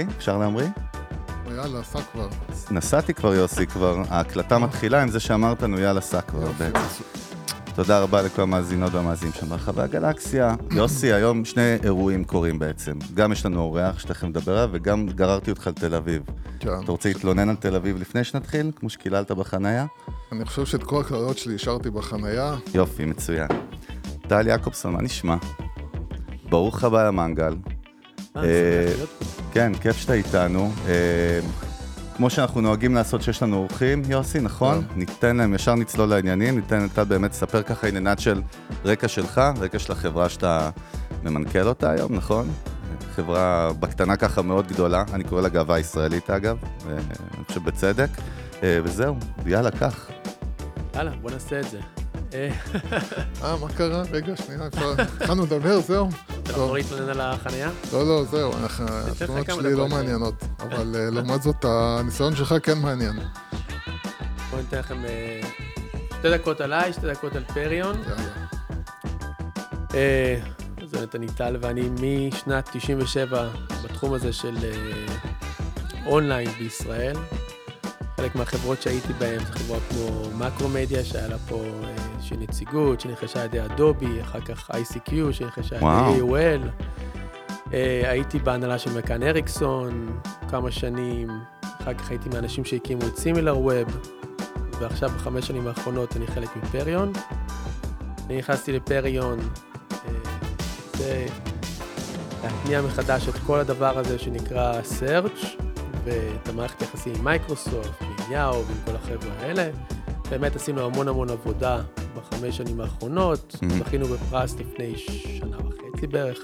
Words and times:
להמריא? 0.00 0.16
אפשר 0.18 0.38
להמריא? 0.38 0.68
יאללה, 1.56 1.82
סע 1.82 2.00
כבר. 2.12 2.28
נסעתי 2.70 3.14
כבר, 3.14 3.34
יוסי, 3.34 3.66
כבר. 3.66 4.02
ההקלטה 4.08 4.58
מתחילה 4.58 5.02
עם 5.02 5.08
זה 5.08 5.20
שאמרת 5.20 5.62
לנו, 5.62 5.78
יאללה, 5.78 6.00
סע 6.00 6.20
כבר. 6.20 6.50
תודה 7.74 8.00
רבה 8.00 8.22
לכל 8.22 8.42
המאזינות 8.42 8.94
והמאזינים 8.94 9.34
שם 9.34 9.48
ברחבי 9.48 9.82
הגלקסיה. 9.82 10.54
יוסי, 10.70 11.12
היום 11.12 11.44
שני 11.44 11.76
אירועים 11.84 12.24
קורים 12.24 12.58
בעצם. 12.58 12.98
גם 13.14 13.32
יש 13.32 13.46
לנו 13.46 13.60
אורח 13.60 13.98
שתכף 13.98 14.24
נדבר 14.24 14.52
עליו, 14.58 14.68
וגם 14.72 15.06
גררתי 15.06 15.50
אותך 15.50 15.66
לתל 15.66 15.94
אביב. 15.94 16.22
כן. 16.60 16.68
אתה 16.84 16.92
רוצה 16.92 17.08
להתלונן 17.08 17.48
על 17.48 17.56
תל 17.56 17.76
אביב 17.76 18.00
לפני 18.00 18.24
שנתחיל, 18.24 18.70
כמו 18.76 18.90
שקיללת 18.90 19.30
בחנייה? 19.32 19.86
אני 20.32 20.44
חושב 20.44 20.66
שאת 20.66 20.82
כל 20.82 21.00
הקללות 21.00 21.38
שלי 21.38 21.54
השארתי 21.54 21.90
בחנייה. 21.90 22.56
יופי, 22.74 23.04
מצוין. 23.04 23.48
טל 24.28 24.46
יעקובסון, 24.46 24.92
מה 24.92 25.02
נשמע? 25.02 25.36
ברוך 26.48 26.84
הבא 26.84 27.06
למנגל. 27.06 27.56
אה, 28.36 28.42
כן, 29.52 29.72
כיף 29.74 29.96
שאתה 29.96 30.12
איתנו. 30.12 30.72
אה, 30.88 31.40
כמו 32.16 32.30
שאנחנו 32.30 32.60
נוהגים 32.60 32.94
לעשות 32.94 33.22
שיש 33.22 33.42
לנו 33.42 33.56
אורחים, 33.56 34.02
יוסי, 34.08 34.40
נכון? 34.40 34.84
ניתן 34.96 35.36
להם, 35.36 35.54
ישר 35.54 35.74
נצלול 35.74 36.08
לעניינים, 36.08 36.56
ניתן 36.56 36.84
לטל 36.84 37.04
באמת 37.04 37.30
לספר 37.30 37.62
ככה 37.62 37.88
עניינת 37.88 38.18
של 38.18 38.42
רקע 38.84 39.08
שלך, 39.08 39.40
רקע 39.60 39.78
של 39.78 39.92
החברה 39.92 40.28
שאתה 40.28 40.70
ממנכ"ל 41.22 41.68
אותה 41.68 41.90
היום, 41.90 42.14
נכון? 42.14 42.48
חברה 43.14 43.70
בקטנה 43.80 44.16
ככה 44.16 44.42
מאוד 44.42 44.66
גדולה, 44.66 45.04
אני 45.12 45.24
קורא 45.24 45.42
לה 45.42 45.48
גאווה 45.48 45.78
ישראלית 45.78 46.30
אגב, 46.30 46.58
אה, 46.88 46.92
אני 47.36 47.44
חושב 47.44 47.64
בצדק, 47.64 48.10
אה, 48.62 48.78
וזהו, 48.84 49.16
יאללה, 49.46 49.70
קח. 49.70 50.10
יאללה, 50.94 51.10
בוא 51.22 51.30
נעשה 51.30 51.60
את 51.60 51.70
זה. 51.70 51.99
אה, 52.34 52.50
אה, 53.44 53.56
מה 53.56 53.68
קרה? 53.76 54.02
רגע, 54.12 54.36
שנייה, 54.36 54.66
אפשר... 54.66 54.92
התחלנו 54.98 55.44
לדבר, 55.44 55.80
זהו? 55.80 56.08
אתה. 56.42 56.50
יכול 56.50 56.78
להתלונן 56.78 57.08
על 57.08 57.20
החנייה? 57.20 57.70
לא, 57.92 58.06
לא, 58.06 58.24
זהו, 58.24 58.52
לך 58.64 58.82
התלונות 59.10 59.46
שלי 59.46 59.74
לא. 59.74 59.88
מעניינות. 59.88 60.34
אבל 60.60 60.96
אה, 60.96 61.10
לעומת 61.10 61.42
זאת, 61.42 61.64
הניסיון 61.64 62.36
שלך 62.36 62.54
כן 62.62 62.78
מעניין. 62.78 63.18
בוא 64.50 64.58
ניתן 64.58 64.78
לכם 64.78 65.04
אה, 65.04 65.40
שתי 66.18 66.30
דקות 66.30 66.60
עליי, 66.60 66.92
שתי 66.92 67.06
דקות 67.06 67.36
על 67.36 67.44
פריון. 67.44 67.96
יאללה. 68.08 68.46
אה, 69.94 70.40
אז 70.82 70.90
באמת 70.90 71.14
אני 71.14 71.26
טל 71.36 71.56
ואני 71.60 71.88
משנת 72.28 72.68
97 72.72 73.48
בתחום 73.84 74.12
הזה 74.12 74.32
של 74.32 74.56
אה, 74.64 75.06
אונליין 76.06 76.50
בישראל. 76.58 77.16
חלק 78.20 78.34
מהחברות 78.34 78.82
שהייתי 78.82 79.12
בהן 79.18 79.38
זה 79.38 79.52
חברה 79.52 79.78
כמו 79.90 80.30
מקרומדיה, 80.38 81.04
שהיה 81.04 81.28
לה 81.28 81.38
פה 81.48 81.62
אה, 81.64 81.94
איזושהי 82.14 82.36
נציגות, 82.36 83.00
שנרכשה 83.00 83.40
על 83.40 83.46
ידי 83.46 83.64
אדובי, 83.64 84.22
אחר 84.22 84.40
כך 84.40 84.70
ICQ, 84.70 85.32
שנרכשה 85.32 85.76
על. 85.76 85.82
ידי 86.12 86.20
AOL. 86.20 86.84
אה, 87.72 88.10
הייתי 88.10 88.38
בהנהלה 88.38 88.78
של 88.78 88.98
מקאן 88.98 89.22
אריקסון 89.22 90.20
כמה 90.48 90.70
שנים, 90.70 91.28
אחר 91.62 91.94
כך 91.94 92.10
הייתי 92.10 92.28
מהאנשים 92.28 92.64
שהקימו 92.64 93.06
את 93.06 93.16
סימילר 93.16 93.58
ווב, 93.58 94.10
ועכשיו 94.80 95.10
בחמש 95.10 95.46
שנים 95.46 95.66
האחרונות 95.66 96.16
אני 96.16 96.26
חלק 96.26 96.56
מפריון. 96.56 97.12
אני 98.26 98.38
נכנסתי 98.38 98.72
לפריון, 98.72 99.38
אה, 99.92 100.12
זה 100.94 101.26
להתניע 102.44 102.82
מחדש 102.82 103.28
את 103.28 103.34
כל 103.46 103.58
הדבר 103.60 103.98
הזה 103.98 104.18
שנקרא 104.18 104.80
search, 104.80 105.46
ואת 106.04 106.48
המערכת 106.48 106.80
היחסים 106.80 107.14
עם 107.14 107.24
מייקרוסופט, 107.24 108.09
יאו 108.30 108.66
ועם 108.66 108.76
כל 108.84 108.96
החבר'ה 108.96 109.32
האלה. 109.40 109.70
באמת 110.30 110.56
עשינו 110.56 110.80
המון 110.80 111.08
המון 111.08 111.30
עבודה 111.30 111.82
בחמש 112.16 112.56
שנים 112.56 112.80
האחרונות. 112.80 113.56
זכינו 113.78 114.06
בפרס 114.06 114.56
לפני 114.58 114.96
שנה 114.96 115.56
וחצי 115.58 116.06
בערך, 116.06 116.38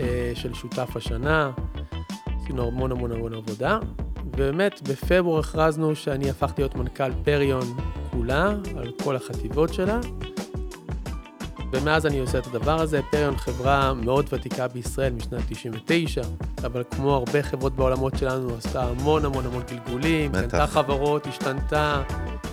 אה, 0.00 0.32
של 0.34 0.54
שותף 0.54 0.96
השנה, 0.96 1.50
עשינו 2.42 2.66
המון 2.66 2.92
המון 2.92 3.12
המון 3.12 3.34
עבודה, 3.34 3.78
ובאמת 4.24 4.88
בפברואר 4.88 5.40
הכרזנו 5.40 5.96
שאני 5.96 6.30
הפכתי 6.30 6.62
להיות 6.62 6.74
מנכ"ל 6.74 7.12
פריון 7.24 7.64
כולה, 8.10 8.54
על 8.76 8.92
כל 9.04 9.16
החטיבות 9.16 9.74
שלה. 9.74 10.00
ומאז 11.72 12.06
אני 12.06 12.18
עושה 12.18 12.38
את 12.38 12.46
הדבר 12.46 12.80
הזה. 12.80 13.00
פריון 13.10 13.36
חברה 13.36 13.94
מאוד 13.94 14.26
ותיקה 14.32 14.68
בישראל 14.68 15.12
משנת 15.12 15.42
99, 15.48 16.22
אבל 16.64 16.82
כמו 16.90 17.14
הרבה 17.14 17.42
חברות 17.42 17.76
בעולמות 17.76 18.16
שלנו, 18.18 18.56
עשתה 18.58 18.84
המון 18.84 19.24
המון 19.24 19.46
המון 19.46 19.62
גלגולים. 19.70 20.32
קנתה 20.32 20.66
חברות, 20.66 21.26
השתנתה, 21.26 22.02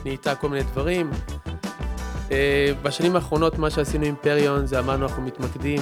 נהייתה 0.06 0.36
כל 0.36 0.50
מיני 0.50 0.64
דברים. 0.64 1.12
אה, 2.32 2.72
בשנים 2.84 3.16
האחרונות 3.16 3.58
מה 3.58 3.70
שעשינו 3.70 4.06
עם 4.06 4.16
פריון 4.22 4.66
זה 4.66 4.80
אמרנו 4.80 5.06
אנחנו 5.06 5.24
מתמקדים 5.24 5.82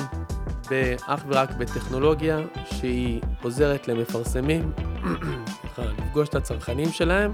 אך 1.05 1.23
ורק 1.27 1.51
בטכנולוגיה 1.51 2.39
שהיא 2.65 3.21
עוזרת 3.41 3.87
למפרסמים 3.87 4.71
לפגוש 5.77 6.29
את 6.29 6.35
הצרכנים 6.35 6.91
שלהם 6.91 7.33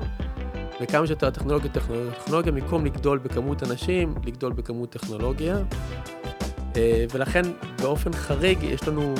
וכמה 0.81 1.07
שיותר 1.07 1.29
טכנולוגיה, 1.29 1.71
טכנולוגיה, 1.71 2.13
טכנולוגיה, 2.13 2.51
במקום 2.51 2.85
לגדול 2.85 3.17
בכמות 3.17 3.63
אנשים, 3.63 4.15
לגדול 4.25 4.53
בכמות 4.53 4.89
טכנולוגיה. 4.89 5.57
אה, 6.75 7.05
ולכן 7.13 7.41
באופן 7.81 8.13
חריג 8.13 8.63
יש 8.63 8.87
לנו 8.87 9.13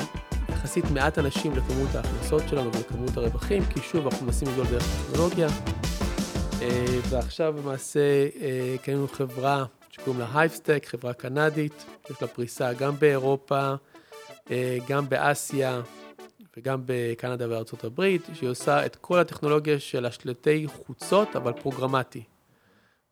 יחסית 0.48 0.84
מעט 0.90 1.18
אנשים 1.18 1.52
לכמות 1.56 1.94
ההכנסות 1.94 2.42
שלנו 2.48 2.70
ולכמות 2.74 3.16
הרווחים, 3.16 3.62
כי 3.64 3.80
שוב 3.80 4.06
אנחנו 4.06 4.26
מנסים 4.26 4.48
לגדול 4.48 4.66
דרך 4.66 4.82
טכנולוגיה. 4.82 5.48
אה, 6.62 6.98
ועכשיו 7.08 7.54
למעשה 7.58 8.00
אה, 8.40 8.76
קנינו 8.82 9.08
חברה 9.08 9.64
שקוראים 9.90 10.20
לה 10.20 10.26
הייפסטק, 10.34 10.86
חברה 10.86 11.12
קנדית, 11.12 11.84
יש 12.10 12.22
לה 12.22 12.28
פריסה 12.28 12.72
גם 12.72 12.94
באירופה, 12.98 13.74
גם 14.88 15.08
באסיה 15.08 15.80
וגם 16.56 16.82
בקנדה 16.86 17.50
וארצות 17.50 17.84
הברית, 17.84 18.22
שהיא 18.34 18.50
עושה 18.50 18.86
את 18.86 18.96
כל 18.96 19.18
הטכנולוגיה 19.18 19.80
של 19.80 20.06
השלטי 20.06 20.66
חוצות, 20.66 21.36
אבל 21.36 21.52
פרוגרמטי. 21.52 22.22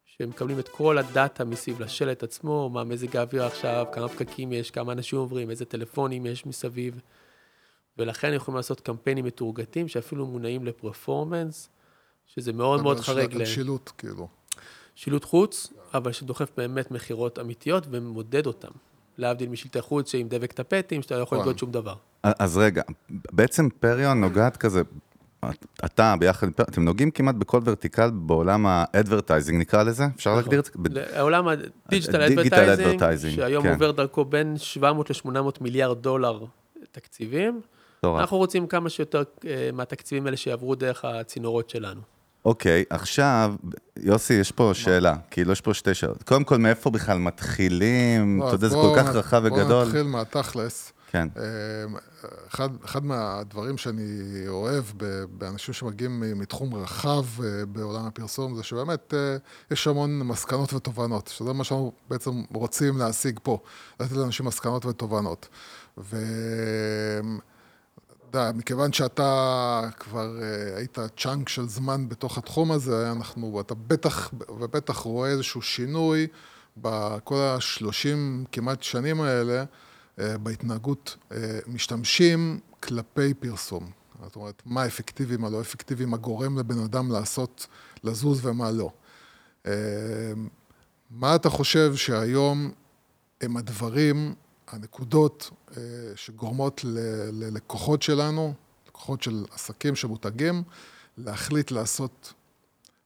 שמקבלים 0.04 0.58
את 0.58 0.68
כל 0.68 0.98
הדאטה 0.98 1.44
מסביב 1.44 1.80
לשלט 1.80 2.22
עצמו, 2.22 2.70
מה 2.70 2.84
מזג 2.84 3.16
האוויר 3.16 3.44
עכשיו, 3.44 3.86
כמה 3.92 4.08
פקקים 4.08 4.52
יש, 4.52 4.70
כמה 4.70 4.92
אנשים 4.92 5.18
עוברים, 5.18 5.50
איזה 5.50 5.64
טלפונים 5.64 6.26
יש 6.26 6.46
מסביב. 6.46 7.00
ולכן 7.98 8.32
יכולים 8.32 8.56
לעשות 8.56 8.80
קמפיינים 8.80 9.24
מתורגתים 9.24 9.88
שאפילו 9.88 10.26
מונעים 10.26 10.64
לפרפורמנס, 10.64 11.68
שזה 12.26 12.52
מאוד 12.52 12.82
מאוד 12.82 13.00
חריג 13.00 13.32
של- 13.32 13.38
ל... 13.42 13.44
שילוט, 13.44 13.90
כאילו. 13.98 14.28
שילוט 14.94 15.24
חוץ, 15.24 15.72
אבל 15.94 16.12
שדוחף 16.12 16.50
באמת 16.56 16.90
מכירות 16.90 17.38
אמיתיות 17.38 17.84
ומודד 17.90 18.46
אותם. 18.46 18.70
להבדיל 19.18 19.48
משלטי 19.48 19.80
חוץ 19.80 20.12
שעם 20.12 20.28
דבק 20.28 20.52
טפטים, 20.52 21.02
שאתה 21.02 21.16
לא 21.16 21.22
יכול 21.22 21.38
נכון. 21.38 21.46
למדוד 21.48 21.58
שום 21.58 21.70
דבר. 21.70 21.94
אז 22.22 22.58
רגע, 22.58 22.82
בעצם 23.10 23.68
פריון 23.80 24.20
נוגעת 24.20 24.56
כזה, 24.56 24.82
אתה 25.84 26.14
ביחד 26.18 26.48
אתם 26.60 26.84
נוגעים 26.84 27.10
כמעט 27.10 27.34
בכל 27.34 27.60
vertical 27.64 28.10
בעולם 28.10 28.66
ה 28.66 28.74
advertising 28.74 29.60
נקרא 29.60 29.82
לזה? 29.82 30.04
אפשר 30.16 30.30
נכון. 30.30 30.42
להגדיר 30.42 30.60
את 30.60 30.94
זה? 30.94 31.18
העולם 31.18 31.48
ה 31.48 32.22
digital 32.22 33.00
advertising, 33.00 33.18
advertising, 33.18 33.36
שהיום 33.36 33.62
כן. 33.62 33.72
עובר 33.72 33.90
דרכו 33.90 34.24
בין 34.24 34.56
700 34.56 35.10
ל-800 35.10 35.40
מיליארד 35.60 36.02
דולר 36.02 36.44
תקציבים. 36.92 37.60
אנחנו 38.04 38.36
רוצים 38.36 38.66
כמה 38.66 38.90
שיותר 38.90 39.22
אה, 39.46 39.70
מהתקציבים 39.72 40.26
האלה 40.26 40.36
שיעברו 40.36 40.74
דרך 40.74 41.04
הצינורות 41.04 41.70
שלנו. 41.70 42.00
אוקיי, 42.48 42.84
עכשיו, 42.90 43.54
יוסי, 43.96 44.34
יש 44.34 44.52
פה 44.52 44.70
שאלה, 44.74 45.14
כאילו 45.30 45.52
יש 45.52 45.60
פה 45.60 45.74
שתי 45.74 45.94
שאלות. 45.94 46.22
קודם 46.22 46.44
כל, 46.44 46.56
מאיפה 46.56 46.90
בכלל 46.90 47.18
מתחילים? 47.18 48.42
אתה 48.42 48.54
יודע, 48.54 48.68
זה 48.68 48.74
כל 48.74 48.92
כך 48.96 49.08
רחב 49.08 49.42
וגדול. 49.44 49.66
בוא 49.66 49.84
נתחיל 49.84 50.02
מהתכלס. 50.02 50.92
כן, 51.10 51.28
אמ, 51.36 51.94
אחד, 52.48 52.68
אחד 52.84 53.04
מהדברים 53.04 53.78
שאני 53.78 54.02
אוהב 54.48 54.84
באנשים 55.30 55.74
שמגיעים 55.74 56.22
מתחום 56.40 56.74
רחב 56.74 57.24
אה, 57.44 57.66
בעולם 57.66 58.06
הפרסום, 58.06 58.56
זה 58.56 58.62
שבאמת 58.62 59.14
אה, 59.14 59.36
יש 59.70 59.86
המון 59.86 60.18
מסקנות 60.18 60.72
ותובנות, 60.74 61.28
שזה 61.28 61.52
מה 61.52 61.64
שאנחנו 61.64 61.92
בעצם 62.10 62.30
רוצים 62.54 62.98
להשיג 62.98 63.38
פה, 63.42 63.58
לתת 64.00 64.12
לאנשים 64.12 64.46
מסקנות 64.46 64.86
ותובנות. 64.86 65.48
יודע, 68.28 68.52
מכיוון 68.54 68.92
שאתה 68.92 69.88
כבר 69.98 70.36
uh, 70.38 70.76
היית 70.76 70.98
צ'אנק 71.16 71.48
של 71.48 71.68
זמן 71.68 72.08
בתוך 72.08 72.38
התחום 72.38 72.72
הזה, 72.72 73.12
אנחנו, 73.12 73.60
אתה 73.60 73.74
בטח 73.74 74.30
ובטח 74.48 74.96
רואה 74.96 75.30
איזשהו 75.30 75.62
שינוי 75.62 76.26
בכל 76.76 77.40
השלושים 77.40 78.44
כמעט 78.52 78.82
שנים 78.82 79.20
האלה, 79.20 79.64
uh, 79.64 80.22
בהתנהגות 80.42 81.16
uh, 81.30 81.34
משתמשים 81.66 82.60
כלפי 82.80 83.34
פרסום. 83.34 83.90
זאת 84.22 84.36
אומרת, 84.36 84.62
מה 84.66 84.86
אפקטיבי, 84.86 85.36
מה 85.36 85.50
לא 85.50 85.60
אפקטיבי, 85.60 86.04
מה 86.04 86.16
גורם 86.16 86.58
לבן 86.58 86.78
אדם 86.78 87.12
לעשות, 87.12 87.66
לזוז 88.04 88.46
ומה 88.46 88.70
לא. 88.70 88.90
מה 91.10 91.34
אתה 91.34 91.50
חושב 91.50 91.94
שהיום 91.94 92.70
הם 93.40 93.56
הדברים 93.56 94.34
הנקודות 94.72 95.50
אה, 95.76 95.82
שגורמות 96.16 96.80
ללקוחות 97.32 98.02
שלנו, 98.02 98.54
לקוחות 98.88 99.22
של 99.22 99.44
עסקים 99.50 99.96
שמותגים, 99.96 100.62
להחליט 101.18 101.70
לעשות 101.70 102.32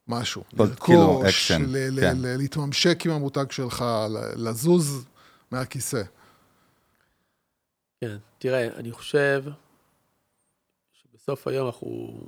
משהו. 0.08 0.44
כאילו 0.80 1.22
אקשן, 1.28 1.62
כן. 2.00 2.16
להתממשק 2.20 3.06
עם 3.06 3.12
המותג 3.12 3.50
שלך, 3.50 3.84
לזוז 4.36 5.04
מהכיסא. 5.50 6.02
כן, 8.00 8.16
תראה, 8.38 8.68
אני 8.76 8.92
חושב 8.92 9.44
שבסוף 10.92 11.48
היום 11.48 11.66
אנחנו, 11.66 12.20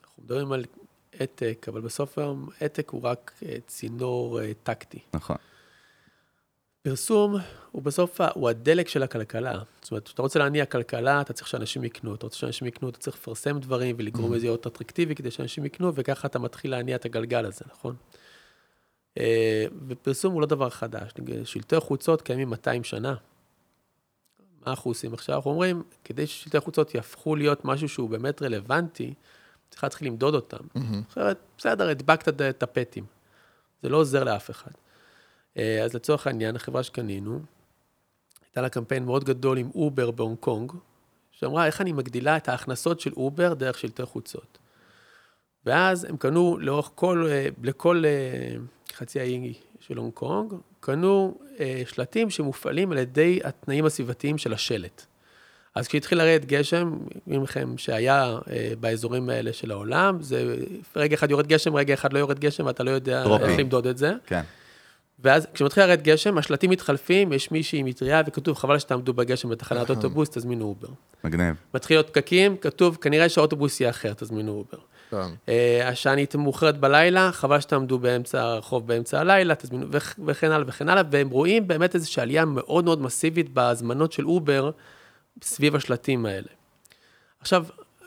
אנחנו 0.00 0.22
מדברים 0.22 0.52
על 0.52 0.64
ה 1.12 1.19
ad 1.19 1.32
tech, 1.32 1.66
אבל 1.68 1.80
בסוף 1.80 2.18
היום 2.18 2.48
ה 2.60 2.64
ad 2.64 2.72
tech 2.72 2.88
הוא 2.90 3.02
רק 3.02 3.32
אה, 3.42 3.56
צינור 3.66 4.40
אה, 4.40 4.52
טקטי. 4.62 4.98
נכון. 5.14 5.36
פרסום 6.82 7.36
הוא 7.72 7.82
בסוף, 7.82 8.20
הוא 8.34 8.48
הדלק 8.48 8.88
של 8.88 9.02
הכלכלה. 9.02 9.62
זאת 9.82 9.90
אומרת, 9.90 10.04
כשאתה 10.04 10.22
רוצה 10.22 10.38
להניע 10.38 10.66
כלכלה, 10.66 11.20
אתה 11.20 11.32
צריך 11.32 11.48
שאנשים 11.48 11.84
יקנו. 11.84 12.14
אתה 12.14 12.26
רוצה 12.26 12.36
שאנשים 12.36 12.66
יקנו, 12.68 12.88
אתה 12.88 12.98
צריך 12.98 13.16
לפרסם 13.16 13.58
דברים 13.58 13.96
ולגרום 13.98 14.34
לזה 14.34 14.46
להיות 14.46 14.66
אטרקטיבי 14.66 15.14
כדי 15.14 15.30
שאנשים 15.30 15.64
יקנו, 15.64 15.92
וככה 15.94 16.28
אתה 16.28 16.38
מתחיל 16.38 16.70
להניע 16.70 16.96
את 16.96 17.04
הגלגל 17.04 17.46
הזה, 17.46 17.64
נכון? 17.72 17.96
אה, 19.18 19.64
ופרסום 19.88 20.32
הוא 20.32 20.40
לא 20.40 20.46
דבר 20.46 20.70
חדש. 20.70 21.12
שלטי 21.44 21.80
חוצות 21.80 22.22
קיימים 22.22 22.50
200 22.50 22.84
שנה. 22.84 23.14
מה 24.66 24.72
אנחנו 24.72 24.90
עושים 24.90 25.14
עכשיו? 25.14 25.36
אנחנו 25.36 25.50
אומרים, 25.50 25.82
כדי 26.04 26.26
ששלטי 26.26 26.60
חוצות 26.60 26.94
יהפכו 26.94 27.36
להיות 27.36 27.64
משהו 27.64 27.88
שהוא 27.88 28.10
באמת 28.10 28.42
רלוונטי, 28.42 29.14
צריך 29.70 29.84
להתחיל 29.84 30.08
למדוד 30.08 30.34
אותם. 30.34 30.64
אחרת, 31.10 31.38
בסדר, 31.58 31.88
הדבקת 31.88 32.40
את 32.40 32.62
הפטים. 32.62 33.04
זה 33.82 33.88
לא 33.88 33.96
עוזר 33.96 34.24
לאף 34.24 34.50
אחד. 34.50 34.70
אה, 35.58 35.84
אז 35.84 35.94
לצורך 35.94 36.26
העניין, 36.26 36.56
החברה 36.56 36.82
שקנינו, 36.82 37.40
הייתה 38.44 38.60
לה 38.60 38.68
קמפיין 38.68 39.04
מאוד 39.04 39.24
גדול 39.24 39.58
עם 39.58 39.70
אובר 39.74 40.10
בהונג 40.10 40.36
קונג, 40.38 40.72
שאמרה 41.32 41.66
איך 41.66 41.80
אני 41.80 41.92
מגדילה 41.92 42.36
את 42.36 42.48
ההכנסות 42.48 43.00
של 43.00 43.12
אובר 43.16 43.54
דרך 43.54 43.78
שלטי 43.78 44.04
חוצות. 44.04 44.58
ואז 45.66 46.04
הם 46.04 46.16
קנו 46.16 46.58
לאורך 46.60 46.90
כל, 46.94 47.26
אה, 47.30 47.48
לכל 47.62 48.02
אה, 48.04 48.56
חצי 48.94 49.20
האי 49.20 49.54
של 49.80 49.96
הונג 49.96 50.12
קונג, 50.12 50.52
קנו 50.80 51.38
שלטים 51.86 52.30
שמופעלים 52.30 52.92
על 52.92 52.98
ידי 52.98 53.40
התנאים 53.44 53.84
הסביבתיים 53.84 54.38
של 54.38 54.52
השלט. 54.52 55.06
אז 55.74 55.88
כשהתחיל 55.88 56.18
לרדת 56.18 56.44
גשם, 56.44 56.98
אומרים 57.26 57.42
לכם 57.42 57.78
שהיה 57.78 58.38
באזורים 58.80 59.30
האלה 59.30 59.52
של 59.52 59.70
העולם, 59.70 60.22
זה 60.22 60.56
רגע 60.96 61.14
אחד 61.14 61.30
יורד 61.30 61.46
גשם, 61.46 61.74
רגע 61.74 61.94
אחד 61.94 62.12
לא 62.12 62.18
יורד 62.18 62.38
גשם, 62.38 62.66
ואתה 62.66 62.82
לא 62.82 62.90
יודע 62.90 63.24
איך 63.40 63.58
למדוד 63.58 63.86
את 63.86 63.98
זה. 63.98 64.12
כן. 64.26 64.42
ואז 65.24 65.46
כשמתחיל 65.54 65.84
לרדת 65.84 66.02
גשם, 66.02 66.38
השלטים 66.38 66.70
מתחלפים, 66.70 67.32
יש 67.32 67.50
מישהי 67.50 67.78
עם 67.78 67.86
מטריה 67.86 68.22
וכתוב, 68.26 68.56
חבל 68.56 68.78
שתעמדו 68.78 69.12
בגשם 69.12 69.48
בתחנת 69.48 69.90
אוטובוס, 69.90 70.30
תזמינו 70.30 70.64
אובר. 70.64 70.88
מגניב. 71.24 71.54
מתחיל 71.74 71.96
להיות 71.96 72.08
פקקים, 72.08 72.56
כתוב, 72.56 72.98
כנראה 73.00 73.28
שהאוטובוס 73.28 73.80
יאחר, 73.80 74.12
תזמינו 74.12 74.52
אובר. 74.52 74.78
אה, 75.48 75.88
השעה 75.88 76.14
נהייתה 76.14 76.38
מאוחרת 76.38 76.78
בלילה, 76.78 77.32
חבל 77.32 77.60
שתעמדו 77.60 77.98
באמצע 77.98 78.42
הרחוב 78.42 78.86
באמצע 78.86 79.20
הלילה, 79.20 79.54
תזמינו, 79.54 79.86
וכן 80.26 80.50
הלאה 80.50 80.64
וכן 80.68 80.88
הלאה, 80.88 81.02
והם 81.10 81.30
רואים 81.30 81.68
באמת 81.68 81.94
איזושהי 81.94 82.22
עלייה 82.22 82.44
מאוד 82.44 82.84
מאוד 82.84 83.02
מסיבית 83.02 83.48
בהזמנות 83.48 84.12
של 84.12 84.26
אובר 84.26 84.70
סביב 85.42 85.76
השלטים 85.76 86.26
האלה. 86.26 86.48
עכשיו, 87.40 87.64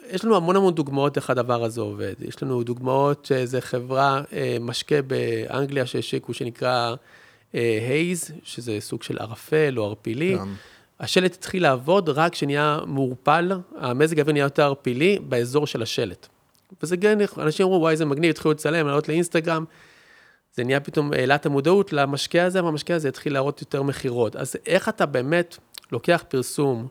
יש 0.10 0.25
לנו 0.25 0.36
המון 0.36 0.56
המון 0.56 0.74
דוגמאות 0.74 1.18
איך 1.18 1.30
הדבר 1.30 1.63
הזה 1.63 1.81
עובד. 1.81 2.13
יש 2.22 2.44
לנו 2.44 2.63
דוגמאות 2.63 3.25
שאיזה 3.25 3.62
חברה, 3.62 4.22
אה, 4.34 4.57
משקה 4.62 5.02
באנגליה 5.02 5.86
שהשיקו, 5.86 6.34
שנקרא 6.34 6.96
הייז, 7.54 8.31
אה, 8.31 8.40
שזה 8.44 8.78
סוג 8.80 9.04
של 9.04 9.18
ערפל 9.18 9.74
או 9.78 9.86
ערפילי. 9.86 10.38
גם. 10.38 10.54
השלט 11.00 11.34
התחיל 11.34 11.63
לעבוד 11.63 12.10
רק 12.10 12.31
כשנהיה 12.31 12.80
מעורפל, 12.86 13.52
המזג 13.78 14.19
האוויר 14.19 14.34
נהיה 14.34 14.44
יותר 14.44 14.63
ערפילי 14.63 15.19
באזור 15.19 15.68
של 15.68 15.81
השלט. 15.81 16.28
וזה 16.84 16.98
כן, 16.98 17.18
אנשים 17.38 17.66
אמרו, 17.66 17.80
וואי, 17.81 17.98
זה 17.98 18.06
מגניב, 18.06 18.30
התחילו 18.30 18.52
לצלם, 18.52 18.88
לעלות 18.88 19.10
לאינסטגרם. 19.10 19.66
זה 20.54 20.63
נהיה 20.63 20.80
פתאום, 20.80 21.13
העלה 21.13 21.36
את 21.36 21.46
המודעות 21.46 21.94
למשקה 21.94 22.44
הזה, 22.44 22.63
והמשקה 22.63 22.96
הזה 22.96 23.07
התחיל 23.07 23.34
להראות 23.34 23.62
יותר 23.62 23.84
מכירות. 23.84 24.36
אז 24.36 24.56
איך 24.66 24.90
אתה 24.90 25.06
באמת 25.06 25.57
לוקח 25.92 26.24
פרסום, 26.28 26.88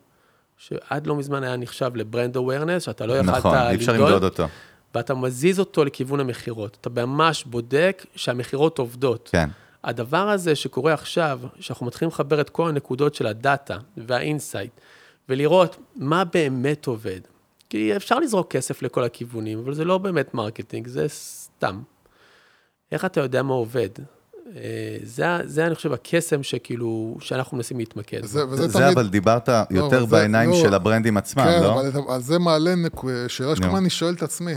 שעד 0.69 1.07
לא 1.07 1.17
מזמן 1.17 1.43
היה 1.43 1.57
נחשב 1.57 1.97
לברנד 1.97 2.37
אווירנס, 2.37 2.83
שאתה 2.83 3.07
לא 3.07 3.13
יכולת 3.13 3.35
למדוד. 3.35 3.47
נכון, 3.47 3.67
אי 3.71 3.75
אפשר 3.75 3.93
למדוד 3.93 4.25
אותו. 4.25 4.47
ואתה 4.95 5.15
מזיז 5.15 5.61
אותו 5.61 5.85
לכיוון 5.85 6.21
המכירות. 6.21 6.77
אתה 6.81 6.91
ממש 7.07 7.45
בודק 7.45 8.07
שהמכירות 8.17 8.79
עובדות. 8.79 9.29
כן. 9.33 9.49
הדבר 9.85 10.29
הזה 10.29 10.55
שקורה 10.55 10.93
עכשיו, 10.93 11.41
שאנחנו 11.61 11.87
מתחילים 11.87 12.11
לחבר 12.11 12.41
את 12.41 12.51
כל 12.51 12.69
הנקודות 12.69 13.15
של 13.15 13.27
הדאטה 13.27 13.79
וה 13.97 14.12
insight, 14.12 14.73
ולראות 15.29 15.77
מה 15.97 16.25
באמת 16.25 16.87
עובד. 16.87 17.21
כי 17.71 17.97
אפשר 17.97 18.19
לזרוק 18.19 18.51
כסף 18.51 18.83
לכל 18.83 19.05
הכיוונים, 19.05 19.59
אבל 19.59 19.75
זה 19.75 19.85
לא 19.85 19.99
באמת 19.99 20.35
marketing, 20.35 20.87
זה 20.87 21.09
סתם. 21.09 21.83
איך 22.93 23.05
אתה 23.05 23.21
יודע 23.21 23.43
מה 23.43 23.55
עובד? 23.55 23.89
אה, 24.47 24.97
זה, 25.03 25.25
זה, 25.45 25.67
אני 25.67 25.75
חושב, 25.75 25.93
הקסם 25.93 26.43
שכאילו, 26.43 27.17
שאנחנו 27.21 27.57
מנסים 27.57 27.79
להתמקד. 27.79 28.25
זה, 28.25 28.47
וזה 28.49 28.69
זה 28.69 28.73
תמיד... 28.73 28.87
אבל 28.87 29.09
דיברת 29.09 29.49
לא, 29.49 29.55
יותר 29.71 30.01
לא, 30.01 30.07
בעיניים 30.07 30.51
לא, 30.51 30.57
של 30.57 30.75
הברנדים 30.75 31.17
עצמם, 31.17 31.45
כן, 31.45 31.63
לא? 31.63 31.83
כן, 31.93 31.99
אבל 31.99 32.21
זה 32.21 32.39
מעלה 32.39 32.75
נק... 32.75 33.01
שאלה 33.29 33.57
שכל 33.57 33.65
הזמן 33.67 33.79
אני 33.79 33.91
שואל 33.91 34.15
את 34.15 34.23
עצמי. 34.23 34.55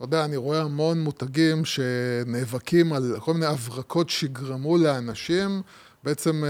אתה 0.00 0.04
יודע, 0.04 0.24
אני 0.24 0.36
רואה 0.36 0.60
המון 0.60 1.00
מותגים 1.00 1.64
שנאבקים 1.64 2.92
על 2.92 3.16
כל 3.18 3.34
מיני 3.34 3.46
הברקות 3.46 4.10
שיגרמו 4.10 4.78
לאנשים 4.78 5.62
בעצם 6.04 6.44
אה, 6.44 6.48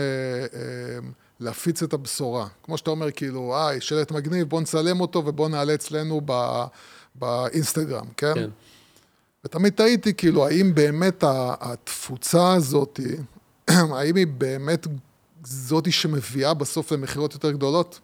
אה, 0.60 0.98
להפיץ 1.40 1.82
את 1.82 1.92
הבשורה. 1.92 2.46
כמו 2.62 2.78
שאתה 2.78 2.90
אומר, 2.90 3.10
כאילו, 3.10 3.56
היי, 3.58 3.80
שלט 3.80 4.12
מגניב, 4.12 4.48
בוא 4.48 4.60
נצלם 4.60 5.00
אותו 5.00 5.22
ובוא 5.26 5.48
נעלה 5.48 5.74
אצלנו 5.74 6.20
ב, 6.24 6.32
באינסטגרם, 7.14 8.06
כן? 8.16 8.34
כן. 8.34 8.50
ותמיד 9.44 9.72
תהיתי, 9.72 10.14
כאילו, 10.14 10.46
האם 10.46 10.74
באמת 10.74 11.24
התפוצה 11.60 12.52
הזאת, 12.52 13.00
האם 13.96 14.16
היא 14.16 14.26
באמת 14.26 14.86
זאתי 15.44 15.92
שמביאה 15.92 16.54
בסוף 16.54 16.92
למכירות 16.92 17.34
יותר 17.34 17.50
גדולות? 17.50 18.00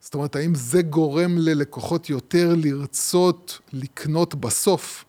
זאת 0.00 0.14
אומרת, 0.14 0.36
האם 0.36 0.54
זה 0.54 0.82
גורם 0.82 1.38
ללקוחות 1.38 2.10
יותר 2.10 2.54
לרצות 2.56 3.58
לקנות 3.72 4.34
בסוף, 4.34 5.04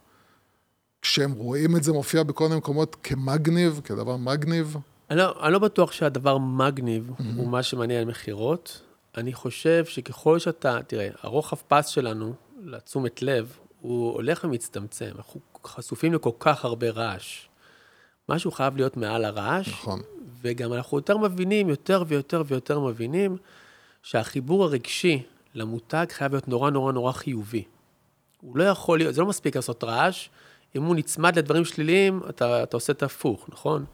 כשהם 1.02 1.32
רואים 1.32 1.76
את 1.78 1.84
זה 1.84 1.94
מופיע 1.94 2.24
בכל 2.24 2.44
מיני 2.44 2.58
מקומות 2.58 2.96
כמגניב, 3.04 3.82
כדבר 3.84 4.18
מגניב? 4.18 4.78
אני 5.10 5.18
לא, 5.18 5.44
אני 5.44 5.54
לא 5.54 5.60
בטוח 5.60 5.92
שהדבר 5.92 6.38
מגניב 6.38 7.10
mm-hmm. 7.10 7.24
הוא 7.38 7.48
מה 7.48 7.64
שמעניין 7.64 8.08
מכירות. 8.08 8.82
אני 9.18 9.34
חושב 9.34 9.86
שככל 9.86 10.40
שאתה, 10.40 10.80
תראה, 10.88 11.10
הרוחב 11.22 11.58
פס 11.68 11.88
שלנו 11.88 12.34
לתשומת 12.64 13.22
לב, 13.22 13.58
הוא 13.84 14.14
הולך 14.14 14.44
ומצטמצם. 14.44 15.12
אנחנו 15.16 15.40
חשופים 15.66 16.14
לכל 16.14 16.30
כך 16.40 16.66
הרבה 16.66 16.90
רעש. 16.90 17.48
משהו 18.30 18.52
חייב 18.52 18.78
להיות 18.78 18.98
מעל 18.98 19.26
הרעש. 19.26 19.68
נכון. 19.68 20.02
וגם 20.42 20.74
אנחנו 20.74 20.98
יותר 20.98 21.18
מבינים, 21.18 21.70
יותר 21.70 22.04
ויותר 22.08 22.44
ויותר 22.48 22.80
מבינים, 22.80 23.38
שהחיבור 24.04 24.64
הרגשי 24.64 25.24
למותג 25.56 26.06
חייב 26.10 26.32
להיות 26.32 26.48
נורא 26.48 26.70
נורא 26.70 26.92
נורא 26.92 27.12
חיובי. 27.12 27.64
הוא 28.42 28.58
לא 28.58 28.64
יכול 28.64 28.98
להיות, 28.98 29.16
זה 29.16 29.22
לא 29.22 29.28
מספיק 29.28 29.56
לעשות 29.56 29.84
רעש, 29.84 30.30
אם 30.76 30.84
הוא 30.84 30.96
נצמד 30.96 31.38
לדברים 31.38 31.66
שליליים, 31.66 32.22
אתה, 32.30 32.64
אתה 32.64 32.78
עושה 32.78 32.94
את 32.94 33.04
ההפוך, 33.04 33.46
נכון? 33.50 33.86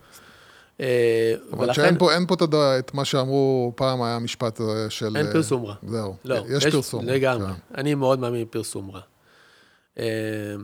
אה, 0.80 1.34
אבל 1.52 1.64
ולכן... 1.66 1.74
שאין 1.74 1.98
פה, 1.98 2.14
אין 2.14 2.26
פה 2.26 2.36
את 2.80 2.94
מה 2.94 3.06
שאמרו, 3.06 3.74
פעם 3.76 4.02
היה 4.02 4.20
משפט 4.20 4.62
אה, 4.62 4.90
של... 4.90 5.18
אין 5.18 5.32
פרסום 5.34 5.66
רע. 5.66 5.76
זהו, 5.88 6.16
לא, 6.26 6.36
יש, 6.36 6.66
יש 6.66 6.74
פרסום. 6.74 7.06
לגמרי, 7.06 7.48
כן. 7.48 7.76
אני 7.76 7.96
מאוד 7.96 8.20
מאמין 8.20 8.46
בפרסום 8.46 8.92
רע. 8.92 9.02
אה, 10.00 10.56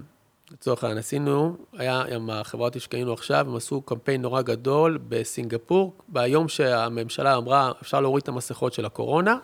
לצורך 0.51 0.84
העניין, 0.84 0.98
עשינו, 0.98 1.56
היה 1.74 2.01
עם 2.01 2.30
החברות 2.30 2.74
שהשקענו 2.74 3.13
עכשיו, 3.13 3.46
הם 3.50 3.56
עשו 3.56 3.82
קמפיין 3.82 4.22
נורא 4.22 4.42
גדול 4.42 5.00
בסינגפור, 5.10 5.94
ביום 6.08 6.48
שהממשלה 6.48 7.38
אמרה, 7.38 7.72
אפשר 7.82 8.01
להוריד 8.01 8.22
את 8.22 8.27
המסכות 8.27 8.74
של 8.74 8.86
הקורונה, 8.86 9.38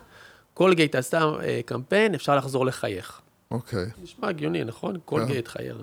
קולגייט 0.54 0.94
עשתה 0.94 1.30
אה, 1.42 1.60
קמפיין, 1.66 2.14
אפשר 2.14 2.36
לחזור 2.36 2.66
לחייך. 2.66 3.20
אוקיי. 3.50 3.86
נשמע 4.02 4.28
הגיוני, 4.28 4.64
נכון? 4.64 4.98
קולגייט 5.04 5.48
כן. 5.48 5.50
חייך. 5.50 5.76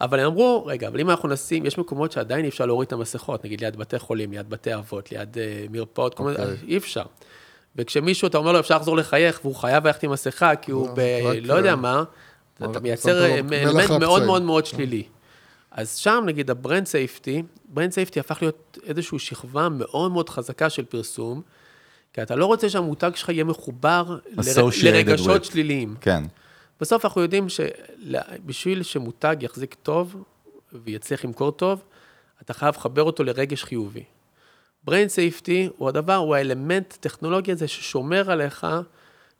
אבל 0.00 0.20
הם 0.20 0.26
אמרו, 0.26 0.64
רגע, 0.66 0.88
אבל 0.88 1.00
אם 1.00 1.10
אנחנו 1.10 1.28
נשים, 1.28 1.66
יש 1.66 1.78
מקומות 1.78 2.12
שעדיין 2.12 2.44
אי 2.44 2.48
אפשר 2.48 2.66
להוריד 2.66 2.86
את 2.86 2.92
המסכות, 2.92 3.44
נגיד 3.44 3.60
ליד 3.60 3.76
בתי 3.76 3.98
חולים, 3.98 4.32
ליד 4.32 4.50
בתי 4.50 4.74
אבות, 4.74 5.12
ליד 5.12 5.34
uh, 5.34 5.72
מרפאות, 5.72 6.14
okay. 6.14 6.16
כל 6.16 6.24
מיני, 6.24 6.36
אוקיי. 6.36 6.56
אי 6.68 6.76
אפשר. 6.76 7.04
וכשמישהו, 7.76 8.28
אתה 8.28 8.38
אומר 8.38 8.52
לו, 8.52 8.60
אפשר 8.60 8.76
לחזור 8.76 8.96
לחייך, 8.96 9.40
והוא 9.42 9.54
חייב 9.56 9.86
ללכת 9.86 10.02
עם 10.02 10.10
מסכה, 10.10 10.56
כי 10.56 10.72
הוא 10.72 10.88
לא, 10.88 10.94
ב... 10.94 11.00
לא 11.42 11.54
יודע 11.54 11.76
מה, 11.76 12.04
אתה 12.56 12.80
מייצר 12.80 13.24
אה, 13.24 13.38
אלמנט 13.38 13.90
מאוד. 13.90 14.24
מאוד 14.24 14.42
מאוד 14.42 14.66
שלילי. 14.66 15.02
אז 15.70 15.96
שם, 15.96 16.24
נגיד, 16.26 16.50
ה 16.50 16.56
brand 16.56 16.86
safety, 16.86 17.42
brand 17.68 17.92
safety 17.92 18.20
הפך 18.20 18.38
להיות 18.42 18.78
איזושהי 18.86 19.18
שכבה 19.18 19.68
מאוד 19.68 20.12
מאוד 20.12 20.28
חזקה 20.28 20.70
של 20.70 20.84
פרסום, 20.84 21.42
כי 22.12 22.22
אתה 22.22 22.36
לא 22.36 22.46
רוצה 22.46 22.70
שהמותג 22.70 23.10
שלך 23.14 23.28
יהיה 23.28 23.44
מחובר 23.44 24.18
לרגשות. 24.82 25.44
שליליים. 25.44 25.94
כן. 26.00 26.24
בסוף 26.80 27.04
אנחנו 27.04 27.20
יודעים 27.20 27.46
שבשביל 27.48 28.82
שמותג 28.82 29.36
יחזיק 29.40 29.76
טוב 29.82 30.24
ויצליח 30.72 31.24
למכור 31.24 31.50
טוב, 31.50 31.82
אתה 32.42 32.54
חייב 32.54 32.74
לחבר 32.76 33.02
אותו 33.02 33.24
לרגש 33.24 33.64
חיובי. 33.64 34.04
brain 34.90 35.08
safety 35.16 35.70
הוא 35.76 35.88
הדבר, 35.88 36.14
הוא 36.14 36.34
האלמנט 36.34 36.94
הטכנולוגי 36.94 37.52
הזה 37.52 37.68
ששומר 37.68 38.30
עליך, 38.30 38.66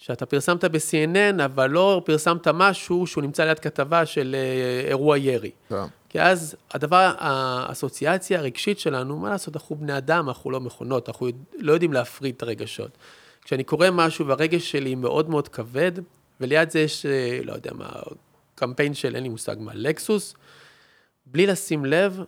שאתה 0.03 0.27
פרסמת 0.27 0.65
ב-CNN, 0.65 1.45
אבל 1.45 1.71
לא 1.71 2.03
פרסמת 2.05 2.49
משהו 2.49 3.07
שהוא 3.07 3.23
נמצא 3.23 3.45
ליד 3.45 3.59
כתבה 3.59 4.07
של 4.07 4.37
אה, 4.39 4.89
אירוע 4.89 5.19
ירי. 5.19 5.51
כן. 5.69 5.85
כי 6.09 6.21
אז 6.21 6.57
הדבר, 6.71 7.15
האסוציאציה 7.19 8.39
הרגשית 8.39 8.79
שלנו, 8.79 9.19
מה 9.19 9.31
לעשות, 9.31 9.57
אנחנו 9.57 9.77
בני 9.77 9.97
אדם, 9.97 10.29
אנחנו 10.29 10.51
לא 10.51 10.61
מכונות, 10.61 11.09
אנחנו 11.09 11.29
לא 11.59 11.73
יודעים 11.73 11.93
להפריד 11.93 12.35
את 12.37 12.43
הרגשות. 12.43 12.91
כשאני 13.45 13.65
קורא 13.65 13.91
משהו 13.93 14.27
והרגש 14.27 14.71
שלי 14.71 14.95
מאוד 14.95 15.31
מאוד 15.31 15.49
כבד, 15.49 15.93
וליד 16.41 16.71
זה 16.71 16.81
יש, 16.81 17.07
אה, 17.07 17.41
לא 17.45 17.53
יודע 17.53 17.71
מה, 17.75 17.89
קמפיין 18.55 18.95
של, 18.95 19.15
אין 19.15 19.23
לי 19.23 19.29
מושג 19.29 19.57
מה, 19.59 19.73
לקסוס, 19.75 20.35
בלי 21.27 21.47
לשים 21.47 21.85
לב, 21.85 22.21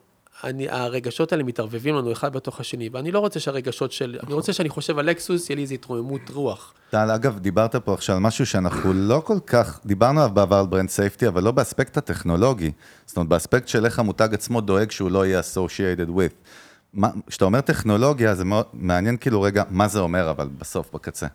אני, 0.44 0.68
הרגשות 0.68 1.32
האלה 1.32 1.44
מתערבבים 1.44 1.94
לנו 1.94 2.12
אחד 2.12 2.32
בתוך 2.32 2.60
השני, 2.60 2.88
ואני 2.92 3.12
לא 3.12 3.18
רוצה 3.18 3.40
שהרגשות 3.40 3.92
של, 3.92 4.18
אני 4.26 4.34
רוצה 4.34 4.52
שאני 4.52 4.68
חושב 4.68 4.98
על 4.98 5.06
לקסוס, 5.06 5.50
יהיה 5.50 5.56
לי 5.56 5.62
איזו 5.62 5.74
התרוממות 5.74 6.30
רוח. 6.30 6.74
טל, 6.90 7.10
אגב, 7.10 7.38
דיברת 7.38 7.76
פה 7.76 7.94
עכשיו 7.94 8.16
על 8.16 8.22
משהו 8.22 8.46
שאנחנו 8.46 8.92
לא 8.92 9.22
כל 9.24 9.38
כך, 9.46 9.80
דיברנו 9.86 10.20
עליו 10.20 10.34
בעבר 10.34 10.56
על 10.56 10.66
brand 10.66 10.88
safety, 10.88 11.28
אבל 11.28 11.42
לא 11.42 11.50
באספקט 11.50 11.96
הטכנולוגי. 11.96 12.72
זאת 13.06 13.16
אומרת, 13.16 13.28
באספקט 13.28 13.68
של 13.68 13.84
איך 13.84 13.98
המותג 13.98 14.28
עצמו 14.32 14.60
דואג 14.60 14.90
שהוא 14.90 15.10
לא 15.10 15.26
יהיה 15.26 15.40
associated 15.40 16.08
with. 16.10 17.00
כשאתה 17.26 17.44
אומר 17.44 17.60
טכנולוגיה, 17.60 18.34
זה 18.34 18.44
מאוד 18.44 18.66
מעניין 18.72 19.16
כאילו 19.16 19.42
רגע, 19.42 19.62
מה 19.70 19.88
זה 19.88 20.00
אומר 20.00 20.30
אבל 20.30 20.48
בסוף, 20.58 20.94
בקצה. 20.94 21.26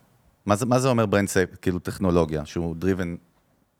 מה 0.45 0.55
זה, 0.55 0.65
מה 0.65 0.79
זה 0.79 0.87
אומר 0.87 1.05
brand 1.05 1.27
safety, 1.27 1.55
כאילו 1.61 1.79
טכנולוגיה, 1.79 2.45
שהוא 2.45 2.75
driven, 2.81 3.28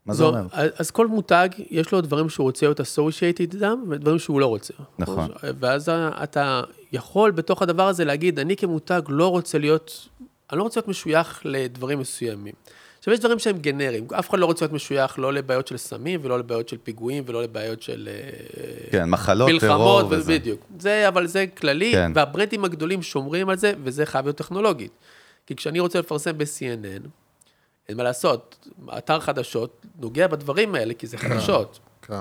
מה 0.06 0.14
זה 0.14 0.18
זו- 0.18 0.28
אומר? 0.30 0.46
אז 0.78 0.92
כל 0.92 1.08
מותג, 1.08 1.50
יש 1.70 1.92
לו 1.92 2.02
דברים 2.02 2.30
שהוא 2.30 2.44
רוצה 2.44 2.66
להיות 2.66 2.80
associated 2.80 3.40
איתם, 3.40 3.80
ודברים 3.90 4.20
שהוא 4.20 4.40
לא 4.40 4.46
רוצה. 4.46 4.74
נכון. 5.00 5.30
ואז 5.60 5.90
אתה 6.24 6.62
יכול 6.92 7.32
בתוך 7.32 7.62
הדבר 7.62 7.88
הזה 7.88 8.06
להגיד, 8.06 8.40
אני 8.40 8.56
כמותג 8.56 9.02
לא 9.08 9.28
רוצה 9.28 9.58
להיות, 9.58 10.08
אני 10.52 10.58
לא 10.58 10.64
רוצה 10.64 10.80
להיות 10.80 10.88
משוייך 10.88 11.42
לדברים 11.46 12.00
מסוימים. 12.00 12.54
עכשיו, 13.00 13.14
יש 13.14 13.20
דברים 13.20 13.40
שהם 13.40 13.58
גנריים, 13.58 14.08
אף 14.20 14.30
אחד 14.30 14.40
לא 14.40 14.46
רוצה 14.46 14.66
להיות 14.66 14.74
משוייך 14.74 15.20
לא 15.20 15.34
לבעיות 15.34 15.68
של 15.68 15.78
סמים, 15.78 16.20
ולא 16.24 16.40
לבעיות 16.40 16.70
של 16.70 16.78
פיגועים, 16.84 17.24
ולא 17.28 17.44
לבעיות 17.44 17.82
של... 17.82 18.10
אה, 18.12 18.92
כן, 18.92 19.10
מחלות, 19.10 19.50
טרור 19.60 20.02
מלחמות, 20.02 20.06
וזה. 20.10 20.34
בדיוק. 20.34 20.60
זה, 20.80 21.08
אבל 21.08 21.28
זה 21.28 21.46
כללי, 21.58 21.92
כן. 21.92 22.12
והברנדים 22.16 22.66
הגדולים 22.66 23.02
שומרים 23.02 23.50
על 23.50 23.58
זה, 23.58 23.74
וזה 23.84 24.06
חייב 24.06 24.26
להיות 24.26 24.38
טכנולוגית. 24.38 24.92
כי 25.48 25.56
כשאני 25.56 25.80
רוצה 25.80 26.00
לפרסם 26.00 26.38
ב-CNN, 26.38 27.08
אין 27.90 27.98
מה 27.98 28.04
לעשות, 28.04 28.68
אתר 28.98 29.20
חדשות 29.20 29.86
נוגע 30.00 30.28
בדברים 30.28 30.76
האלה, 30.76 30.94
כי 30.94 31.08
זה 31.08 31.18
חדשות. 31.18 31.80
כן. 32.02 32.14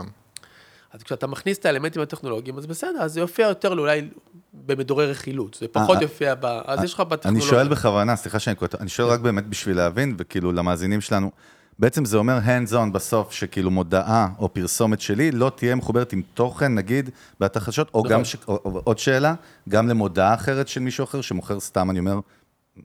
אז 0.93 1.03
כשאתה 1.03 1.27
מכניס 1.27 1.59
את 1.59 1.67
האלמנטים 1.67 2.03
הטכנולוגיים, 2.03 2.59
אז 2.59 2.67
בסדר, 2.67 2.99
אז 3.01 3.13
זה 3.13 3.21
יופיע 3.21 3.49
יותר 3.49 3.79
אולי 3.79 4.09
במדורי 4.53 5.07
רכילות, 5.07 5.55
זה 5.61 5.69
פחות 5.69 5.97
אה, 5.97 6.03
יופיע 6.03 6.35
ב... 6.35 6.45
אז 6.45 6.85
יש 6.85 6.95
לך 6.95 7.01
אני 7.01 7.09
בטכנולוגיה. 7.09 7.49
שואל 7.49 7.69
בכוונה, 7.69 8.17
סליחה 8.17 8.39
שאני 8.39 8.57
קוטע, 8.57 8.79
אני 8.81 8.89
שואל 8.89 9.09
רק 9.09 9.21
באמת 9.21 9.47
בשביל 9.47 9.77
להבין, 9.77 10.15
וכאילו 10.19 10.53
למאזינים 10.53 11.01
שלנו, 11.01 11.31
בעצם 11.79 12.05
זה 12.05 12.17
אומר 12.17 12.39
hands 12.39 12.73
on 12.73 12.93
בסוף, 12.93 13.33
שכאילו 13.33 13.71
מודעה 13.71 14.29
או 14.39 14.55
פרסומת 14.55 15.01
שלי 15.01 15.31
לא 15.31 15.53
תהיה 15.57 15.75
מחוברת 15.75 16.13
עם 16.13 16.23
תוכן, 16.35 16.75
נגיד, 16.75 17.11
באתר 17.41 17.61
חדשות, 17.61 17.91
או 17.95 18.01
נכון. 18.01 18.13
גם, 18.13 18.25
ש... 18.25 18.37
או, 18.49 18.61
או, 18.65 18.81
עוד 18.85 18.99
שאלה, 18.99 19.35
גם 19.69 19.89
למודעה 19.89 20.35
אחרת 20.35 20.69
של 20.69 20.81
מישהו 20.81 21.05
אחר 21.05 21.21
שמוכר 21.21 21.61
סתם, 21.61 21.91
אני 21.91 21.99
אומר, 21.99 22.21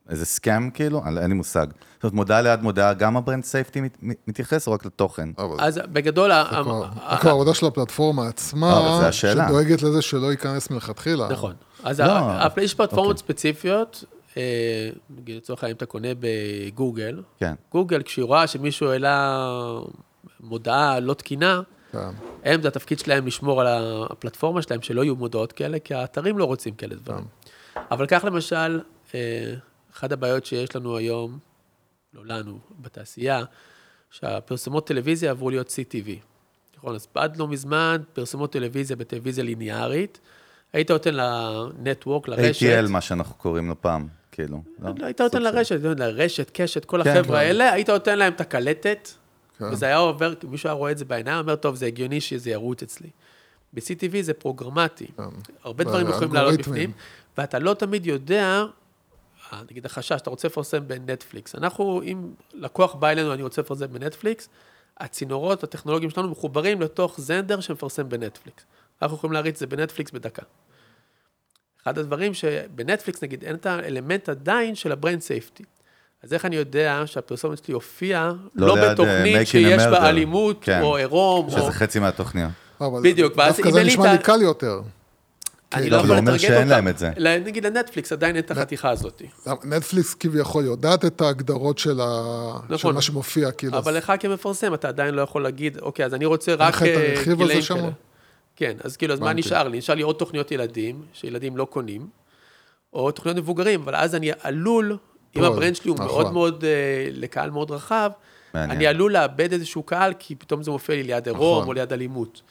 איזה 0.10 0.26
scam 0.25 0.70
כאילו, 0.70 1.02
אין 1.06 1.30
לי 1.30 1.34
מושג. 1.34 1.68
זאת 1.94 2.04
אומרת, 2.04 2.14
מודעה 2.14 2.42
ליד 2.42 2.62
מודעה, 2.62 2.94
גם 2.94 3.18
ה 3.18 3.22
brand 3.22 3.44
safety 3.44 3.82
מת, 3.82 3.98
מתייחס, 4.28 4.68
או 4.68 4.72
רק 4.72 4.86
לתוכן? 4.86 5.30
אבל 5.38 5.56
אז 5.60 5.80
בגדול, 5.92 6.32
כבר 7.20 7.30
העבודה 7.30 7.54
של 7.54 7.66
הפלטפורמה 7.66 8.24
אה, 8.24 8.28
עצמה, 8.28 9.08
השאלה. 9.08 9.48
שדואגת 9.48 9.82
לזה 9.82 10.02
שלא 10.02 10.32
ייכנס 10.32 10.70
מלכתחילה. 10.70 11.30
נכון. 11.30 11.54
אז 11.84 12.00
לא, 12.00 12.62
יש 12.62 12.74
פלטפורמות 12.74 13.12
אוקיי. 13.12 13.20
ספציפיות, 13.20 14.04
אה, 14.38 14.90
נגיד 15.10 15.38
לצורך 15.38 15.64
העניין, 15.64 15.74
אם 15.74 15.78
אתה 15.78 15.86
קונה 15.86 16.08
בגוגל, 16.20 17.22
כן. 17.38 17.54
גוגל, 17.72 18.02
כשהיא 18.02 18.26
רואה 18.26 18.48
שמישהו 18.48 18.90
העלה 18.90 19.40
מודעה 20.40 21.00
לא 21.00 21.14
תקינה, 21.14 21.62
כן. 21.92 22.10
הם, 22.44 22.62
זה 22.62 22.68
התפקיד 22.68 23.00
שלהם 23.00 23.28
לשמור 23.28 23.62
על 23.62 23.68
הפלטפורמה 24.10 24.62
שלהם, 24.62 24.82
שלא 24.82 25.04
יהיו 25.04 25.16
מודעות 25.16 25.52
כאלה, 25.52 25.80
כי 25.80 25.94
האתרים 25.94 26.38
לא 26.38 26.46
רוצים 26.46 26.74
כאלה 26.74 26.96
דברים. 26.96 27.26
אבל 27.92 28.06
כך 28.06 28.24
למשל, 28.24 28.82
אה, 29.16 29.54
אחת 29.94 30.12
הבעיות 30.12 30.46
שיש 30.46 30.76
לנו 30.76 30.98
היום, 30.98 31.40
לא 32.14 32.26
לנו, 32.26 32.60
בתעשייה, 32.82 33.44
שהפרסומות 34.12 34.88
טלוויזיה 34.88 35.32
עברו 35.32 35.50
להיות 35.50 35.68
CTV. 35.68 36.10
נכון, 36.78 36.96
אז 36.96 37.08
עד 37.14 37.38
לא 37.38 37.48
מזמן, 37.48 38.02
פרסומות 38.14 38.52
טלוויזיה 38.52 38.96
בטלוויזיה 38.96 39.44
ליניארית, 39.44 40.20
היית 40.74 40.92
נותן 40.92 41.14
לנטוורק, 41.14 42.28
לרשת. 42.28 42.66
ATL, 42.66 42.90
מה 42.90 43.02
שאנחנו 43.02 43.36
קוראים 43.36 43.70
לו 43.70 43.82
פעם, 43.82 44.08
כאילו. 44.32 44.64
לא? 44.80 44.90
לא, 44.98 45.06
היית 45.06 45.22
נותן 45.22 45.42
לרשת, 45.42 45.80
לרשת, 45.84 46.50
קשת, 46.54 46.86
כל 46.86 47.04
כן, 47.04 47.10
החבר'ה 47.10 47.40
כן. 47.40 47.46
האלה, 47.46 47.74
היית 47.74 47.90
נותן 47.90 48.20
להם 48.20 48.34
את 48.34 48.42
הקלטת, 48.42 49.10
כן. 49.58 49.66
וזה 49.66 49.86
היה 49.86 49.98
עובר, 49.98 50.34
מישהו 50.48 50.70
היה 50.70 50.74
רואה 50.74 50.92
את 50.92 50.98
זה 50.98 51.06
בעיניים, 51.06 51.40
אומר, 51.40 51.56
טוב, 51.56 51.76
זה 51.76 51.86
הגיוני 51.86 52.22
שזה 52.22 52.50
ירוץ 52.50 52.84
אצלי. 52.84 53.10
ב-CTV 53.74 54.22
זה 54.22 54.34
פרוגרמטי. 54.34 55.08
הרבה 55.64 55.84
דברים 55.84 56.10
יכולים 56.10 56.34
לעלות. 56.34 56.60
בפנים, 56.60 56.92
ואתה 57.38 57.60
לא 57.60 57.74
תמיד 57.74 58.06
יודע, 58.06 58.66
נגיד 59.72 59.86
החשש, 59.86 60.12
אתה 60.12 60.30
רוצה 60.30 60.48
לפרסם 60.48 60.88
בנטפליקס. 60.88 61.56
אנחנו, 61.56 62.02
אם 62.04 62.32
לקוח 62.54 62.96
בא 62.96 63.10
אלינו, 63.10 63.34
אני 63.34 63.44
רוצה 63.44 63.62
לפרסם 63.62 63.88
בנטפליקס, 63.94 64.50
הצינורות 64.98 65.64
הטכנולוגיים 65.64 66.10
שלנו 66.10 66.30
מחוברים 66.30 66.82
לתוך 66.82 67.20
זנדר 67.22 67.60
שמפרסם 67.60 68.10
בנטפליקס. 68.10 68.64
אנחנו 69.02 69.18
יכולים 69.18 69.34
להריץ 69.34 69.54
את 69.54 69.60
זה 69.60 69.68
בנטפליקס 69.68 70.12
בדקה. 70.12 70.42
אחד 71.84 71.98
הדברים 71.98 72.34
שבנטפליקס, 72.34 73.24
נגיד, 73.24 73.44
אין 73.44 73.56
את 73.56 73.66
האלמנט 73.66 74.30
עדיין 74.30 74.76
של 74.76 74.92
ה-brain 74.92 75.20
safety. 75.58 75.64
אז 76.24 76.34
איך 76.34 76.46
אני 76.46 76.56
יודע 76.56 77.04
שהפרסומת 77.06 77.64
שלי 77.64 77.74
הופיעה 77.74 78.34
לא 78.56 78.68
לא, 78.68 78.78
אה, 78.78 78.94
בתוכנית 78.94 79.48
שיש. 79.48 79.84
בה 79.84 80.10
אלימות, 80.10 80.58
כן. 80.62 80.82
או 80.82 80.98
עירום, 80.98 81.46
או... 81.46 81.52
שזה 81.52 81.72
חצי 81.72 82.00
מהתוכניות. 82.00 82.52
אבל 82.82 83.02
בדיוק, 83.04 83.34
ואז 83.38 83.56
דווקא 83.56 83.68
אם 83.68 83.74
זה 83.74 83.80
אין 83.80 83.88
לי 83.88 83.94
נשמע 83.94 84.06
את 84.06 84.10
לי 84.12 84.16
ה- 84.18 84.22
קל 84.22 84.42
יותר. 84.42 84.82
אני 85.74 85.89
לא, 85.89 85.98
לא 85.98 86.01
יכול 86.01 86.10
הוא 86.10 86.20
אומר 86.20 86.32
לטרגט 86.32 86.42
שאין 86.42 86.58
אותם. 86.58 86.70
להם 86.70 86.88
את 86.88 86.98
זה. 86.98 87.10
נגיד 87.46 87.65
לנטפליקס 87.65 88.12
עדיין 88.12 88.36
אין 88.36 88.44
את 88.44 88.51
החתיכה 88.51 88.89
הזאת. 88.89 89.22
נטפליקס 89.63 90.13
כביכול 90.13 90.65
יודעת 90.65 91.06
את 91.06 91.22
ההגדרות 91.22 91.77
של 91.77 92.00
נכון. 92.70 92.96
מה 92.96 93.01
שמופיע, 93.01 93.51
כאילו. 93.51 93.77
אבל 93.77 93.98
לך 93.98 94.13
כמפרסם, 94.20 94.74
אתה 94.74 94.88
עדיין 94.88 95.13
לא 95.13 95.22
יכול 95.22 95.44
להגיד, 95.44 95.77
אוקיי, 95.77 96.06
אז 96.06 96.13
אני 96.13 96.25
רוצה 96.25 96.56
רק 96.56 96.82
אה, 96.82 97.15
גילאים? 97.36 97.62
כאלה. 97.62 97.89
כן, 98.56 98.77
אז 98.84 98.98
כאילו, 98.98 99.13
אז 99.13 99.20
מה. 99.20 99.34
נשאר 99.34 99.68
לי? 99.68 99.77
נשאר 99.77 99.96
לי 99.96 100.01
עוד 100.01 100.15
תוכניות 100.15 100.51
ילדים, 100.51 101.01
שילדים 101.13 101.58
לא 101.58 101.65
קונים, 101.65 102.08
או 102.94 103.12
תוכניות 103.12 103.38
מבוגרים, 103.38 103.82
אבל 103.82 103.96
אז 103.96 104.15
אני 104.15 104.32
עלול, 104.42 104.98
אם 105.36 105.44
ה 105.44 105.49
brand 105.49 105.75
שלי 105.75 105.89
הוא. 105.89 105.98
מאוד 106.00 106.34
מאוד, 106.34 106.63
אה, 106.63 107.08
לקהל 107.12 107.50
מאוד 107.50 107.72
רחב. 107.72 108.12
אני 108.56 108.88
עלול 108.88 109.13
לאבד 109.13 109.53
איזשהו 109.53 109.84
קהל, 109.84 110.13
כי 110.20 110.36
פתאום 110.36 110.63
זה 110.63 110.72
מופיע 110.72 110.96
לי 110.96 111.03
ליד 111.03 111.27
עירום 111.27 111.58
נכון. 111.58 111.68
או 111.68 111.74
ליד 111.74 111.94
אלימות. 111.94 112.42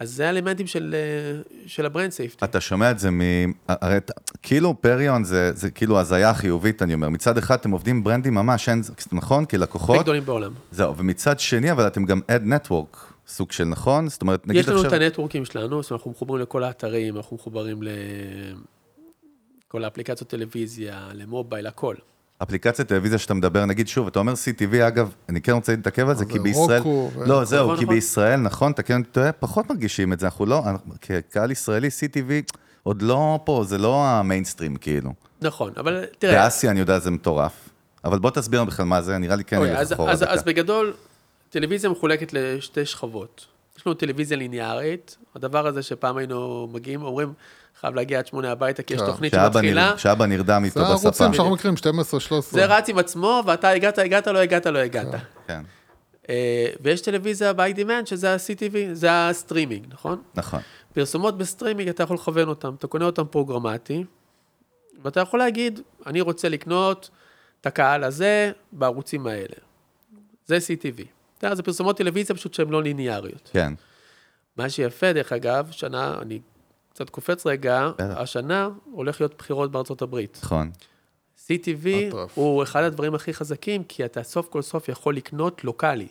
אז 0.00 0.10
זה 0.10 0.26
האלמנטים 0.26 0.66
של, 0.66 0.94
אה, 0.94 1.40
של 1.66 1.86
ה 1.86 1.90
brand 1.90 2.10
safety. 2.10 2.44
אתה 2.44 2.60
שומע 2.60 2.90
את 2.90 2.98
זה 2.98 3.10
מ... 3.10 3.20
הרי 3.68 3.98
כאילו 4.42 4.80
פריון 4.80 5.24
זה, 5.24 5.52
זה 5.52 5.70
כאילו 5.70 5.98
הזיה 5.98 6.34
חיובית, 6.34 6.82
אני 6.82 6.94
אומר. 6.94 7.08
מצד 7.08 7.38
אחד 7.38 7.54
אתם 7.54 7.70
עובדים 7.70 8.04
ברנדים 8.04 8.34
ממש, 8.34 8.68
אין, 8.68 8.82
נכון? 9.12 9.44
הכי 9.44 9.56
כלקוחות. 9.56 10.02
גדולים 10.02 10.24
בעולם. 10.24 10.52
זהו, 10.70 10.96
ומצד 10.96 11.40
שני, 11.40 11.72
אבל 11.72 11.86
אתם 11.86 12.04
גם 12.04 12.20
ad 12.26 12.42
network, 12.44 13.12
סוג 13.28 13.52
של 13.52 13.64
נכון? 13.64 14.08
זאת 14.08 14.22
אומרת, 14.22 14.46
נגיד 14.46 14.60
יש 14.60 14.68
לנו 14.68 14.76
עכשיו... 14.76 14.94
את 14.94 15.00
הנטוורקים 15.00 15.44
שלנו, 15.44 15.82
זאת 15.82 15.90
אומרת, 15.90 16.00
אנחנו 16.00 16.10
מחוברים 16.10 16.42
לכל 16.42 16.64
האתרים, 16.64 17.16
אנחנו 17.16 17.36
מחוברים 17.36 17.82
לכל 19.66 19.84
האפליקציות 19.84 20.30
טלוויזיה, 20.30 21.08
למובייל, 21.14 21.66
הכל. 21.66 21.94
אפליקציית 22.42 22.88
טלוויזיה 22.88 23.18
שאתה 23.18 23.34
מדבר, 23.34 23.64
נגיד 23.64 23.88
שוב, 23.88 24.06
אתה 24.06 24.18
אומר 24.18 24.32
CTV, 24.32 24.88
אגב, 24.88 25.14
אני 25.28 25.40
כן 25.40 25.52
רוצה 25.52 25.76
להתעכב 25.76 26.08
על 26.08 26.16
זה, 26.16 26.24
כי 26.24 26.38
בישראל... 26.38 26.82
לא, 27.26 27.44
זהו, 27.44 27.64
נכון, 27.64 27.76
כי 27.76 27.84
נכון. 27.84 27.94
בישראל, 27.94 28.40
נכון, 28.40 28.72
תקן 28.72 29.00
אותי, 29.00 29.10
טועה, 29.10 29.32
פחות 29.32 29.70
מרגישים 29.70 30.12
את 30.12 30.20
זה, 30.20 30.26
אנחנו 30.26 30.46
לא, 30.46 30.62
כקהל 31.00 31.50
ישראלי, 31.50 31.88
CTV 31.88 32.56
עוד 32.82 33.02
לא 33.02 33.40
פה, 33.44 33.64
זה 33.66 33.78
לא 33.78 34.04
המיינסטרים, 34.04 34.76
כאילו. 34.76 35.12
נכון, 35.42 35.72
אבל 35.76 36.04
תראה, 36.18 36.42
באסיה 36.42 36.70
אני 36.70 36.80
יודע, 36.80 36.98
זה 36.98 37.10
מטורף. 37.10 37.68
אבל 38.04 38.18
בוא 38.18 38.30
תסביר 38.30 38.60
לנו 38.60 38.70
בכלל 38.70 38.86
מה 38.86 39.02
זה, 39.02 39.18
נראה 39.18 39.36
לי 39.36 39.44
כן 39.44 39.56
אוקיי. 39.56 39.76
אז 40.28 40.42
בגדול, 40.46 40.92
טלוויזיה 41.50 41.90
מחולקת 41.90 42.32
לשתי 42.32 42.86
שכבות. 42.86 43.46
יש 43.78 43.86
לנו 43.86 43.94
טלוויזיה 43.94 44.36
ליניארית, 44.36 45.16
הדבר 45.34 45.66
הזה 45.66 45.82
שפעם 45.82 46.16
היינו 46.16 46.68
מגיעים, 46.72 47.02
אומרים, 47.02 47.32
חייב 47.80 47.94
להגיע 47.94 48.18
עד 48.18 48.26
שמונה 48.26 48.52
הביתה, 48.52 48.82
כי 48.82 48.94
יש 48.94 49.00
כן. 49.00 49.06
תוכנית 49.06 49.32
שמתחילה. 49.32 49.98
שאבא 49.98 50.26
נרדם 50.26 50.62
איתו 50.64 50.80
זה 50.80 50.86
הערוצים. 50.86 51.32
שאנחנו 51.32 51.50
מכירים, 51.50 51.76
12, 51.76 52.20
13. 52.20 52.60
זה 52.60 52.66
רץ 52.66 52.88
עם 52.88 52.98
עצמו, 52.98 53.42
ואתה 53.46 53.68
הגעת, 53.68 53.98
הגעת, 53.98 54.26
לא 54.26 54.38
הגעת, 54.38 54.66
לא 54.66 54.78
הגעת. 54.78 55.14
כן, 55.46 55.62
אה, 56.28 56.66
ויש 56.80 57.00
טלוויזיה 57.00 57.50
by 57.50 57.76
demand, 57.76 58.06
שזה 58.06 58.32
ה-CTV, 58.32 58.76
זה 58.92 59.08
הסטרימינג, 59.28 59.86
נכון? 59.88 60.22
נכון. 60.34 60.60
פרסומות 60.92 61.38
בסטרימינג, 61.38 61.88
אתה 61.88 62.02
יכול 62.02 62.16
לכוון 62.16 62.48
אותם, 62.48 62.74
אתה 62.78 62.86
קונה 62.86 63.04
אותם 63.04 63.24
פרוגרמטי, 63.30 64.04
ואתה 65.02 65.20
יכול 65.20 65.38
להגיד, 65.38 65.80
אני 66.06 66.20
רוצה 66.20 66.48
לקנות 66.48 67.10
את 67.60 67.66
הקהל 67.66 68.04
הזה 68.04 68.52
בערוצים 68.72 69.26
האלה. 69.26 69.56
זה 70.46 70.56
CTV. 70.56 71.02
אתה 71.38 71.46
יודע, 71.46 71.54
זה 71.54 71.62
פרסומות 71.62 71.96
טלוויזיה 71.96 72.36
פשוט 72.36 72.54
שהן 72.54 72.68
לא 72.68 72.82
ליניאריות. 72.82 73.50
כן, 73.52 73.72
מה 74.56 74.70
שיפה, 74.70 75.12
דרך 75.12 75.32
אגב, 75.32 75.68
שנה, 75.70 76.18
אני 76.22 76.38
קצת 76.94 77.10
קופץ 77.10 77.46
רגע. 77.46 77.90
השנה 77.98 78.68
הולך 78.92 79.20
להיות 79.20 79.34
בחירות 79.38 79.70
בארצות 79.72 80.02
הברית. 80.02 80.40
נכון. 80.42 80.70
CTV. 81.46 81.86
הוא 82.34 82.62
אחד 82.62 82.82
הדברים 82.82 83.14
הכי 83.14 83.34
חזקים, 83.34 83.84
כי 83.84 84.04
אתה 84.04 84.22
סוף 84.22 84.48
כל 84.48 84.62
סוף 84.62 84.88
יכול 84.88 85.16
לקנות 85.16 85.64
לוקאלי. 85.64 86.08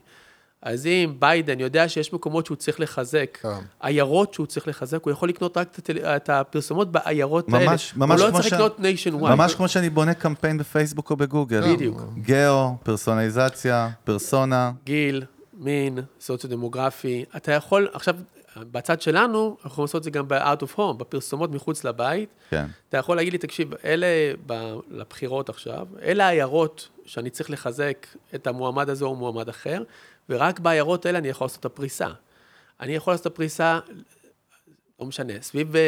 אז 0.62 0.86
אם 0.86 1.14
ביידן 1.20 1.60
יודע 1.60 1.90
שיש 1.90 2.14
מקומות 2.14 2.46
שהוא 2.46 2.56
צריך 2.56 2.80
לחזק, 2.80 3.38
כן. 3.42 3.50
עיירות 3.80 4.34
שהוא 4.34 4.46
צריך 4.46 4.68
לחזק, 4.68 5.04
הוא 5.04 5.12
יכול 5.12 5.30
לקנות 5.30 5.58
רק 5.58 5.80
את, 6.16 6.30
הפרסומות 6.30 6.92
בעיירות 6.92 7.54
האלה. 7.54 7.66
ממש- 7.72 7.94
ממש 7.96 8.20
הוא 8.22 8.28
לא 8.28 8.32
כמו 8.32 8.42
צריך 8.42 8.54
לקנות 8.54 8.80
nation 8.80 9.14
ממש 9.14 9.56
כמו 9.56 9.68
שאני 9.68 9.90
בונה 9.90 10.14
קמפיין 10.14 10.58
בפייסבוק 10.58 11.12
או 11.12 11.16
בגוגל. 11.18 11.74
בדיוק. 11.76 12.02
גאו, 12.22 12.76
פרסונליזציה, 12.84 13.90
פרסונה. 14.04 14.72
גיל, 14.86 15.24
מין, 15.54 16.00
סוציו-דמוגרפי. 16.22 17.26
אתה 17.38 17.52
יכול, 17.52 17.88
עכשיו, 17.94 18.16
בצד 18.58 19.02
שלנו, 19.02 19.48
אנחנו 19.56 19.70
יכולים 19.70 19.86
לעשות 19.86 20.00
את 20.00 20.04
זה 20.04 20.12
גם 20.12 20.28
ב-out 20.28 20.64
of 20.64 20.78
home, 20.78 20.94
בפרסומות 20.98 21.52
מחוץ 21.52 21.84
לבית. 21.84 22.30
כן, 22.50 22.66
אתה 22.90 22.98
יכול 22.98 23.16
להגיד 23.18 23.34
לי, 23.34 23.40
תקשיב, 23.40 23.70
אלה, 23.86 24.08
ב, 24.46 24.54
לבחירות 24.90 25.50
עכשיו, 25.50 25.88
אלה 26.02 26.28
העיירות 26.28 26.90
שאני 27.06 27.30
צריך 27.30 27.50
לחזק 27.52 28.08
את 28.36 28.48
המועמד 28.48 28.90
הזה 28.90 29.06
או 29.06 29.16
מועמד 29.16 29.50
אחר, 29.50 29.84
ורק 30.30 30.60
בעיירות 30.60 31.06
האלה 31.06 31.18
אני 31.18 31.28
יכול 31.28 31.46
לעשות 31.46 31.60
את 31.60 31.66
הפריסה. 31.66 32.08
אני 32.82 32.96
יכול 32.96 33.14
לעשות 33.14 33.28
את 33.28 33.32
הפריסה, 33.32 33.80
לא 35.00 35.06
משנה, 35.06 35.34
סביב 35.42 35.76
אה, 35.76 35.82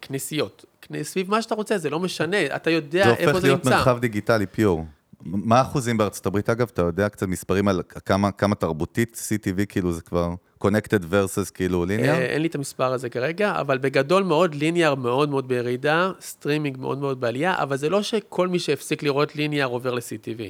כנסיות, 0.00 0.64
כנ- 0.82 1.02
סביב 1.02 1.30
מה 1.30 1.42
שאתה 1.42 1.54
רוצה, 1.54 1.78
זה 1.78 1.90
לא 1.90 2.00
משנה, 2.00 2.56
אתה 2.56 2.70
יודע 2.70 3.04
זה 3.04 3.10
איפה 3.10 3.30
הופך 3.30 3.40
זה 3.40 3.46
להיות 3.48 3.64
נמצא. 3.64 3.76
מרחב 3.76 3.98
דיגיטלי 4.00 4.46
pure. 4.46 4.84
מה 5.24 5.58
האחוזים 5.58 5.96
בארצות 5.96 6.26
הברית? 6.26 6.50
אגב, 6.50 6.70
אתה 6.72 6.82
יודע 6.82 7.08
קצת 7.08 7.26
מספרים 7.26 7.68
על 7.68 7.82
כמה, 8.04 8.30
כמה 8.30 8.54
תרבותית 8.54 9.28
CTV, 9.28 9.66
כאילו 9.66 9.92
זה 9.92 10.02
כבר 10.02 10.34
connected 10.64 11.02
versus 11.10 11.50
כאילו 11.54 11.84
linear? 11.84 12.14
אה, 12.14 12.24
אין 12.24 12.42
לי 12.42 12.48
את 12.48 12.54
המספר 12.54 12.92
הזה 12.92 13.08
כרגע, 13.08 13.60
אבל 13.60 13.78
בגדול 13.78 14.22
מאוד, 14.22 14.54
linear 14.54 14.94
מאוד 14.94 15.28
מאוד 15.28 15.48
בירידה, 15.48 16.10
סטרימינג 16.20 16.78
מאוד 16.78 16.98
מאוד 16.98 17.20
בעלייה, 17.20 17.62
אבל 17.62 17.76
זה 17.76 17.88
לא 17.88 18.02
שכל 18.02 18.48
מי 18.48 18.58
שהפסיק 18.58 19.02
לראות 19.02 19.36
linear 19.36 19.66
עובר 19.66 19.94
ל-CTV. 19.94 20.42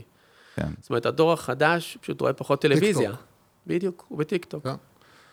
כן. 0.56 0.68
זאת 0.80 0.90
אומרת, 0.90 1.06
הדור 1.06 1.32
החדש 1.32 1.98
פשוט 2.00 2.20
רואה 2.20 2.32
פחות 2.32 2.60
טלוויזיה. 2.60 3.10
טיקטוק. 3.10 3.26
בדיוק, 3.66 4.04
הוא 4.08 4.18
בטיקטוק. 4.18 4.64
כן. 4.64 4.74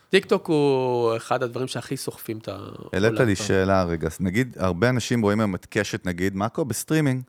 טיקטוק 0.10 0.48
הוא 0.48 1.15
אחד 1.17 1.43
הדברים 1.43 1.67
שהכי 1.67 1.98
סוחפים 1.98 2.38
את 2.38 2.48
העולם. 2.48 2.89
העלית 2.93 3.19
לי 3.19 3.36
שאלה 3.36 3.83
רגע, 3.83 4.10
נגיד, 4.19 4.57
הרבה 4.60 4.89
אנשים 4.89 5.21
רואים 5.21 5.39
היום 5.39 5.55
את 5.55 5.67
קשת, 5.69 6.05
נגיד, 6.05 6.36
מאקו 6.36 6.65
ב-streaming. 6.65 7.22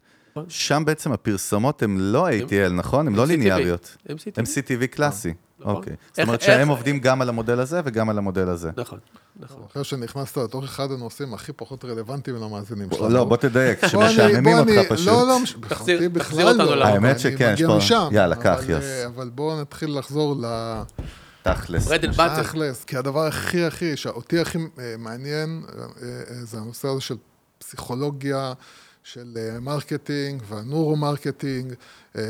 שם 0.49 0.83
בעצם 0.87 1.13
הפרסומות 1.13 1.83
הן 1.83 1.97
לא 2.01 2.29
ATL, 2.29 2.73
נכון? 2.73 3.07
הן 3.07 3.15
לא. 3.15 3.27
ליניאריות. 3.27 3.97
CTV. 4.09 4.11
הן 4.37 4.45
CTV 4.45 4.87
קלאסי. 4.91 5.35
נכון. 5.59 5.75
אוקיי. 5.77 5.93
זאת 6.09 6.19
איך- 6.19 6.29
אומרת 6.29 6.41
שהם 6.43 6.69
עובדים 6.69 6.99
גם 7.01 7.23
על 7.23 7.29
המודל 7.29 7.61
הזה 7.61 7.81
וגם 7.85 8.11
על 8.11 8.19
המודל 8.19 8.49
הזה. 8.49 8.71
נכון, 8.77 8.99
נכון. 9.41 9.63
אחרי 9.71 9.85
שנכנסת 9.85 10.37
לתוך 10.37 10.65
אחד 10.65 10.91
הנושאים 10.93 11.35
הכי 11.35 11.53
פחות 11.53 11.85
רלוונטיים 11.85 12.37
למאזינים 12.37 12.89
שלנו. 12.95 13.09
לא, 13.09 13.25
בוא 13.25 13.37
תדייק, 13.37 13.87
שמשעממים 13.87 14.59
אותך 14.59 14.71
פשוט. 14.89 15.07
לא, 15.07 15.27
לא, 15.27 15.39
אותי 15.81 16.09
בכלל 16.09 16.57
לא, 16.57 16.77
ל- 16.77 16.83
האמת 16.83 17.21
שכן, 17.21 17.55
יש 17.55 17.63
פה- 17.63 17.79
יאללה, 18.13 18.37
קח, 18.37 18.59
אה, 18.71 18.79
yes. 18.79 18.85
אבל 19.07 19.29
בואו 19.29 19.61
נתחיל 19.61 19.99
לחזור 19.99 20.37
תכלס. 21.43 21.87
Bread 21.89 22.05
and 22.05 22.17
butter. 22.17 22.41
לתכלס, 22.41 22.85
כי 22.85 22.97
הדבר 22.97 23.27
הכי 23.27 23.65
הכי, 23.65 23.97
שאותי 23.97 24.39
הכי 24.41 24.59
אה, 24.59 24.95
מעניין, 24.99 25.63
אה, 25.79 25.83
אה, 26.03 26.45
זה 26.45 26.59
הנושא 26.59 26.89
הזה 26.89 27.01
של 27.01 27.15
פסיכולוגיה, 27.59 28.53
של 29.05 29.35
אה, 29.37 29.61
marketing 29.61 30.43
וה-neuro-marketing. 30.49 31.75
אה, 32.17 32.23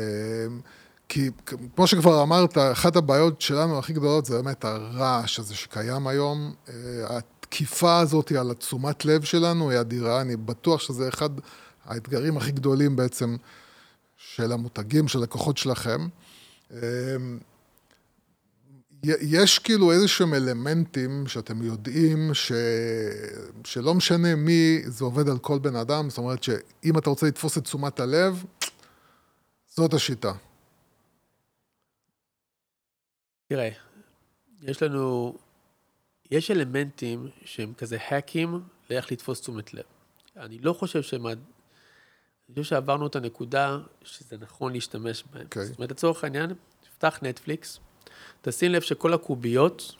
כי 1.09 1.29
כמו 1.75 1.87
שכבר 1.87 2.23
אמרת, 2.23 2.57
אחת 2.57 2.95
הבעיות 2.95 3.41
שלנו 3.41 3.79
הכי 3.79 3.93
גדולות 3.93 4.25
זה 4.25 4.35
באמת 4.41 4.65
הרעש 4.65 5.39
הזה 5.39 5.55
שקיים 5.55 6.07
היום. 6.07 6.53
אה, 6.69 6.73
התקיפה 7.17 7.99
הזאת 7.99 8.31
על 8.31 8.51
התשומת 8.51 9.05
לב 9.05 9.23
שלנו 9.23 9.69
היא 9.69 9.79
אדירה, 9.79 10.21
אני 10.21 10.35
בטוח 10.35 10.81
שזה 10.81 11.09
אחד 11.09 11.29
האתגרים 11.85 12.37
הכי 12.37 12.51
גדולים 12.51 12.95
בעצם 12.95 13.35
של 14.17 14.51
המותגים, 14.51 15.07
של 15.07 15.19
לקוחות 15.19 15.57
שלכם. 15.57 16.07
יש 19.03 19.59
כאילו 19.59 19.91
איזה 19.91 20.07
שהם 20.07 20.33
אלמנטים 20.33 21.27
שאתם 21.27 21.63
יודעים 21.63 22.33
ש... 22.33 22.51
שלא 23.65 23.93
משנה 23.93 24.35
מי, 24.35 24.81
זה 24.85 25.03
עובד 25.03 25.29
על 25.29 25.37
כל 25.37 25.59
בן 25.59 25.75
אדם, 25.75 26.09
זאת 26.09 26.17
אומרת 26.17 26.43
שאם 26.43 26.97
אתה 26.97 27.09
רוצה 27.09 27.27
לתפוס 27.27 27.57
את 27.57 27.63
תשומת 27.63 27.99
הלב, 27.99 28.43
זאת 29.67 29.93
השיטה. 29.93 30.33
תראה, 33.49 33.69
יש 34.61 34.83
לנו, 34.83 35.37
יש 36.31 36.51
אלמנטים 36.51 37.27
שהם 37.45 37.73
כזה 37.73 37.97
האקים 38.07 38.61
לאיך 38.89 39.11
לתפוס 39.11 39.41
תשומת 39.41 39.73
לב. 39.73 39.83
אני 40.37 40.59
לא 40.59 40.73
חושב 40.73 41.01
שהם... 41.01 41.27
אני 41.27 41.35
חושב 42.61 42.63
שעברנו 42.63 43.07
את 43.07 43.15
הנקודה 43.15 43.77
שזה 44.03 44.37
נכון 44.37 44.73
להשתמש 44.73 45.23
בהם. 45.31 45.43
אוקיי. 45.43 45.65
זאת 45.65 45.77
אומרת, 45.77 45.91
לצורך 45.91 46.23
העניין, 46.23 46.53
תפתח 46.81 47.19
נטפליקס, 47.21 47.79
תשים 48.45 48.71
לב 48.71 48.81
שכל 48.81 49.13
הקוביות, 49.13 49.95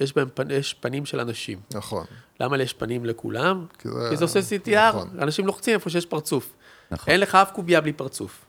יש 0.00 0.12
בהם 0.16 0.28
פנ... 0.34 0.50
יש 0.50 0.74
פנים 0.74 1.06
של 1.06 1.20
אנשים. 1.20 1.60
נכון. 1.74 2.04
למה 2.40 2.62
יש 2.62 2.72
פנים 2.72 3.04
לכולם? 3.04 3.66
כי 3.78 3.88
זה- 3.88 4.06
כי 4.10 4.16
זה 4.16 4.24
עושה 4.24 4.40
CTR, 4.40 4.70
נכון. 4.94 5.08
אנשים 5.22 5.46
לוחצים 5.46 5.74
איפה 5.74 5.90
שיש 5.90 6.06
פרצוף. 6.06 6.52
נכון. 6.90 7.12
אין 7.12 7.20
לך 7.20 7.34
אף 7.34 7.50
קובייה 7.50 7.80
בלי 7.80 7.92
פרצוף. 7.92 8.44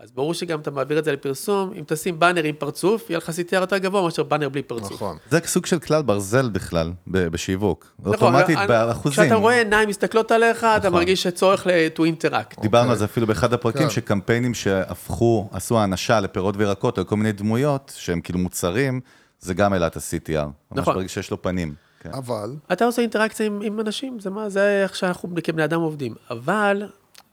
אז 0.00 0.10
ברור 0.12 0.34
שגם 0.34 0.60
אתה 0.60 0.70
מעביר 0.70 0.98
את 0.98 1.04
זה 1.04 1.12
לפרסום, 1.12 1.72
אם 1.78 1.84
תשים 1.86 2.18
באנר 2.18 2.44
עם 2.44 2.54
פרצוף, 2.58 3.10
יהיה 3.10 3.18
לך 3.18 3.28
CTR 3.28 3.54
יותר 3.54 3.78
גבוה 3.78 4.02
מאשר 4.02 4.22
באנר 4.22 4.48
בלי 4.48 4.62
פרצוף. 4.62 4.92
נכון. 4.92 5.16
זה 5.30 5.38
סוג 5.44 5.66
של 5.66 5.78
כלל 5.78 6.02
ברזל 6.02 6.48
בכלל, 6.50 6.92
ב- 7.06 7.28
בשיווק. 7.28 7.86
נכון, 7.98 8.12
אוטומטית 8.14 8.58
אני- 8.58 8.66
באחוזים. 8.66 9.12
כשאתה 9.22 9.34
רואה 9.34 9.54
עיניים 9.58 9.88
מסתכלות 9.88 10.30
עליך, 10.30 10.58
אתה 10.58 10.78
נכון. 10.78 10.92
מרגיש 10.92 11.22
שצורך 11.22 11.66
ל- 11.66 11.70
to 11.96 12.00
interact. 12.00 12.60
דיברנו 12.60 12.82
אוקיי. 12.84 12.90
על 12.92 12.96
זה 12.98 13.04
אפילו 13.04 13.26
באחד 13.26 13.52
הפרקים, 13.52 13.82
כן. 13.82 13.90
שקמפיינים 13.90 14.54
שהפכו, 14.54 15.48
עשו 15.52 15.78
האנשה 15.78 16.20
לפירות 16.20 16.54
וירקות, 16.58 16.98
או 16.98 17.06
כל 17.06 17.16
מיני 17.16 17.32
דמויות, 17.32 17.92
שהם 17.96 18.20
כאילו 18.20 18.38
מוצרים, 18.38 19.00
זה 19.40 19.54
גם 19.54 19.72
העלה 19.72 19.86
את 19.86 19.96
ה-CTR. 19.96 20.32
ממש 20.44 20.52
נכון. 20.72 20.94
ברגע 20.94 21.08
שיש 21.08 21.30
לו 21.30 21.42
פנים. 21.42 21.74
כן. 22.00 22.10
אבל, 22.12 22.54
אתה 22.72 22.84
עושה 22.84 23.02
אינטראקציה 23.02 23.46
עם, 23.46 23.60
עם 23.62 23.80
אנשים, 23.80 24.20
זה 24.20 24.30
מה, 24.30 24.48
זה 24.48 24.82
איך 24.82 24.96
שאנחנו 24.96 25.28
כבני 25.44 25.64
אדם 25.64 25.80
עובדים. 25.80 26.14
אבל, 26.30 26.82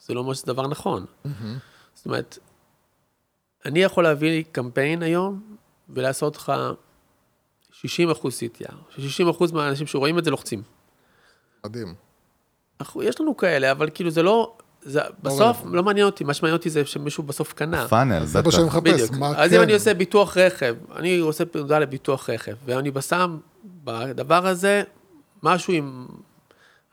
זה 0.05 0.13
לא 0.13 0.19
אומר 0.19 0.33
שזה 0.33 0.43
דבר 0.47 0.67
נכון. 0.67 1.05
זאת 1.95 2.05
אומרת, 2.05 2.37
אני 3.65 3.79
יכול 3.83 4.03
להביא 4.03 4.43
קמפיין 4.51 5.03
היום 5.03 5.41
ולעשות 5.89 6.35
לך 6.35 6.53
60 7.71 8.09
אחוז 8.09 8.39
CTR. 8.39 8.75
ש-60 8.89 9.29
אחוז 9.31 9.51
מהאנשים 9.51 9.87
שרואים 9.87 10.19
את 10.19 10.23
זה 10.23 10.31
לוחצים. 10.31 10.63
מדהים. 11.65 11.95
אנחנו, 12.79 13.03
יש 13.03 13.21
לנו 13.21 13.37
כאלה, 13.37 13.71
אבל 13.71 13.89
כאילו 13.93 14.09
זה 14.09 14.23
לא, 14.23 14.57
זה 14.81 14.99
בסוף 15.23 15.57
רלוונטי. 15.57 15.75
לא 15.75 15.83
מעניין 15.83 16.05
אותי, 16.05 16.23
מה 16.23 16.33
שמעניין 16.33 16.57
אותי 16.57 16.69
זה 16.69 16.85
שמישהו 16.85 17.23
בסוף 17.23 17.53
קנה. 17.53 17.87
פאנל, 17.87 18.25
זה 18.25 18.41
מה. 18.45 18.51
שאני 18.51 18.63
מחפש. 18.63 19.11
מה 19.11 19.33
אז 19.37 19.49
כן. 19.49 19.57
אם 19.57 19.61
אני 19.61 19.73
עושה 19.73 19.93
ביטוח 19.93 20.37
רכב, 20.37 20.75
אני 20.95 21.17
עושה 21.17 21.45
פעולה 21.45 21.79
לביטוח 21.79 22.29
רכב, 22.29 22.53
ואני 22.65 22.91
בשם 22.91 23.37
בדבר 23.83 24.47
הזה 24.47 24.83
משהו 25.43 25.73
עם 25.73 26.07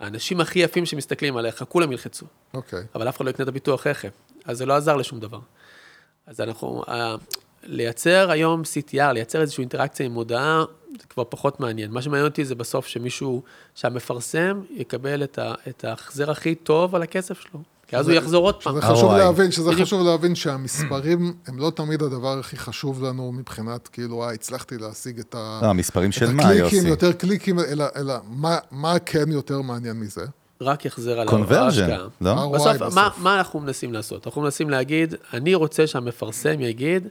האנשים 0.00 0.40
הכי 0.40 0.58
יפים 0.58 0.86
שמסתכלים 0.86 1.36
עליך, 1.36 1.64
כולם 1.68 1.92
ילחצו, 1.92 2.26
אוקיי. 2.54 2.84
אבל 2.94 3.08
אף 3.08 3.16
אחד 3.16 3.24
לא 3.24 3.30
יקנה 3.30 3.42
את 3.42 3.48
הביטוח 3.48 3.86
רכב, 3.86 4.08
אז 4.44 4.58
זה 4.58 4.66
לא 4.66 4.74
עזר 4.74 4.96
לשום 4.96 5.20
דבר. 5.20 5.38
אז 6.26 6.40
אנחנו, 6.40 6.82
אה, 6.88 7.16
לייצר 7.62 8.30
היום 8.30 8.62
CTR, 8.62 9.12
לייצר 9.12 9.40
איזושהי 9.40 9.62
אינטראקציה 9.62 10.06
עם 10.06 10.12
מודעה, 10.12 10.64
זה 11.00 11.06
כבר 11.08 11.24
פחות 11.28 11.60
מעניין. 11.60 11.90
מה 11.90 12.02
שמעניין 12.02 12.26
אותי 12.26 12.44
זה 12.44 12.54
בסוף 12.54 12.86
שמישהו, 12.86 13.42
שהמפרסם 13.74 14.60
יקבל 14.70 15.24
את, 15.24 15.38
ה, 15.38 15.54
את 15.68 15.84
ההחזר 15.84 16.30
הכי 16.30 16.54
טוב 16.54 16.94
על 16.94 17.02
הכסף 17.02 17.40
שלו, 17.40 17.60
כי 17.86 17.96
אז 17.96 18.08
הוא 18.08 18.16
יחזור 18.16 18.44
עוד 18.44 18.62
פעם. 18.62 18.72
שזה 18.72 18.86
חשוב. 18.86 19.12
להבין, 19.12 19.50
שזה 19.50 19.70
בדיוק. 19.70 19.86
חשוב 19.86 20.06
להבין 20.06 20.34
שהמספרים 20.34 21.34
הם 21.46 21.58
לא 21.58 21.72
תמיד 21.74 22.02
הדבר 22.02 22.38
הכי 22.38 22.56
חשוב 22.56 23.04
לנו 23.04 23.32
מבחינת, 23.32 23.88
כאילו, 23.88 24.24
אה, 24.24 24.32
הצלחתי 24.32 24.78
להשיג 24.78 25.18
את 25.18 25.34
ה... 25.34 25.60
לא, 25.62 25.66
המספרים 25.66 26.10
את 26.10 26.14
של 26.14 26.32
מה, 26.32 26.54
יוסי? 26.54 26.76
יותר 26.88 27.12
קליקים, 27.12 27.58
אלא, 27.58 27.84
אלא 27.96 28.14
מה, 28.28 28.58
מה 28.70 28.98
כן 28.98 29.30
יותר 29.30 29.62
מעניין 29.62 30.00
מזה? 30.00 30.26
רק 30.62 30.84
יחזר 30.84 31.20
על 31.20 31.28
קונברג'ן, 31.28 31.62
ההשקעה. 31.62 32.06
לא? 32.20 32.52
בסוף, 32.54 32.76
בסוף. 32.76 32.94
מה, 32.94 33.08
מה 33.18 33.38
אנחנו 33.38 33.60
מנסים 33.60 33.92
לעשות? 33.92 34.26
אנחנו 34.26 34.42
מנסים 34.42 34.70
להגיד, 34.70 35.14
אני 35.32 35.54
רוצה 35.54 35.86
שהמפרסם 35.86 36.60
יגיד, 36.60 37.08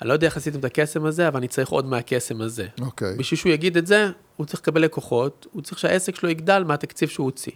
אני 0.00 0.08
לא 0.08 0.12
יודע 0.12 0.26
איך 0.26 0.36
עשיתם 0.36 0.58
את 0.58 0.64
הקסם 0.64 1.06
הזה, 1.06 1.28
אבל 1.28 1.36
אני 1.36 1.48
צריך 1.48 1.68
עוד 1.68 1.86
מהקסם 1.86 2.40
הזה. 2.40 2.66
אוקיי. 2.80 3.16
בשביל 3.16 3.38
שהוא 3.38 3.52
יגיד 3.52 3.76
את 3.76 3.86
זה, 3.86 4.10
הוא 4.36 4.46
צריך 4.46 4.60
לקבל 4.60 4.82
לקוחות, 4.82 5.46
הוא 5.52 5.62
צריך 5.62 5.78
שהעסק 5.78 6.16
שלו 6.16 6.28
יגדל 6.28 6.64
מהתקציב 6.66 7.08
שהוא 7.08 7.24
הוציא. 7.24 7.52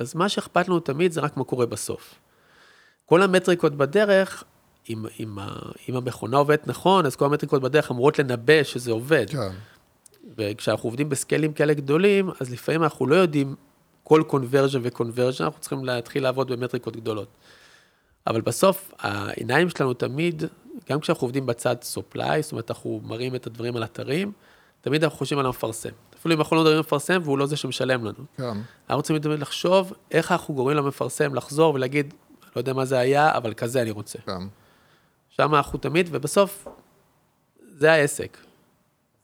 אז 0.00 0.14
מה 0.14 0.28
שאכפת 0.28 0.68
לנו 0.68 0.80
תמיד 0.80 1.12
זה 1.12 1.20
רק 1.20 1.36
מה 1.36 1.44
קורה 1.44 1.66
בסוף. 1.66 2.14
כל 3.06 3.22
המטריקות 3.22 3.74
בדרך, 3.74 4.44
אם, 4.90 5.06
אם, 5.20 5.38
אם 5.88 5.96
המכונה 5.96 6.36
עובדת 6.36 6.66
נכון, 6.66 7.06
אז 7.06 7.16
כל 7.16 7.24
המטריקות 7.24 7.62
בדרך 7.62 7.90
אמורות 7.90 8.18
לנבא 8.18 8.62
שזה 8.62 8.92
עובד. 8.92 9.26
כן. 9.30 9.50
וכשאנחנו 10.36 10.86
עובדים 10.86 11.08
בסקיילים 11.08 11.52
כאלה 11.52 11.74
גדולים, 11.74 12.30
אז 12.40 12.52
לפעמים 12.52 12.82
אנחנו 12.82 13.06
לא 13.06 13.16
יודעים 13.16 13.54
כל 14.08 14.22
קונברג'ן 14.26 14.80
וקונברג'ן, 14.82 15.44
אנחנו 15.44 15.60
צריכים 15.60 15.84
להתחיל 15.84 16.22
לעבוד 16.22 16.52
במטריקות 16.52 16.96
גדולות. 16.96 17.28
אבל 18.26 18.40
בסוף, 18.40 18.92
העיניים 18.98 19.68
שלנו 19.70 19.94
תמיד, 19.94 20.42
גם 20.90 21.00
כשאנחנו 21.00 21.24
עובדים 21.24 21.46
בצד 21.46 21.76
supply, 21.94 22.40
זאת 22.40 22.52
אומרת, 22.52 22.70
אנחנו 22.70 23.00
מראים 23.04 23.34
את 23.34 23.46
הדברים 23.46 23.76
על 23.76 23.84
אתרים, 23.84 24.32
תמיד 24.80 25.04
אנחנו 25.04 25.18
חושבים 25.18 25.38
על 25.38 25.46
המפרסם. 25.46 25.88
אפילו 26.18 26.34
אם 26.34 26.40
אנחנו 26.40 26.56
לא 26.56 26.62
מדברים 26.62 26.74
על 26.74 26.78
המפרסם, 26.78 27.20
והוא 27.24 27.38
לא 27.38 27.46
זה 27.46 27.56
שמשלם 27.56 28.04
לנו. 28.04 28.24
כן. 28.36 28.42
אנחנו 28.44 28.96
רוצים 28.96 29.18
תמיד 29.18 29.38
לחשוב 29.38 29.92
איך 30.10 30.32
אנחנו 30.32 30.54
גורמים 30.54 30.76
למפרסם 30.76 31.34
לחזור 31.34 31.74
ולהגיד, 31.74 32.14
לא 32.56 32.60
יודע 32.60 32.72
מה 32.72 32.84
זה 32.84 32.98
היה, 32.98 33.36
אבל 33.36 33.54
כזה 33.54 33.82
אני 33.82 33.90
רוצה. 33.90 34.18
כן. 34.18 34.42
שם 35.28 35.54
אנחנו 35.54 35.78
תמיד, 35.78 36.08
ובסוף, 36.12 36.68
זה 37.68 37.92
העסק. 37.92 38.38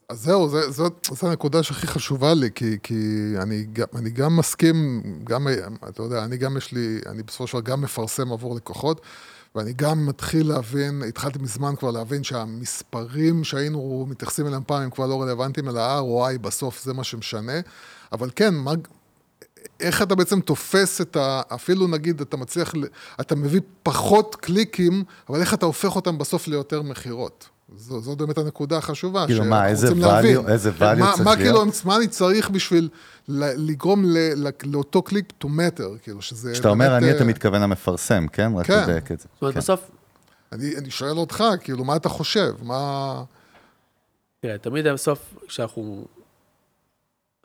אז 0.09 0.23
זהו, 0.23 0.49
זה, 0.49 0.71
זאת, 0.71 1.09
זאת 1.11 1.23
הנקודה 1.25 1.62
שהכי 1.62 1.87
חשובה 1.87 2.35
לי, 2.35 2.51
כי, 2.55 2.79
כי 2.83 2.95
אני, 3.43 3.67
אני 3.95 4.11
גם 4.11 4.37
מסכים, 4.37 5.03
גם, 5.25 5.49
אתה 5.88 6.03
יודע, 6.03 6.25
אני 6.25 6.37
גם 6.37 6.57
יש 6.57 6.73
לי, 6.73 6.99
אני 7.07 7.23
בסופו 7.23 7.47
של 7.47 7.53
דבר 7.53 7.73
גם 7.73 7.81
מפרסם 7.81 8.33
עבור 8.33 8.57
לקוחות, 8.57 9.01
ואני 9.55 9.73
גם 9.73 10.07
מתחיל 10.07 10.49
להבין, 10.49 11.03
התחלתי 11.09 11.38
מזמן 11.38 11.77
כבר 11.77 11.90
להבין 11.90 12.25
שהמספרים 12.25 13.45
שהיינו 13.45 14.07
מתייחסים 14.09 14.47
אליהם 14.47 14.62
פעם 14.67 14.83
הם 14.83 14.90
כבר 14.90 15.07
לא 15.07 15.23
רלוונטיים, 15.23 15.69
אלא 15.69 15.81
ה-ROI 15.81 16.38
בסוף 16.38 16.85
זה 16.85 16.95
מה 16.95 17.05
שמשנה, 17.05 17.61
אבל 18.12 18.31
כן, 18.37 18.55
מה, 18.55 18.73
איך 19.81 20.03
אתה 20.03 20.14
בעצם 20.14 20.40
תופס 20.40 21.01
את 21.01 21.17
ה... 21.17 21.43
אפילו 21.55 21.87
נגיד 21.87 22.21
אתה 22.21 22.37
מצליח, 22.37 22.75
אתה 23.21 23.35
מביא 23.35 23.61
פחות 23.83 24.37
קליקים, 24.37 25.05
אבל 25.29 25.40
איך 25.40 25.55
אתה 25.55 25.67
הופך 25.67 25.97
אותם 25.97 26.19
בסוף 26.19 26.49
ליותר 26.49 26.83
מכירות. 26.83 27.49
זו, 27.77 28.00
זאת 28.00 28.18
באמת 28.18 28.38
הנקודה 28.38 28.79
החשובה. 28.79 29.27
כאילו, 29.27 29.37
שאנחנו 29.37 29.50
מה, 29.50 29.68
איזה 29.68 29.88
value-. 29.88 30.48
איזה 30.48 30.70
value 30.70 30.98
מה, 30.98 31.12
צריך 31.12 31.27
מה, 31.27 31.35
להיות? 31.35 31.37
כאילו, 31.37 31.64
מה 31.85 31.96
אני 31.96 32.09
צריך 32.09 32.50
בשביל 32.50 32.88
ל- 33.29 33.70
לגרום 33.70 34.05
ל, 34.05 34.16
ל, 34.37 34.50
לאותו 34.64 35.03
קליק 35.03 35.33
to 35.44 35.46
matter, 35.46 35.98
כאילו, 36.03 36.22
שזה... 36.22 36.53
כשאתה 36.53 36.68
אומר 36.68 36.96
אני, 36.96 37.11
אתה 37.11 37.24
מתכוון 37.24 37.62
למפרסם, 37.62 38.27
כן? 38.29 38.53
רק 38.55 38.66
כן. 38.66 38.83
לדייק 38.83 39.12
את 39.12 39.20
זה. 39.20 39.29
זאת 39.35 39.42
אומרת, 39.42 39.55
כן. 39.55 39.61
בסוף, 39.61 39.90
אני, 40.53 40.77
אני 40.77 40.90
שואל 40.90 41.18
אותך, 41.18 41.44
כאילו, 41.61 41.85
מה 41.85 41.96
אתה 41.96 42.09
חושב? 42.09 42.55
מה... 42.62 43.22
תראה, 44.40 44.59
תמיד 44.59 44.88
בסוף, 44.88 45.35
כשאנחנו... 45.48 46.05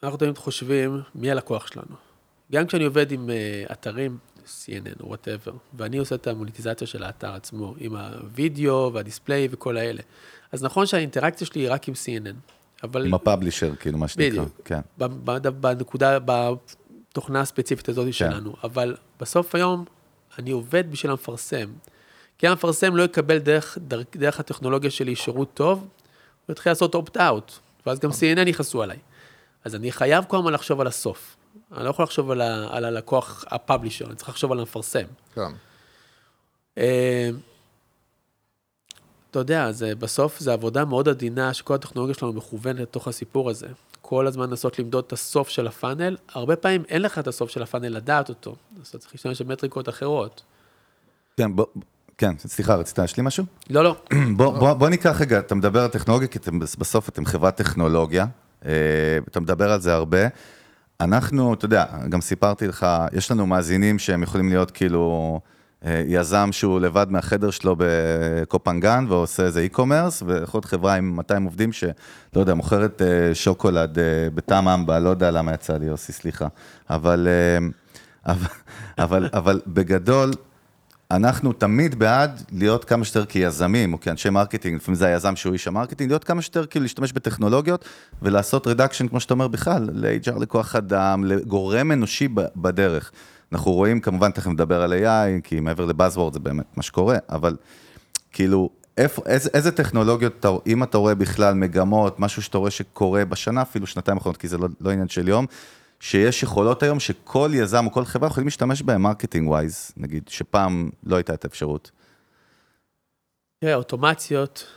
אנחנו 0.04 0.18
תמיד 0.18 0.38
חושבים 0.38 1.02
מי 1.16 1.32
הלקוח 1.32 1.68
שלנו. 1.68 2.09
גם 2.52 2.68
כשאני 2.68 2.86
עובד 2.86 3.12
עם 3.12 3.30
uh, 3.30 3.72
אתרים, 3.72 4.18
CNN 4.46 5.02
או 5.02 5.08
whatever, 5.08 5.52
ואני 5.74 5.98
עושה 5.98 6.16
את 6.16 6.28
המוניטיזציה 6.28 6.88
של 6.88 7.04
האתר 7.04 7.34
עצמו, 7.34 7.76
עם 7.78 7.96
הווידאו 7.96 8.92
וה-display 8.94 9.48
וכל 9.52 9.78
האלה. 9.78 10.02
אז 10.52 10.64
נכון 10.64 10.86
שהאינטראקציה 10.86 11.48
שלי 11.48 11.62
היא 11.62 11.72
רק 11.72 11.88
עם 11.88 11.94
CNN, 11.94 12.36
אבל 12.84 13.06
עם 13.06 13.14
הפאבלישר, 13.14 13.76
כאילו, 13.76 13.98
מה 13.98 14.08
שנקרא. 14.08 14.30
בדיוק. 14.30 14.50
כן. 14.66 14.80
בנקודה, 15.62 16.18
בתוכנה 16.26 17.42
הספציפית 17.42 17.90
הזאת 17.90 18.14
שלנו, 18.14 18.54
אבל 18.64 18.96
בסוף 19.20 19.56
היום 19.56 19.86
אני 20.40 20.52
עובד 20.52 20.92
בשביל 20.92 21.12
המפרסם. 21.12 21.70
כי 22.38 22.48
המפרסם 22.48 22.96
לא 22.96 23.04
יקבל 23.04 23.38
דרך, 23.38 23.78
דרך, 23.88 24.06
דרך 24.16 24.40
הטכנולוגיה 24.40 24.92
שלי 24.92 25.16
שירות 25.16 25.54
טוב, 25.54 25.80
הוא 25.80 26.54
יתחיל 26.54 26.72
לעשות 26.72 26.96
אופט-אאוט, 26.96 27.52
ואז 27.86 28.00
גם 28.00 28.10
CNN 28.10 28.50
יכעסו 28.50 28.84
עליי. 28.84 28.98
אז 29.64 29.76
אני 29.76 29.92
חייב 29.92 30.26
כל 30.28 30.38
הזמן 30.38 30.54
לחשוב 30.54 30.82
על 30.82 30.88
הסוף. 30.88 31.36
אני 31.78 31.86
לא 31.86 31.90
יכול 31.90 32.04
לחשוב 32.04 32.32
על, 32.32 32.42
ה, 32.42 32.68
על 32.72 32.86
הלקוח 32.86 33.46
הפאבלישר, 33.48 34.06
אני 34.06 34.16
צריך 34.16 34.30
לחשוב 34.30 34.52
על 34.52 34.60
המפרסם. 34.60 35.06
כן. 35.36 35.52
אה, 36.78 37.30
אתה 39.32 39.40
יודע, 39.40 39.72
זה, 39.72 39.96
בסוף 39.96 40.40
זו 40.40 40.52
עבודה 40.52 40.86
מאוד 40.86 41.10
עדינה, 41.10 41.54
שכל 41.54 41.74
הטכנולוגיה 41.74 42.16
שלנו 42.16 42.34
מכוונת 42.34 42.80
לתוך 42.80 43.08
הסיפור 43.08 43.50
הזה. 43.50 43.68
כל 44.02 44.28
הזמן 44.28 44.50
לנסות 44.50 44.80
למדוד 44.80 45.04
את 45.08 45.14
הסוף 45.14 45.50
של 45.50 45.68
הפאנל, 45.68 46.18
הרבה 46.30 46.56
פעמים 46.56 46.84
אין 46.90 47.02
לך 47.02 47.20
את 47.20 47.28
הסוף 47.28 47.50
של 47.50 47.64
הפאנל 47.64 47.88
לדעת 47.88 48.30
אותו, 48.30 48.56
אז 48.82 48.88
אתה 48.88 48.98
צריך 48.98 49.14
להשתמש 49.14 49.42
במטריקות 49.42 49.90
אחרות. 49.90 50.44
כן, 51.38 51.56
בוא, 51.56 51.66
כן, 52.18 52.38
סליחה, 52.38 52.76
רצית 52.76 53.00
להשלים 53.00 53.26
משהו? 53.26 53.46
לא, 53.70 53.84
לא, 53.84 53.96
בוא, 54.38 54.60
בוא, 54.60 54.74
בוא 54.74 54.90
ניקח 54.90 55.22
רגע, 55.22 55.40
אתה 55.40 55.56
מדבר 55.56 55.82
על 55.84 55.88
טכנולוגיה, 55.88 56.28
כי 56.28 56.38
אתם, 56.38 56.60
בסוף 56.60 57.10
אתם 57.10 57.26
חברת 57.26 57.56
טכנולוגיה, 57.56 58.26
אה, 58.66 58.72
אתה 59.28 59.40
מדבר 59.40 59.72
על 59.72 59.82
זה 59.82 59.94
הרבה. 59.94 60.28
אנחנו, 61.02 61.54
אתה 61.54 61.66
יודע, 61.66 61.86
גם 62.10 62.22
סיפרתי 62.22 62.68
לך, 62.68 62.88
יש 63.14 63.32
לנו 63.32 63.48
מאזינים 63.48 64.00
שהם 64.00 64.24
יכולים 64.24 64.50
להיות 64.50 64.72
כאילו 64.72 65.40
אה, 65.86 66.04
יזם 66.08 66.50
שהוא 66.52 66.80
לבד 66.80 67.08
מהחדר 67.10 67.52
שלו 67.52 67.76
בקופנגן 67.78 69.06
ועושה 69.10 69.44
איזה 69.44 69.68
e-commerce, 69.72 70.24
ויכול 70.26 70.58
להיות 70.58 70.66
חברה 70.66 70.96
עם 70.96 71.16
200 71.16 71.44
עובדים 71.44 71.72
שלא 71.72 71.92
יודע, 72.36 72.54
מוכרת 72.54 73.02
אה, 73.02 73.36
שוקולד 73.36 74.00
אה, 74.00 74.04
בטעם 74.34 74.68
אמבה, 74.68 75.00
לא 75.00 75.10
יודע 75.10 75.32
למה 75.32 75.54
יצא 75.54 75.78
לי, 75.78 75.86
יוסי, 75.86 76.12
סליחה. 76.12 76.48
אבל, 76.90 77.28
אבל, 78.26 78.48
אבל, 78.98 79.30
אבל 79.34 79.62
בגדול, 79.68 80.32
אנחנו 81.12 81.54
תמיד 81.54 82.00
בעד 82.00 82.42
להיות 82.52 82.86
כמה 82.86 83.06
שיותר 83.06 83.26
כיזמים, 83.26 83.94
או 83.94 84.00
כאנשי 84.00 84.30
marketing, 84.30 84.76
לפעמים 84.76 84.96
זה 84.96 85.08
היזם 85.08 85.36
שהוא 85.36 85.54
איש 85.54 85.68
ה-marketing, 85.68 86.10
להיות 86.10 86.24
כמה 86.24 86.42
שיותר 86.42 86.66
כאילו 86.66 86.84
להשתמש 86.84 87.14
בטכנולוגיות 87.14 87.86
ולעשות 88.22 88.68
reduction, 88.68 89.08
כמו 89.08 89.20
שאתה 89.20 89.34
אומר 89.34 89.48
בכלל, 89.48 89.90
ל-HR 89.94 90.40
לכוח 90.40 90.76
אדם, 90.76 91.24
לגורם 91.24 91.92
אנושי 91.92 92.28
בדרך. 92.56 93.12
אנחנו 93.52 93.72
רואים, 93.72 94.00
כמובן, 94.00 94.32
תכף 94.32 94.48
נדבר 94.48 94.82
על 94.82 94.94
AI, 94.94 95.42
כי 95.44 95.60
מעבר 95.60 95.86
ל-buzzword 95.86 96.34
זה 96.34 96.40
באמת 96.40 96.66
מה 96.76 96.84
שקורה, 96.84 97.18
אבל 97.30 97.56
כאילו, 98.32 98.70
איפה, 98.98 99.22
איזה, 99.26 99.50
איזה 99.54 99.72
טכנולוגיות, 99.72 100.34
אתה, 100.40 100.50
אם 100.68 100.84
אתה 100.84 100.98
רואה 100.98 101.16
בכלל 101.16 101.54
מגמות, 101.54 102.20
משהו 102.20 102.42
שאתה 102.42 102.58
רואה 102.58 102.72
שקורה 102.72 103.26
בשנה, 103.26 103.62
אפילו 103.62 103.88
שנתיים 103.88 104.18
האחרונות, 104.18 104.38
כי 104.38 104.48
זה 104.48 104.58
לא, 104.58 104.68
לא 104.82 104.90
עניין 104.90 105.08
של 105.08 105.28
יום, 105.28 105.46
שיש 106.00 106.44
יכולות 106.44 106.84
היום 106.84 107.00
שכל 107.00 107.52
יזם 107.54 107.86
או 107.86 107.92
כל 107.92 108.06
חברה 108.06 108.30
יכולים 108.30 108.48
להשתמש 108.48 108.82
בהם 108.82 109.02
marketing-wise, 109.02 109.92
נגיד, 109.98 110.28
שפעם 110.28 110.90
לא 111.04 111.16
הייתה 111.16 111.34
את 111.34 111.44
האפשרות. 111.44 111.92
תראה, 113.60 113.76
אוטומציות, 113.76 114.68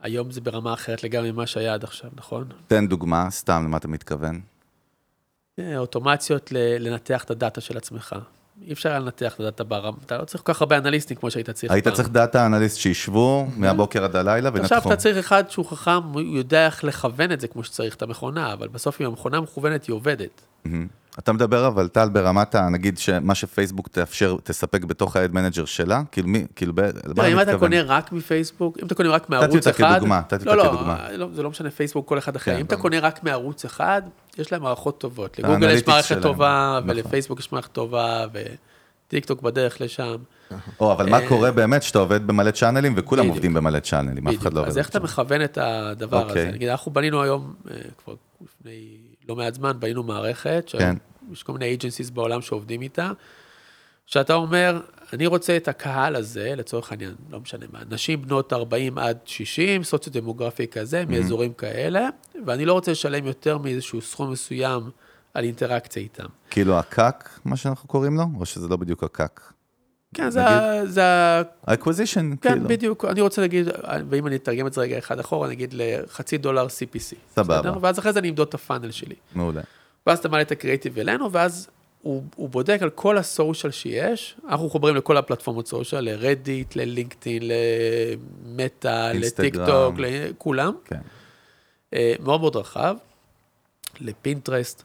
היום 0.00 0.30
זה 0.30 0.40
ברמה 0.40 0.74
אחרת 0.74 1.04
לגמרי 1.04 1.32
ממה 1.32 1.46
שהיה 1.46 1.74
עד 1.74 1.84
עכשיו, 1.84 2.10
נכון? 2.14 2.48
תן 2.66 2.88
דוגמה, 2.88 3.30
סתם, 3.30 3.62
למה 3.64 3.76
אתה 3.76 3.88
מתכוון? 3.88 4.40
אוטומציות 5.76 6.52
לנתח 6.52 7.24
את 7.24 7.30
הדאטה 7.30 7.60
של 7.60 7.76
עצמך. 7.76 8.16
אי 8.62 8.72
אפשר 8.72 8.88
היה 8.88 8.98
לנתח 8.98 9.34
את 9.34 9.40
הדאטה 9.40 9.64
ברמה, 9.64 9.96
אתה 10.06 10.18
לא 10.18 10.24
צריך 10.24 10.42
כל 10.44 10.52
כך 10.52 10.62
הרבה 10.62 10.78
אנליסטים 10.78 11.16
כמו 11.16 11.30
שהיית 11.30 11.50
צריך 11.50 11.72
היית 11.72 11.84
פעם. 11.84 11.94
צריך 11.94 12.08
דאטה 12.08 12.46
אנליסט 12.46 12.78
שישבו 12.78 13.46
מהבוקר 13.56 14.04
עד 14.04 14.16
הלילה 14.16 14.48
עכשיו 14.48 14.78
ונתחו. 14.78 14.88
אתה 14.88 14.96
צריך 14.96 15.16
אחד 15.16 15.50
שהוא 15.50 15.66
חכם, 15.66 16.02
הוא 16.02 16.20
יודע 16.20 16.66
איך 16.66 16.84
לכוון 16.84 17.32
את 17.32 17.40
זה 17.40 17.48
כמו 17.48 17.64
שצריך, 17.64 17.94
את 17.94 18.02
המכונה, 18.02 18.52
אבל 18.52 18.68
בסוף 18.68 19.00
אם 19.00 19.06
המכונה 19.06 19.40
מכוונת, 19.40 19.84
היא 19.84 19.94
עובדת. 19.94 20.42
אתה 21.18 21.32
מדבר 21.32 21.66
אבל, 21.66 21.88
טל, 21.88 22.08
ברמת 22.08 22.54
ה... 22.54 22.68
נגיד 22.68 22.98
שמה 22.98 23.34
שפייסבוק 23.34 23.88
תאפשר, 23.88 24.36
תספק 24.44 24.84
בתוך 24.84 25.16
ה-ad 25.16 25.34
manager 25.34 25.66
שלה? 25.66 26.02
כאילו 26.12 26.28
מי, 26.28 26.44
כאילו, 26.56 26.72
למה 26.76 26.92
תראה, 27.14 27.26
אני 27.26 27.34
אם 27.34 27.40
אתה 27.40 27.52
מתכוון? 27.52 27.70
קונה 27.70 27.82
רק 27.82 28.12
מפייסבוק, 28.12 28.78
אם 28.82 28.86
אתה 28.86 28.94
קונה 28.94 29.08
רק 29.08 29.30
נתתי 29.30 29.46
מערוץ 29.46 29.66
אחד... 29.66 29.96
כדוגמה, 29.96 30.18
נתתי 30.18 30.44
לא, 30.44 30.50
אותה 30.52 30.62
לא, 30.62 30.68
כדוגמה. 30.68 31.12
לא, 31.12 31.28
זה 31.32 31.42
לא 31.42 31.50
משנה 31.50 31.70
פייסבוק, 31.70 32.08
כל 32.08 32.18
אחד 32.18 32.36
אחר. 32.36 32.52
כן, 32.52 32.58
אם 32.58 32.64
אתה. 32.64 32.76
קונה 32.76 32.98
רק 32.98 33.24
מערוץ 33.24 33.64
אחד, 33.64 34.02
יש 34.38 34.52
להם 34.52 34.62
מערכות 34.62 35.00
טובות. 35.00 35.38
לגוגל 35.38 35.70
יש 35.70 35.86
מערכת 35.86 36.22
טובה, 36.22 36.78
נכון. 36.78 36.90
ולפייסבוק 36.90 37.40
יש 37.40 37.52
מערכת 37.52 37.72
טובה, 37.72 38.26
וטיק 38.32 39.24
טוק 39.24 39.42
בדרך 39.42 39.80
לשם. 39.80 40.16
או, 40.80 40.92
אבל 40.92 41.10
מה 41.10 41.20
אה, 41.20 41.28
קורה 41.28 41.52
באמת 41.52 41.82
שאתה 41.82 41.98
עובד 41.98 42.26
במלא 42.26 42.50
צ'אנלים 42.50 42.94
וכולם. 42.96 43.28
עובדים 43.28 43.54
במלא 43.54 43.80
צ'אנלים, 43.80 44.28
אף 44.28 44.38
אחד 44.38 44.54
לא. 44.54 44.60
עובד 44.60 44.70
אז 44.70 44.78
איך 44.78 44.88
אתה 44.88 45.00
מכוון 45.00 45.44
את 45.44 45.58
הדבר 45.58 46.28
אוקיי. 46.28 46.42
הזה? 46.42 46.52
נגיד, 46.52 46.68
אנחנו 46.68 46.92
בנינו 46.92 47.22
היום, 47.22 47.54
אה, 47.70 47.76
כבר 48.04 48.14
לפני 48.40 48.96
לא 49.28 49.36
מעט 49.36 49.54
זמן, 49.54 49.80
בנינו 49.80 50.02
מערכת, 50.02 50.64
כן. 50.78 50.96
שיש 51.30 51.42
כל 51.42 51.52
מיני 51.52 51.76
agencies 51.76 52.12
בעולם 52.12 52.42
שעובדים 52.42 52.82
איתה, 52.82 53.10
שאתה 54.06 54.34
אומר, 54.34 54.80
אני 55.12 55.26
רוצה 55.26 55.56
את 55.56 55.68
הקהל 55.68 56.16
הזה, 56.16 56.54
לצורך 56.56 56.92
העניין, 56.92 57.14
לא 57.30 57.40
משנה 57.40 57.66
מה, 57.72 57.80
נשים 57.90 58.22
בנות 58.22 58.52
40 58.52 58.98
עד 58.98 59.18
60, 59.24 59.84
סוציו-דמוגרפי 59.84 60.66
כזה, 60.66 61.04
מאזורים 61.08 61.52
כאלה, 61.52 62.08
ואני 62.46 62.64
לא 62.64 62.72
רוצה 62.72 62.92
לשלם 62.92 63.26
יותר 63.26 63.58
מאיזשהו 63.58 64.00
סכום 64.00 64.30
מסוים 64.32 64.90
על 65.34 65.44
אינטראקציה 65.44 66.02
איתם. 66.02 66.26
כאילו 66.50 66.78
הקאק, 66.78 67.40
מה 67.44 67.56
שאנחנו 67.56 67.88
קוראים 67.88 68.16
לו? 68.16 68.24
או 68.40 68.46
שזה 68.46 68.68
לא 68.68 68.76
בדיוק 68.76 69.04
הקאק? 69.04 69.53
כן, 70.14 70.30
זה 70.30 70.46
ה- 70.46 70.86
זה 70.86 71.04
ה... 71.04 71.42
ה-acquisition, 71.66 72.14
כן, 72.14 72.36
כאילו. 72.52 72.68
בדיוק, 72.68 73.04
אני 73.04 73.20
רוצה 73.20 73.40
להגיד, 73.40 73.68
ואם 74.08 74.26
אני 74.26 74.36
אתרגם 74.36 74.66
את 74.66 74.72
זה 74.72 74.80
רגע 74.80 74.98
אחד 74.98 75.18
אחורה, 75.20 75.48
נגיד 75.48 75.74
לחצי 75.76 76.38
דולר 76.38 76.66
CPC. 76.66 77.14
סבבה. 77.34 77.72
ואז 77.80 77.98
אחרי 77.98 78.12
זה 78.12 78.18
אני 78.18 78.28
אמדוד 78.28 78.48
את 78.48 78.54
הפאנל 78.54 78.90
שלי. 78.90 79.14
מעולה. 79.34 79.60
ואז 80.06 80.18
אתה 80.18 80.28
מעלה 80.28 80.42
את 80.42 80.52
הקריאיטיב 80.52 80.98
אלינו, 80.98 81.32
ואז 81.32 81.68
הוא, 82.02 82.22
הוא 82.36 82.48
בודק 82.48 82.78
על 82.82 82.90
כל 82.90 83.18
הסושיאל 83.18 83.72
שיש, 83.72 84.36
אנחנו 84.48 84.66
מחוברים 84.66 84.96
לכל 84.96 85.16
הפלטפורמות 85.16 85.66
סושיאל, 85.66 86.04
לרדיט, 86.04 86.76
ללינקדאין, 86.76 87.42
למטא. 88.46 89.12
לטיק 89.14 89.54
טוק, 89.66 89.94
לכולם. 89.98 90.72
כן. 90.84 90.98
אה, 91.94 92.14
מאוד 92.20 92.40
מאוד 92.40 92.56
רחב, 92.56 92.96
לפינטרסט, 94.00 94.82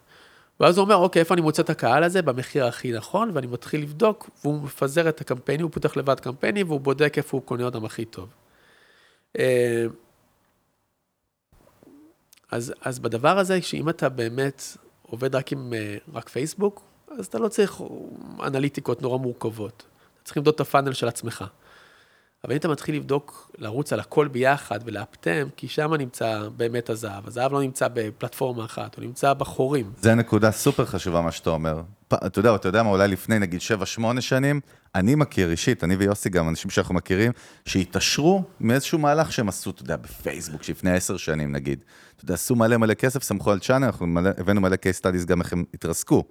ואז 0.60 0.78
הוא 0.78 0.84
אומר, 0.84 0.96
אוקיי, 0.96 1.20
איפה 1.20 1.34
אני 1.34 1.42
מוצא 1.42 1.62
את 1.62 1.70
הקהל 1.70 2.04
הזה? 2.04 2.22
במחיר 2.22 2.66
הכי 2.66 2.92
נכון, 2.92 3.32
ואני 3.34 3.48
מתחיל 3.48 3.82
לבדוק, 3.82 4.30
והוא 4.44 4.62
מפזר 4.62 5.10
את 5.10 5.22
הקמפיינים, 5.22 5.66
הוא 5.66 5.72
פותח 5.72 5.98
לבד 5.98 6.20
קמפיינים, 6.20 6.68
והוא 6.70 6.82
בודק 6.82 7.14
איפה 7.18 7.38
הוא 7.38 7.46
קונה 7.46 7.64
אותם 7.64 7.86
הכי 7.86 8.06
טוב. 8.06 8.30
אה, 9.40 9.86
אז, 12.52 12.74
אז 12.82 13.00
בדבר 13.00 13.38
הזה, 13.38 13.62
שאם 13.62 13.90
אתה 13.90 14.10
באמת 14.10 14.64
עובד 15.02 15.36
רק 15.36 15.52
עם 15.52 15.74
אה, 15.74 15.98
רק 16.14 16.30
פייסבוק, 16.30 16.82
אז 17.20 17.26
אתה 17.26 17.40
לא 17.40 17.48
צריך 17.48 17.82
אנליטיקות 18.44 19.02
נורא 19.02 19.18
מורכבות. 19.18 19.84
אתה 20.14 20.24
צריך 20.24 20.38
למדוד 20.38 20.54
את 20.54 20.60
הפאנל 20.60 20.94
של 20.94 21.08
עצמך. 21.08 21.46
אבל 22.44 22.54
אם 22.54 22.58
אתה 22.58 22.68
מתחיל 22.68 22.96
לבדוק, 22.96 23.52
לרוץ 23.58 23.94
על 23.94 24.00
הכל 24.00 24.28
ביחד 24.28 24.80
ולאפטם, 24.86 25.48
כי 25.58 25.68
שם 25.68 25.94
נמצא 25.94 26.48
באמת 26.58 26.90
הזהב. 26.90 27.28
הזהב 27.28 27.54
לא 27.54 27.62
נמצא 27.62 27.88
בפלטפורמה 27.94 28.66
אחת, 28.66 28.96
הוא 28.96 29.04
נמצא 29.04 29.34
בחורים. 29.34 29.92
זה 30.02 30.16
נקודה 30.16 30.52
סופר 30.52 30.86
חשובה, 30.86 31.22
מה 31.22 31.32
שאתה 31.32 31.50
אומר. 31.50 31.82
אתה 32.14 32.40
יודע, 32.40 32.56
אתה 32.56 32.68
יודע 32.68 32.84
מה, 32.84 32.90
אולי 32.90 33.08
לפני 33.08 33.40
נגיד 33.40 33.62
7-8 34.18 34.22
שנים, 34.22 34.60
אני 34.96 35.16
מכיר 35.16 35.52
אישית, 35.52 35.84
אני 35.84 35.96
ויוסי 35.96 36.30
גם, 36.30 36.50
אנשים 36.50 36.72
שאנחנו 36.72 36.96
מכירים, 36.96 37.32
שהתעשרו 37.66 38.44
מאיזשהו 38.60 39.00
מהלך 39.00 39.32
שהם 39.32 39.50
עשו, 39.50 39.70
אתה 39.70 39.82
יודע, 39.82 39.96
בפייסבוק, 39.96 40.64
שלפני 40.64 40.92
10 40.92 41.18
שנים 41.18 41.52
נגיד. 41.52 41.84
אתה 42.16 42.26
יודע, 42.26 42.34
עשו 42.34 42.56
מלא 42.56 42.78
מלא 42.78 42.94
כסף, 42.94 43.24
סמכו 43.24 43.52
על 43.52 43.60
channel, 43.60 43.86
אנחנו 43.86 44.08
מלא, 44.08 44.30
הבאנו 44.38 44.62
מלא 44.62 44.76
case 44.76 45.02
studies 45.02 45.26
גם 45.26 45.42
איך 45.42 45.54
הם 45.54 45.64
התרסקו. 45.74 46.24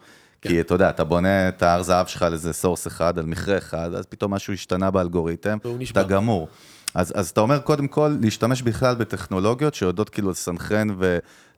כן. 0.43 0.49
כי 0.49 0.61
אתה 0.61 0.75
יודע, 0.75 0.91
אתה 0.91 1.05
בונה 1.05 1.49
את 1.49 1.63
ההר 1.63 1.83
זהב 1.83 2.07
שלך 2.07 2.23
על 2.23 2.33
איזה 2.33 2.53
source 2.53 2.87
אחד, 2.87 3.19
על 3.19 3.27
מכרה 3.27 3.59
אחד, 3.59 3.95
אז 3.95 4.07
פתאום 4.07 4.35
משהו 4.35 4.53
השתנה 4.53 4.91
באלגוריתם. 4.91 5.59
אתה 5.91 6.03
גמור. 6.03 6.49
אז, 6.95 7.13
אז 7.17 7.29
אתה 7.29 7.41
אומר, 7.41 7.59
קודם 7.59 7.89
כל, 7.89 8.17
להשתמש 8.21 8.63
בכלל 8.63 8.95
בטכנולוגיות 8.95 9.75
שיודעות 9.75 10.11
כאילו 10.11 10.31
לסנכרן 10.31 10.89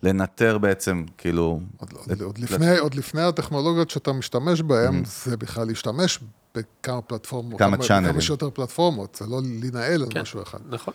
ולנטר 0.03 0.59
בעצם, 0.59 1.05
כאילו... 1.19 1.61
עוד, 1.77 1.91
עוד, 1.93 2.23
עוד, 2.23 2.39
לפני, 2.39 2.79
עוד 2.79 2.95
לפני 2.95 3.23
הטכנולוגיות 3.23 3.91
שאתה 3.91 4.13
משתמש 4.13 4.63
בהן, 4.63 5.03
זה 5.05 5.37
בכלל 5.37 5.67
להשתמש 5.67 6.19
בכמה 6.55 7.03
פלטפורמות. 7.03 7.59
כמה 7.59 7.77
channelים. 7.77 8.13
כמה 8.13 8.21
שיותר 8.21 8.51
פלטפורמות, 8.51 9.15
זה 9.21 9.27
לא 9.27 9.41
להנהל 9.63 10.03
על 10.03 10.09
כן, 10.11 10.21
משהו 10.21 10.43
אחד. 10.43 10.59
נכון. 10.69 10.95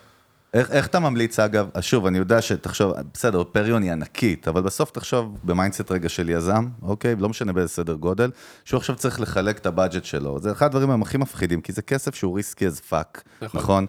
איך, 0.54 0.70
איך 0.70 0.86
אתה 0.86 1.00
ממליץ, 1.00 1.38
אגב, 1.38 1.68
אז 1.74 1.84
שוב, 1.84 2.06
אני 2.06 2.18
יודע 2.18 2.42
שתחשוב, 2.42 2.92
בסדר, 3.14 3.44
פריון 3.44 3.82
היא 3.82 3.92
ענקית, 3.92 4.48
אבל 4.48 4.62
בסוף 4.62 4.90
תחשוב 4.90 5.38
ב-mindset 5.44 5.90
רגע 5.90 6.08
של 6.08 6.30
יזם, 6.30 6.66
אוקיי? 6.82 7.16
לא 7.16 7.28
משנה 7.28 7.52
באיזה 7.52 7.68
סדר 7.72 7.94
גודל, 7.94 8.30
שהוא 8.64 8.78
עכשיו 8.78 8.96
צריך 8.96 9.20
לחלק 9.20 9.58
את 9.58 9.66
ה-budget 9.66 10.04
שלו. 10.04 10.38
זה 10.40 10.52
אחד 10.52 10.66
הדברים 10.66 11.02
הכי 11.02 11.18
מפחידים, 11.18 11.60
כי 11.60 11.72
זה 11.72 11.82
כסף 11.82 12.14
שהוא 12.14 12.36
risky 12.36 12.66
as 12.68 12.92
fuck, 12.92 13.20
נכון. 13.42 13.60
נכון? 13.60 13.86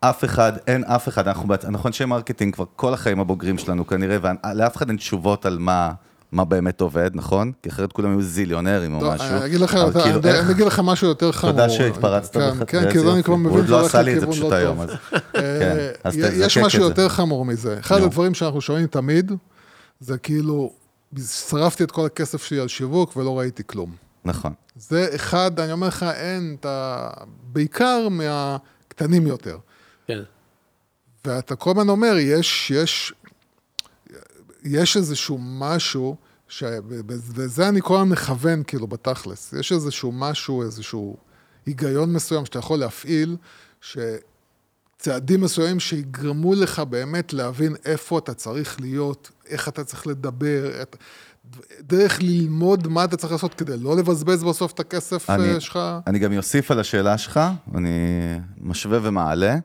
אף 0.00 0.24
אחד, 0.24 0.52
אין 0.66 0.84
אף 0.84 1.08
אחד, 1.08 1.28
אנחנו, 1.28 1.54
אנחנו 1.64 1.88
אנשי 1.88 2.04
marketing 2.04 2.54
כבר 2.54 2.64
כל 2.76 2.94
החיים 2.94 3.20
הבוגרים 3.20 3.58
שלנו 3.58 3.86
כנראה, 3.86 4.16
ולאף 4.22 4.76
אחד 4.76 4.88
אין 4.88 4.96
תשובות 4.96 5.46
על 5.46 5.58
מה, 5.58 5.92
מה 6.34 6.44
באמת 6.44 6.80
עובד, 6.80 7.10
נכון? 7.14 7.52
כי 7.62 7.68
אחרת 7.68 7.92
כולם 7.92 8.10
יהיו 8.10 8.22
זיליונרים 8.22 8.94
או 8.94 9.02
לא, 9.04 9.10
משהו. 9.14 9.26
אני 9.36 9.46
אגיד 9.46 9.60
לך, 9.60 9.74
אבל 9.74 9.90
אתה- 9.90 10.02
כאילו, 10.02 10.20
אני 10.20 10.28
איך- 10.30 10.44
אני 10.44 10.52
אגיד 10.52 10.66
לך 10.66 10.80
משהו 10.84 11.08
יותר 11.08 11.32
חמור. 11.32 11.52
תודה 11.52 11.70
שהתפרצת 11.70 12.32
כן, 12.36 12.50
בך- 12.60 12.70
כן, 12.70 12.78
איזה 12.78 12.90
כי 12.92 12.98
זה 12.98 13.12
אני. 13.12 13.22
כבר 13.22 13.36
מבין 13.36 13.50
הוא 13.52 13.58
עוד 13.58 13.68
לא 13.68 13.86
עשה 13.86 14.02
לי 14.02 14.14
את 14.14 14.20
זה 14.20 14.26
לכיוון 14.26 14.32
פשוט 14.38 14.50
לא 14.50 14.56
היום. 14.56 14.80
אז... 14.80 14.88
כן, 15.32 15.76
אז 16.04 16.18
אה, 16.18 16.28
יש 16.32 16.52
תזקק 16.54 16.64
משהו 16.66 16.80
את 16.90 16.96
זה. 16.96 17.02
יותר 17.02 17.08
חמור 17.08 17.44
מזה. 17.44 17.76
אחד. 17.80 18.00
הדברים 18.00 18.34
שאנחנו 18.34 18.60
שומעים 18.60 18.86
תמיד, 18.86 19.32
זה 20.00 20.18
כאילו, 20.18 20.72
שרפתי 21.48 21.84
את 21.84 21.90
כל 21.90 22.06
הכסף 22.06 22.42
שלי 22.44 22.60
על 22.60 22.68
שיווק 22.68 23.16
ולא 23.16 23.38
ראיתי 23.38 23.62
כלום. 23.66 23.94
נכון. 24.24 24.52
זה 24.76 25.08
אחד, 25.14 25.60
אני 25.60 25.72
אומר 25.72 25.88
לך, 25.88 26.02
אין, 26.02 26.56
אתה... 26.60 27.08
בעיקר 27.52 28.08
מהקטנים 28.10 29.26
יותר. 29.26 29.56
כן. 30.06 30.18
ואתה 31.24 31.54
כל 31.56 31.70
הזמן 31.70 31.88
אומר, 31.88 32.14
יש, 32.18 32.70
יש, 32.70 33.12
יש 34.64 34.96
איזשהו 34.96 35.38
משהו, 35.42 36.16
ש... 36.48 36.64
וזה 37.08 37.68
אני 37.68 37.80
כל 37.82 37.96
הזמן 37.96 38.08
מכוון, 38.08 38.62
כאילו, 38.66 38.86
בתכלס. 38.86 39.52
יש 39.58 39.72
איזשהו 39.72 40.12
משהו, 40.12 40.62
איזשהו 40.62 41.16
היגיון 41.66 42.12
מסוים 42.12 42.44
שאתה 42.44 42.58
יכול 42.58 42.78
להפעיל, 42.78 43.36
שצעדים 43.80 45.40
מסוימים 45.40 45.80
שיגרמו 45.80 46.54
לך 46.54 46.78
באמת 46.80 47.32
להבין 47.32 47.74
איפה 47.84 48.18
אתה 48.18 48.34
צריך 48.34 48.80
להיות, 48.80 49.30
איך 49.48 49.68
אתה 49.68 49.84
צריך 49.84 50.06
לדבר, 50.06 50.82
את... 50.82 50.96
דרך 51.80 52.18
ללמוד 52.22 52.88
מה 52.88 53.04
אתה 53.04 53.16
צריך 53.16 53.32
לעשות 53.32 53.54
כדי 53.54 53.76
לא 53.78 53.96
לבזבז 53.96 54.44
בסוף 54.44 54.72
את 54.72 54.80
הכסף 54.80 55.30
אני- 55.30 55.54
אה, 55.54 55.60
שלך. 55.60 55.78
אני 56.06 56.18
גם 56.18 56.36
אוסיף 56.36 56.70
על 56.70 56.80
השאלה 56.80 57.18
שלך, 57.18 57.40
אני 57.74 57.90
משווה 58.60 58.98
ומעלה, 59.02 59.56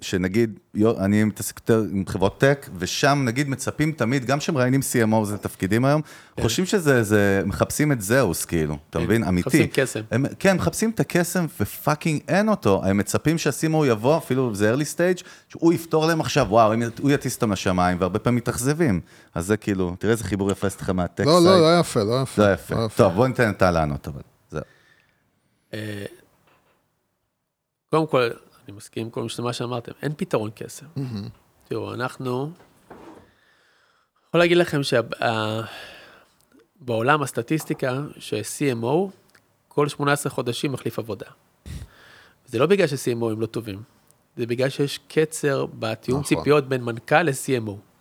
שנגיד, 0.00 0.58
יו- 0.74 0.98
אני 1.00 1.24
מתעסק 1.24 1.60
יותר 1.60 1.84
עם 1.92 2.04
חברות 2.06 2.40
טק, 2.40 2.68
ושם 2.78 3.22
נגיד 3.24 3.48
מצפים 3.48 3.92
תמיד, 3.92 4.24
גם 4.24 4.38
כשמראיינים 4.38 4.80
CMO 4.80 5.24
זה 5.24 5.38
תפקידים 5.38 5.84
היום, 5.84 6.02
חושבים 6.40 6.66
שזה, 6.66 7.02
זה, 7.02 7.42
מחפשים 7.46 7.92
את 7.92 8.02
זהוס, 8.02 8.44
כאילו, 8.44 8.78
אתה 8.90 8.98
כן, 8.98 9.04
מבין? 9.04 9.24
אמיתי. 9.24 9.48
מחפשים 9.48 9.66
קסם. 9.72 10.00
הם, 10.10 10.24
כן, 10.38 10.56
מחפשים 10.56 10.90
את 10.90 11.00
הקסם 11.00 11.46
ופאקינג 11.60 12.20
אין 12.28 12.48
אותו, 12.48 12.84
הם 12.84 12.96
מצפים 12.96 13.38
שה-CMO 13.38 13.86
יבוא, 13.86 14.18
אפילו 14.18 14.54
זה 14.54 14.74
early 14.74 14.96
stage, 14.96 15.24
שהוא 15.48 15.72
יפתור 15.72 16.06
להם 16.06 16.20
עכשיו, 16.20 16.46
וואו, 16.48 16.72
הוא 17.00 17.10
יטיס 17.10 17.34
אותם 17.34 17.52
לשמיים, 17.52 17.96
והרבה 18.00 18.18
פעמים 18.18 18.36
מתאכזבים. 18.36 19.00
אז 19.34 19.46
זה 19.46 19.56
כאילו, 19.56 19.96
תראה 19.98 20.12
איזה 20.12 20.24
חיבור 20.24 20.50
יפה 20.50 20.66
עשיתי 20.66 20.84
לך 20.84 20.90
מהטק 20.90 21.24
לא, 21.26 21.44
לא, 21.44 21.60
לא 21.60 21.78
יפה, 21.80 22.02
לא 22.02 22.22
יפה. 22.22 22.42
לא 22.42 22.52
יפה. 22.52 22.88
טוב, 22.96 23.12
בוא 23.12 23.28
ניתן 23.28 23.50
אתה 23.50 23.70
לענות, 23.70 24.08
אבל 24.08 24.20
זהו. 24.50 24.62
אה, 25.74 26.04
קודם 27.90 28.06
כל, 28.06 28.28
אני 28.72 28.76
מסכים 28.76 29.02
עם 29.02 29.10
כל 29.10 29.26
מה 29.42 29.52
שאמרתם, 29.52 29.92
אין 30.02 30.12
פתרון 30.16 30.50
קסם. 30.54 30.86
תראו, 31.68 31.94
אנחנו... 31.94 32.50
יכול 34.28 34.40
להגיד 34.40 34.56
לכם 34.56 34.80
שבעולם 36.80 37.22
הסטטיסטיקה, 37.22 38.00
ש-CMO, 38.18 39.10
כל 39.68 39.88
18 39.88 40.30
חודשים 40.32 40.72
מחליף 40.72 40.98
עבודה. 40.98 41.26
זה 42.46 42.58
לא 42.58 42.66
בגלל 42.66 42.86
ש-CMO 42.86 43.24
הם 43.30 43.40
לא 43.40 43.46
טובים, 43.46 43.82
זה 44.36 44.46
בגלל 44.46 44.68
שיש 44.68 44.98
קצר 45.08 45.66
בתיאום 45.78 46.20
נכון. 46.20 46.36
ציפיות 46.36 46.68
בין 46.68 46.84
מנכ"ל 46.84 47.22
ל-CMO. 47.22 47.91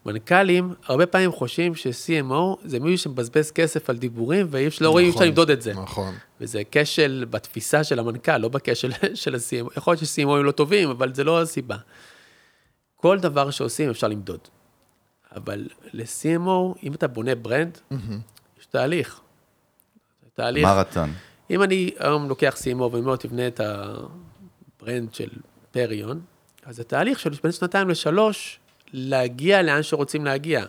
נכון. 0.00 0.12
מנכ"לים 0.12 0.74
הרבה 0.86 1.06
פענים 1.06 1.32
חושבים 1.32 1.74
ש-CMO 1.74 2.56
זה 2.64 2.80
מישהו 2.80 2.98
שמבזבז 3.04 3.50
כסף 3.50 3.90
על 3.90 3.96
דיבורים 3.96 4.46
ואי 4.50 4.66
אפשר 4.66 4.84
לא 4.84 4.90
רואים, 4.90 5.06
אי 5.06 5.10
אפשר 5.10 5.18
נכון, 5.20 5.28
למדוד 5.28 5.50
את 5.50 5.62
זה. 5.62 5.74
נכון. 5.74 6.14
וזה 6.40 6.62
כשל 6.72 7.24
בתפיסה 7.30 7.84
של 7.84 7.98
המנכ"ל, 7.98 8.36
לא 8.36 8.48
בכשל 8.48 8.92
של 9.14 9.34
ה-CMO. 9.34 9.72
יכול 9.76 9.92
להיות 9.92 10.04
ש-CMO 10.04 10.30
הם 10.30 10.44
לא 10.44 10.50
טובים, 10.50 10.90
אבל 10.90 11.14
זה 11.14 11.24
לא 11.24 11.42
הסיבה. 11.42 11.76
כל 12.96 13.18
דבר 13.18 13.50
שעושים 13.50 13.90
אפשר 13.90 14.08
למדוד. 14.08 14.40
אבל 15.36 15.68
ל-CMO, 15.92 16.78
אם 16.82 16.94
אתה 16.94 17.06
בונה 17.08 17.34
brand, 17.34 17.78
יש 18.60 18.66
תהליך. 18.66 19.20
תהליך. 20.34 20.64
מרתון. 20.64 21.12
אם 21.50 21.62
אני 21.62 21.90
היום 21.98 22.28
לוקח 22.28 22.56
CMO 22.58 22.82
ואומר 22.82 23.16
תבנה 23.16 23.46
את 23.46 23.60
ה-brand 23.60 25.14
של 25.14 25.28
פריון, 25.70 26.20
אז 26.64 26.76
זה 26.76 26.84
תהליך 26.84 27.18
של 27.20 27.30
בין 27.42 27.52
שנתיים 27.52 27.88
לשלוש, 27.88 28.60
להגיע 28.92 29.62
לאן 29.62 29.82
שרוצים 29.82 30.24
להגיע. 30.24 30.64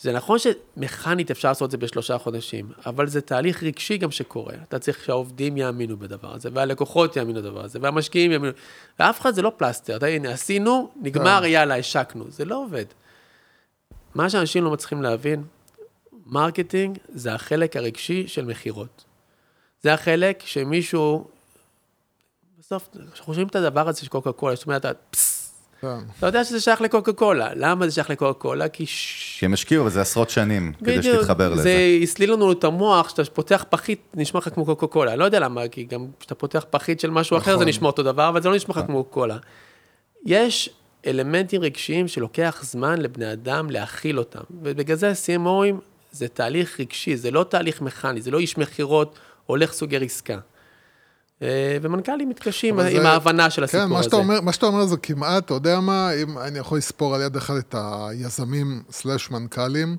זה 0.00 0.12
נכון 0.12 0.38
שמכנית 0.38 1.30
אפשר 1.30 1.48
לעשות 1.48 1.66
את 1.66 1.70
זה 1.70 1.76
בשלושה 1.76 2.18
חודשים, 2.18 2.72
אבל 2.86 3.06
זה 3.06 3.20
תהליך 3.20 3.62
רגשי 3.62 3.98
גם 3.98 4.10
שקורה. 4.10 4.54
אתה 4.68 4.78
צריך 4.78 5.04
שהעובדים 5.04 5.56
יאמינו 5.56 5.96
בדבר 5.96 6.34
הזה, 6.34 6.48
והלקוחות 6.52 7.16
יאמינו 7.16 7.40
בדבר 7.40 7.64
הזה, 7.64 7.78
והמשקיעים 7.82 8.32
יאמינו. 8.32 8.52
ואף 8.98 9.20
אחד 9.20 9.34
זה 9.34 9.42
לא 9.42 9.52
פלסטר. 9.56 9.96
אתה 9.96 10.06
הנה, 10.06 10.30
עשינו, 10.30 10.90
נגמר, 11.02 11.44
יאללה, 11.44 11.76
השקנו. 11.76 12.24
זה 12.28 12.44
לא 12.44 12.64
עובד. 12.64 12.84
מה 14.14 14.30
שאנשים 14.30 14.64
לא 14.64 14.70
מצליחים 14.70 15.02
להבין, 15.02 15.44
marketing 16.26 16.98
זה 17.08 17.34
החלק 17.34 17.76
הרגשי 17.76 18.28
של 18.28 18.44
מכירות. 18.44 19.04
זה 19.82 19.94
החלק 19.94 20.42
שמישהו, 20.46 21.28
בסוף, 22.58 22.88
כשאנחנו 22.92 23.24
חושבים 23.24 23.46
את 23.46 23.56
הדבר 23.56 23.88
הזה 23.88 24.00
של 24.00 24.08
קוקה 24.08 24.32
קולה, 24.32 24.54
זאת 24.54 24.66
אומרת, 24.66 24.86
פסס, 25.10 25.36
כן. 25.36 25.39
אתה 26.18 26.26
יודע 26.26 26.44
שזה 26.44 26.60
שייך 26.60 26.80
לקוקה 26.80 27.12
קולה. 27.12 27.50
למה 27.54 27.86
זה 27.86 27.94
שייך 27.94 28.10
לקוקה 28.10 28.32
קולה? 28.32 28.68
כי... 28.68 28.86
כי 29.38 29.46
הם 29.46 29.52
השקיעו 29.52 29.84
בזה 29.84 30.00
עשרות 30.00 30.30
שנים, 30.30 30.72
כדי 30.78 31.02
שתתחבר 31.02 31.52
לזה. 31.52 31.62
זה 31.62 31.98
הסליל 32.02 32.32
לנו 32.32 32.52
את 32.52 32.64
המוח, 32.64 33.06
כשאתה 33.06 33.24
פותח 33.24 33.64
פחית, 33.70 34.00
נשמע 34.14 34.40
לך 34.40 34.48
כמו 34.54 34.64
קוקה 34.64 34.86
קולה. 34.86 35.12
אני 35.12 35.20
לא 35.20 35.24
יודע 35.24 35.40
למה, 35.40 35.68
כי 35.68 35.84
גם 35.84 36.06
כשאתה 36.20 36.34
פותח 36.34 36.64
פחית 36.70 37.00
של 37.00 37.10
משהו 37.10 37.36
אחר, 37.36 37.50
זה 37.50 37.56
נכון. 37.56 37.68
נשמע 37.68 37.86
אותו 37.86 38.02
דבר, 38.02 38.28
אבל 38.28 38.42
זה 38.42 38.48
לא 38.48 38.56
נשמע 38.56 38.74
לך 38.74 38.86
כמו 38.86 39.04
קוקה 39.04 39.14
קולה. 39.14 39.36
יש 40.26 40.70
אלמנטים 41.06 41.62
רגשיים 41.62 42.08
שלוקח 42.08 42.60
זמן 42.62 43.00
לבני 43.00 43.32
אדם 43.32 43.70
להכיל 43.70 44.18
אותם, 44.18 44.42
ובגלל 44.62 44.96
זה 44.96 45.12
CMOים 45.12 45.80
זה 46.12 46.28
תהליך 46.28 46.80
רגשי, 46.80 47.16
זה 47.16 47.30
לא 47.30 47.44
תהליך 47.44 47.80
מכני, 47.80 48.20
זה 48.20 48.30
לא 48.30 48.38
איש 48.38 48.58
מכירות, 48.58 49.18
הולך 49.46 49.72
סוגר 49.72 50.02
עסקה. 50.02 50.38
אה, 51.42 51.48
ומנכ"לים 51.82 52.28
מתקשים 52.28 52.74
אבל 52.80 52.88
עם 52.96 53.02
זה- 53.02 53.08
ההבנה 53.08 53.50
של 53.50 53.64
הסיפור 53.64 53.84
כן, 53.86 53.92
מה 53.92 53.98
הזה. 53.98 54.16
אומר, 54.16 54.40
מה 54.40 54.52
שאתה 54.52 54.66
אומר 54.66 54.86
זה 54.86 54.96
כמעט, 54.96 55.44
אתה 55.44 55.54
יודע 55.54 55.80
מה, 55.80 56.10
אם 56.22 56.38
אני 56.38 56.58
יכול 56.58 56.78
לספור 56.78 57.14
על 57.14 57.20
יד 57.22 57.36
אחד 57.36 57.54
את 57.56 57.74
היזמים 57.78 58.82
slash 58.90 59.30
מנכ"לים, 59.30 59.96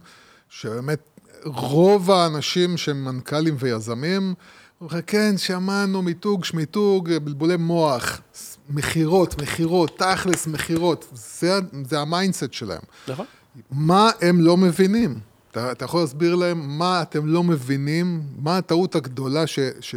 שבאמת 0.49 0.99
רוב 1.45 2.11
האנשים 2.11 2.77
שהם 2.77 3.05
מנכ"לים 3.05 3.55
ויזמים, 3.59 4.33
אומרים 4.81 5.01
כן, 5.07 5.37
שמענו 5.37 6.01
מיתוג, 6.01 6.45
שמיתוג, 6.45 7.09
בלבולי 7.23 7.57
מוח, 7.57 8.21
מכירות, 8.69 9.41
מכירות, 9.41 9.97
תכלס, 9.99 10.47
מכירות, 10.47 11.07
זה, 11.13 11.59
זה 11.89 11.99
ה-mindset 11.99 12.53
שלהם. 12.53 12.81
נכון. 13.07 13.25
מה 13.71 14.09
הם 14.21 14.41
לא 14.41 14.57
מבינים? 14.57 15.19
אתה, 15.51 15.71
אתה 15.71 15.85
יכול 15.85 16.01
להסביר 16.01 16.35
להם 16.35 16.77
מה 16.77 17.01
אתם 17.01 17.25
לא 17.27 17.43
מבינים, 17.43 18.23
מה 18.39 18.57
הטעות 18.57 18.95
הגדולה 18.95 19.47
ש, 19.47 19.59
ש, 19.79 19.95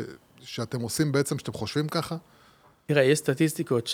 שאתם 0.55 0.81
עושים 0.81 1.13
בעצם, 1.13 1.39
שאתם 1.39 1.53
חושבים 1.53 1.89
ככה? 1.89 2.17
תראה, 2.87 3.03
יש 3.03 3.19
סטטיסטיקות 3.19 3.91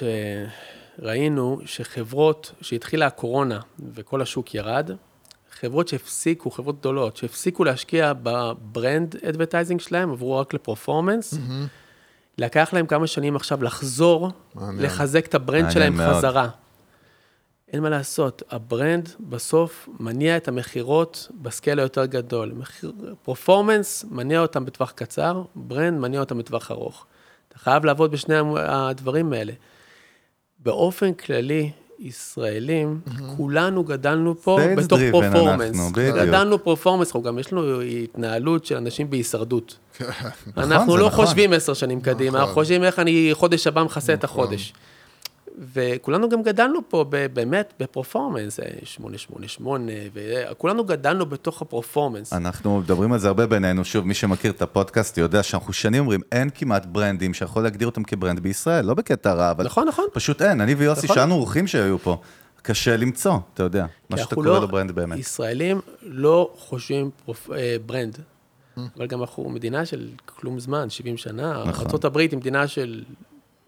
שראינו 0.99 1.61
שחברות, 1.64 2.53
שהתחילה 2.61 3.07
הקורונה 3.07 3.61
וכל 3.94 4.23
השוק 4.23 4.55
ירד, 4.55 4.90
חברות 5.61 5.88
שהפסיקו, 5.88 6.51
חברות 6.51 6.81
גדולות, 6.81 7.16
שהפסיקו 7.16 7.64
להשקיע 7.64 8.12
ב 8.23 8.38
brand 8.38 9.16
advertising 9.29 9.81
שלהם, 9.81 10.11
עברו 10.11 10.38
רק 10.38 10.55
ל 10.55 10.61
performance, 10.61 11.35
לקח 12.38 12.73
להם 12.73 12.87
כמה 12.87 13.07
שנים 13.07 13.37
עכשיו 13.37 13.62
לחזור, 13.62 14.31
מעניין. 14.55 14.85
לחזק 14.85 15.27
את 15.27 15.35
ה 15.35 15.39
brand 15.39 15.62
מעניין 15.62 15.73
שלהם 15.73 15.96
מאוד. 15.96 16.16
חזרה. 16.16 16.49
אין 17.72 17.83
מה 17.83 17.88
לעשות, 17.88 18.42
ה 18.51 18.60
brand 18.60 19.09
בסוף 19.20 19.88
מניע 20.00 20.37
את 20.37 20.48
המכירות 20.48 21.28
ב 21.42 21.49
scale 21.49 21.79
היותר 21.80 22.04
גדול. 22.04 22.52
מחיר- 22.56 22.92
performance 23.23 24.05
מניע 24.11 24.40
אותם 24.40 24.64
בטווח 24.64 24.90
קצר, 24.90 25.42
brand 25.55 25.99
מניע 26.00 26.20
אותם 26.20 26.38
בטווח 26.38 26.70
ארוך. 26.70 27.06
אתה 27.48 27.59
חייב 27.59 27.85
לעבוד 27.85 28.11
בשני 28.12 28.35
הדברים 28.56 29.33
האלה. 29.33 29.52
באופן 30.59 31.12
כללי, 31.14 31.70
ישראלים, 31.98 33.00
כולנו 33.37 33.85
גדלנו 33.85 34.35
פה 34.42 34.59
Sales 34.61 34.80
בתוך 34.85 35.00
performance. 35.12 35.77
אנחנו, 35.76 35.92
בדיוק. 35.92 36.16
גדלנו 36.16 36.64
performance, 36.64 37.16
גם 37.16 37.38
יש 37.38 37.52
לנו 37.52 37.80
התנהלות 37.80 38.64
של 38.64 38.76
אנשים 38.76 39.11
בהישרדות. 39.11 39.76
אנחנו 40.56 40.92
זה 40.92 40.98
לא 40.98 41.06
נכון. 41.06 41.24
חושבים 41.26 41.52
עשר 41.52 41.74
שנים 41.74 42.00
קדימה, 42.00 42.38
אנחנו 42.40 42.54
חושבים 42.54 42.85
איך 42.85 42.98
אני 42.98 43.30
חודש 43.33 43.66
הבא 43.66 43.83
מכסה 43.85 44.14
את 44.14 44.24
החודש. 44.24 44.72
וכולנו 45.59 46.29
גם 46.29 46.43
גדלנו 46.43 46.81
פה 46.89 47.05
באמת 47.33 47.75
ב 47.81 47.87
performance, 47.87 48.61
אה, 48.61 48.67
888, 48.85 49.93
וכולנו 50.15 50.85
גדלנו 50.85 51.27
בתוך 51.27 51.63
ה 51.62 51.68
performance. 51.68 52.33
אנחנו 52.33 52.79
מדברים 52.79 53.13
על 53.13 53.19
זה 53.19 53.29
הרבה 53.29 53.47
בינינו, 53.47 53.85
שוב, 53.85 54.07
מי 54.07 54.15
שמכיר 54.15 54.51
את 54.53 54.63
הפודקאסט 54.63 55.19
יודע 55.19 55.43
שאנחנו 55.43 55.73
שנים 55.73 56.01
אומרים, 56.01 56.21
אין 56.33 56.51
כמעט 56.55 56.87
ברנדים 56.87 57.35
שיכול 57.35 57.63
להגדיר 57.63 57.89
אותם 57.89 58.03
כ 58.03 58.13
brand 58.13 58.40
בישראל, 58.41 58.85
לא 58.85 58.95
בקטע 58.95 59.33
רע, 59.33 59.51
אבל 59.51 59.65
נכון, 59.65 59.89
נכון. 59.89 60.05
פשוט 60.13 60.43
אין, 60.43 60.61
אני 60.61 60.75
ויוסי, 60.75 61.07
נכון. 61.07 61.17
שאנו 61.17 61.35
אורחים 61.35 61.67
שהיו 61.67 61.99
פה, 61.99 62.17
קשה 62.63 62.97
למצוא, 62.97 63.37
אתה 63.55 63.63
יודע, 63.63 63.87
מה 64.11 64.19
שאתה 64.19 64.35
קורא 64.35 64.47
לא- 64.47 64.61
לו 64.61 64.69
brand 64.68 64.92
באמת. 64.93 65.19
ישראלים 65.19 65.81
לא 66.03 66.51
חושבים 66.57 67.11
פרופ... 67.25 67.51
אה, 67.51 67.77
brand, 67.87 68.18
אבל 68.97 69.07
גם 69.07 69.21
אנחנו 69.21 69.49
מדינה 69.49 69.87
של 69.87 70.09
כלום 70.27 70.61
זמן, 70.61 70.91
70 70.91 71.17
שנה. 71.17 71.65
נכון. 71.67 71.87
ארה"ב 72.05 72.19
היא 72.19 72.37
מדינה 72.37 72.67
של 72.67 73.05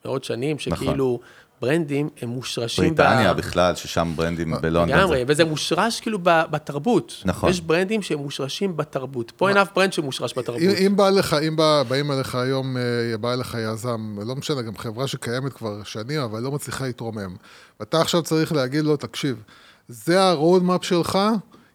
מאות 0.04 0.24
שנים, 0.24 0.58
שכאילו 0.58 1.20
ברנדים 1.66 2.08
הם 2.22 2.28
מושרשים 2.28 2.94
בריטניה 2.94 3.34
ב- 3.34 3.36
בכלל, 3.36 3.74
ששם 3.74 4.12
ברנדים 4.16 4.54
בלונדון. 4.60 4.98
לגמרי, 4.98 5.18
זה- 5.18 5.24
וזה 5.26 5.44
מושרש 5.44 6.00
כאילו 6.00 6.18
ב- 6.22 6.42
בתרבות. 6.50 7.22
נכון. 7.24 7.50
יש 7.50 7.60
ברנדים 7.60 8.02
שהם 8.02 8.18
מושרשים 8.18 8.76
בתרבות. 8.76 9.30
פה 9.36 9.48
אין 9.48 9.56
אף 9.56 9.68
ברנד 9.74 9.92
שמושרש 9.92 10.38
בתרבות. 10.38 10.62
אם, 10.62 10.86
אם 10.86 10.96
בא 10.96 11.10
לך, 11.10 11.36
אם 11.48 11.56
בא, 11.56 11.82
באים 11.88 12.12
אליך 12.12 12.34
היום, 12.34 12.76
אה, 12.76 12.82
בא 13.20 13.32
אליך 13.32 13.56
יזם, 13.72 14.16
לא 14.26 14.34
משנה, 14.36 14.62
גם 14.62 14.76
חברה 14.76 15.06
שקיימת 15.06 15.52
כבר 15.52 15.82
שנים, 15.84 16.20
אבל 16.20 16.40
לא 16.42 16.52
מצליחה 16.52 16.86
להתרומם. 16.86 17.36
ואתה 17.80 18.00
עכשיו 18.00 18.22
צריך 18.22 18.52
להגיד 18.52 18.84
לו, 18.84 18.96
תקשיב, 18.96 19.42
זה 19.88 20.22
ה-road 20.22 20.62
map 20.62 20.82
שלך, 20.86 21.18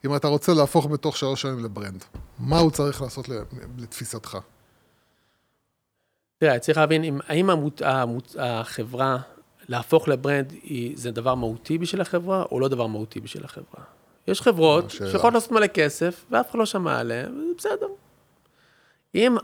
אם 0.05 0.15
אתה 0.15 0.27
רוצה 0.27 0.53
להפוך 0.53 0.87
בתוך 0.87 1.17
שלוש 1.17 1.41
שנים 1.41 1.63
לברנד. 1.63 2.03
מה 2.39 2.59
הוא 2.59 2.71
צריך 2.71 3.01
לעשות 3.01 3.29
ל- 3.29 3.33
לתפיסתך? 3.77 4.37
תראה, 6.39 6.59
צריך 6.59 6.77
להבין, 6.77 7.03
אם- 7.03 7.19
האם 7.27 7.49
המות, 7.49 7.81
המות, 7.85 8.35
החברה, 8.39 9.17
להפוך 9.69 10.07
לברנד, 10.07 10.53
זה 10.93 11.11
דבר 11.11 11.35
מהותי 11.35 11.77
בשביל 11.77 12.01
החברה, 12.01 12.43
או 12.51 12.59
לא 12.59 12.67
דבר 12.67 12.87
מהותי 12.87 13.19
בשביל 13.19 13.43
החברה? 13.45 13.83
יש 14.27 14.41
חברות. 14.41 14.89
שיכולות 14.89 15.33
לעשות 15.33 15.51
מלא 15.51 15.67
כסף, 15.67 16.25
ואף 16.31 16.49
אחד 16.49 16.59
לא 16.59 16.65
שמע 16.65 16.99
עליהן, 16.99 17.31
וזה 17.31 17.53
בסדר. 17.57 17.87
אם 19.15 19.37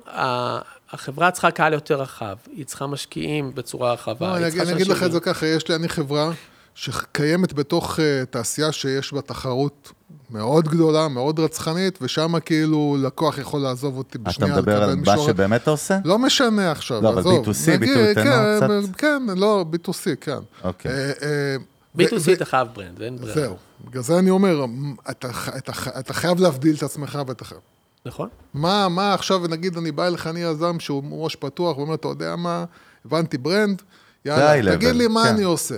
החברה 0.90 1.32
צריכה 1.32 1.52
קהל 1.52 1.74
יותר 1.74 2.02
רחב, 2.02 2.36
היא 2.52 2.66
צריכה 2.66 2.88
משקיעים 2.88 3.56
בצורה 3.56 3.94
רחבה, 3.94 4.28
לא, 4.28 4.34
היא 4.34 4.50
צריכה 4.50 4.64
אני 4.64 4.74
אגיד 4.74 4.88
לך 4.88 5.04
את 5.04 5.12
זה 5.12 5.20
ככה, 5.20 5.48
יש 5.48 5.68
לי, 5.68 5.76
אני 5.76 5.90
חברה 5.90 6.32
שקיימת 6.76 7.54
בתוך 7.54 8.00
uh, 8.00 8.26
תעשייה 8.30 8.72
שיש 8.72 9.14
בה 9.14 9.22
תחרות 9.22 9.92
מאוד 10.30 10.68
גדולה, 10.68 11.08
מאוד 11.08 11.40
רצחנית, 11.40 12.00
ושם 12.02 12.40
כאילו 12.40 12.98
לקוח 13.02 13.38
יכול 13.38 13.62
לעזוב 13.62 13.98
אותי 13.98 14.18
אתה 14.18 14.30
בשנייה, 14.30 14.56
מדבר 14.56 14.84
על 14.84 14.96
מה 14.96 15.18
שבאמת 15.18 15.62
אתה 15.64 15.72
עושה? 15.72 15.98
לא 16.06 16.20
משנה 16.20 16.72
עכשיו, 16.72 17.02
לא, 17.04 17.10
אבל 17.10 17.20
עזוב. 17.20 17.46
B2C, 17.46 17.70
נגיד, 17.72 17.80
ביטוי, 17.80 18.14
תן 18.16 18.24
כן, 18.24 18.68
לנו 18.70 18.88
קצת. 18.88 18.96
כן, 18.96 19.22
לא, 19.36 19.66
B2C, 19.72 20.16
כן. 20.22 20.38
אוקיי. 20.64 20.92
אה, 20.92 21.12
אה, 21.22 21.56
ו- 21.96 22.02
B2C 22.02 22.34
אתה 22.34 22.46
חייב 22.46 22.68
brand, 22.76 23.00
ואין 23.00 23.14
ו- 23.14 23.18
brand. 23.18 23.34
זהו. 23.34 23.56
בגלל 23.86 24.04
זה 24.04 24.20
אני 24.20 24.30
אומר, 24.30 24.66
אתה 25.10 25.30
אתה 25.58 25.72
אתה 26.00 26.14
חייב 26.14 26.40
להבדיל 26.40 26.76
את 26.76 26.84
עצמך 26.84 27.20
ואתה 27.28 27.46
חייב. 27.46 27.62
נכון? 28.06 28.30
מה, 28.54 28.90
מה 28.90 29.14
עכשיו, 29.14 29.48
נגיד, 29.48 29.78
אני 29.78 29.92
בא 29.92 30.08
אליך, 30.08 30.28
אני 30.28 30.40
יזם 30.40 30.80
שהוא 30.80 31.24
ראש 31.24 31.36
פתוח, 31.36 31.78
ואומר, 31.78 31.94
אתה 31.94 32.08
יודע 32.08 32.36
מה, 32.36 32.66
הבנתי 33.06 33.38
brand, 33.38 33.82
יאללה, 34.26 34.76
תגיד 34.76 34.96
לי 34.96 35.08
מה 35.08 35.24
כן. 35.24 35.30
אני 35.30 35.44
עושה. 35.44 35.78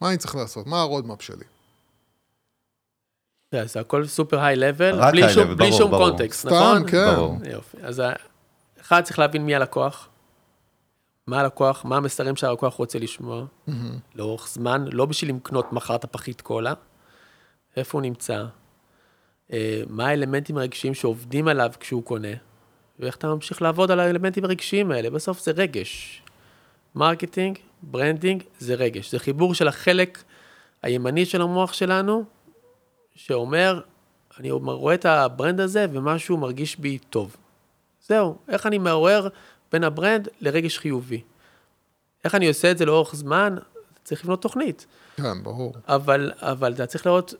מה 0.00 0.08
אני 0.08 0.16
צריך 0.16 0.36
לעשות? 0.36 0.66
מה 0.66 0.80
ה 0.80 0.85
roadmap 0.85 1.22
שלי? 1.22 1.44
זה 3.64 3.80
הכל 3.80 4.06
super 4.06 4.40
high 4.40 4.56
level, 4.56 5.10
בלי 5.10 5.24
high 5.26 5.28
שום- 5.28 5.42
level, 5.42 5.54
בלי 5.54 5.66
ברור, 5.68 5.78
שום 5.78 5.90
ברור. 5.90 6.08
context, 6.08 6.40
סתם, 6.40 6.50
נכון? 6.54 6.90
כן. 6.90 7.14
ברור. 7.14 7.36
יופי. 7.50 7.76
אז 7.82 8.02
אחד, 8.80 9.00
צריך 9.02 9.18
להבין 9.18 9.46
מי 9.46 9.54
הלקוח, 9.54 10.08
מה 11.26 11.40
הלקוח, 11.40 11.84
מה 11.84 11.96
המסרים 11.96 12.36
שהלקוח 12.36 12.74
רוצה 12.74 12.98
לשמוע, 12.98 13.44
לאורך 14.14 14.48
זמן, 14.48 14.84
לא 14.92 15.06
בשביל 15.06 15.34
לקנות 15.36 15.72
מחר 15.72 15.94
את 15.94 16.04
הפחית 16.04 16.40
קולה, 16.40 16.72
איפה 17.76 17.98
הוא 17.98 18.02
נמצא, 18.02 18.44
אה, 19.52 19.82
מה 19.88 20.06
האלמנטים 20.06 20.58
הרגשיים 20.58 20.94
שעובדים 20.94 21.48
עליו 21.48 21.70
כשהוא 21.80 22.02
קונה, 22.04 22.28
ואיך 22.98 23.16
אתה 23.16 23.26
ממשיך 23.28 23.62
לעבוד 23.62 23.90
על 23.90 24.00
האלמנטים 24.00 24.44
הרגשיים 24.44 24.90
האלה. 24.90 25.10
בסוף 25.10 25.40
זה 25.40 25.50
רגש. 25.50 26.22
marketing, 26.94 27.58
branding, 27.82 28.42
זה 28.58 28.74
רגש. 28.74 29.10
זה 29.10 29.18
חיבור 29.18 29.54
של 29.54 29.68
החלק 29.68 30.22
הימני 30.82 31.24
של 31.26 31.42
המוח 31.42 31.72
שלנו, 31.72 32.24
שאומר, 33.14 33.80
אני 34.38 34.50
רואה 34.50 34.94
את 34.94 35.04
ה 35.04 35.13
brand 35.13 35.60
הזה 35.60 35.86
ומשהו 35.92 36.36
מרגיש 36.36 36.76
בי 36.76 36.98
טוב. 36.98 37.36
זהו, 38.06 38.36
איך 38.48 38.66
אני 38.66 38.78
מעורר 38.78 39.28
בין 39.72 39.84
ה 39.84 39.91
brand 39.91 40.28
לרגש 40.40 40.78
חיובי. 40.78 41.22
איך 42.24 42.34
אני 42.34 42.48
עושה 42.48 42.70
את 42.70 42.78
זה 42.78 42.84
לאורך 42.84 43.14
זמן? 43.14 43.56
צריך 44.04 44.24
לבנות 44.24 44.42
תוכנית. 44.42 44.86
כן, 45.16 45.42
ברור. 45.42 45.74
אבל, 45.88 46.32
אבל 46.36 46.72
אתה 46.72 46.86
צריך 46.86 47.06
לראות, 47.06 47.34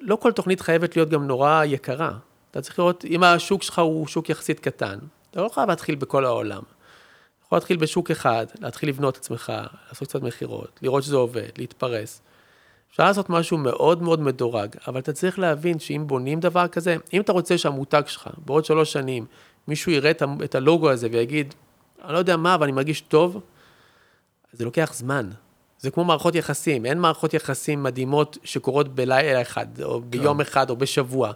לא 0.00 0.16
כל 0.16 0.32
תוכנית 0.32 0.60
חייבת 0.60 0.96
להיות 0.96 1.08
גם 1.08 1.26
נורא 1.26 1.64
יקרה. 1.64 2.12
אתה 2.50 2.60
צריך 2.60 2.78
לראות, 2.78 3.04
אם 3.04 3.22
השוק 3.22 3.62
שלך 3.62 3.78
הוא 3.78 4.06
שוק 4.06 4.28
יחסית 4.28 4.60
קטן, 4.60 4.98
אתה 5.30 5.42
לא 5.42 5.48
חייב 5.48 5.68
להתחיל 5.68 5.94
בכל 5.94 6.24
העולם. 6.24 6.62
אתה 6.62 7.46
יכול 7.46 7.56
להתחיל 7.56 7.76
בשוק 7.76 8.10
אחד, 8.10 8.46
להתחיל 8.60 8.88
לבנות 8.88 9.14
את 9.14 9.20
עצמך, 9.20 9.52
לעשות 9.88 10.08
קצת 10.08 10.22
מכירות, 10.22 10.78
לראות 10.82 11.02
שזה 11.02 11.16
עובד, 11.16 11.48
להתפרס. 11.58 12.20
אפשר 12.90 13.04
לעשות 13.04 13.30
משהו 13.30 13.58
מאוד 13.58 14.02
מאוד 14.02 14.20
מדורג, 14.20 14.68
אבל 14.86 15.00
אתה 15.00 15.12
צריך 15.12 15.38
להבין 15.38 15.78
שאם 15.78 16.04
בונים 16.06 16.40
דבר 16.40 16.68
כזה, 16.68 16.96
אם 17.12 17.20
אתה 17.20 17.32
רוצה 17.32 17.58
שהמותג 17.58 18.02
שלך, 18.06 18.28
בעוד 18.44 18.64
שלוש 18.64 18.92
שנים, 18.92 19.26
מישהו 19.68 19.92
יראה 19.92 20.10
את 20.44 20.54
הלוגו 20.54 20.90
הזה 20.90 21.08
ויגיד, 21.12 21.54
אני 22.04 22.12
לא 22.12 22.18
יודע 22.18 22.36
מה, 22.36 22.54
אבל 22.54 22.62
אני 22.62 22.72
מרגיש 22.72 23.00
טוב, 23.00 23.40
זה 24.52 24.64
לוקח 24.64 24.92
זמן. 24.94 25.30
זה 25.78 25.90
כמו 25.90 26.04
מערכות 26.04 26.34
יחסים, 26.34 26.86
אין 26.86 26.98
מערכות 27.00 27.34
יחסים 27.34 27.82
מדהימות 27.82 28.38
שקורות 28.44 28.94
בלילה 28.94 29.42
אחד, 29.42 29.66
או 29.82 30.00
ביום 30.00 30.40
אחד, 30.40 30.70
או 30.70 30.76
בשבוע. 30.76 31.32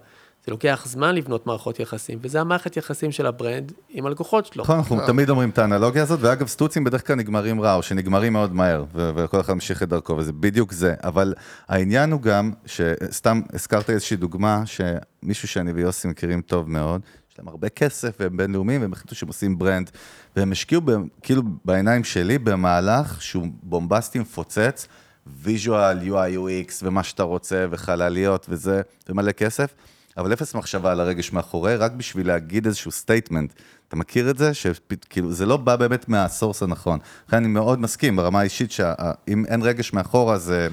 זה 0.47 0.53
לוקח 0.53 0.83
זמן 0.87 1.15
לבנות 1.15 1.47
מערכות 1.47 1.81
יחסים, 1.81 2.19
וזה 2.23 2.41
המערכת 2.41 2.77
יחסים 2.77 3.13
של 3.13 3.27
ה 3.27 3.34
brand 3.34 3.73
עם 3.89 4.07
הלקוחות 4.07 4.47
שלו. 4.47 4.65
נכון, 4.65 4.77
אנחנו 4.77 5.07
תמיד 5.07 5.31
אומרים 5.31 5.51
את 5.51 5.59
האנלוגיה 5.59 6.03
הזאת, 6.03 6.19
ואגב, 6.23 6.47
סטוצים 6.47 6.85
בדרך 6.85 7.07
כלל 7.07 7.17
נגמרים 7.17 7.61
רע, 7.61 7.75
או 7.75 7.83
שנגמרים 7.83 8.33
מאוד 8.33 8.55
מהר, 8.55 8.85
וכל 8.95 9.41
אחד 9.41 9.53
ממשיך 9.53 9.83
את 9.83 9.89
דרכו, 9.89 10.17
וזה 10.17 10.33
בדיוק 10.33 10.73
זה. 10.73 10.95
אבל 11.05 11.35
העניין 11.69 12.13
הוא 12.13 12.21
גם, 12.21 12.53
שסתם 12.67 13.41
הזכרת 13.53 13.91
איזושהי 13.91 14.17
דוגמה, 14.17 14.63
שמישהו 14.67 15.49
שאני 15.49 15.73
ויוסי 15.73 16.09
מכירים 16.09 16.41
טוב 16.41 16.71
מאוד, 16.71 17.01
יש 17.33 17.39
להם 17.39 17.49
הרבה 17.49 17.69
כסף, 17.69 18.17
והם 18.21 18.37
בינלאומיים, 18.37 18.81
והם 18.81 18.93
החליטו 18.93 19.15
שהם 19.15 19.29
עושים 19.29 19.59
brand, 19.59 19.91
והם 20.37 20.53
השקיעו, 20.53 20.83
כאילו, 21.23 21.43
בעיניים 21.65 22.05
שלי, 22.05 22.39
במהלך 22.39 23.23
שהוא 23.23 23.47
בומבסטי 23.63 24.19
מפוצץ, 24.19 24.89
visual, 25.27 25.99
UI, 26.09 26.37
UX, 26.37 26.73
ומה 26.83 27.03
שאתה 27.03 27.23
רוצה, 27.23 27.67
וחלליות, 27.71 28.47
וזה, 28.49 28.83
ומלא 29.09 29.33
כסף. 29.33 29.75
אבל 30.17 30.33
אפס 30.33 30.55
מחשבה 30.55 30.93
על 30.93 31.01
הרגש 31.01 31.33
מאחורי, 31.33 31.77
רק 31.77 31.93
בשביל 31.93 32.27
להגיד 32.27 32.67
איזשהו 32.67 32.91
statement. 32.91 33.53
אתה 33.89 33.97
מכיר 33.97 34.31
את 34.31 34.39
זה? 34.39 34.55
שכאילו, 34.55 35.33
זה 35.33 35.47
לא 35.47 35.57
בא 35.57 35.77
באמת 35.77 36.09
מה 36.09 36.22
source 36.22 36.63
הנכון. 36.63 36.99
לכן 37.29 37.37
אני 37.37 37.49
מאוד 37.49 37.81
מסכים 37.81 38.17
ברמה 38.17 38.41
האישית 38.41 38.73
שאם 38.73 39.45
אין 39.49 39.63
רגש 39.63 39.93
מאחורה, 39.93 40.39
זה 40.39 40.69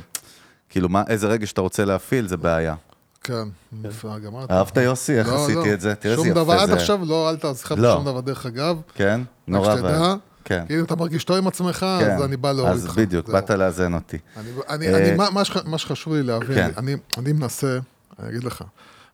כאילו, 0.69 0.89
מה, 0.89 1.03
איזה 1.07 1.27
רגש 1.27 1.51
אתה 1.51 1.61
רוצה 1.61 1.85
להפעיל, 1.85 2.27
זה 2.27 2.37
בעיה. 2.37 2.75
כן, 3.23 3.47
יפה, 3.83 4.19
גמרת. 4.19 4.51
אהבת 4.51 4.77
יוסי? 4.77 5.19
איך 5.19 5.27
לא, 5.27 5.43
עשיתי 5.43 5.69
לא. 5.69 5.73
את 5.73 5.81
זה? 5.81 5.95
תראה 5.95 6.13
איזה 6.13 6.23
שום 6.23 6.31
יפה 6.31 6.43
דבר, 6.43 6.53
עד 6.53 6.69
זה. 6.69 6.75
עכשיו 6.75 6.99
לא, 7.05 7.29
אל 7.29 7.37
תעשה 7.37 7.75
לא. 7.75 7.93
שום 7.95 8.05
דבר. 8.05 8.21
דרך 8.21 8.45
אגב, 8.45 8.81
כן? 8.95 9.21
נורא 9.47 9.75
ואיום. 9.81 10.19
כן. 10.43 10.65
אם 10.69 10.83
אתה 10.83 10.95
מרגיש 10.95 11.23
טוב 11.23 11.37
עם 11.37 11.47
עצמך, 11.47 11.85
כן. 11.99 12.11
אז 12.11 12.23
אני 12.23 12.37
בא 12.37 12.51
להוריד 12.51 12.73
אז 12.73 12.85
לך. 12.85 12.97
בדיוק. 12.97 13.29
באת 13.29 13.49
לאזן 13.49 13.93
אותי. 13.93 14.17
אני, 14.37 14.49
אני, 14.69 14.87
אה, 14.87 14.97
אני, 14.97 15.15
מה, 15.15 15.29
מה, 15.29 15.45
שח, 15.45 15.65
מה 15.65 15.77
שחשוב 15.77 16.13
לי 16.13 16.23
להבין, 16.23 16.55
כן. 16.55 16.71
אני, 16.77 16.95
אני 17.17 17.33
מנסה, 17.33 17.79
אני 18.19 18.29
אגיד 18.29 18.43
לך, 18.43 18.63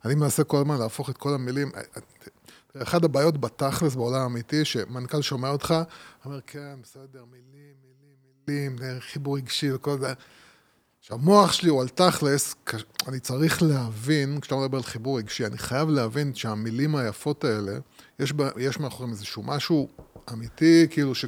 אני 0.06 0.16
מנסה 0.16 0.44
כל 0.44 0.58
הזמן 0.58 0.78
להפוך 0.78 1.10
את 1.10 1.18
כל 1.18 1.34
המילים. 1.34 1.72
אחת 2.78 3.04
הבעיות 3.04 3.38
בתכלס 3.38 3.96
בעולם 3.96 4.22
האמיתי, 4.22 4.66
שמנכ"ל 4.66 5.22
שומע 5.22 5.50
אותך, 5.50 5.74
אומר, 6.26 6.40
כן, 6.48 6.76
בסדר, 6.82 7.26
מילים, 7.32 7.74
מילים, 8.48 8.76
מילים, 8.76 9.00
חיבור 9.00 9.38
רגשי 9.38 9.72
וכל 9.72 10.00
זה. 10.00 10.14
שהמוח 11.02 11.52
שלי 11.52 11.70
הוא 11.70 11.82
על 11.82 11.88
תכלס, 11.88 12.56
אני 13.08 13.20
צריך 13.20 13.64
להבין, 13.64 14.40
כשאתה 14.42 14.56
מדבר 14.56 14.78
על 14.78 14.84
חיבור 14.84 15.18
רגשי, 15.18 15.46
אני 15.46 15.58
חייב 15.58 15.90
להבין 15.90 16.36
שהמילים 16.36 16.96
היפות 16.96 17.44
האלה, 17.44 17.72
יש, 18.20 18.34
יש 18.58 18.80
מאחוריהם 18.80 19.12
איזשהו 19.12 19.44
משהו 19.44 19.90
אמיתי, 20.34 20.88
כאילו 20.90 21.16
ש... 21.16 21.26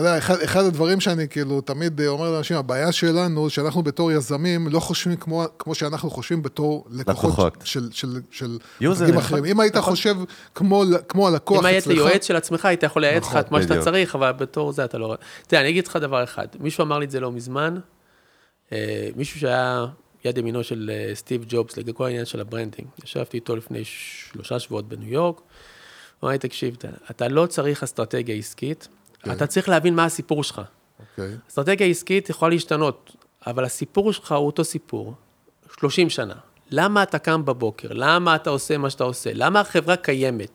אתה 0.00 0.06
יודע, 0.06 0.18
אחד, 0.18 0.40
אחד 0.40 0.64
הדברים 0.64 1.00
שאני 1.00 1.28
כאילו 1.28 1.60
תמיד 1.60 2.00
אומר 2.00 2.30
לאנשים, 2.30 2.56
הבעיה 2.56 2.92
שלנו, 2.92 3.50
שאנחנו 3.50 3.82
בתור 3.82 4.12
יזמים 4.12 4.68
לא 4.68 4.80
חושבים 4.80 5.16
כמו, 5.16 5.44
כמו 5.58 5.74
שאנחנו 5.74 6.10
חושבים 6.10 6.42
בתור 6.42 6.84
לקוחות, 6.90 7.30
לקוחות. 7.30 7.58
של, 7.64 7.88
של, 7.92 8.20
של 8.30 8.58
מותגים 8.80 9.16
אחרים. 9.16 9.44
אם 9.44 9.60
היית 9.60 9.76
נכון. 9.76 9.90
חושב 9.90 10.16
כמו, 10.54 10.84
כמו 11.08 11.28
הלקוח 11.28 11.58
אצלך... 11.58 11.86
אם 11.86 11.90
היית 11.90 11.98
יועץ 11.98 12.26
של 12.26 12.36
עצמך, 12.36 12.64
היית 12.64 12.82
יכול 12.82 13.02
לייעץ 13.02 13.22
לך 13.22 13.28
נכון, 13.28 13.40
את 13.40 13.50
מה 13.50 13.62
שאתה 13.62 13.80
צריך, 13.80 14.14
אבל 14.14 14.32
בתור 14.32 14.72
זה 14.72 14.84
אתה 14.84 14.98
לא... 14.98 15.16
תראה, 15.46 15.62
אני 15.62 15.70
אגיד 15.70 15.86
לך 15.86 15.96
דבר 15.96 16.24
אחד, 16.24 16.46
מישהו 16.60 16.84
אמר 16.84 16.98
לי 16.98 17.04
את 17.04 17.10
זה 17.10 17.20
לא 17.20 17.32
מזמן, 17.32 17.78
אה, 18.72 19.08
מישהו 19.16 19.40
שהיה 19.40 19.86
יד 20.24 20.38
ימינו 20.38 20.64
של 20.64 20.90
אה, 20.92 21.14
סטיב 21.14 21.44
ג'ובס 21.48 21.76
לגבי 21.76 21.92
כל 21.94 22.04
העניין 22.04 22.24
של 22.24 22.40
ה 22.40 22.45
branding. 22.45 22.88
ישבתי 23.04 23.36
איתו 23.36 23.56
לפני 23.56 23.82
שלושה 23.84 24.58
שבועות 24.58 24.88
בניו 24.88 25.12
יורק, 25.12 25.36
הוא 25.36 26.28
אמר 26.28 26.32
לי, 26.32 26.38
תקשיב, 26.38 26.76
אתה 27.10 27.28
לא 27.28 27.46
צריך 27.46 27.82
אסטרטגיה 27.82 28.34
עסקית, 28.34 28.88
okay. 29.20 29.24
כן. 29.24 29.32
אתה 29.32 29.46
צריך 29.46 29.68
להבין 29.68 29.94
מה 29.94 30.04
הסיפור 30.04 30.44
שלך. 30.44 30.58
Okay. 30.58 31.00
אוקיי. 31.00 31.36
אסטרטגיה 31.50 31.86
עסקית 31.86 32.30
יכולה 32.30 32.50
להשתנות, 32.50 33.16
אבל 33.46 33.64
הסיפור 33.64 34.12
שלך 34.12 34.32
הוא 34.32 34.46
אותו 34.46 34.64
סיפור, 34.64 35.14
30 35.80 36.10
שנה. 36.10 36.34
למה 36.70 37.02
אתה 37.02 37.18
קם 37.18 37.44
בבוקר? 37.44 37.88
למה 37.92 38.36
אתה 38.36 38.50
עושה 38.50 38.78
מה 38.78 38.90
שאתה 38.90 39.04
עושה? 39.04 39.30
למה 39.34 39.60
החברה 39.60 39.96
קיימת? 39.96 40.50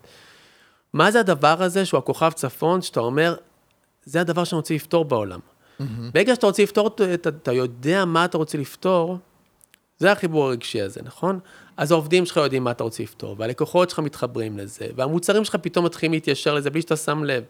מה 0.93 1.11
זה 1.11 1.19
הדבר 1.19 1.63
הזה 1.63 1.85
שהוא 1.85 1.97
הכוכב 1.97 2.31
צפון, 2.31 2.81
שאתה 2.81 2.99
אומר, 2.99 3.35
זה 4.05 4.21
הדבר 4.21 4.43
שאני 4.43 4.57
רוצה 4.57 4.73
לפתור 4.73 5.05
בעולם. 5.05 5.39
Mm-hmm. 5.39 5.83
ברגע 6.13 6.35
שאתה 6.35 6.45
רוצה 6.45 6.63
לפתור, 6.63 6.87
אתה, 7.13 7.29
אתה 7.29 7.51
יודע 7.51 8.05
מה 8.05 8.25
אתה 8.25 8.37
רוצה 8.37 8.57
לפתור, 8.57 9.17
זה 9.97 10.11
החיבור 10.11 10.45
הרגשי 10.45 10.81
הזה, 10.81 11.01
נכון? 11.03 11.39
אז 11.77 11.91
העובדים 11.91 12.25
שלך 12.25 12.37
יודעים 12.37 12.63
מה 12.63 12.71
אתה 12.71 12.83
רוצה 12.83 13.03
לפתור, 13.03 13.35
והלקוחות 13.39 13.89
שלך 13.89 13.99
מתחברים 13.99 14.57
לזה, 14.57 14.87
והמוצרים 14.95 15.45
שלך 15.45 15.55
פתאום 15.55 15.85
מתחילים 15.85 16.13
להתיישר 16.13 16.53
לזה 16.53 16.69
בלי 16.69 16.81
שאתה 16.81 16.95
שם 16.95 17.23
לב. 17.23 17.43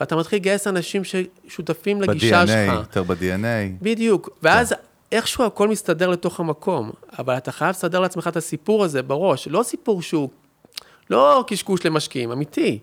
ואתה 0.00 0.16
מתחיל 0.16 0.38
לגייס 0.38 0.66
אנשים 0.66 1.02
ששותפים 1.04 2.02
לגישה 2.02 2.46
שלך. 2.46 2.70
ב-DNA, 2.70 2.78
יותר 2.78 3.02
ב-DNA. 3.02 3.82
בדיוק, 3.82 4.28
ואז 4.42 4.68
כן. 4.68 4.76
איכשהו 5.12 5.44
הכל 5.44 5.68
מסתדר 5.68 6.08
לתוך 6.08 6.40
המקום, 6.40 6.90
אבל 7.18 7.36
אתה 7.36 7.52
חייב 7.52 7.70
לסדר 7.70 8.00
לעצמך 8.00 8.28
את 8.28 8.36
הסיפור 8.36 8.84
הזה 8.84 9.02
בראש, 9.02 9.48
לא 9.48 9.62
סיפור 9.62 10.02
שהוא, 10.02 10.28
לא 11.10 11.44
קשקוש 11.46 11.86
למשקיעים, 11.86 12.32
אמיתי. 12.32 12.78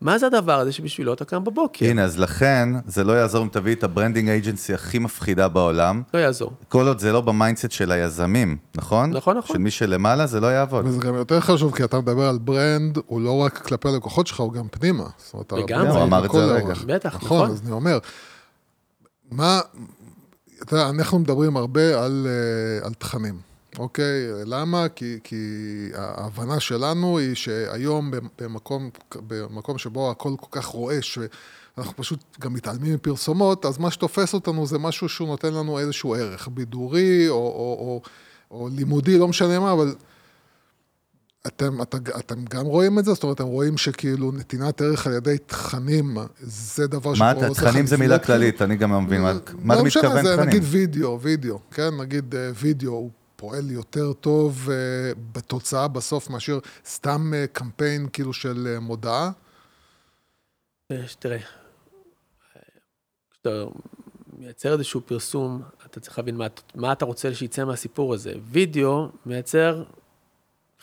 מה 0.00 0.18
זה 0.18 0.26
הדבר 0.26 0.58
הזה 0.58 0.72
שבשבילו 0.72 1.12
אתה 1.12 1.24
קם 1.24 1.44
בבוקר? 1.44 1.86
הנה, 1.86 2.04
אז 2.04 2.18
לכן, 2.18 2.68
זה 2.86 3.04
לא 3.04 3.12
יעזור 3.12 3.42
אם 3.42 3.48
תביא 3.48 3.74
את 3.74 3.84
ה 3.84 3.89
branding 3.89 4.28
agency 4.28 4.74
הכי 4.74 4.98
מפחידה 4.98 5.48
בעולם. 5.48 6.02
לא 6.14 6.18
יעזור. 6.18 6.52
כל 6.68 6.88
עוד 6.88 6.98
זה 6.98 7.12
לא 7.12 7.20
ב 7.20 7.26
mindset 7.26 7.70
של 7.70 7.92
היזמים, 7.92 8.56
נכון? 8.74 9.10
נכון, 9.10 9.36
נכון. 9.36 9.56
של 9.56 9.62
מי 9.62 9.70
שלמעלה, 9.70 10.26
זה 10.26 10.40
לא 10.40 10.46
יעבוד. 10.46 10.86
וזה 10.86 11.00
גם 11.00 11.14
יותר 11.14 11.40
חשוב, 11.40 11.76
כי 11.76 11.84
אתה 11.84 12.00
מדבר 12.00 12.28
על 12.28 12.38
brand, 12.38 12.98
הוא 13.06 13.20
לא 13.20 13.36
רק 13.36 13.58
כלפי 13.58 13.88
הלקוחות 13.88 14.26
שלך, 14.26 14.40
הוא 14.40 14.52
גם 14.52 14.68
פנימה. 14.70 15.06
לגמרי. 15.52 15.88
הוא 15.88 16.02
אמר 16.02 16.24
את 16.26 16.32
זה 16.32 16.44
רגע. 16.44 16.74
בטח, 16.86 17.14
נכון. 17.14 17.26
נכון, 17.26 17.50
אז 17.50 17.62
אני 17.62 17.70
אומר, 17.70 17.98
מה, 19.30 19.60
אתה 20.62 20.74
יודע, 20.74 20.88
אנחנו 20.88 21.18
מדברים 21.18 21.56
הרבה 21.56 22.04
על, 22.04 22.26
אה, 22.26 22.86
על 22.86 22.94
תכנים. 22.94 23.45
אוקיי? 23.78 24.26
למה? 24.46 24.88
כי, 24.88 25.18
כי 25.24 25.36
ההבנה 25.94 26.60
שלנו 26.60 27.18
היא 27.18 27.34
שהיום 27.34 28.10
במקום, 28.38 28.90
במקום 29.14 29.78
שבו 29.78 30.10
הכל 30.10 30.34
כל 30.40 30.60
כך 30.60 30.66
רועש, 30.66 31.18
ואנחנו 31.76 31.96
פשוט 31.96 32.20
גם 32.40 32.54
מתעלמים 32.54 32.94
מפרסומות, 32.94 33.66
אז 33.66 33.78
מה 33.78 33.90
שתופס 33.90 34.34
אותנו 34.34 34.66
זה 34.66 34.78
משהו 34.78 35.08
שהוא 35.08 35.28
נותן 35.28 35.54
לנו 35.54 35.78
איזשהו 35.78 36.14
ערך, 36.14 36.48
בידורי 36.48 37.28
או, 37.28 37.34
או, 37.34 37.76
או, 37.78 38.02
או 38.50 38.68
לימודי, 38.68 39.18
לא 39.18 39.28
משנה 39.28 39.60
מה, 39.60 39.72
אבל... 39.72 39.94
אתם, 41.46 41.82
את, 41.82 41.94
אתם 42.18 42.44
גם 42.44 42.66
רואים 42.66 42.98
את 42.98 43.04
זה? 43.04 43.14
זאת 43.14 43.22
אומרת, 43.22 43.36
אתם 43.36 43.44
רואים 43.44 43.76
שכאילו 43.76 44.32
נתינת 44.32 44.80
ערך 44.80 45.06
על 45.06 45.12
ידי 45.12 45.36
תכנים, 45.46 46.16
זה 46.40 46.86
דבר 46.86 47.12
מה 47.18 47.30
אתה, 47.30 47.54
תכנים 47.54 47.86
זה 47.86 47.96
מילה 47.96 48.18
כללית, 48.18 48.62
אני 48.62 48.76
גם 48.76 48.92
לא 48.92 49.00
מבין, 49.00 49.20
מה 49.20 49.30
אתה 49.30 49.38
מתכוון 49.38 49.58
תכנים? 49.58 49.76
לא 49.76 49.84
משנה, 49.84 50.22
זה 50.22 50.44
נגיד 50.44 50.62
וידאו, 50.66 51.20
וידאו, 51.20 51.58
כן? 51.70 52.00
נגיד 52.00 52.34
אה, 52.34 52.50
וידאו, 52.54 52.92
הוא 52.92 53.10
פועל 53.36 53.70
יותר 53.70 54.12
טוב 54.12 54.68
uh, 54.68 54.70
בתוצאה 55.32 55.88
בסוף 55.88 56.30
מאשר 56.30 56.58
סתם 56.86 57.32
uh, 57.32 57.46
קמפיין 57.52 58.08
כאילו 58.12 58.32
של 58.32 58.76
uh, 58.76 58.80
מודעה? 58.80 59.30
תראה, 61.18 61.38
כשאתה 63.30 63.64
מייצר 64.38 64.72
איזשהו 64.72 65.00
פרסום, 65.06 65.62
אתה 65.86 66.00
צריך 66.00 66.18
להבין 66.18 66.36
מה, 66.36 66.46
מה 66.74 66.92
אתה 66.92 67.04
רוצה 67.04 67.34
שיצא 67.34 67.64
מהסיפור 67.64 68.14
הזה. 68.14 68.32
וידאו 68.50 69.08
מייצר 69.26 69.84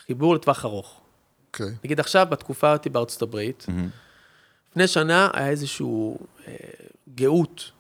חיבור 0.06 0.36
לטווח 0.36 0.66
ארוך. 0.66 1.02
אוקיי. 1.48 1.66
Okay. 1.66 1.70
נגיד 1.84 2.00
עכשיו, 2.00 2.28
בתקופה 2.30 2.74
אותי 2.74 2.90
בארצות 2.90 3.22
הברית, 3.22 3.66
mm-hmm. 3.70 4.72
לפני 4.72 4.88
שנה 4.88 5.30
היה 5.34 5.50
איזשהו 5.50 6.18
אה, 6.48 6.56
גאות. 7.16 7.72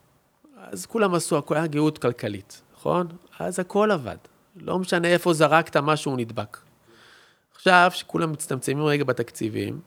אז 0.55 0.85
כולם 0.85 1.13
עשו, 1.13 1.37
הכל 1.37 1.55
היה 1.55 1.67
גאות 1.67 1.97
כלכלית, 1.97 2.61
נכון? 2.73 3.07
אז 3.39 3.59
הכל 3.59 3.91
עבד. 3.91 4.17
לא 4.55 4.79
משנה 4.79 5.07
איפה 5.07 5.33
זרקת 5.33 5.77
משהו, 5.77 6.15
נדבק. 6.15 6.57
עכשיו, 7.55 7.91
שכולם 7.93 8.31
מצטמצמים 8.31 8.85
רגע 8.85 9.03
בתקציבים, 9.03 9.79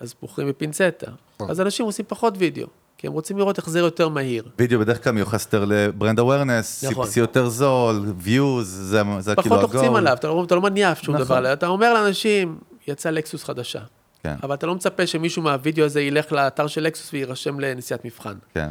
אז 0.00 0.14
בוחרים 0.22 0.48
בפינצטה. 0.48 1.10
אז 1.48 1.60
אנשים 1.60 1.86
עושים 1.86 2.04
פחות 2.08 2.34
וידאו, 2.38 2.66
כי 2.98 3.06
הם 3.06 3.12
רוצים 3.12 3.38
לראות 3.38 3.58
זה 3.66 3.78
יותר 3.78 4.08
מהיר. 4.08 4.48
וידאו 4.58 4.80
בדרך 4.80 5.04
כלל 5.04 5.12
מיוחס 5.12 5.44
יותר 5.44 5.64
לברנד 5.64 6.18
אווירנס, 6.18 6.84
נכון. 6.84 7.06
CPC 7.06 7.18
יותר 7.18 7.48
זול, 7.48 8.12
views, 8.24 8.62
זה, 8.62 9.02
זה 9.18 9.34
כאילו 9.34 9.56
הגול. 9.56 9.66
פחות 9.66 9.74
לוחצים 9.74 9.94
עליו, 9.94 10.12
אתה 10.12 10.28
לא, 10.28 10.44
אתה 10.44 10.54
לא 10.54 10.60
מניח 10.60 11.02
שום 11.02 11.14
נכון. 11.14 11.24
דבר, 11.26 11.52
אתה 11.52 11.66
אומר 11.66 11.94
לאנשים, 11.94 12.58
יצא 12.86 13.10
לקסוס 13.10 13.44
חדשה. 13.44 13.80
כן. 14.22 14.36
אבל 14.42 14.54
אתה 14.54 14.66
לא 14.66 14.74
מצפה 14.74 15.06
שמישהו 15.06 15.42
מהווידאו 15.42 15.84
הזה 15.84 16.00
ילך 16.00 16.32
לאתר 16.32 16.66
של 16.66 16.82
לקסוס 16.82 17.12
ויירשם 17.12 17.60
לנסיעת 17.60 18.04
מבחן. 18.04 18.34
כן. 18.54 18.70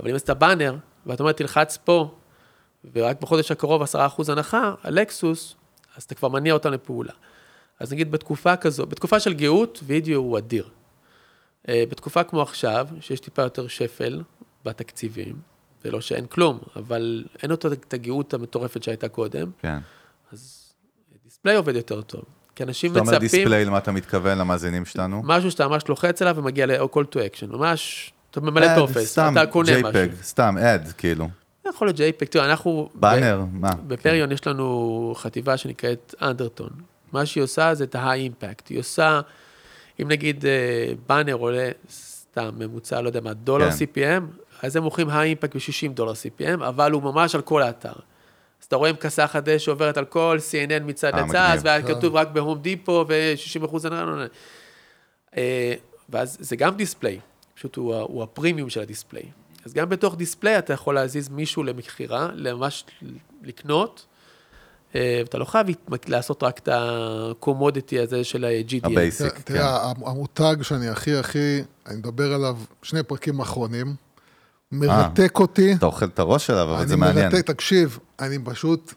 אבל 0.00 0.10
אם 0.10 0.14
עשית 0.14 0.30
באנר, 0.30 0.76
ואתה 1.06 1.22
אומר, 1.22 1.32
תלחץ 1.32 1.78
פה, 1.84 2.14
ורק 2.94 3.20
בחודש 3.20 3.50
הקרוב 3.50 3.82
10% 3.82 3.96
הנחה, 4.28 4.74
הלקסוס, 4.82 5.54
אז 5.96 6.02
אתה 6.02 6.14
כבר 6.14 6.28
מניע 6.28 6.52
אותם 6.52 6.72
לפעולה. 6.72 7.12
אז 7.80 7.92
נגיד 7.92 8.10
בתקופה 8.10 8.56
כזו, 8.56 8.86
בתקופה 8.86 9.20
של 9.20 9.32
גאות, 9.34 9.80
וידאו 9.82 10.16
הוא 10.16 10.38
אדיר. 10.38 10.68
אה, 11.68 11.84
בתקופה 11.90 12.24
כמו 12.24 12.42
עכשיו, 12.42 12.88
שיש 13.00 13.20
טיפה 13.20 13.42
יותר 13.42 13.68
שפל 13.68 14.22
בתקציבים, 14.64 15.36
זה 15.82 15.90
לא 15.90 16.00
שאין 16.00 16.26
כלום, 16.26 16.58
אבל 16.76 17.24
אין 17.42 17.50
אותו 17.50 17.72
את 17.72 17.94
הגאות 17.94 18.34
המטורפת 18.34 18.82
שהייתה 18.82 19.08
קודם. 19.08 19.50
כן. 19.62 19.78
אז 20.32 20.72
דיספליי 21.24 21.56
עובד 21.56 21.76
יותר 21.76 22.02
טוב. 22.02 22.22
כי 22.54 22.62
אנשים 22.62 22.90
מצפים... 22.90 23.02
אתה 23.02 23.10
אומר 23.10 23.20
דיספליי, 23.20 23.64
למה 23.64 23.78
אתה 23.78 23.92
מתכוון 23.92 24.38
למאזינים 24.38 24.84
שלנו? 24.84 25.22
משהו 25.24 25.50
שאתה 25.50 25.68
ממש 25.68 25.88
לוחץ 25.88 26.22
עליו 26.22 26.36
ומגיע 26.36 26.66
ל-call 26.66 27.14
to 27.14 27.16
action, 27.16 27.46
ממש, 27.46 28.12
אתה 28.30 28.40
ממלא 28.40 28.76
טופס, 28.76 29.18
אתה 29.18 29.46
קונה 29.46 29.72
משהו. 29.72 29.90
סתם 29.90 30.14
JPEG, 30.20 30.22
סתם 30.22 30.58
אד, 30.58 30.92
כאילו. 30.98 31.28
יכול 31.74 31.88
להיות 31.88 31.98
JPEG, 31.98 32.26
תראה, 32.26 32.44
אנחנו... 32.44 32.88
באנר, 32.94 33.42
מה? 33.52 33.70
בפריון 33.86 34.32
יש 34.32 34.46
לנו 34.46 35.12
חטיבה 35.16 35.56
שנקראת 35.56 36.14
אנדרטון. 36.22 36.70
מה 37.12 37.26
שהיא 37.26 37.44
עושה 37.44 37.74
זה 37.74 37.84
את 37.84 37.94
ה-high 37.94 38.42
impact. 38.42 38.62
היא 38.68 38.78
עושה, 38.78 39.20
אם 40.02 40.08
נגיד 40.08 40.44
באנר 41.06 41.34
עולה, 41.34 41.70
סתם 41.90 42.50
ממוצע, 42.58 43.00
לא 43.00 43.08
יודע 43.08 43.20
מה, 43.20 43.34
דולר 43.34 43.70
כן. 43.70 43.76
CPM, 43.76 44.22
אז 44.62 44.76
הם 44.76 44.82
מוכרים 44.82 45.08
high 45.08 45.42
impact 45.42 45.54
ב-60 45.54 45.92
דולר 45.94 46.12
CPM, 46.12 46.64
אבל 46.64 46.92
הוא 46.92 47.02
ממש 47.02 47.34
על 47.34 47.42
כל 47.42 47.62
האתר. 47.62 47.92
אז 48.60 48.66
אתה 48.66 48.76
רואה 48.76 48.90
עם 48.90 48.96
כסה 48.96 49.26
שעוברת 49.58 49.96
על 49.96 50.04
כל 50.04 50.38
CNN 50.50 50.82
מצד 50.84 51.14
אה, 51.14 51.26
לצד, 51.26 51.58
והיה 51.62 51.82
כתוב 51.82 52.16
רק 52.16 52.28
בהום 52.28 52.58
דיפו 52.58 53.04
ו-60 53.08 53.64
אחוז, 53.64 53.86
ואז 56.08 56.36
זה 56.40 56.56
גם 56.56 56.76
דיספליי, 56.76 57.20
פשוט 57.54 57.76
הוא, 57.76 57.94
הוא 57.94 58.22
הפרימיום 58.22 58.70
של 58.70 58.80
הדיספליי. 58.80 59.22
אז 59.68 59.74
גם 59.74 59.88
בתוך 59.88 60.16
דיספליי 60.16 60.58
אתה 60.58 60.72
יכול 60.72 60.94
להזיז 60.94 61.28
מישהו 61.28 61.62
למכירה, 61.62 62.28
ממש 62.36 62.84
לקנות, 63.42 64.06
אה, 64.94 65.20
ואתה 65.24 65.38
לא 65.38 65.44
חייב 65.44 65.66
לעשות 66.06 66.42
רק 66.42 66.58
את 66.58 66.68
הקומודיטי 66.72 68.00
הזה 68.00 68.24
של 68.24 68.44
ה-GDL. 68.44 68.86
הבייסיק, 68.86 69.32
כן. 69.32 69.40
תראה, 69.44 69.92
המותג 70.06 70.56
שאני 70.62 70.88
הכי 70.88 71.16
הכי, 71.16 71.62
אני 71.86 71.96
מדבר 71.96 72.34
עליו 72.34 72.56
שני 72.82 73.02
פרקים 73.02 73.40
אחרונים, 73.40 73.94
מרתק 74.72 75.32
אה, 75.36 75.42
אותי. 75.42 75.72
אתה 75.72 75.86
אוכל 75.86 76.06
את 76.06 76.18
הראש 76.18 76.46
שלו, 76.46 76.62
אבל 76.62 76.86
זה 76.86 76.96
מעניין. 76.96 77.26
אני 77.26 77.34
מרתק, 77.34 77.46
תקשיב, 77.46 77.98
אני 78.20 78.38
פשוט, 78.44 78.94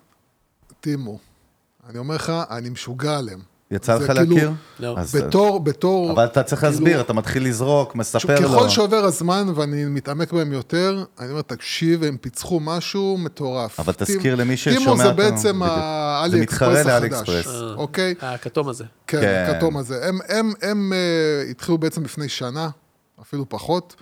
טימו, 0.81 1.19
אני 1.89 1.97
אומר 1.97 2.15
לך, 2.15 2.31
אני 2.49 2.69
משוגע 2.69 3.17
עליהם. 3.17 3.50
יצא 3.71 3.95
לך 3.95 4.05
כאילו- 4.11 4.35
להכיר? 4.35 4.51
לא. 4.79 4.95
אז- 4.97 5.15
בתור, 5.15 5.59
בתור... 5.59 6.11
אבל 6.11 6.25
אתה 6.25 6.43
צריך 6.43 6.61
כאילו- 6.61 6.71
להסביר, 6.73 7.01
אתה 7.01 7.13
מתחיל 7.13 7.45
לזרוק, 7.47 7.95
מספר 7.95 8.39
לו. 8.39 8.49
ככל 8.49 8.69
שעובר 8.69 9.05
הזמן 9.05 9.47
ואני 9.55 9.85
מתעמק 9.85 10.33
בהם 10.33 10.53
יותר, 10.53 11.03
אני 11.19 11.29
אומר, 11.31 11.41
תקשיב, 11.41 12.03
הם 12.03 12.17
פיצחו 12.17 12.59
משהו 12.59 13.17
מטורף. 13.19 13.79
אבל 13.79 13.93
טימ- 13.93 14.05
תזכיר 14.05 14.35
למי 14.35 14.57
ששומע 14.57 14.77
טימו 14.79 14.97
זה 14.97 15.11
בעצם. 15.11 15.61
האלי 15.63 16.31
זה 16.31 16.41
מתחרה 16.41 16.71
אקספרס 16.73 16.85
לאלי 16.87 17.07
החדש, 17.15 17.29
אקספרס. 17.29 17.55
אוקיי? 17.75 18.15
הכתום 18.21 18.67
הזה. 18.69 18.83
כן, 19.07 19.21
כן. 19.21 19.45
הכתום 19.49 19.77
הזה. 19.77 20.07
הם, 20.07 20.19
הם, 20.29 20.53
הם 20.61 20.93
uh, 20.93 21.51
התחילו 21.51 21.77
בעצם 21.77 22.03
לפני 22.03 22.29
שנה, 22.29 22.69
אפילו 23.21 23.49
פחות, 23.49 23.95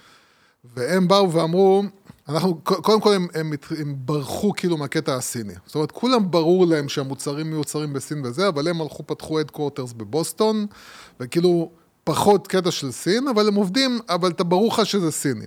והם 0.75 1.07
באו 1.07 1.31
ואמרו, 1.31 1.83
אנחנו, 2.29 2.61
קודם 2.63 3.01
כל 3.01 3.13
הם, 3.13 3.27
הם, 3.33 3.53
הם 3.79 3.95
ברחו 3.97 4.53
כאילו 4.57 4.77
מהקטע 4.77 5.15
הסיני. 5.15 5.53
זאת 5.65 5.75
אומרת, 5.75 5.91
כולם 5.91 6.31
ברור 6.31 6.67
להם 6.67 6.89
שהמוצרים 6.89 7.49
מיוצרים 7.49 7.93
בסין 7.93 8.25
וזה, 8.25 8.47
אבל 8.47 8.67
הם 8.67 8.81
הלכו, 8.81 9.07
פתחו 9.07 9.39
headquarters 9.39 9.93
בבוסטון, 9.93 10.65
וכאילו 11.19 11.71
פחות 12.03 12.47
קטע 12.47 12.71
של 12.71 12.91
סין, 12.91 13.27
אבל 13.27 13.47
הם 13.47 13.55
עובדים, 13.55 13.99
אבל 14.09 14.31
אתה 14.31 14.43
ברור 14.43 14.67
לך 14.73 14.85
שזה 14.85 15.11
סיני. 15.11 15.45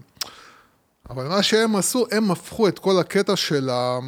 אבל 1.11 1.29
מה 1.29 1.43
שהם 1.43 1.77
עשו, 1.77 2.07
הם 2.11 2.31
הפכו 2.31 2.69
את 2.69 2.79
כל 2.79 2.99
הקטע 2.99 3.37
של, 3.37 3.71
ה, 3.71 3.99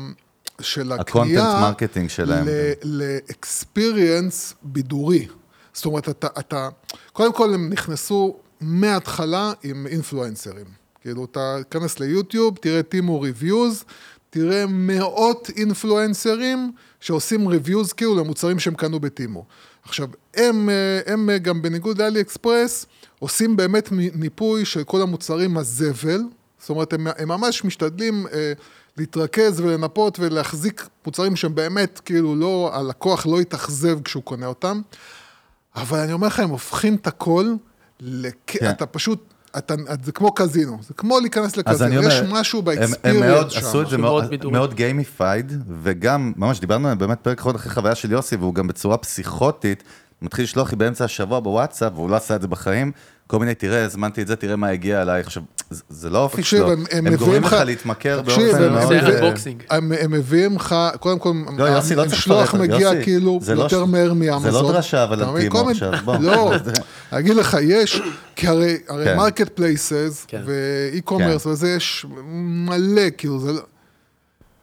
של 0.61 0.93
הקנייה... 0.93 1.43
ה 1.43 1.45
content 1.45 1.63
marketing 1.63 2.11
שלהם. 2.11 2.47
ל 2.85 3.00
experience 3.00 4.55
בידורי. 4.63 5.27
זאת 5.73 5.85
אומרת, 5.85 6.09
אתה, 6.09 6.27
אתה, 6.39 6.69
קודם 7.13 7.33
כל 7.33 7.55
הם 7.55 7.71
נכנסו 7.71 8.37
מההתחלה 8.61 9.53
עם 9.63 9.87
אינפלואנסרים. 9.87 10.84
כאילו, 11.05 11.25
אתה 11.25 11.57
תיכנס 11.71 11.99
ליוטיוב, 11.99 12.59
תראה 12.61 12.83
טימו 12.83 13.21
reviews, 13.21 13.85
תראה 14.31 14.65
מאות 14.69 15.51
אינפלואנסרים 15.57 16.73
שעושים 17.01 17.49
reviews 17.49 17.93
כאילו 17.93 18.15
למוצרים 18.15 18.59
שהם 18.59 18.75
קנו 18.75 19.01
בטימו. 19.01 19.45
עכשיו, 19.83 20.09
הם, 20.35 20.71
אה, 20.71 21.13
הם 21.13 21.31
אה, 21.31 21.39
גם 21.39 21.63
בניגוד 21.63 21.99
לאלי 21.99 22.21
אקספרס, 22.21 22.87
עושים 23.19 23.57
באמת 23.57 23.89
מיפוי 24.15 24.65
של 24.65 24.85
כל 24.85 25.03
המוצרים 25.03 25.57
הזבל, 25.57 26.21
זאת 26.61 26.71
אומרת, 26.71 26.93
הם, 26.93 27.07
הם 27.19 27.29
ממש 27.29 27.65
משתדלים 27.65 28.27
אה, 28.33 28.53
להתרכז 28.97 29.61
ולנפות 29.61 30.19
ולהחזיק 30.19 30.89
מוצרים 31.07 31.37
שהם 31.37 31.55
באמת, 31.55 32.01
כאילו, 32.05 32.37
לא, 32.37 32.71
הלקוח 32.75 33.27
לא 33.27 33.41
יתאכזב 33.41 34.03
כשהוא 34.03 34.23
קונה 34.23 34.47
אותם. 34.47 34.81
אבל 35.77 35.99
אני 35.99 36.13
אומר 36.13 36.27
לך, 36.27 36.41
הם 36.41 36.51
הופכים 36.51 36.95
את 36.95 37.07
הכל, 37.07 37.55
לק... 38.01 38.37
כן. 38.47 38.71
אתה 38.71 38.87
פשוט, 38.87 39.34
אתה, 39.59 39.75
זה 40.05 40.13
כמו 40.13 40.33
קזינו, 40.35 40.79
זה 40.89 40.95
כמו 40.95 41.21
להיכנס 41.21 41.57
לקזינו, 41.57 41.97
אומר, 41.97 42.09
יש 42.09 42.21
משהו 42.31 42.59
הם- 42.61 42.69
הם 43.05 43.21
מאוד 43.21 43.25
ב 43.43 43.44
experience 43.44 43.53
שם. 43.53 43.59
עשו 43.59 43.83
את 43.83 43.89
זה 43.89 43.99
משהו 43.99 44.03
מאוד 44.03 44.47
מאוד- 44.53 44.75
gamified, 44.75 45.53
וגם, 45.83 46.33
ממש 46.37 46.61
דיברנו 46.61 46.85
עליהם 46.85 46.99
באמת 46.99 47.19
פרק 47.23 47.39
אחרון 47.39 47.55
אחרי 47.55 47.73
חוויה 47.73 47.95
של 47.95 48.13
יוסי, 48.13 48.37
והוא 48.37 48.55
גם 48.55 48.67
בצורה 48.67 48.97
פסיכוטית, 48.97 49.83
מתחיל 50.23 50.43
לשלוח 50.45 50.71
לי 50.71 50.77
באמצע 50.77 51.05
השבוע 51.05 51.41
בוואטסאפ, 51.41 51.93
והוא 51.95 52.11
לא 52.11 52.17
עשה 52.17 52.37
את 52.37 52.43
זה 52.43 52.49
בחיים, 52.49 52.93
כל 53.27 53.39
מיני, 53.39 53.55
תראה, 53.55 53.85
הזמנתי 53.85 54.23
את 54.23 54.27
זה, 54.27 54.37
תראה 54.37 54.57
מה 54.57 54.69
הגיע 54.69 55.03
אליי. 55.03 55.21
עכשיו, 55.21 55.43
זה- 55.89 56.11
לא 56.11 56.19
האופי 56.19 56.43
תקשיב, 56.43 56.59
שלו, 56.59 56.73
הם- 56.73 56.85
הם 56.91 57.07
הם 57.07 57.15
גורמים 57.15 57.43
לך 57.43 57.57
תקשיב, 58.23 58.45
באופן 58.47 58.63
הם- 58.65 58.73
מאוד... 58.75 58.89
זה 58.89 58.99
אה, 59.01 59.25
unboxing. 59.25 59.63
הם, 59.71 59.93
הם 60.01 60.11
מביאים 60.11 60.57
לך, 60.57 60.75
קודם 61.01 61.19
כל, 61.19 61.33
לא, 61.59 61.65
יוסי, 61.65 61.95
לא 61.95 62.03
המשלוח 62.03 62.55
מגיע 62.55 62.77
יוסי, 62.81 63.03
כאילו 63.03 63.41
לא 63.55 63.63
יותר 63.63 63.85
ש- 63.87 63.89
מהר 63.89 64.09
זה 64.09 64.15
מאמזון. 64.15 64.65
לא 64.65 64.73
דרשה, 64.73 65.05
אבל 65.05 65.23
על 65.23 65.31
מבין? 65.31 65.43
טימו 65.43 65.55
כל 65.55 65.61
מיני- 65.61 65.73
עכשיו, 65.73 65.93
בוא. 66.05 66.17
לא, 66.21 66.53
אני 67.13 67.21
אגיד 67.21 67.37
לך, 67.37 67.57
יש, 67.63 68.01
כי 68.37 68.49
הרי, 68.49 68.77
הרי 68.89 69.05
כן. 69.05 69.17
marketplaces 69.17 70.25
כן. 70.29 70.43
ו 70.47 70.56
e-commerce 70.56 71.47
וזה, 71.47 71.71
יש 71.71 72.07
מלא, 72.45 73.03
כאילו, 73.19 73.39
זה 73.41 73.53
לא... 73.53 73.61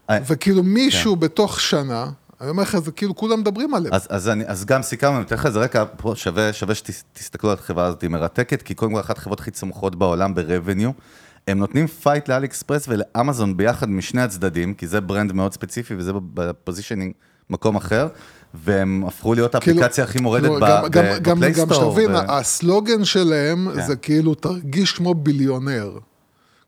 אה, 0.10 0.18
וכאילו 0.28 0.64
מישהו 0.64 1.16
בתוך 1.16 1.62
שנה, 1.62 2.06
אני 2.42 2.50
אומר 2.50 2.64
לך, 2.64 2.78
זה 2.80 2.92
כאילו 2.92 3.16
כולם 3.16 3.40
מדברים 3.40 3.74
עליהם. 3.74 3.94
אז, 3.94 4.08
אז, 4.10 4.30
אני, 4.30 4.44
אז 4.48 4.66
גם 4.66 4.82
סיכמנו, 4.82 5.16
אני 5.18 5.26
אתן 5.26 5.36
לך 5.36 5.46
איזה 5.46 5.60
רקע, 5.60 5.84
פה 5.98 6.14
שווה, 6.16 6.54
שווה 6.54 6.76
שתסתכלו 6.76 7.52
על 7.52 7.58
החברה 7.60 7.86
הזאת, 7.86 8.02
היא 8.02 8.10
מרתקת, 8.10 8.62
כי 8.62 8.74
קודם 8.74 8.94
כל 8.94 9.00
אחת 9.00 9.18
החברות 9.18 9.40
הכי 9.40 9.52
צומחות 9.52 9.96
בעולם 9.96 10.34
ב-revenue. 10.36 10.92
הם 11.48 11.60
נותנים 11.60 11.88
fight 11.88 12.30
לאלי 12.30 12.48
אקספרס 12.48 12.86
ולאמזון 12.88 13.58
ביחד 13.58 13.90
משני 13.90 14.22
הצדדים, 14.22 14.74
כי 14.74 14.88
זה 14.88 15.02
brand 15.02 15.32
מאוד 15.34 15.54
ספציפי 15.54 15.96
וזה 15.98 16.12
ב 16.34 16.41
positioning 16.41 17.14
מקום 17.50 17.76
אחר, 17.76 18.08
והם 18.54 19.04
הפכו 19.08 19.34
להיות 19.34 19.56
כאילו- 19.56 19.78
האפליקציה 19.78 20.04
הכי 20.04 20.20
מורדת 20.20 20.44
כאילו, 20.44 20.60
גם- 20.60 20.84
גם- 20.84 21.04
גם- 21.04 21.20
גם 21.22 21.36
בפלייסטור. 21.36 21.92
שתבין, 21.92 22.12
הסלוגן 22.16 23.06
שלהם 23.06 23.68
כן. 23.76 23.82
זה 23.88 23.96
כאילו, 23.96 24.36
תרגיש 24.36 24.94
כמו 24.94 25.14
ביליונר. 25.14 25.98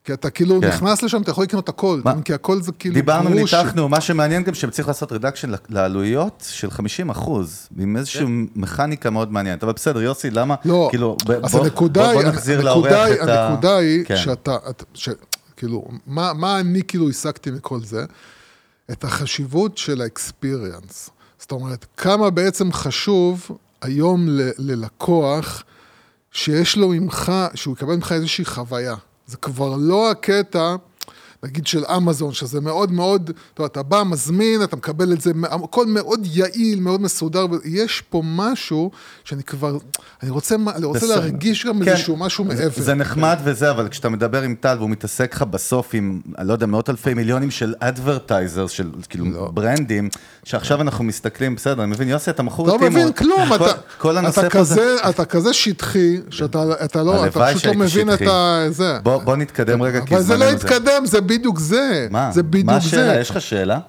כי 0.03 0.13
אתה 0.13 0.29
כאילו 0.29 0.61
כן. 0.61 0.67
נכנס 0.67 1.01
לשם, 1.03 1.21
אתה 1.21 1.31
יכול 1.31 1.43
לקנות 1.43 1.69
הכל, 1.69 2.01
מה? 2.05 2.13
כי 2.25 2.33
הכל 2.33 2.61
זה 2.61 2.71
כאילו 2.71 2.95
דיברנו, 2.95 3.29
גרושים. 3.29 3.59
ניתחנו, 3.59 3.89
מה 3.89 4.01
שמעניין 4.01 4.43
גם 4.43 4.53
צריכים 4.53 4.85
לעשות 4.87 5.11
reduction 5.11 5.51
לעלויות 5.69 6.45
של 6.49 6.71
50 6.71 7.09
אחוז, 7.09 7.69
עם 7.79 7.97
איזושהי 7.97 8.25
מכניקה 8.55 9.09
מאוד 9.09 9.31
מעניינת. 9.31 9.63
אבל 9.63 9.73
בסדר, 9.73 10.01
יוסי, 10.01 10.29
למה? 10.29 10.55
לא, 10.65 10.87
כאילו, 10.89 11.17
ב- 11.27 11.31
אז 11.31 11.51
בוא- 11.51 11.63
הנקודה 11.63 12.01
בוא- 12.03 12.11
היא, 12.11 12.21
בוא 12.21 12.29
נחזיר 12.29 12.55
הנקודה 12.69 12.73
לאורח 12.89 13.07
היא, 13.11 13.23
את 13.23 13.27
ה... 13.27 13.47
הנקודה 13.49 13.77
היא 13.77 14.05
כן. 14.05 14.17
שאתה, 14.17 14.55
את- 14.69 14.83
ש- 14.93 15.09
כאילו, 15.57 15.87
מה, 16.07 16.33
מה 16.33 16.59
אני 16.59 16.81
כאילו 16.87 17.09
השגתי 17.09 17.51
מכל 17.51 17.79
זה? 17.83 18.05
את 18.91 19.03
החשיבות 19.03 19.77
של 19.77 20.01
האקספיריאנס. 20.01 21.09
זאת 21.39 21.51
אומרת, 21.51 21.85
כמה 21.97 22.29
בעצם 22.29 22.71
חשוב 22.71 23.47
היום 23.81 24.25
ל- 24.29 24.49
ללקוח 24.57 25.63
שיש 26.31 26.77
לו 26.77 26.89
ממך, 26.89 27.31
שהוא 27.55 27.73
יקבל 27.75 27.95
ממך 27.95 28.11
איזושהי 28.11 28.45
חוויה. 28.45 28.95
זה 29.27 29.37
כבר 29.37 29.75
לא 29.79 30.11
הקטע, 30.11 30.75
נגיד 31.43 31.67
של 31.67 31.83
אמזון, 31.97 32.33
שזה 32.33 32.61
מאוד 32.61 32.91
מאוד, 32.91 33.31
אתה 33.53 33.61
יודע, 33.61 33.71
אתה 33.71 33.83
בא, 33.83 34.03
מזמין, 34.05 34.63
אתה 34.63 34.75
מקבל 34.75 35.13
את 35.13 35.21
זה, 35.21 35.31
הכל 35.63 35.85
מאוד 35.87 36.19
יעיל, 36.33 36.79
מאוד 36.79 37.01
מסודר, 37.01 37.45
יש 37.65 38.01
פה 38.09 38.21
משהו 38.25 38.91
שאני 39.23 39.43
כבר, 39.43 39.77
אני 40.23 40.29
רוצה, 40.31 40.55
אני 40.75 40.85
רוצה 40.85 40.99
בסדר. 40.99 41.09
להרגיש 41.19 41.65
גם 41.65 41.79
כן. 41.83 41.87
איזשהו 41.91 42.17
משהו 42.17 42.45
זה- 42.49 42.55
מעבר. 42.63 42.81
זה 42.83 42.93
נחמד 42.93 43.37
וזה, 43.43 43.71
אבל 43.71 43.87
כשאתה 43.89 44.09
מדבר 44.09 44.41
עם 44.41 44.55
טל 44.59 44.75
והוא 44.77 44.89
מתעסק 44.89 45.33
לך 45.35 45.41
בסוף 45.41 45.89
עם, 45.93 46.21
אני 46.37 46.47
לא 46.47 46.53
יודע, 46.53 46.65
מאות 46.65 46.89
אלפי 46.89 47.13
מיליונים 47.13 47.51
של 47.51 47.73
אדברטייזר, 47.79 48.67
של 48.67 48.89
כאילו 49.09 49.25
לא. 49.31 49.49
ברנדים, 49.53 50.09
שעכשיו 50.43 50.81
אנחנו 50.81 51.03
מסתכלים, 51.03 51.55
בסדר, 51.55 51.83
אני 51.83 51.91
מבין, 51.91 52.07
יוסי, 52.09 52.29
אתה 52.29 52.43
מכור 52.43 52.67
לא 52.67 52.75
לטימו. 52.75 52.91
מבין 52.91 53.11
כלום, 53.13 53.47
כל- 53.49 53.55
אתה, 53.55 53.71
כל 53.97 54.17
אתה, 54.17 54.31
פה 54.31 54.41
זה... 54.41 54.49
כזה, 54.49 54.95
אתה 55.09 55.25
כזה 55.25 55.53
שטחי, 55.53 56.17
שאתה 56.29 56.63
אתה 56.85 57.03
לא, 57.03 57.25
אתה 57.27 57.45
פשוט 57.53 57.65
לא 57.65 57.73
מבין 57.73 57.89
שטחי. 58.11 58.23
את 58.25 58.29
ה... 58.29 58.65
זה. 58.69 58.99
בוא 59.03 59.17
בוא 59.23 59.35
נתקדם 59.35 59.81
רגע, 59.81 60.01
כי 60.05 60.15
אבל 60.15 60.23
זה 60.23 60.37
לא 60.37 60.45
זמננו 60.45 60.57
יתקדם, 60.57 61.05
זה 61.05 61.21
בדיוק 61.37 61.59
זה. 61.59 62.07
מה? 62.11 62.31
זה 62.31 62.43
בדיוק 62.43 62.65
מה 62.65 62.79
זה. 62.79 62.87
השאלה? 62.87 63.19
יש 63.19 63.29
לך 63.29 63.41
שאלה? 63.41 63.79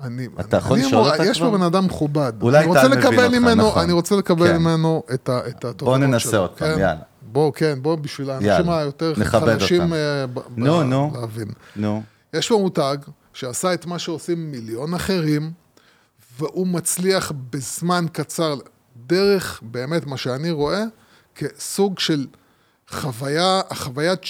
אני, 0.00 0.28
אתה 0.40 0.56
יכול 0.56 0.78
לשאול 0.78 1.06
אותה 1.06 1.24
יש 1.24 1.38
כבר? 1.38 1.50
פה 1.50 1.58
בן 1.58 1.62
אדם 1.62 1.84
מכובד. 1.84 2.32
אולי 2.42 2.58
אני 2.58 2.66
רוצה 2.66 2.80
טל 2.80 2.88
מבין 2.88 2.98
לקבל 2.98 3.24
אותך, 3.24 3.34
ממנו, 3.34 3.68
נכון. 3.68 3.82
אני 3.82 3.92
רוצה 3.92 4.16
לקבל 4.16 4.48
כן. 4.48 4.56
ממנו 4.56 5.02
את 5.14 5.30
את 5.48 5.64
התובנות 5.64 5.98
שלו. 5.98 6.06
ננסה 6.06 6.36
אותם, 6.38 6.58
כן? 6.58 6.70
יאללה. 6.70 7.00
בוא, 7.22 7.52
כן, 7.52 7.78
בוא 7.82 7.96
בשביל 7.96 8.30
האנשים 8.30 8.70
היותר 8.70 9.14
חלשים. 9.24 9.92
אה, 9.92 10.24
נו, 10.56 10.82
נו. 10.82 11.12
להבין. 11.20 11.48
נו. 11.76 12.02
יש 12.34 12.48
פה 12.48 12.58
מותג 12.58 12.96
שעשה 13.32 13.74
את 13.74 13.86
מה 13.86 13.98
שעושים 13.98 14.50
מיליון 14.50 14.94
אחרים, 14.94 15.50
והוא 16.38 16.66
מצליח 16.66 17.32
בזמן 17.50 18.06
קצר, 18.12 18.54
דרך 19.06 19.60
באמת 19.62 20.06
מה 20.06 20.16
שאני 20.16 20.50
רואה, 20.50 20.82
כסוג 21.34 21.98
של 21.98 22.26
חוויה, 22.90 23.60
החוויית, 23.70 24.20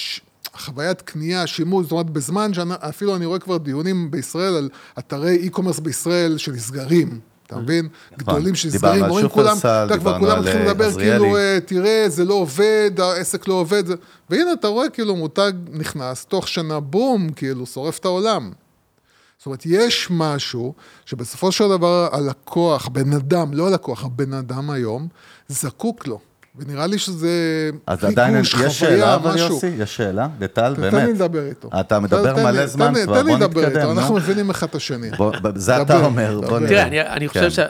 חוויית 0.57 1.01
קנייה, 1.01 1.47
שימוש, 1.47 1.83
זאת 1.83 1.91
אומרת, 1.91 2.09
בזמן 2.09 2.53
שאפילו 2.53 3.15
אני 3.15 3.25
רואה 3.25 3.39
כבר 3.39 3.57
דיונים 3.57 4.11
בישראל 4.11 4.53
על 4.55 4.69
אתרי 4.99 5.49
e-commerce 5.49 5.81
בישראל 5.81 6.37
שנסגרים. 6.37 7.19
אתה 7.47 7.57
מבין? 7.57 7.87
גדולים 8.17 8.39
דיברנו 8.39 8.55
שנסגרים, 8.55 9.03
אומרים 9.03 9.29
כולם, 9.29 9.57
אתה 9.57 9.97
כבר 9.97 10.19
כולם 10.19 10.39
מתחילים 10.39 10.67
אה, 10.67 10.71
לדבר, 10.71 10.85
עזריאלי. 10.85 11.19
כאילו, 11.19 11.37
אה, 11.37 11.59
תראה, 11.65 12.05
זה 12.07 12.25
לא 12.25 12.33
עובד, 12.33 12.91
העסק 12.97 13.47
לא 13.47 13.53
עובד, 13.53 13.83
והנה, 14.29 14.53
אתה 14.53 14.67
רואה, 14.67 14.89
כאילו, 14.89 15.15
מותג 15.15 15.51
נכנס, 15.71 16.25
תוך 16.25 16.47
שנה, 16.47 16.79
בום, 16.79 17.29
כאילו, 17.29 17.65
שורף 17.65 17.99
את 17.99 18.05
העולם. 18.05 18.51
זאת 19.37 19.45
אומרת, 19.45 19.65
יש 19.65 20.07
משהו 20.11 20.73
שבסופו 21.05 21.51
של 21.51 21.67
דבר 21.69 22.09
הלקוח, 22.11 22.87
בן 22.87 23.13
אדם, 23.13 23.53
לא 23.53 23.67
הלקוח, 23.67 24.05
הבן 24.05 24.33
אדם 24.33 24.69
היום, 24.69 25.07
זקוק 25.47 26.07
לו. 26.07 26.19
ונראה 26.57 26.87
לי 26.87 26.97
שזה 26.97 27.29
אז 27.87 28.03
עדיין 28.03 28.35
יש 28.39 28.53
חוויה, 28.55 28.69
שאלה, 28.69 29.15
אבל 29.15 29.33
משהו. 29.33 29.53
יוסי, 29.53 29.67
יש 29.67 29.95
שאלה, 29.95 30.27
לטל, 30.39 30.75
תן 30.75 30.81
באמת. 30.81 30.93
לי 30.93 31.13
לדבר 31.13 31.45
איתו. 31.45 31.69
אתה 31.79 31.99
מדבר 31.99 32.33
תן 32.35 32.43
מלא 32.43 32.65
זמן 32.67 32.87
תן 32.87 32.93
לי- 32.93 33.03
כבר, 33.03 33.21
תן 33.21 33.25
לי 33.25 33.31
בוא 33.35 33.45
לדבר 33.45 33.61
נתקדם, 33.61 33.77
איתו, 33.79 33.93
נו. 33.93 33.99
אנחנו 33.99 34.15
מבינים 34.15 34.49
אחד 34.49 34.67
את 34.67 34.75
השני. 34.75 35.09
בוא, 35.17 35.31
זה 35.55 35.81
אתה 35.81 36.05
אומר. 36.05 36.41
בוא 36.41 36.59
נראה. 36.59 36.69
תראה, 36.69 36.83
אני, 36.87 37.01
אני 37.01 37.27
חושב 37.27 37.49
כן. 37.49 37.67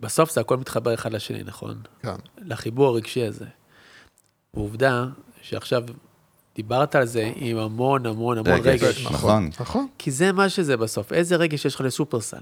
שבסוף 0.00 0.32
זה 0.34 0.40
הכל 0.40 0.56
מתחבר 0.56 0.94
אחד 0.94 1.12
לשני, 1.12 1.42
נכון? 1.44 1.76
כן. 2.02 2.10
לחיבור 2.38 2.86
הרגשי 2.88 3.26
הזה. 3.26 3.44
עובדה 4.50 5.04
שעכשיו 5.42 5.82
דיברת 6.56 6.94
על 6.94 7.06
זה 7.06 7.30
עם 7.36 7.56
המון 7.58 8.06
המון 8.06 8.38
המון 8.38 8.50
רגש, 8.60 8.82
רגש. 8.82 9.06
נכון. 9.06 9.50
נכון. 9.60 9.86
כי 9.98 10.10
זה 10.10 10.32
מה 10.32 10.48
שזה 10.48 10.76
בסוף. 10.76 11.12
איזה 11.12 11.36
רגש 11.36 11.64
יש 11.64 11.74
לך 11.74 11.80
לשופרסל? 11.80 12.36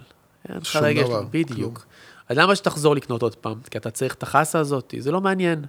אין 0.48 0.56
לך 0.56 0.66
שום 0.66 0.82
רגש, 0.84 1.04
דבר, 1.04 1.22
בדיוק. 1.30 1.86
אז 2.28 2.38
למה 2.38 2.56
שתחזור 2.56 2.96
לקנות 2.96 3.22
עוד 3.22 3.34
פעם? 3.34 3.60
כי 3.70 3.78
אתה 3.78 3.90
צריך 3.90 4.14
את 4.14 4.22
החסה 4.22 4.58
הזאת, 4.58 4.94
זה 4.98 5.12
לא 5.12 5.20
מעניין. 5.20 5.64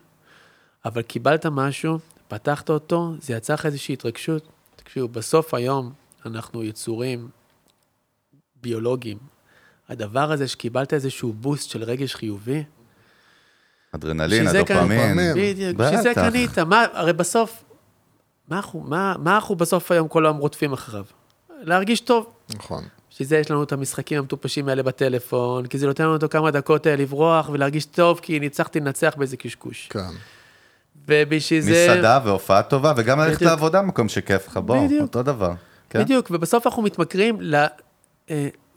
אבל 0.86 1.02
קיבלת 1.02 1.46
משהו, 1.46 2.00
פתחת 2.28 2.70
אותו, 2.70 3.14
זה 3.22 3.34
יצר 3.34 3.54
לך 3.54 3.66
איזושהי 3.66 3.94
התרגשות. 3.94 4.48
תקשיבו, 4.76 5.08
בסוף 5.08 5.54
היום 5.54 5.94
אנחנו 6.26 6.64
יצורים 6.64 7.30
ביולוגיים. 8.62 9.18
הדבר 9.90 10.32
הזה 10.32 10.48
שקיבלת 10.48 10.94
איזשהו 10.94 11.34
בוסט 11.34 11.70
של 11.70 11.84
רגש 11.84 12.16
חיובי, 12.16 12.64
אדרנלין, 13.96 14.48
הדופמין. 14.48 14.80
דופמין. 14.80 15.34
בדיוק, 15.36 15.78
בשביל 15.78 16.02
זה. 16.02 16.14
קנית, 16.14 16.60
מה, 16.60 16.86
הרי 16.94 17.14
בסוף, 17.14 17.64
מה 18.48 18.58
אנחנו, 18.58 18.80
מה, 18.80 19.16
מה 19.20 19.36
אנחנו 19.36 19.56
בסוף 19.56 19.92
היום 19.92 20.08
כל 20.08 20.26
היום 20.26 20.38
רודפים 20.38 20.74
אחריו? 20.74 21.06
להרגיש 21.50 22.00
טוב. 22.00 22.34
נכון. 22.50 22.84
בשביל 23.18 23.28
זה 23.28 23.38
יש 23.38 23.52
לנו 23.52 23.64
את 23.64 23.72
המשחקים 23.72 24.20
המטופשים 24.20 24.70
האלה 24.70 24.84
בטלפון, 24.84 25.66
כי 25.66 25.78
זה 25.78 25.88
נותן 25.88 26.04
לנו 26.04 26.16
את 26.16 26.24
כמה 26.32 26.52
דקות 26.52 26.86
האלה 26.86 27.02
לברוח 27.02 27.50
ולהרגיש 27.50 27.86
טוב, 27.86 28.20
כי 28.20 28.40
ניצחתי 28.40 28.80
לנצח 28.80 29.14
באיזה 29.18 29.38
קשקוש. 29.38 29.88
כן. 29.90 30.00
ובשביל 31.08 31.62
זה... 31.62 31.88
מסעדה 31.90 32.20
והופעה 32.26 32.64
טובה, 32.64 32.94
וגם 32.98 33.20
ללכת. 33.20 33.42
לעבודה 33.42 33.82
במקום 33.82 34.10
שכיף 34.10 34.48
לך, 34.48 34.58
בוא, 34.58 34.86
בדיוק. 34.86 35.02
אותו 35.02 35.24
דבר. 35.24 35.52
כן? 35.90 36.00
בדיוק, 36.04 36.28
ובסוף 36.32 36.68
אנחנו 36.68 36.84
מתמכרים 36.84 37.40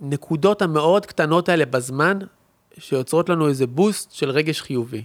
לנקודות 0.01 0.62
המאוד 0.62 1.07
קטנות 1.07 1.49
האלה 1.49 1.66
בזמן, 1.66 2.18
שיוצרות 2.78 3.28
לנו 3.28 3.49
איזה 3.49 3.66
בוסט 3.66 4.12
של 4.12 4.30
רגש 4.30 4.62
חיובי. 4.62 5.05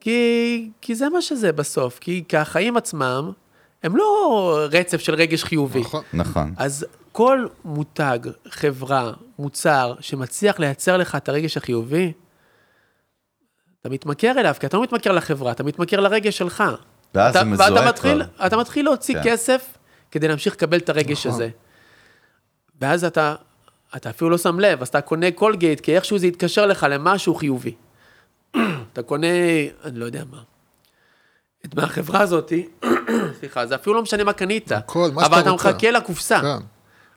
כי, 0.00 0.70
כי 0.80 0.94
זה 0.94 1.08
מה 1.08 1.22
שזה 1.22 1.52
בסוף, 1.52 1.98
כי, 1.98 2.24
כי 2.28 2.36
החיים 2.36 2.76
עצמם 2.76 3.32
הם 3.82 3.96
לא 3.96 4.66
רצף 4.70 5.00
של 5.00 5.14
רגש 5.14 5.44
חיובי. 5.44 5.80
נכון. 5.80 6.02
נכון. 6.12 6.54
אז 6.56 6.86
כל 7.12 7.46
מותג, 7.64 8.18
חברה, 8.48 9.12
מוצר, 9.38 9.94
שמצליח 10.00 10.58
לייצר 10.58 10.96
לך 10.96 11.14
את 11.14 11.28
הרגש 11.28 11.56
החיובי, 11.56 12.12
אתה 13.80 13.90
מתמכר 13.90 14.40
אליו, 14.40 14.54
כי 14.60 14.66
אתה 14.66 14.76
לא 14.76 14.82
מתמכר 14.82 15.12
לחברה, 15.12 15.52
אתה 15.52 15.64
מתמכר 15.64 16.00
לרגש 16.00 16.38
שלך. 16.38 16.64
ואז 17.14 17.36
אתה, 17.36 17.44
זה 17.44 17.50
מזוהה 17.50 17.72
ואתה 17.72 17.88
מתחיל, 17.88 18.24
כבר. 18.24 18.46
אתה 18.46 18.56
מתחיל 18.56 18.84
להוציא 18.84 19.14
כן. 19.14 19.20
כסף 19.24 19.78
כדי 20.10 20.28
להמשיך 20.28 20.54
לקבל 20.54 20.78
את 20.78 20.88
הרגש 20.88 21.26
נכון. 21.26 21.32
הזה. 21.32 21.48
ואז 22.80 23.04
אתה, 23.04 23.34
אתה 23.96 24.10
אפילו 24.10 24.30
לא 24.30 24.38
שם 24.38 24.60
לב, 24.60 24.82
אז 24.82 24.88
אתה 24.88 25.00
קונה 25.00 25.30
קולגייט, 25.30 25.80
כי 25.80 25.96
איכשהו 25.96 26.18
זה 26.18 26.26
יתקשר 26.26 26.66
לך 26.66 26.86
למשהו 26.90 27.34
חיובי. 27.34 27.74
אתה 28.92 29.02
קונה, 29.02 29.26
אני 29.84 29.98
לא 29.98 30.04
יודע 30.04 30.22
מה. 30.30 30.42
את 31.66 31.74
מהחברה 31.74 32.20
הזאתי, 32.20 32.68
סליחה, 33.38 33.66
זה 33.66 33.74
אפילו 33.74 33.96
לא 33.96 34.02
משנה 34.02 34.24
מה 34.24 34.32
קנית, 34.32 34.72
הכל, 34.72 35.10
מה 35.14 35.26
אבל 35.26 35.30
שאתה 35.36 35.40
אתה 35.40 35.50
רוצה. 35.50 35.70
מחכה 35.70 35.90
לקופסה. 35.90 36.40
כן. 36.40 36.66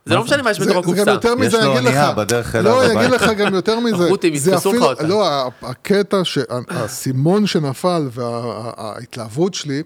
זה 0.10 0.16
לא 0.16 0.24
משנה 0.24 0.44
מה 0.44 0.52
יש 0.52 0.60
בתוך 0.60 0.70
זה 0.90 0.96
גם 0.96 1.10
הקופסה. 1.10 1.12
יותר 1.12 1.36
מזה, 1.36 1.58
אני 1.62 1.74
אגיד 1.74 1.86
אונייה 1.86 2.10
לך. 2.12 2.18
בדרך 2.18 2.56
אליו 2.56 2.72
לא, 2.74 2.86
אני. 2.86 3.00
אגיד 3.00 3.12
לך 3.12 3.24
גם 3.38 3.54
יותר 3.54 3.80
מזה. 3.80 4.10
רותי, 4.10 4.40
זה 4.40 4.52
יתפסו 4.52 4.74
לך 4.74 4.82
אותה. 4.82 5.04
לא, 5.04 5.28
הקטע, 5.62 6.18
שהאסימון 6.24 7.48
שנפל 7.48 8.08
וההתלהבות 8.12 9.54
שלי, 9.54 9.84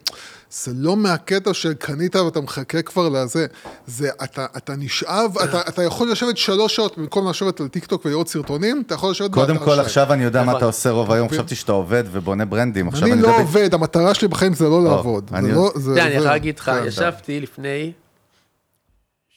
זה 0.51 0.71
לא 0.75 0.95
מהקטע 0.97 1.53
שקנית 1.53 2.15
ואתה 2.15 2.41
מחכה 2.41 2.81
כבר 2.81 3.09
לזה. 3.09 3.45
זה, 3.87 4.09
אתה, 4.23 4.45
אתה 4.57 4.73
נשאב, 4.77 5.37
אתה, 5.43 5.61
אתה 5.69 5.83
יכול 5.83 6.11
לשבת 6.11 6.37
שלוש 6.37 6.75
שעות 6.75 6.97
במקום 6.97 7.29
לשבת 7.29 7.59
על 7.61 7.67
טיקטוק 7.67 8.05
ולראות 8.05 8.27
סרטונים, 8.29 8.83
אתה 8.87 8.95
יכול 8.95 9.11
לשבת 9.11 9.31
קודם 9.33 9.57
כל. 9.57 9.79
עכשיו 9.79 10.13
אני 10.13 10.23
יודע 10.23 10.39
מה 10.39 10.45
נכון. 10.45 10.57
אתה 10.57 10.65
עושה 10.65 10.89
רוב 10.89 11.11
היום, 11.11 11.29
חשבתי 11.29 11.55
שאתה 11.55 11.71
עובד 11.71 12.03
ובונה 12.11 12.45
ברנדים. 12.45 12.89
אני 13.01 13.21
לא 13.21 13.37
עובד, 13.39 13.73
המטרה 13.73 14.13
שלי 14.13 14.27
בחיים 14.27 14.53
זה 14.53 14.69
לא 14.69 14.83
לעבוד. 14.83 15.29
אני- 15.33 15.51
לא, 15.51 15.71
אני 15.97 16.13
יכול 16.13 16.27
להגיד 16.27 16.59
לך, 16.59 16.65
כן. 16.65 16.83
ישבתי 16.87 17.39
לפני 17.39 17.91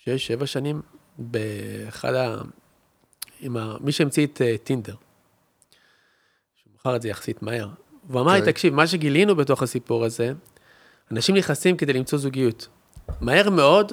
שש, 0.05 0.27
שבע 0.27 0.47
שנים 0.47 0.81
באחד 1.19 2.15
ה... 2.15 2.37
עם 3.41 3.57
ה... 3.57 3.77
מי 3.81 3.93
שהמציא 3.93 4.27
את 4.27 4.43
אה, 4.43 4.55
טינדר. 4.65 4.95
שהוא 6.63 6.73
מכר 6.77 6.97
את 6.97 7.03
זה 7.03 7.09
יחסית 7.09 7.43
מהר. 7.43 7.69
והוא 8.09 8.21
אמר 8.23 8.33
לי, 8.33 8.39
אוקיי. 8.39 8.53
תקשיב, 8.53 8.75
מה 8.75 8.87
שגילינו 8.87 9.37
בתוך 9.37 9.63
הסיפור 9.63 10.05
הזה, 10.05 10.33
אנשים 11.13 11.37
נכנסים 11.37 11.77
כדי 11.77 11.93
למצוא 11.93 12.19
זוגיות. 12.19 12.69
מהר 13.21 13.51
מאוד, 13.51 13.93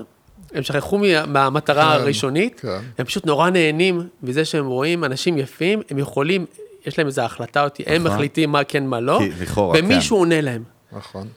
הם 0.54 0.64
שכחו 0.64 0.98
מה- 0.98 1.26
מהמטרה 1.26 1.96
כן, 1.96 2.02
הראשונית, 2.02 2.60
כן. 2.60 2.80
הם 2.98 3.06
פשוט 3.06 3.26
נורא 3.26 3.50
נהנים 3.50 4.08
מזה 4.24 4.46
שהם 4.46 4.66
רואים 4.66 5.04
אנשים 5.04 5.38
יפים, 5.38 5.82
הם 5.90 5.98
יכולים, 5.98 6.46
יש 6.86 6.98
להם 6.98 7.08
איזו 7.08 7.22
החלטה 7.22 7.64
אותי, 7.64 7.84
הם 7.88 8.04
נכון. 8.04 8.12
מחליטים 8.18 8.52
מה 8.52 8.64
כן, 8.64 8.86
מה 8.88 9.00
לא, 9.00 9.20
כי 9.20 9.44
לכאורה, 9.44 9.80
ומישהו 9.80 10.16
כן. 10.16 10.20
עונה 10.20 10.42
להם. 10.42 10.64
נכון. 10.92 11.28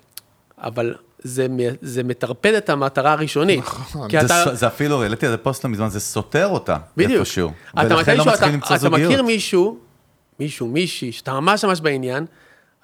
אבל 0.63 0.95
זה, 1.23 1.47
זה 1.83 2.03
מטרפד 2.03 2.55
את 2.55 2.71
המטרה 2.71 3.13
הראשונית. 3.13 3.59
נכון. 3.61 4.11
זה 4.11 4.21
אתה, 4.21 4.45
ס- 4.47 4.59
זה 4.61 4.67
אפילו, 4.67 5.03
העליתי 5.03 5.27
על 5.27 5.33
זה 5.33 5.39
פוסט 5.39 5.65
לא 5.65 5.71
מזמן, 5.71 5.89
זה 5.89 6.01
סותר 6.01 6.47
אותה. 6.47 6.77
בדיוק. 6.97 7.21
איפשהו. 7.21 7.51
אתה 7.81 7.95
ולכן 7.97 8.17
לא 8.17 8.23
אתה, 8.23 8.31
מצליחים 8.31 8.55
למצוא 8.55 8.77
אתה 8.77 8.89
מכיר 8.91 9.05
זוגיות. 9.09 9.27
מישהו, 9.27 9.77
מישהו, 10.41 10.67
מישהי, 10.67 11.13
שאתה 11.13 11.33
ממש 11.33 11.65
ממש 11.65 11.81
בעניין, 11.81 12.27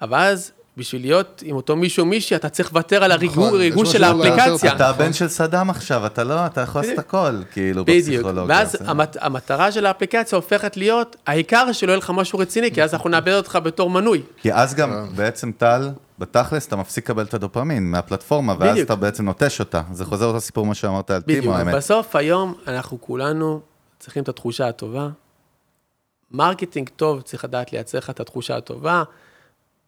אבל 0.01 0.17
אז 0.19 0.51
בשביל 0.77 1.01
להיות 1.01 1.43
עם 1.45 1.55
אותו 1.55 1.75
מישהו 1.75 2.05
מישהי, 2.05 2.35
אתה 2.35 2.49
צריך 2.49 2.73
לוותר 2.73 3.03
על 3.03 3.11
הריגוש 3.11 3.71
נכון, 3.71 3.85
של 3.85 4.03
האפליקציה. 4.03 4.75
אתה 4.75 4.89
הבן 4.89 5.13
של 5.13 5.27
סדאם 5.27 5.69
עכשיו, 5.69 6.05
אתה 6.05 6.23
לא, 6.23 6.45
אתה 6.45 6.61
יכול 6.61 6.81
לעשות 6.81 6.99
הכל, 6.99 7.31
כאילו, 7.51 7.85
בדיוק. 7.85 8.07
בפסיכולוגיה. 8.07 8.55
ואז 8.57 8.71
זה- 8.71 8.77
המת, 8.87 9.17
המטרה 9.21 9.71
של 9.71 9.85
האפליקציה 9.85 10.35
הופכת 10.35 10.77
להיות, 10.77 11.15
העיקר 11.27 11.71
שלא 11.71 11.91
יהיה 11.91 11.97
לך 11.97 12.09
משהו 12.15 12.39
רציני, 12.39 12.71
כי 12.71 12.83
אז 12.83 12.93
אנחנו 12.93 13.09
נאבד 13.09 13.33
אותך 13.33 13.59
בתור 13.63 13.89
מנוי. 13.89 14.21
כי 14.37 14.53
אז 14.53 14.75
גם 14.75 14.89
כן. 15.09 15.15
בעצם 15.15 15.51
טל, 15.57 15.89
בתכלס 16.19 16.67
אתה 16.67 16.75
מפסיק 16.75 17.03
לקבל 17.03 17.23
את 17.23 17.33
הדופמין 17.33 17.91
מהפלטפורמה, 17.91 18.55
ואז 18.59 18.71
בדיוק. 18.71 18.85
אתה 18.85 18.95
בעצם 18.95 19.25
נוטש 19.25 19.59
אותה. 19.59 19.81
זה 19.91 20.05
חוזר 20.05 20.25
אותו 20.25 20.41
סיפור 20.41 20.65
מה 20.65 20.75
שאמרת 20.75 21.11
על. 21.11 21.21
טימו, 21.21 21.53
האמת. 21.53 21.75
בסוף 21.75 22.15
היום 22.15 22.53
אנחנו 22.67 23.01
כולנו 23.01 23.59
צריכים 23.99 24.23
את 24.23 24.29
התחושה 24.29 24.67
הטובה. 24.67 25.09
marketing 26.31 26.89
טוב 26.95 27.21
צריך 27.21 27.43
לדעת 27.43 27.73
לייצר 27.73 27.97
לך 27.97 28.09
את 28.09 28.19
התחושה 28.19 28.57
הטובה, 28.57 29.03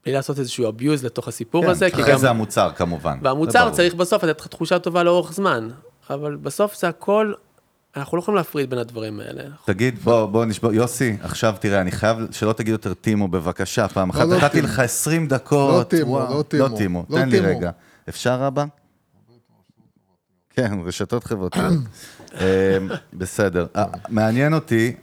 בלי 0.05 0.13
לעשות 0.13 0.39
איזשהו 0.39 0.69
abuse 0.69 1.05
לתוך 1.05 1.27
הסיפור 1.27 1.69
הזה, 1.69 1.89
כן, 1.89 2.01
אחרי 2.01 2.11
גם... 2.11 2.19
זה 2.19 2.29
המוצר 2.29 2.71
כמובן. 2.75 3.19
והמוצר. 3.21 3.69
צריך 3.69 3.95
בסוף 3.95 4.23
לתת 4.23 4.41
לך 4.41 4.47
תחושה 4.47 4.79
טובה 4.79 5.03
לאורך 5.03 5.33
זמן, 5.33 5.69
אבל 6.09 6.35
בסוף 6.35 6.75
זה 6.77 6.87
הכל, 6.87 7.33
אנחנו 7.95 8.17
לא 8.17 8.21
יכולים 8.21 8.35
להפריד 8.37 8.69
בין 8.69 8.79
הדברים 8.79 9.19
האלה. 9.19 9.43
תגיד, 9.65 9.99
בוא, 9.99 10.25
בוא 10.25 10.45
נשבור, 10.45 10.73
יוסי, 10.73 11.17
עכשיו 11.21 11.55
תראה, 11.59 11.81
אני 11.81 11.91
חייב 11.91 12.17
שלא 12.31 12.53
תגיד 12.53 12.71
יותר 12.71 12.93
טימו, 12.93 13.27
בבקשה, 13.27 13.87
פעם 13.87 14.09
אחת. 14.09 14.27
לא 14.27 14.37
נתתי 14.37 14.49
טימו. 14.51 14.67
לך 14.67 14.79
20 14.79 15.27
דקות. 15.27 15.73
לא 15.77 15.83
טימו, 15.83 16.11
וואו, 16.11 16.37
לא 16.37 16.43
טימו. 16.43 16.63
לא 16.67 16.77
טימו, 16.77 17.05
לא 17.09 17.17
תן 17.17 17.29
לי 17.29 17.39
טימו. 17.41 17.47
רגע. 17.57 17.71
אפשר 18.09 18.43
אבא? 18.47 18.65
כן, 20.49 20.71
רשתות 20.85 21.23
חברתיות. 21.23 21.73
אה, 22.41 22.77
בסדר. 23.13 23.65
אה, 23.75 23.85
מעניין 24.09 24.53
אותי 24.53 24.95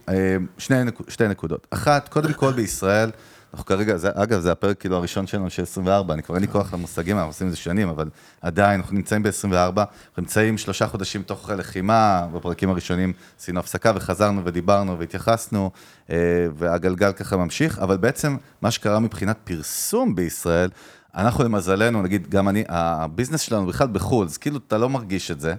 שני 0.59 0.85
נקו- 0.85 1.05
שתי 1.09 1.29
נקודות. 1.29 1.67
אחת, 1.71 2.09
קודם 2.09 2.33
כל 2.33 2.53
בישראל, 2.53 3.11
אנחנו 3.53 3.67
כרגע, 3.67 3.97
זה, 3.97 4.11
אגב, 4.15 4.41
זה 4.41 4.53
הפרק 4.53 4.81
כאילו 4.81 4.97
הראשון 4.97 5.27
שלנו 5.27 5.51
של 5.51 5.63
24, 5.63 6.15
אני 6.15 6.23
כבר 6.23 6.35
אין 6.35 6.43
לי 6.43 6.49
כוח 6.49 6.75
למושגים, 6.75 7.17
אנחנו 7.17 7.31
עושים 7.31 7.47
את 7.47 7.53
זה 7.53 7.59
שנים, 7.59 7.89
אבל 7.89 8.09
עדיין, 8.41 8.81
אנחנו 8.81 8.97
נמצאים 8.97 9.23
ב-24, 9.23 9.55
אנחנו 9.55 9.89
נמצאים 10.19 10.59
שלושה 10.59 10.87
חודשים 10.87 11.23
תוך 11.23 11.51
לחימה, 11.51 12.27
בפרקים 12.33 12.71
הראשונים 12.71 13.13
עשינו 13.41 13.61
הפסקה 13.61 13.93
וחזרנו 13.95 14.45
ודיברנו 14.45 14.99
והתייחסנו, 14.99 15.71
אה, 16.11 16.17
והגלגל 16.55 17.13
ככה 17.13 17.37
ממשיך, 17.37 17.79
אבל 17.79 17.97
בעצם 17.97 18.37
מה 18.63 18.71
שקרה 18.71 18.99
מבחינת 18.99 19.37
פרסום 19.45 20.15
בישראל, 20.15 20.71
אנחנו 21.15 21.45
למזלנו, 21.45 22.03
נגיד, 22.03 22.31
גם 22.31 22.49
אני, 22.49 22.65
ה 22.69 22.77
business 22.77 23.41
שלנו 23.41 23.67
בכלל 23.67 23.89
בחו"ל, 23.89 24.27
אז 24.27 24.39
כאילו 24.39 24.59
אתה 24.67 24.79
לא 24.79 24.89
מרגיש 24.89 25.31
את 25.31 25.41
זה 25.41 25.55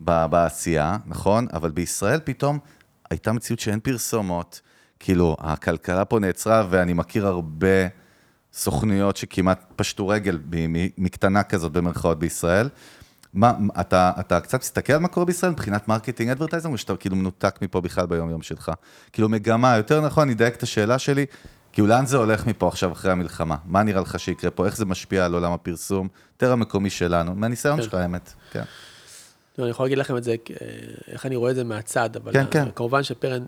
בעשייה, 0.00 0.96
נכון? 1.06 1.46
אבל 1.52 1.70
בישראל 1.70 2.20
פתאום 2.24 2.58
הייתה 3.10 3.32
מציאות 3.32 3.60
שאין 3.60 3.80
פרסומות, 3.80 4.60
כאילו, 5.04 5.36
הכלכלה 5.40 6.04
פה 6.04 6.18
נעצרה, 6.18 6.66
ואני 6.70 6.92
מכיר 6.92 7.26
הרבה 7.26 7.68
סוכנויות 8.52 9.16
שכמעט 9.16 9.64
פשטו 9.76 10.08
רגל 10.08 10.38
מקטנה 10.98 11.42
כזאת 11.42 11.72
במרכאות 11.72 12.18
בישראל. 12.18 12.68
מה, 13.34 13.52
אתה, 13.80 14.12
אתה 14.20 14.40
קצת 14.40 14.60
מסתכל 14.60 14.92
על 14.92 14.98
מה 14.98 15.08
קורה 15.08 15.26
בישראל 15.26 15.52
מבחינת 15.52 15.88
marketing 15.88 16.30
advertising, 16.30 16.72
או 16.72 16.78
שאתה 16.78 16.96
כאילו 16.96 17.16
מנותק 17.16 17.58
מפה 17.62 17.80
בכלל 17.80 18.06
ביום-יום 18.06 18.42
שלך? 18.42 18.72
כאילו 19.12 19.28
מגמה, 19.28 19.76
יותר 19.76 20.00
נכון, 20.00 20.22
אני 20.22 20.32
אדייק 20.32 20.56
את 20.56 20.62
השאלה 20.62 20.98
שלי, 20.98 21.26
כאילו 21.72 21.86
לאן 21.88 22.06
זה 22.06 22.16
הולך 22.16 22.46
מפה 22.46 22.68
עכשיו 22.68 22.92
אחרי 22.92 23.12
המלחמה? 23.12 23.56
מה 23.64 23.82
נראה 23.82 24.00
לך 24.00 24.20
שיקרה 24.20 24.50
פה? 24.50 24.66
איך 24.66 24.76
זה 24.76 24.84
משפיע 24.84 25.24
על 25.24 25.34
עולם 25.34 25.52
הפרסום? 25.52 26.08
יותר 26.32 26.52
המקומי 26.52 26.90
שלנו, 26.90 27.34
מהניסיון 27.34 27.82
שלך 27.82 27.94
האמת, 27.94 28.32
כן. 28.52 28.62
אני 29.58 29.68
יכול 29.68 29.84
להגיד 29.86 29.98
לכם 29.98 30.16
את 30.16 30.24
זה, 30.24 30.34
איך 31.08 31.26
אני 31.26 31.36
רואה 31.36 31.50
את 31.50 31.56
זה 31.56 31.64
מהצד, 31.64 32.16
אבל 32.16 32.32
כן, 32.32 32.44
כן. 32.50 32.68
כמובן 32.74 33.02
שפרן, 33.02 33.44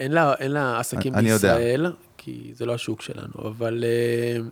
אין 0.00 0.12
לה, 0.12 0.34
אין 0.34 0.52
לה 0.52 0.78
עסקים 0.80 1.14
אני 1.14 1.30
יודע. 1.30 1.54
בישראל, 1.54 1.92
כי 2.16 2.52
זה 2.54 2.66
לא 2.66 2.74
השוק 2.74 3.02
שלנו, 3.02 3.48
אבל 3.48 3.84
אה, 3.84 4.36
אני 4.36 4.44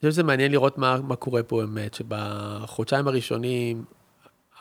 חושב 0.00 0.10
שזה 0.10 0.22
מעניין 0.22 0.52
לראות 0.52 0.78
מה, 0.78 1.00
מה 1.00 1.16
קורה 1.16 1.42
פה 1.42 1.56
באמת, 1.60 1.94
שבחודשיים 1.94 3.08
הראשונים 3.08 3.84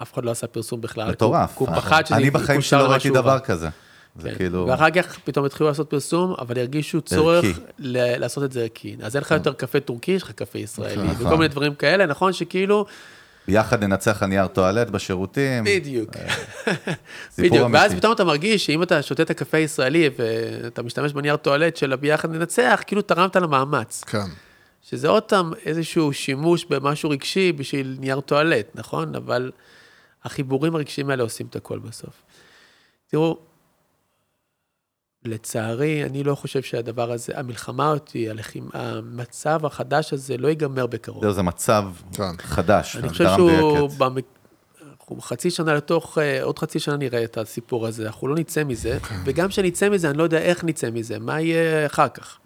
אף 0.01 0.13
אחד 0.13 0.25
לא 0.25 0.31
עשה 0.31 0.47
פרסום 0.47 0.81
בכלל. 0.81 1.11
מטורף. 1.11 1.57
כי 1.57 1.63
הוא 1.63 1.75
פחד 1.75 2.05
שזה 2.05 2.15
אני 2.15 2.29
בחיים 2.29 2.59
יקושר 2.59 2.77
שלי 2.77 2.87
לא 2.87 2.93
למשהו 2.93 3.13
ראיתי 3.13 3.21
דבר. 3.23 3.39
כזה. 3.39 3.69
זה 4.19 4.29
כן. 4.29 4.35
כאילו... 4.35 4.65
ואחר 4.67 4.89
כך 4.89 5.19
פתאום 5.19 5.45
התחילו 5.45 5.69
לעשות 5.69 5.89
פרסום, 5.89 6.35
אבל 6.39 6.59
הרגישו 6.59 7.01
צורך 7.01 7.45
ערכי. 7.45 7.59
ל- 7.79 8.17
לעשות 8.19 8.43
את 8.43 8.51
זה 8.51 8.61
ערכי. 8.61 8.95
אז 9.03 9.15
אין 9.15 9.21
לך 9.23 9.31
יותר 9.31 9.53
קפה 9.53 9.79
טורקי, 9.79 10.11
יש 10.11 10.23
לך 10.23 10.31
קפה 10.31 10.59
ישראלי, 10.59 11.07
נכון. 11.07 11.25
וכל 11.27 11.35
מיני 11.37 11.47
דברים 11.47 11.75
כאלה, 11.75 12.05
נכון 12.05 12.33
שכאילו, 12.33 12.85
ביחד 13.47 13.83
ננצח 13.83 14.23
על 14.23 14.29
נייר 14.29 14.47
טואלט 14.47 14.89
בשירותים. 14.89 15.63
בדיוק. 15.63 16.09
סיפור 17.31 17.49
בדיוק, 17.49 17.69
ואז. 17.73 17.93
פתאום 17.93 18.13
אתה 18.13 18.23
מרגיש 18.23 18.65
שאם 18.65 18.83
אתה 18.83 19.01
שותה 19.01 19.23
את 19.23 19.29
הקפה 19.29 19.57
הישראלי 19.57 20.09
ואתה 20.17 20.83
משתמש 20.83 21.13
בנייר 21.13 21.35
טואלט 21.35 21.75
של 21.75 21.93
הביחד 21.93 22.31
ננצח, 22.31 22.81
כאילו 22.87 23.01
תרמת 23.01 23.35
למאמץ. 23.35 24.03
כן. 24.03 24.25
שזה 24.81 25.07
עוד 25.07 25.23
פעם 25.23 25.53
איזשהו 25.65 26.13
שימוש 26.13 26.65
במשהו 26.69 27.09
רגשי 27.09 27.51
בשביל 27.51 27.97
נייר 27.99 28.19
טואלט, 28.19 28.67
נכון? 28.75 29.15
אבל 29.15 29.51
החיבורים 30.23 30.75
הרגשיים 30.75 31.09
האלה 31.09 31.23
עושים 31.23 31.47
את 31.47 31.55
הכל 31.55 31.79
בסוף. 31.79 32.13
תראו, 33.07 33.37
לצערי, 35.27 36.03
אני 36.03 36.23
לא 36.23 36.35
חושב 36.35 36.61
שהדבר 36.61 37.11
הזה, 37.11 37.33
המלחמה 37.39 37.91
אותי, 37.91 38.27
המצב 38.73 39.65
החדש 39.65 40.13
הזה 40.13 40.37
לא 40.37 40.47
ייגמר 40.47 40.87
בקרוב. 40.87 41.31
זה 41.31 41.41
מצב 41.41 41.85
כן. 42.13 42.37
חדש, 42.37 42.95
אני 42.95 43.09
חושב 43.09 43.25
שהוא. 43.35 43.89
אנחנו 45.05 45.21
חצי 45.21 45.51
שנה 45.51 45.73
לתוך, 45.73 46.17
אה, 46.17 46.43
עוד 46.43 46.59
חצי 46.59 46.79
שנה 46.79 46.97
נראה 46.97 47.23
את 47.23 47.37
הסיפור 47.37 47.87
הזה, 47.87 48.05
אנחנו 48.05 48.27
לא 48.27 48.35
נצא 48.35 48.63
מזה, 48.63 48.97
וגם 49.25 49.49
כשנצא 49.49 49.89
מזה, 49.89 50.09
אני 50.09 50.17
לא 50.17 50.23
יודע 50.23 50.37
איך 50.37 50.63
נצא 50.63 50.89
מזה, 50.91 51.19
מה 51.19 51.41
יהיה 51.41 51.85
אחר 51.85 52.09
כך. 52.09 52.39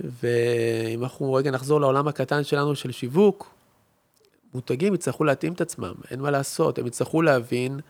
ואם 0.00 1.02
אנחנו 1.02 1.32
רגע 1.32 1.50
נחזור 1.50 1.80
לעולם 1.80 2.08
הקטן 2.08 2.44
שלנו 2.44 2.74
של 2.74 2.92
שיווק, 2.92 3.54
מותגים 4.54 4.94
יצטרכו 4.94 5.24
להתאים 5.24 5.52
את 5.52 5.60
עצמם, 5.60 5.94
אין 6.10 6.20
מה 6.20 6.30
לעשות, 6.30 6.78
הם 6.78 6.86
יצטרכו 6.86 7.22
להבין 7.22 7.80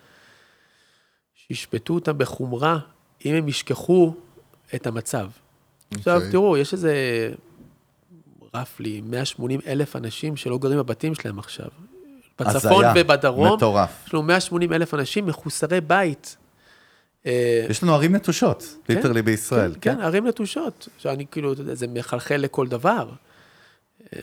שישפטו 1.34 1.94
אותם 1.94 2.18
בחומרה 2.18 2.78
אם 3.24 3.34
הם 3.34 3.48
ישכחו 3.48 4.14
את 4.74 4.86
המצב. 4.86 5.26
עכשיו, 5.94 6.16
אוקיי. 6.16 6.30
תראו, 6.30 6.56
יש 6.56 6.72
איזה 6.72 6.94
רפלי 8.54 9.00
180 9.04 9.60
אלף 9.66 9.96
אנשים 9.96 10.36
שלא 10.36 10.58
גרים 10.58 10.78
בבתים 10.78 11.14
שלהם 11.14 11.38
עכשיו. 11.38 11.68
בצפון 12.40 12.84
ובדרום, 12.96 13.54
מטורף. 13.56 14.04
יש 14.06 14.14
לנו 14.14 14.22
180 14.22 14.72
אלף 14.72 14.94
אנשים 14.94 15.26
מחוסרי 15.26 15.80
בית. 15.80 16.36
אה, 17.26 17.66
יש 17.70 17.82
לנו 17.82 17.94
ערים 17.94 18.14
נטושות, 18.14 18.76
כן, 18.84 18.94
ליטרלי 18.94 19.22
בישראל. 19.22 19.74
כן, 19.80 19.94
כן, 19.94 20.00
ערים 20.00 20.26
נטושות. 20.26 20.88
שאני 20.98 21.26
כאילו, 21.30 21.52
אתה 21.52 21.60
יודע, 21.60 21.74
זה 21.74 21.86
מחלחל 21.86 22.36
לכל 22.36 22.68
דבר. 22.68 23.08
אה, 24.12 24.18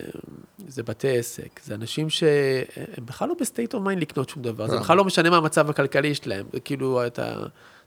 זה 0.68 0.82
בתי 0.82 1.18
עסק, 1.18 1.60
זה 1.64 1.74
אנשים 1.74 2.10
שהם 2.10 3.04
בכלל 3.04 3.28
לא 3.28 3.34
ב 3.40 3.46
state 3.46 3.74
of 3.74 3.82
mind 3.82 4.02
לקנות 4.02 4.28
שום 4.28 4.42
דבר, 4.42 4.66
זה 4.66 4.76
כן. 4.76 4.82
בכלל 4.82 4.96
לא 4.96 5.04
משנה 5.04 5.30
מה 5.30 5.36
המצב 5.36 5.70
הכלכלי 5.70 6.14
שלהם, 6.14 6.46
זה 6.52 6.60
כאילו, 6.60 7.06
אתה, 7.06 7.34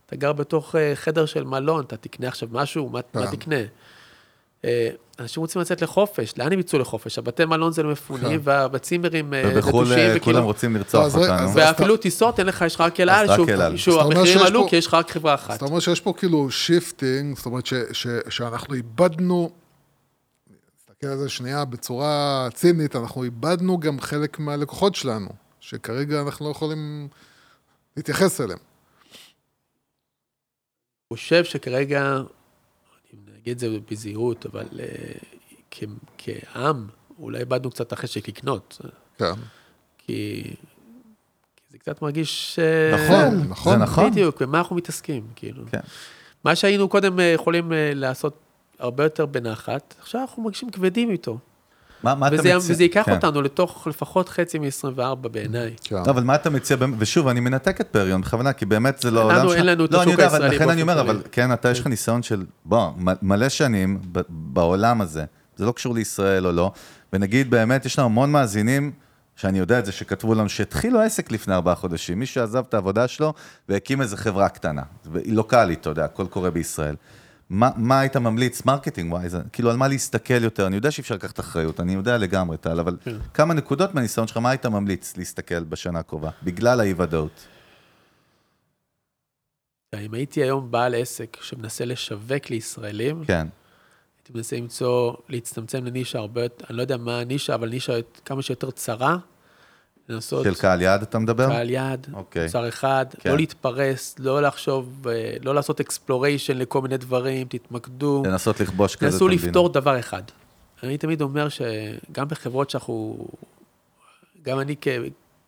אתה 0.06 0.16
גר 0.16 0.32
בתוך 0.32 0.76
אה, 0.76 0.92
חדר 0.94 1.26
של 1.26 1.44
מלון, 1.44 1.84
אתה 1.84 1.96
תקנה 1.96 2.28
עכשיו 2.28 2.48
משהו, 2.52 2.88
מה, 2.88 3.00
מה. 3.14 3.30
תקנה? 3.30 3.56
אה, 4.64 4.88
אנשים 5.18 5.40
רוצים 5.40 5.60
לצאת 5.60 5.82
לחופש, 5.82 6.34
לאן 6.38 6.52
הם 6.52 6.58
יצאו 6.60 6.78
לחופש? 6.78 7.18
הבתי 7.18 7.44
מלון 7.44 7.72
זה 7.72 7.82
למפונים, 7.82 8.42
כן. 8.44 8.50
והצימרים 8.72 9.34
אה, 9.34 9.42
ובחו"ל 9.46 9.84
נטושים, 9.84 10.04
וכאילו, 10.08 10.24
כולם 10.24 10.42
רוצים 10.42 10.76
לרצוח 10.76 11.14
אותנו. 11.16 11.54
ואפילו 11.54 11.96
טיסות, 11.96 12.38
אין 12.38 12.46
לך, 12.46 12.64
יש 12.66 12.74
לך 12.74 12.80
רק 12.80 13.00
אל 13.00 13.08
על, 13.08 13.30
רק 13.30 13.36
שוב, 13.36 13.48
אל 13.48 13.60
על. 13.60 13.76
שוב, 13.76 13.94
אז 13.94 14.00
אתה 14.00 14.04
אומר 14.04 14.18
המחירים 14.18 14.38
שיש 14.38 14.48
עלו 14.50 14.68
כי 14.68 14.76
יש 14.76 14.86
לך 14.86 14.94
רק 14.94 15.10
חברה 15.10 15.34
אחת. 15.34 15.56
אתה 15.56 15.64
אומר 15.64 15.80
שיש 15.80 16.00
פה 16.00 16.12
כאילו 16.16 16.50
shifting, 16.50 17.36
זאת 17.36 17.46
אומרת 17.46 17.64
שאנחנו 18.28 18.74
איבדנו, 18.74 19.50
נסתכל 20.78 21.06
על 21.06 21.18
זה 21.18 21.28
שנייה 21.28 21.64
בצורה 21.64 22.48
צינית, 22.54 22.96
אנחנו 22.96 23.24
איבדנו 23.24 23.80
גם 23.80 24.00
חלק 24.00 24.38
מהלקוחות 24.38 24.94
שלנו, 24.94 25.28
שכרגע 25.60 26.20
אנחנו 26.20 26.46
לא 26.46 26.50
יכולים 26.50 27.08
להתייחס 27.96 28.40
אליהם. 28.40 28.58
חושב 31.08 31.44
שכרגע, 31.44 32.16
אני 33.12 33.38
אגיד 33.42 33.52
את 33.52 33.58
זה 33.58 33.68
בזהירות, 33.90 34.46
אבל 34.46 34.66
אה, 34.80 34.86
כ- 35.70 35.84
כעם, 36.18 36.86
אולי 37.18 37.38
איבדנו 37.38 37.70
קצת 37.70 37.86
את 37.86 37.92
החשק 37.92 38.28
לקנות. 38.28 38.80
כן. 39.18 39.24
כי, 39.98 40.42
כי 41.56 41.62
זה 41.70 41.78
קצת 41.78 42.02
מרגיש... 42.02 42.58
אה, 42.58 42.94
נכון, 42.94 43.38
זה 43.40 43.48
נכון. 43.48 43.78
נכון. 43.78 44.10
בדיוק, 44.10 44.42
במה 44.42 44.58
אנחנו 44.58 44.76
מתעסקים, 44.76 45.26
כאילו. 45.36 45.64
כן. 45.70 45.80
מה 46.44 46.56
שהיינו 46.56 46.88
קודם 46.88 47.20
אה, 47.20 47.24
יכולים 47.24 47.72
לעשות 47.94 48.38
הרבה 48.78 49.04
יותר 49.04 49.26
בנחת, 49.26 49.94
עכשיו 49.98 50.20
אנחנו 50.20 50.42
מרגישים 50.42 50.70
כבדים 50.70 51.10
איתו. 51.10 51.38
מה 52.04 52.14
מה 52.14 52.26
אתה 52.26 52.34
וזה, 52.34 52.42
מציע? 52.42 52.56
וזה 52.56 52.82
ייקח 52.82 53.02
כן. 53.06 53.12
אותנו 53.14 53.42
לתוך 53.42 53.86
לפחות 53.86 54.28
חצי 54.28 54.58
מ-24 54.58 55.14
בעיניי. 55.14 55.74
כן. 55.84 55.96
לא, 55.96 56.10
אבל 56.10 56.24
מה 56.24 56.34
אתה 56.34 56.50
מציע, 56.50 56.76
ושוב, 56.98 57.28
אני 57.28 57.40
מנתק 57.40 57.80
את 57.80 57.86
פריון 57.86 58.20
בכוונה, 58.20 58.52
כי 58.52 58.66
באמת 58.66 58.98
זה 58.98 59.10
לא 59.10 59.20
לנו 59.20 59.30
העולם 59.30 59.48
שלך. 59.48 59.58
אין 59.58 59.66
לנו 59.66 59.84
את 59.84 59.92
לא, 59.92 60.02
אני 60.02 60.10
השוק 60.10 60.20
יודע, 60.20 60.26
אבל 60.26 60.42
הישראלי 60.42 60.56
לכן 60.56 60.68
אני 60.70 60.82
אומר. 60.82 61.00
אבל 61.00 61.22
כן, 61.32 61.52
אתה, 61.52 61.70
יש 61.70 61.80
לך 61.80 61.86
ניסיון 61.86 62.22
של, 62.22 62.44
בוא, 62.64 62.90
מלא 63.22 63.48
שנים 63.48 64.00
ב- 64.12 64.20
בעולם 64.28 65.00
הזה, 65.00 65.24
זה 65.56 65.64
לא 65.64 65.72
קשור 65.72 65.94
לישראל 65.94 66.46
או 66.46 66.52
לא, 66.52 66.72
ונגיד, 67.12 67.50
באמת, 67.50 67.86
יש 67.86 67.98
לנו 67.98 68.06
המון 68.06 68.32
מאזינים, 68.32 68.92
שאני 69.36 69.58
יודע 69.58 69.78
את 69.78 69.86
זה, 69.86 69.92
שכתבו 69.92 70.34
לנו 70.34 70.48
שהתחילו 70.48 71.00
עסק 71.00 71.32
לפני 71.32 71.54
ארבעה 71.54 71.74
חודשים, 71.74 72.18
מישהו 72.18 72.42
עזב 72.42 72.62
את 72.68 72.74
העבודה 72.74 73.08
שלו 73.08 73.32
והקים 73.68 74.00
איזה 74.00 74.16
חברה 74.16 74.48
קטנה, 74.48 74.82
לוקאלית, 75.26 75.80
אתה 75.80 75.90
יודע, 75.90 76.04
הכל 76.04 76.26
קורה 76.26 76.50
בישראל. 76.50 76.94
מה, 77.50 77.70
מה 77.76 78.00
היית 78.00 78.16
ממליץ, 78.16 78.64
marketing 78.64 79.12
wise, 79.12 79.36
כאילו 79.52 79.70
על 79.70 79.76
מה 79.76 79.88
להסתכל 79.88 80.44
יותר, 80.44 80.66
אני 80.66 80.76
יודע 80.76 80.90
שאי 80.90 81.00
אפשר 81.02 81.14
לקחת 81.14 81.40
אחריות, 81.40 81.80
אני 81.80 81.92
יודע 81.92 82.18
לגמרי, 82.18 82.56
טל, 82.56 82.80
אבל 82.80 82.96
כן. 83.04 83.16
כמה 83.34 83.54
נקודות 83.54 83.94
מהניסיון 83.94 84.26
שלך, 84.26 84.36
מה 84.36 84.50
היית 84.50 84.66
ממליץ 84.66 85.16
להסתכל 85.16 85.64
בשנה 85.64 85.98
הקרובה, 85.98 86.30
בגלל 86.42 86.80
האי-ודאות? 86.80 87.46
אם 89.94 90.14
הייתי 90.14 90.42
היום 90.42 90.70
בעל 90.70 90.94
עסק 90.94 91.36
שמנסה 91.40 91.84
לשווק 91.84 92.50
לישראלים, 92.50 93.24
כן, 93.24 93.46
הייתי 94.18 94.32
מנסה 94.34 94.56
למצוא, 94.56 95.14
להצטמצם 95.28 95.84
לנישה 95.84 96.18
הרבה 96.18 96.42
יותר, 96.42 96.64
אני 96.70 96.76
לא 96.76 96.82
יודע 96.82 96.96
מה 96.96 97.18
הנישה, 97.18 97.54
אבל 97.54 97.68
נישה 97.68 97.92
כמה 98.24 98.42
שיותר 98.42 98.70
צרה, 98.70 99.16
לנסות 100.08 100.44
של 100.44 100.54
קהל 100.54 100.82
יעד 100.82 101.02
אתה 101.02 101.18
מדבר? 101.18 101.48
קהל 101.48 101.70
יעד, 101.70 102.06
אוקיי. 102.12 102.44
מוצר 102.44 102.68
אחד, 102.68 103.06
כן. 103.20 103.30
לא 103.30 103.36
להתפרס, 103.36 104.14
לא 104.18 104.42
לחשוב, 104.42 105.08
אה, 105.08 105.36
לא 105.42 105.54
לעשות 105.54 105.80
exploration 105.80 106.58
לכל 106.58 106.82
מיני 106.82 106.96
דברים, 106.96 107.46
תתמקדו, 107.50 108.22
לנסות 108.26 108.60
לכבוש 108.60 108.96
כזה 108.96 109.06
את 109.06 109.12
תנסו 109.12 109.24
המדינה. 109.28 109.46
לפתור 109.48 109.68
דבר 109.68 109.98
אחד. 109.98 110.22
אני 110.82 110.98
תמיד 110.98 111.20
אומר 111.22 111.48
שגם 111.48 112.28
בחברות 112.28 112.70
שאנחנו, 112.70 113.26
גם 114.42 114.60
אני 114.60 114.76
כ, 114.80 114.88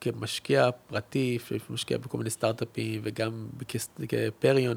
כמשקיע 0.00 0.68
פרטי, 0.86 1.38
שמשקיע 1.68 1.98
בכל 1.98 2.18
מיני 2.18 2.30
סטארט-אפים, 2.30 3.00
וגם 3.04 3.46
כס- 3.68 3.88
כפריון, 4.08 4.76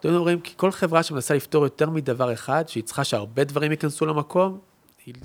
אתם 0.00 0.14
אומרים, 0.14 0.40
כי 0.40 0.52
כל 0.56 0.70
חברה 0.70 1.02
שמנסה 1.02 1.34
לפתור 1.34 1.64
יותר 1.64 1.90
מדבר 1.90 2.32
אחד, 2.32 2.68
שהיא 2.68 2.84
צריכה 2.84 3.04
שהרבה 3.04 3.44
דברים 3.44 3.70
ייכנסו 3.70 4.06
למקום, 4.06 4.58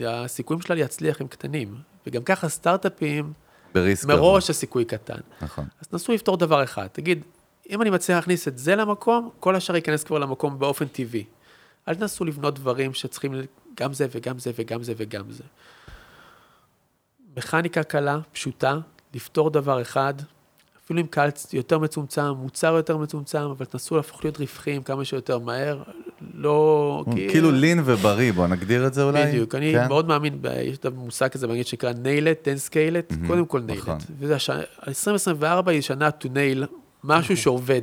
הסיכויים 0.07 0.61
שלה 0.61 0.75
להצליח 0.75 1.21
הם 1.21 1.27
קטנים. 1.27 1.75
וגם 2.07 2.23
ככה 2.23 2.49
סטארט-אפים, 2.49 3.33
בריסק 3.73 4.03
גבוה. 4.07 4.15
מראש 4.15 4.49
הסיכוי 4.49 4.85
קטן. 4.85 5.19
נכון. 5.41 5.65
אז 5.81 5.87
תנסו 5.87 6.13
לפתור 6.13 6.37
דבר 6.37 6.63
אחד. 6.63 6.87
תגיד, 6.91 7.23
אם 7.69 7.81
אני 7.81 7.89
מצליח 7.89 8.15
להכניס 8.15 8.47
את 8.47 8.57
זה 8.57 8.75
למקום, 8.75 9.29
כל 9.39 9.55
השאר 9.55 9.75
ייכנס 9.75 10.03
כבר 10.03 10.19
למקום 10.19 10.59
באופן 10.59 10.87
טבעי. 10.87 11.25
אל 11.87 11.95
תנסו 11.95 12.25
לבנות 12.25 12.55
דברים 12.55 12.93
שצריכים 12.93 13.33
גם 13.75 13.93
זה 13.93 14.07
וגם 14.11 14.39
זה 14.39 14.51
וגם 14.55 14.83
זה 14.83 14.93
וגם 14.97 15.31
זה. 15.31 15.43
מכניקה 17.37 17.83
קלה, 17.83 18.19
פשוטה, 18.31 18.77
לפתור 19.13 19.49
דבר 19.49 19.81
אחד, 19.81 20.13
אפילו 20.85 20.99
עם 20.99 21.07
קהל 21.07 21.29
יותר 21.53 21.79
מצומצם, 21.79 22.21
מוצר 22.37 22.73
יותר 22.73 22.97
מצומצם, 22.97 23.39
אבל 23.39 23.65
תנסו 23.65 23.95
להפוך 23.95 24.23
להיות 24.23 24.39
רווחיים 24.39 24.83
כמה 24.83 25.05
שיותר 25.05 25.39
מהר. 25.39 25.83
לא... 26.33 27.05
כאילו 27.29 27.51
לין 27.51 27.81
ובריא, 27.85 28.31
בוא 28.31 28.47
נגדיר 28.47 28.87
את 28.87 28.93
זה 28.93 29.03
אולי? 29.03 29.25
בדיוק, 29.25 29.55
אני 29.55 29.73
כן? 29.73 29.87
מאוד 29.87 30.07
מאמין, 30.07 30.39
יש 30.63 30.77
את 30.77 30.85
המושג 30.85 31.29
הזה 31.33 31.47
באנגלית 31.47 31.67
שנקרא 31.67 31.91
nail 31.91 32.23
it, 32.23 32.45
then 32.45 32.69
scale 32.69 33.13
it, 33.13 33.27
קודם 33.27 33.45
כל 33.45 33.61
nail 33.67 33.77
נכון. 33.77 33.97
it. 33.97 34.11
וזה 34.19 34.35
השנה, 34.35 34.61
2024 34.87 35.71
היא 35.71 35.81
שנה 35.81 36.09
to 36.23 36.25
nail, 36.25 36.65
משהו 37.03 37.37
שעובד. 37.37 37.81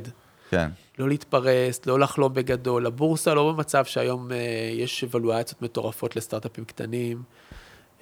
כן. 0.49 0.69
לא 0.99 1.09
להתפרס, 1.09 1.85
לא 1.85 1.99
לחלום 1.99 2.33
בגדול. 2.33 2.85
הבורסה 2.85 3.33
לא 3.33 3.51
במצב 3.51 3.85
שהיום 3.85 4.31
אה, 4.31 4.37
יש 4.73 5.03
אבלואציות 5.03 5.61
מטורפות 5.61 6.15
לסטארט-אפים 6.15 6.65
קטנים. 6.65 7.23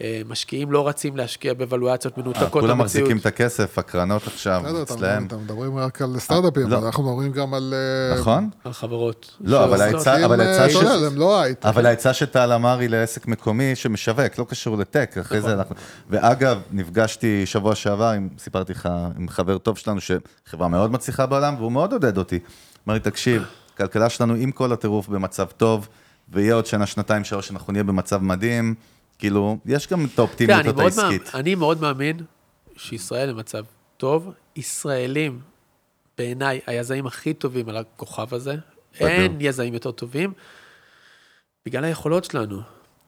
אה, 0.02 0.22
משקיעים 0.28 0.72
לא 0.72 0.88
רצים 0.88 1.18
להשקיע 1.18 1.54
באבלואציות 1.54 2.18
מנותקות 2.18 2.44
אה, 2.44 2.50
כולם 2.50 2.78
במציאות. 2.78 2.86
מחזיקים 2.86 3.18
את 3.18 3.26
הכסף, 3.26 3.78
הקרנות 3.78 4.28
עכשיו, 4.28 4.64
אצלהם. 4.84 5.26
אתם 5.26 5.38
מדברים 5.44 5.78
רק 5.78 6.02
על 6.02 6.20
סטארט-אפים, 6.20 6.68
לא. 6.70 6.78
אבל 6.78 6.86
אנחנו 6.86 7.04
מדברים 7.04 7.32
גם 7.32 7.54
על... 7.54 7.74
אה, 8.14 8.20
נכון? 8.20 8.50
על 8.64 8.74
חברות. 8.74 9.38
לא, 9.42 9.64
אבל 9.64 9.82
ההיצע- 9.82 10.10
ההצעה 10.12 11.08
לא 11.16 11.42
הייטק. 11.42 11.66
אבל 11.66 11.86
העצה 11.86 12.14
שטל 12.14 12.52
אמר 12.52 12.80
היא 12.80 12.90
לעסק 12.90 13.28
מקומי 13.28 13.76
שמשווק, 13.76 14.38
לא 14.38 14.46
קשור 14.50 14.78
לטק, 14.78 15.16
אחרי 15.22 15.38
נכון. 15.38 15.50
זה 15.50 15.56
אנחנו... 15.56 15.76
ואגב, 16.10 16.60
נפגשתי 16.72 17.46
שבוע 17.46 17.76
שעבר, 17.76 18.10
עם, 18.10 18.30
סיפרתי 18.38 18.72
לך, 18.74 18.90
עם 19.18 19.30
חבר 19.30 19.58
טוב 19.58 19.78
שלנו, 19.78 20.00
שחברה 20.02 20.68
מאוד 20.68 20.92
מצליחה 20.92 21.26
בעולם, 21.26 21.56
והוא 21.58 21.72
מאוד 21.72 21.94
עודד 21.94 22.18
אותי. 22.18 22.40
אמר 22.88 22.94
לי, 22.94 23.00
תקשיב, 23.00 23.44
הכלכלה 23.74 24.10
שלנו 24.10 24.34
עם 24.34 24.52
כל 24.52 24.72
הטירוף 24.74 25.08
במצב 25.08 25.46
טוב, 25.58 25.88
ויהיה 26.30 26.54
עוד 26.54 26.66
שנה, 26.66 26.86
שנתיים, 26.86 27.24
שלוש, 27.24 27.48
שאנחנו 27.48 27.74
נהיה 27.74 27.84
במצב 27.84 28.22
מדהים. 28.22 28.76
כאילו, 29.20 29.58
יש 29.66 29.88
גם 29.88 30.06
את 30.06 30.10
כן, 30.10 30.22
האופטימיות 30.22 30.66
מאמין, 30.66 30.80
העסקית. 30.80 31.36
אני 31.36 31.56
מאוד 31.56 31.82
מאמין 31.82 32.18
שישראל 32.78 33.34
במצב 33.34 33.64
טוב. 33.98 34.32
ישראלים, 34.56 35.40
בעיניי, 36.18 36.60
היזמים 36.68 37.08
הכי 37.08 37.34
טובים 37.34 37.70
על 37.70 37.78
הכוכב 37.78 38.34
הזה. 38.34 38.56
אין 39.00 39.38
יזמים 39.40 39.74
יותר 39.74 39.92
טובים, 39.92 40.34
בגלל 41.66 41.84
היכולות 41.84 42.26
שלנו. 42.26 42.62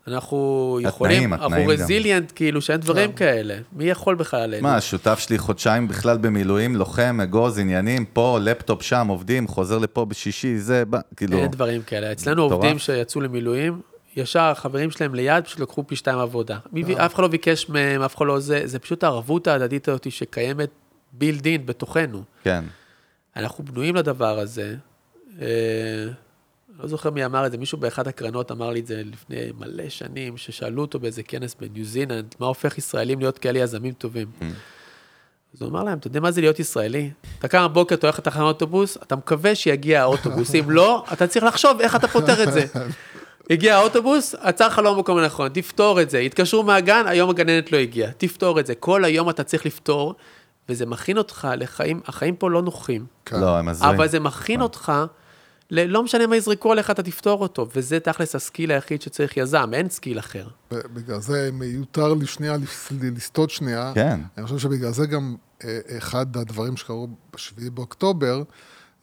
אנחנו 0.07 0.79
יכולים, 0.81 1.33
אנחנו 1.33 1.45
התנאים 1.45 1.65
גם. 1.65 1.71
רזיליאנט, 1.71 2.31
כאילו 2.35 2.61
שאין 2.61 2.79
דברים 2.79 3.13
כאלה. 3.13 3.57
מי 3.73 3.85
יכול 3.85 4.15
בכלל 4.15 4.39
עלינו? 4.39 4.63
מה, 4.63 4.75
השותף 4.75 5.19
שלי 5.19 5.37
חודשיים 5.37 5.87
בכלל 5.87 6.17
במילואים, 6.17 6.75
לוחם, 6.75 7.19
אגוז, 7.23 7.59
עניינים, 7.59 8.05
פה, 8.05 8.39
לפטופ 8.41 8.81
שם, 8.81 9.07
עובדים, 9.07 9.47
חוזר 9.47 9.77
לפה 9.77 10.05
בשישי, 10.05 10.57
זה, 10.57 10.85
בא, 10.85 10.99
כאילו... 11.15 11.37
אין 11.37 11.51
דברים 11.51 11.81
כאלה. 11.81 12.11
אצלנו. 12.11 12.43
עובדים 12.43 12.79
שיצאו 12.79 13.21
למילואים, 13.21 13.81
ישר 14.15 14.39
החברים 14.41 14.91
שלהם 14.91 15.15
ליד 15.15 15.43
פשוט 15.45 15.59
לקחו 15.59 15.87
פי 15.87 15.95
שתיים 15.95 16.19
עבודה. 16.19 16.57
מי- 16.71 16.95
אף 17.05 17.13
אחד 17.15 17.23
לא 17.23 17.27
ביקש 17.29 17.69
מהם, 17.69 18.01
אף 18.01 18.17
אחד 18.17 18.25
לא 18.25 18.39
זה, 18.39 18.61
זה 18.65 18.79
פשוט 18.79 19.03
הערבות 19.03 19.47
ההדדית 19.47 19.87
הזאת 19.87 20.11
שקיימת 20.11 20.69
בילד 21.13 21.45
אין 21.45 21.65
בתוכנו. 21.65 22.23
כן. 22.43 22.63
אנחנו 23.35 23.63
בנויים 23.65 23.95
לדבר 23.95 24.39
הזה. 24.39 24.75
אה, 25.41 25.47
לא 26.79 26.87
זוכר 26.87 27.09
מי 27.09 27.25
אמר 27.25 27.45
את 27.45 27.51
זה, 27.51 27.57
מישהו 27.57 27.77
באחת 27.77 28.07
הקרנות 28.07 28.51
אמר 28.51 28.69
לי 28.69 28.79
את 28.79 28.87
זה 28.87 29.01
לפני 29.05 29.37
מלא 29.59 29.89
שנים, 29.89 30.37
ששאלו 30.37 30.81
אותו 30.81 30.99
באיזה 30.99 31.23
כנס 31.23 31.55
בניו 31.59 31.85
זילנד, 31.85 32.35
מה 32.39 32.47
הופך 32.47 32.77
ישראלים 32.77 33.19
להיות 33.19 33.37
כאלה 33.37 33.59
יזמים 33.59 33.93
טובים. 33.93 34.27
אז 35.55 35.61
הוא 35.61 35.69
אמר 35.69 35.83
להם, 35.83 35.97
אתה 35.97 36.07
יודע 36.07 36.19
מה 36.19 36.31
זה 36.31 36.41
להיות 36.41 36.59
ישראלי? 36.59 37.11
אתה 37.39 37.47
קם 37.47 37.67
בבוקר, 37.69 37.95
אתה 37.95 38.07
הולך 38.07 38.19
לתחנת 38.19 38.41
אוטובוס, 38.43 38.97
אתה 38.97 39.15
מקווה 39.15 39.55
שיגיע 39.55 40.01
האוטובוס, 40.01 40.55
אם 40.55 40.71
לא, 40.71 41.05
אתה 41.13 41.27
צריך 41.27 41.45
לחשוב 41.45 41.81
איך 41.81 41.95
אתה 41.95 42.07
פותר 42.07 42.43
את 42.43 42.53
זה. 42.53 42.65
הגיע 43.51 43.75
האוטובוס, 43.77 44.35
עצר 44.39 44.67
לך 44.67 44.77
לא 44.79 44.93
במקום 44.93 45.17
הנכון, 45.17 45.49
תפתור 45.49 46.01
את 46.01 46.09
זה. 46.09 46.17
התקשרו 46.19 46.63
מהגן, 46.63 47.03
היום 47.07 47.29
הגננת 47.29 47.71
לא 47.71 47.77
הגיעה, 47.77 48.11
תפתור 48.11 48.59
את 48.59 48.65
זה. 48.65 48.75
כל 48.75 49.05
היום 49.05 49.29
אתה 49.29 49.43
צריך 49.43 49.65
לפתור, 49.65 50.15
וזה 50.69 50.85
מכין 50.85 51.17
אותך 51.17 51.47
לחיים, 51.57 52.01
החיים 52.05 52.35
פה 52.35 52.49
לא 52.49 52.61
נוחים, 52.61 53.05
כן. 53.25 53.39
לא, 53.41 53.57
הם 53.57 53.67
הזויים. 53.67 53.95
אבל 53.95 54.07
זה 54.07 54.19
מכין 54.19 54.61
אותך, 54.61 54.91
ל- 55.71 55.85
לא 55.91 56.03
משנה 56.03 56.27
מה 56.27 56.35
יזרקו 56.35 56.71
עליך, 56.71 56.91
אתה 56.91 57.03
תפתור 57.03 57.41
אותו, 57.41 57.67
וזה 57.75 57.99
תכלס 57.99 58.35
ה 58.35 58.41
skill 58.41 58.71
היחיד 58.71 59.01
שצריך 59.01 59.37
יזם, 59.37 59.69
אין 59.73 59.89
skill 59.89 60.19
אחר. 60.19 60.47
בגלל 60.71 61.19
זה 61.19 61.49
מותר 61.53 62.13
לי 62.13 62.25
שנייה 62.27 62.57
לס- 62.57 62.91
לסטות 63.15 63.49
שנייה. 63.49 63.91
כן. 63.95 64.19
אני 64.37 64.45
חושב 64.45 64.57
שבגלל 64.57 64.91
זה 64.91 65.05
גם 65.07 65.35
אה, 65.63 65.79
אחד 65.97 66.37
הדברים 66.37 66.77
שקרו 66.77 67.07
ב-7 67.07 67.39
באוקטובר, 67.73 68.43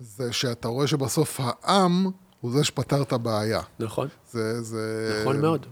זה 0.01 0.33
שאתה 0.33 0.69
רואה 0.69 0.87
שבסוף 0.87 1.41
העם 1.43 2.11
הוא 2.41 2.53
זה 2.53 2.65
שפתר 2.65 3.03
את 3.03 3.13
הבעיה. 3.13 3.61
נכון? 3.79 4.09
זה, 4.33 4.63
זה... 4.63 5.17
נכון 5.21 5.41
מאוד. 5.41 5.67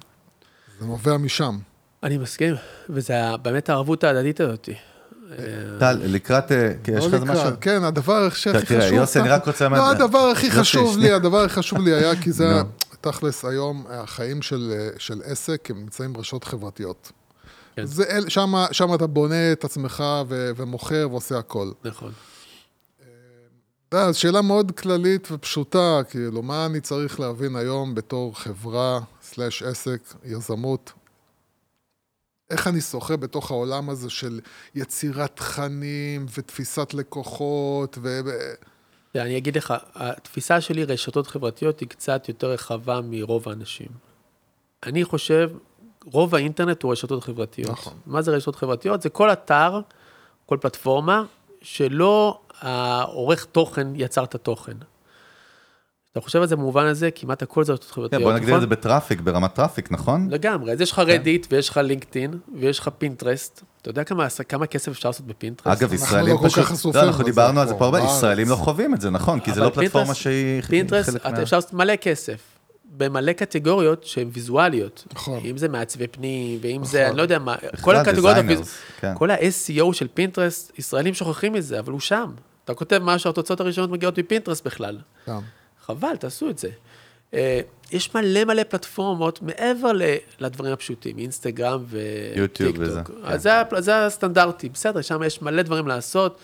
זה 0.80 0.86
נובע 0.86 1.16
משם. 1.16 1.58
אני 2.02 2.18
מסכים, 2.18 2.54
וזה 2.90 3.14
באמת 3.42 3.68
הערבות 3.68 4.04
ההדדית 4.04 4.40
הזאת. 4.40 4.68
טל, 5.78 5.98
לקראת, 6.04 6.52
אה, 6.52 6.72
כי 6.84 6.90
יש 6.90 7.04
לך 7.06 7.12
לא 7.14 7.20
משהו? 7.20 7.50
כן, 7.60 7.84
הדבר 7.84 8.30
שהכי 8.30 8.66
תראה, 8.66 8.80
חשוב... 8.80 8.94
יוסי, 8.98 9.20
אני 9.20 9.28
רק 9.28 9.46
רוצה 9.46 9.68
לא, 9.68 9.90
הדבר 9.90 10.18
הכי 10.18 10.50
חשוב 10.50 10.98
לי. 10.98 11.12
הדבר 11.12 11.38
הכי 11.38 11.54
חשוב 11.54 11.78
לי 11.80 11.94
היה, 11.94 12.22
כי 12.22 12.32
זה. 12.32 12.52
תכלס, 13.00 13.44
היום 13.44 13.86
החיים 13.90 14.42
של, 14.42 14.72
אה, 14.76 14.88
של 14.98 15.20
עסק, 15.24 15.70
הם 15.70 15.76
נמצאים 15.80 16.12
ברשתות 16.12 16.44
חברתיות. 16.44 17.12
כן. 17.76 17.84
זה, 17.84 18.04
אל- 18.10 18.28
שמה, 18.28 18.66
שמה 18.72 18.94
אתה 18.94 19.06
בונה 19.06 19.52
את 19.52 19.64
עצמך 19.64 20.04
ומוכר 20.56 21.08
ועושה 21.10 21.38
הכל. 21.38 21.70
נכון. 21.84 22.12
יודע, 23.98 24.12
זו 24.12 24.20
שאלה 24.20 24.42
מאוד 24.42 24.70
כללית 24.70 25.28
ופשוטה, 25.32 26.00
כאילו, 26.10 26.42
מה 26.42 26.66
אני 26.66 26.80
צריך 26.80 27.20
להבין 27.20 27.56
היום 27.56 27.94
בתור 27.94 28.38
חברה, 28.38 29.00
סלאש 29.22 29.62
עסק, 29.62 30.00
יזמות? 30.24 30.92
איך 32.50 32.66
אני 32.66 32.80
שוחה 32.80 33.16
בתוך 33.16 33.50
העולם 33.50 33.90
הזה 33.90 34.10
של 34.10 34.40
יצירת 34.74 35.36
תכנים 35.36 36.26
ותפיסת 36.38 36.94
לקוחות 36.94 37.98
ו... 38.02 38.20
אני 39.14 39.38
אגיד 39.38 39.56
לך, 39.56 39.74
התפיסה 39.94 40.60
שלי, 40.60 40.84
רשתות 40.84 41.26
חברתיות, 41.26 41.80
היא 41.80 41.88
קצת 41.88 42.28
יותר 42.28 42.50
רחבה 42.50 43.00
מרוב 43.04 43.48
האנשים. 43.48 43.88
אני 44.86 45.04
חושב, 45.04 45.50
רוב 46.04 46.34
האינטרנט 46.34 46.82
הוא 46.82 46.92
רשתות 46.92 47.24
חברתיות. 47.24 47.70
נכון. 47.70 47.94
מה 48.06 48.22
זה 48.22 48.30
רשתות 48.30 48.56
חברתיות? 48.56 49.02
זה 49.02 49.08
כל 49.08 49.32
אתר, 49.32 49.80
כל 50.46 50.58
פלטפורמה, 50.60 51.24
שלא 51.62 52.40
העורך 52.60 53.44
תוכן 53.44 53.88
יצר 53.94 54.24
את 54.24 54.34
התוכן. 54.34 54.72
אתה 56.12 56.24
חושב 56.24 56.40
על 56.40 56.46
זה 56.46 56.56
במובן 56.56 56.86
הזה, 56.86 57.10
כמעט 57.10 57.42
הכל 57.42 57.64
זה 57.64 57.72
רשתות 57.72 57.88
כן, 57.88 57.94
חברתיות, 57.94 58.22
בוא 58.22 58.32
נגדיר 58.32 58.44
את 58.48 58.50
נכון? 58.50 58.60
זה 58.60 58.66
בטראפיק, 58.66 59.20
ברמת 59.20 59.54
traffic, 59.54 59.90
נכון? 59.92 60.28
לגמרי, 60.30 60.72
אז 60.72 60.80
יש 60.80 60.92
לך 60.92 60.98
Reddit, 60.98 61.46
ויש 61.50 61.68
לך 61.68 61.76
LinkedIn, 61.76 62.38
ויש 62.60 62.78
לך 62.78 62.88
Pinterest. 62.98 63.62
אתה 63.82 63.90
יודע 63.90 64.04
כמה, 64.48 64.66
כסף 64.66 64.88
אפשר 64.88 65.08
לעשות 65.08 65.26
ב 65.26 65.30
Pinterest? 65.30 65.66
אגב, 65.82 65.90
אנחנו 65.92 66.06
ישראלים 66.06 66.34
לא 66.34 66.38
כל 66.40 66.48
פשוט, 66.48 66.64
כך 66.64 66.70
חשופים 66.70 67.00
לא, 67.02 67.06
אנחנו 67.06 67.24
דיברנו 67.24 67.60
על 67.60 67.68
זה 67.68 67.74
פה, 67.74 67.84
הרבה. 67.84 68.00
ישראלים 68.00 68.48
לא 68.48 68.56
חווים 68.56 68.94
את 68.94 69.00
זה, 69.00 69.10
נכון, 69.10 69.40
כי 69.40 69.52
זה 69.52 69.60
לא 69.60 69.70
פלטפורמה 69.70 70.06
פינטרסט- 70.14 70.14
שהיא 70.14 70.62
Pinterest, 70.62 71.10
חלק 71.10 71.26
מה... 71.26 71.42
אפשר 71.42 71.56
לעשות 71.56 71.72
מלא 71.72 71.96
כסף, 71.96 72.40
במלא 72.96 73.32
קטגוריות 73.32 74.04
שהן 74.04 74.28
ויזואליות. 74.32 75.04
נכון. 75.12 75.40
אם 75.44 75.56
זה 75.58 75.68
מעצבי 75.68 76.06
פנים, 76.06 76.58
ואם 76.62 76.84
זה, 76.84 76.98
נכון. 76.98 77.08
אני 77.10 77.16
לא 77.16 77.22
יודע 77.22 77.38
מה, 77.38 77.56
כל 77.80 77.96
הקטגוריות, 77.96 78.36
הוויז- 78.36 78.68
כן. 79.00 79.12
כל 79.16 79.30
ה-SEO 79.30 79.92
של 79.92 80.06
Pinterest, 80.14 80.78
ישראלים 80.78 81.14
שוכחים 81.14 81.52
מזה, 81.52 81.78
אבל 81.78 81.92
הוא 81.92 82.00
שם. 82.00 82.30
אתה 82.64 82.74
כותב 82.74 83.00
משהו, 83.02 83.30
התוצאות 83.30 83.60
הראשונות 83.60 83.90
מגיעות 83.90 84.18
מ 84.18 84.23
Pinterest 84.23 84.66
בכלל. 84.66 84.98
גם. 85.28 85.40
חבל, 85.86 86.16
תעשו 86.16 86.50
את 86.50 86.58
זה. 86.58 86.68
אה, 87.34 87.60
יש 87.92 88.14
מלא 88.14 88.44
מלא 88.44 88.62
פלטפורמות 88.62 89.42
מעבר 89.42 89.92
ל- 89.92 90.02
לדברים 90.40 90.72
הפשוטים, 90.72 91.18
אינסטגרם 91.18 91.84
וטיקטוק. 91.90 92.76
וזה, 92.78 93.00
אז 93.24 93.46
כן. 93.46 93.76
זה, 93.76 93.80
זה 93.80 94.06
הסטנדרטי, 94.06 94.68
בסדר, 94.68 95.00
שם 95.02 95.22
יש 95.22 95.42
מלא 95.42 95.62
דברים 95.62 95.86
לעשות, 95.88 96.40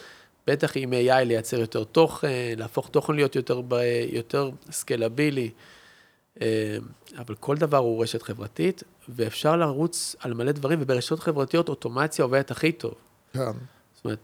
בטח 0.47 0.72
עם 0.76 0.93
AI 0.93 1.24
לייצר 1.24 1.61
יותר 1.61 1.84
תוכן, 1.84 2.28
להפוך 2.57 2.88
תוכן 2.88 3.12
להיות 3.14 3.36
יותר, 3.36 3.61
ב- 3.68 3.80
יותר 4.12 4.51
סקלבילי, 4.70 5.51
אבל 7.18 7.34
כל 7.40 7.56
דבר 7.56 7.76
הוא 7.76 8.02
רשת 8.02 8.22
חברתית, 8.22 8.82
ואפשר 9.08 9.56
לרוץ 9.56 10.16
על 10.20 10.34
מלא 10.34 10.52
דברים, 10.52 10.78
וברשתות 10.82 11.20
חברתיות 11.20 11.68
אוטומציה 11.68 12.22
עובדת 12.24 12.50
הכי 12.50 12.72
טוב. 12.72 12.94
כן. 13.32 13.40
זאת 13.94 14.04
אומרת, 14.04 14.18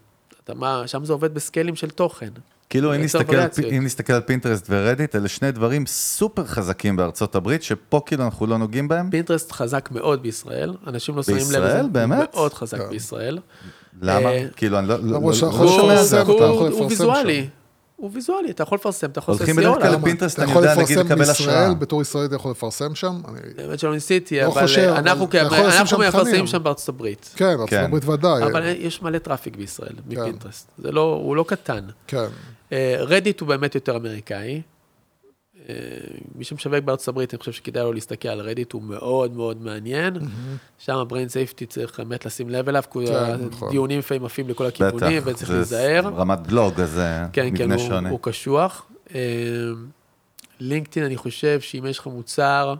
אתה, 0.44 0.54
מה, 0.54 0.82
שם 0.86 1.04
זה 1.04 1.12
עובד 1.12 1.34
בסקיילים 1.34 1.76
של 1.76 1.90
תוכן. 1.90 2.28
כאילו, 2.70 2.94
אם 2.94 3.02
נסתכל, 3.02 3.18
על, 3.32 3.36
וריאציות. 3.38 3.72
אם 3.72 3.84
נסתכל 3.84 4.12
על 4.12 4.20
Pinterest 4.20 4.66
ו 4.70 4.76
Reddit, 4.76 5.16
אלה 5.16 5.28
שני 5.28 5.52
דברים 5.52 5.86
סופר 5.86 6.44
חזקים 6.44 6.96
בארצות 6.96 7.34
הברית, 7.34 7.62
שפה 7.62 8.00
כאילו 8.06 8.24
אנחנו 8.24 8.46
לא 8.46 8.58
נוגעים 8.58 8.88
בהם. 8.88 9.10
Pinterest 9.10 9.52
חזק 9.52 9.88
מאוד 9.92 10.22
בישראל, 10.22 10.74
אנשים 10.86 11.16
לא 11.16 11.22
שמים 11.22 11.36
לב 11.36 11.42
לזה. 11.44 11.60
בישראל? 11.60 11.88
באמת? 11.92 12.34
מאוד 12.34 12.54
חזק 12.54 12.78
כן. 12.78 12.90
בישראל. 12.90 13.38
למה? 14.02 14.28
אה, 14.30 14.46
כאילו, 14.56 14.78
אני 14.78 14.88
לא, 14.88 14.96
לא, 14.96 15.20
לא, 15.20 15.20
לא 15.22 15.32
שומע 15.32 16.02
זה. 16.02 16.20
הוא- 16.22 16.86
ויזואלי. 16.88 17.48
שם. 17.98 18.02
הוא 18.02 18.10
ויזואלי, 18.14 18.50
אתה 18.50 18.62
יכול 18.62 18.76
לפרסם, 18.78 19.10
אתה 19.10 19.18
יכול 19.18 19.34
לעשות 19.34 19.48
הולכים 19.48 19.64
SEO 19.64 19.68
בדרך 19.70 19.82
כלל. 19.82 19.98
ל 20.00 20.03
Pinterest, 20.03 20.34
אתה 20.34 20.42
אני 20.42 20.50
יכול 20.50 20.62
יודע, 20.62 20.74
נגיד, 20.74 20.84
לפרסם 20.98 21.06
לקבל 21.12 21.30
השראה. 21.30 21.74
בתור 21.74 22.02
ישראלי 22.02 22.26
אתה 22.26 22.36
יכול 22.36 22.50
לפרסם 22.50 22.94
שם? 22.94 23.20
באמת 23.56 23.78
שלא 23.78 23.92
ניסיתי, 23.94 24.44
אבל 24.46 24.62
אה, 24.78 24.90
אבל 24.90 25.08
אנחנו 25.08 25.24
אתה 25.28 25.38
יכול 25.38 25.56
כ- 25.56 25.60
לשים 25.60 25.70
אנחנו 25.80 25.86
שם 25.86 26.00
מפרסמים. 26.00 26.46
שם 26.46 26.62
בארצות 26.62 26.88
הברית. 26.88 27.30
כן, 27.36 27.44
ארצות 27.44 27.68
כן. 27.70 27.84
הברית 27.84 28.04
ודאי. 28.08 28.42
אבל 28.42 28.62
יש 28.78 29.02
מלא 29.02 29.18
traffic 29.18 29.56
בישראל 29.56 29.92
מ 30.06 30.12
Pinterest. 30.12 30.70
לא, 30.78 31.00
הוא 31.24 31.36
לא 31.36 31.44
קטן. 31.48 31.84
כן. 32.06 32.26
Reddit 32.98 33.40
הוא 33.40 33.48
באמת 33.48 33.74
יותר 33.74 33.96
אמריקאי. 33.96 34.62
מי 36.34 36.44
שמשווק 36.44 36.84
בארצות 36.84 37.08
הברית, 37.08 37.34
אני 37.34 37.38
חושב 37.38 37.52
שכדאי 37.52 37.82
לו 37.82 37.92
להסתכל 37.92 38.28
על 38.28 38.40
Reddit, 38.40 38.72
הוא 38.72 38.82
מאוד 38.82 39.36
מאוד 39.36 39.62
מעניין. 39.62 40.14
שם 40.78 40.96
ה- 40.96 41.05
brand 41.05 41.28
safety 41.28 41.66
צריך 41.68 42.00
באמת 42.00 42.26
לשים 42.26 42.50
לב 42.50 42.68
אליו, 42.68 42.82
כי 42.92 43.06
כן, 43.06 43.34
נכון. 43.50 43.68
הדיונים 43.68 43.98
לפעמים 43.98 44.24
עפים 44.24 44.48
לכל 44.48 44.66
הכיוונים, 44.66 45.22
וצריך 45.24 45.50
זה 45.50 45.54
להיזהר. 45.56 46.06
רמת 46.16 46.38
בלוג, 46.40 46.80
אז 46.80 47.00
כן, 47.32 47.42
כן, 47.56 47.64
מבנה 47.64 47.74
הוא, 47.74 47.88
שונה. 47.88 48.08
הוא 48.10 48.18
קשוח. 48.22 48.86
אה, 49.14 49.20
LinkedIn, 50.60 51.06
אני 51.06 51.16
חושב 51.16 51.60
שאם 51.60 51.86
יש 51.86 51.98
לך 51.98 52.06
מוצר, 52.06 52.74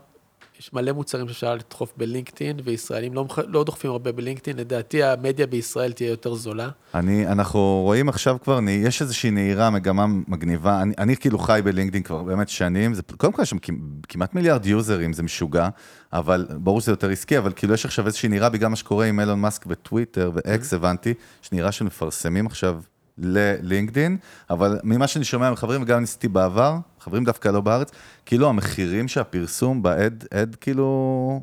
יש 0.61 0.73
מלא 0.73 0.93
מוצרים 0.93 1.29
שאפשר 1.29 1.55
לדחוף 1.55 1.93
ב 1.97 2.03
LinkedIn, 2.03 2.57
וישראלים 2.65 3.15
לא, 3.15 3.27
לא 3.47 3.65
דוחפים 3.65 3.91
הרבה 3.91 4.13
ב 4.13 4.17
LinkedIn. 4.17 4.57
לדעתי 4.57 5.03
המדיה 5.03 5.47
בישראל 5.47 5.93
תהיה 5.93 6.11
יותר 6.11 6.35
זולה. 6.35 6.69
אני, 6.95 7.27
אנחנו 7.27 7.81
רואים 7.85 8.09
עכשיו 8.09 8.37
כבר, 8.43 8.61
יש 8.69 9.03
איזושהי 9.03 9.31
נהירה, 9.31 9.71
מגמה 9.71 10.07
מגניבה. 10.07 10.83
אני, 10.83 10.95
אני 10.99 11.17
כאילו 11.17 11.39
חי 11.39 11.61
בלינקדאין 11.65 12.03
כבר 12.03 12.23
באמת 12.23 12.49
שנים, 12.49 12.95
זה, 12.95 13.03
קודם 13.17 13.33
כל 13.33 13.43
יש 13.43 13.51
שם 13.51 13.59
כמ- 13.59 13.75
כמעט 14.09 14.35
מיליארד 14.35 14.67
יוזרים, 14.67 15.13
זה 15.13 15.23
משוגע, 15.23 15.69
אבל 16.13 16.47
ברור 16.51 16.81
שזה 16.81 16.93
יותר 16.93 17.11
עסקי, 17.11 17.39
אבל 17.39 17.53
כאילו 17.57 17.75
יש 17.75 17.85
עכשיו 17.85 18.07
איזושהי 18.07 18.29
נהירה 18.29 18.49
בגלל 18.49 18.69
מה 18.69 18.77
שקורה 18.77 19.07
עם 19.07 19.21
אילון 19.21 19.41
מאסק 19.41 19.65
וטוויטר 19.69 20.31
ואקס, 20.35 20.75
הבנתי, 20.75 21.15
יש 21.45 21.53
נהירה 21.53 21.73
שמפרסמים 21.73 22.47
עכשיו 22.47 22.81
ללינקדאין, 23.19 24.17
אבל 24.51 24.79
ממה 24.85 25.07
שאני 25.07 25.25
שומע 25.25 25.51
מחברים, 25.51 25.83
וגם 25.83 26.01
ניסיתי 26.01 26.29
בעבר, 26.29 26.77
חברים 27.01 27.25
דווקא 27.25 27.49
לא 27.49 27.61
בארץ, 27.61 27.91
כאילו 28.27 28.49
המחירים 28.49 29.09
שהפרסום 29.09 29.83
באד, 29.83 30.25
אד 30.35 30.57
כאילו, 30.61 31.41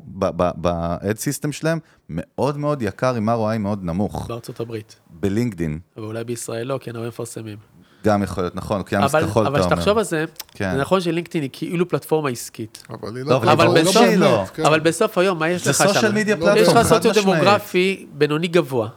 באד 0.56 1.18
סיסטם 1.18 1.52
שלהם, 1.52 1.78
מאוד 2.08 2.58
מאוד 2.58 2.82
יקר, 2.82 3.14
עם 3.14 3.28
ROI 3.28 3.58
מאוד 3.58 3.84
נמוך. 3.84 4.26
בארצות 4.28 4.60
הברית. 4.60 4.96
בלינקדין, 5.10 5.78
אבל 5.96 6.04
אולי 6.04 6.24
בישראל 6.24 6.66
לא, 6.66 6.78
כי 6.82 6.90
אין 6.90 6.96
הרבה 6.96 7.08
מפרסמים. 7.08 7.58
גם 8.04 8.22
יכול 8.22 8.42
להיות, 8.44 8.54
נכון, 8.56 8.80
אוקיינוס 8.80 9.14
אבל 9.14 9.26
כחול, 9.26 9.46
אבל 9.46 9.56
אתה 9.56 9.64
אומר. 9.64 9.76
כשתחשוב 9.76 9.98
על 9.98 10.04
זה, 10.04 10.24
כן. 10.54 10.72
זה 10.74 10.80
נכון 10.80 11.00
שלינקדאין 11.00 11.42
היא 11.42 11.50
כאילו 11.52 11.88
פלטפורמה 11.88 12.28
עסקית. 12.30 12.82
אבל 12.90 13.16
היא 13.16 13.24
לא, 13.24 13.30
לא... 13.30 13.36
אבל 13.36 13.48
אבל 13.48 13.82
בסוף- 13.82 14.06
לא. 14.16 14.44
כן. 14.54 14.64
אבל 14.66 14.80
בסוף 14.80 15.18
היום, 15.18 15.38
מה 15.38 15.48
יש 15.48 15.64
זה 15.64 15.70
לך 15.70 15.76
שם? 15.76 15.86
סושיאל 15.86 16.12
מדיה 16.12 16.36
לא, 16.36 16.40
פלטפורם, 16.40 16.62
יש 16.62 16.68
לך 16.68 16.76
חד 16.76 16.82
סוציו-דמוגרפי 17.02 18.06
בינוני 18.12 18.48
גבוה. 18.48 18.88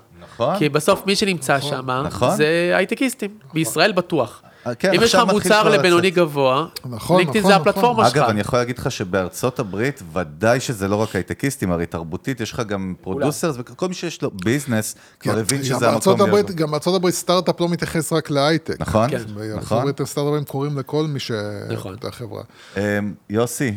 נכון? 0.42 0.58
כי 0.58 0.70
בסוף 0.70 1.06
מי 1.06 1.16
שנמצא 1.16 1.60
שם, 1.60 1.92
נכון. 1.92 2.36
זה 2.36 2.74
הייטקיסטים. 2.76 3.30
בישראל 3.54 3.92
בטוח. 3.92 4.42
אה, 4.68 4.76
כן, 4.76 4.94
אם 4.94 5.02
יש 5.04 5.16
לך 5.16 5.22
מוצר 5.32 5.62
כבר 5.62 5.70
לבינוני. 5.70 6.12
גבוה, 6.12 6.66
נכון, 6.86 7.18
לינקדאין 7.18 7.44
נכון, 7.44 7.52
זה 7.54 7.60
נכון. 7.60 7.70
הפלטפורמה 7.70 8.06
שלך. 8.10 8.18
אגב, 8.18 8.30
אני 8.30 8.40
יכול 8.42 8.60
להגיד 8.60 8.78
לך 8.78 8.92
שבארצות 8.92 9.60
הברית, 9.60 10.04
ודאי 10.14 10.60
שזה 10.60 10.88
לא 10.88 10.96
רק 10.96 11.16
הייטקיסטים, 11.16 11.72
הרי 11.72 11.86
תרבותית, 11.86 12.42
יש 12.42 12.52
לך 12.54 12.60
גם 12.68 12.94
producers, 13.02 13.56
וכל 13.60 13.88
מי 13.88 13.94
שיש 13.94 14.22
לו 14.22 14.32
business, 14.44 14.96
כבר 15.20 15.34
כן, 15.34 15.40
הבין 15.40 15.58
גם 15.58 15.64
שזה 15.64 15.80
בארצות 15.80 16.14
המקום 16.14 16.30
הברית- 16.30 16.46
להיות. 16.46 16.58
גם 16.60 16.72
בארצות 16.72 16.96
הברית 16.96 17.16
סטארט-אפ 17.16 17.62
לא 17.62 17.70
מתייחס 17.70 18.14
רק 18.14 18.30
להייטק. 18.30 18.76
נכון? 18.80 19.10
כן. 19.10 19.18
בארצות 19.36 19.58
נכון? 19.64 19.78
הברית 19.80 20.02
סטארט-אפים 20.04 20.44
קוראים 20.44 20.78
לכל 20.78 21.06
מי 21.08 21.20
ש... 21.20 21.32
נכון. 21.70 21.96
החברה. 22.04 22.42
אמ, 22.78 22.82
יוסי, 23.30 23.74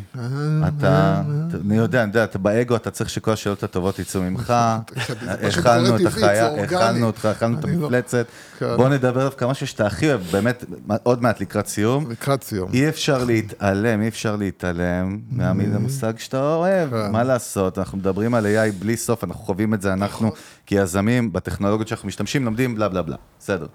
אתה, 0.67 1.21
אני 1.65 1.77
יודע, 1.77 2.03
אני 2.03 2.09
יודע, 2.09 2.23
אתה 2.23 2.37
באגו, 2.39 2.75
אתה 2.75 2.91
צריך 2.91 3.09
שכל 3.09 3.31
השאלות 3.31 3.63
הטובות 3.63 3.99
יצאו 3.99 4.21
ממך. 4.21 4.53
אכלנו 5.49 5.85
קורה 5.87 6.01
את 6.01 6.05
החיה. 6.05 6.63
אכלנו 6.65 7.05
אותך, 7.07 7.25
אכלנו 7.25 7.59
את 7.59 7.65
לא- 7.65 7.69
המפלצת. 7.69 8.25
כן. 8.71 8.77
בוא 8.77 8.89
נדבר 8.89 9.23
דווקא 9.23 9.45
משהו 9.45 9.67
שאתה 9.67 9.87
הכי 9.87 10.07
אוהב, 10.09 10.21
באמת, 10.31 10.63
עוד 11.03 11.23
מעט 11.23 11.41
לקראת 11.41 11.67
סיום. 11.67 12.11
לקראת 12.11 12.43
סיום. 12.43 12.69
אי 12.73 12.89
אפשר 12.89 13.23
להתעלם, 13.23 14.01
אי 14.01 14.07
אפשר 14.07 14.35
להתעלם 14.35 15.19
מהמיל 15.31 15.73
המושג 15.75 16.19
שאתה 16.19 16.53
אוהב, 16.55 16.89
כן. 16.89 17.11
מה 17.11 17.23
לעשות, 17.23 17.77
אנחנו 17.79 17.97
מדברים 17.97 18.33
על 18.35 18.45
AI 18.45 18.71
בלי 18.79 18.97
סוף, 18.97 19.23
אנחנו 19.23 19.43
חווים 19.45 19.73
את 19.73 19.81
זה 19.81 19.93
אנחנו 19.93 20.31
כיזמים, 20.65 21.33
בטכנולוגיות 21.33 21.87
שאנחנו 21.87 22.07
משתמשים, 22.07 22.45
לומדים 22.45 22.75
בלה 22.75 22.89
בלה 22.89 23.01
בלה, 23.01 23.15
בסדר. 23.39 23.65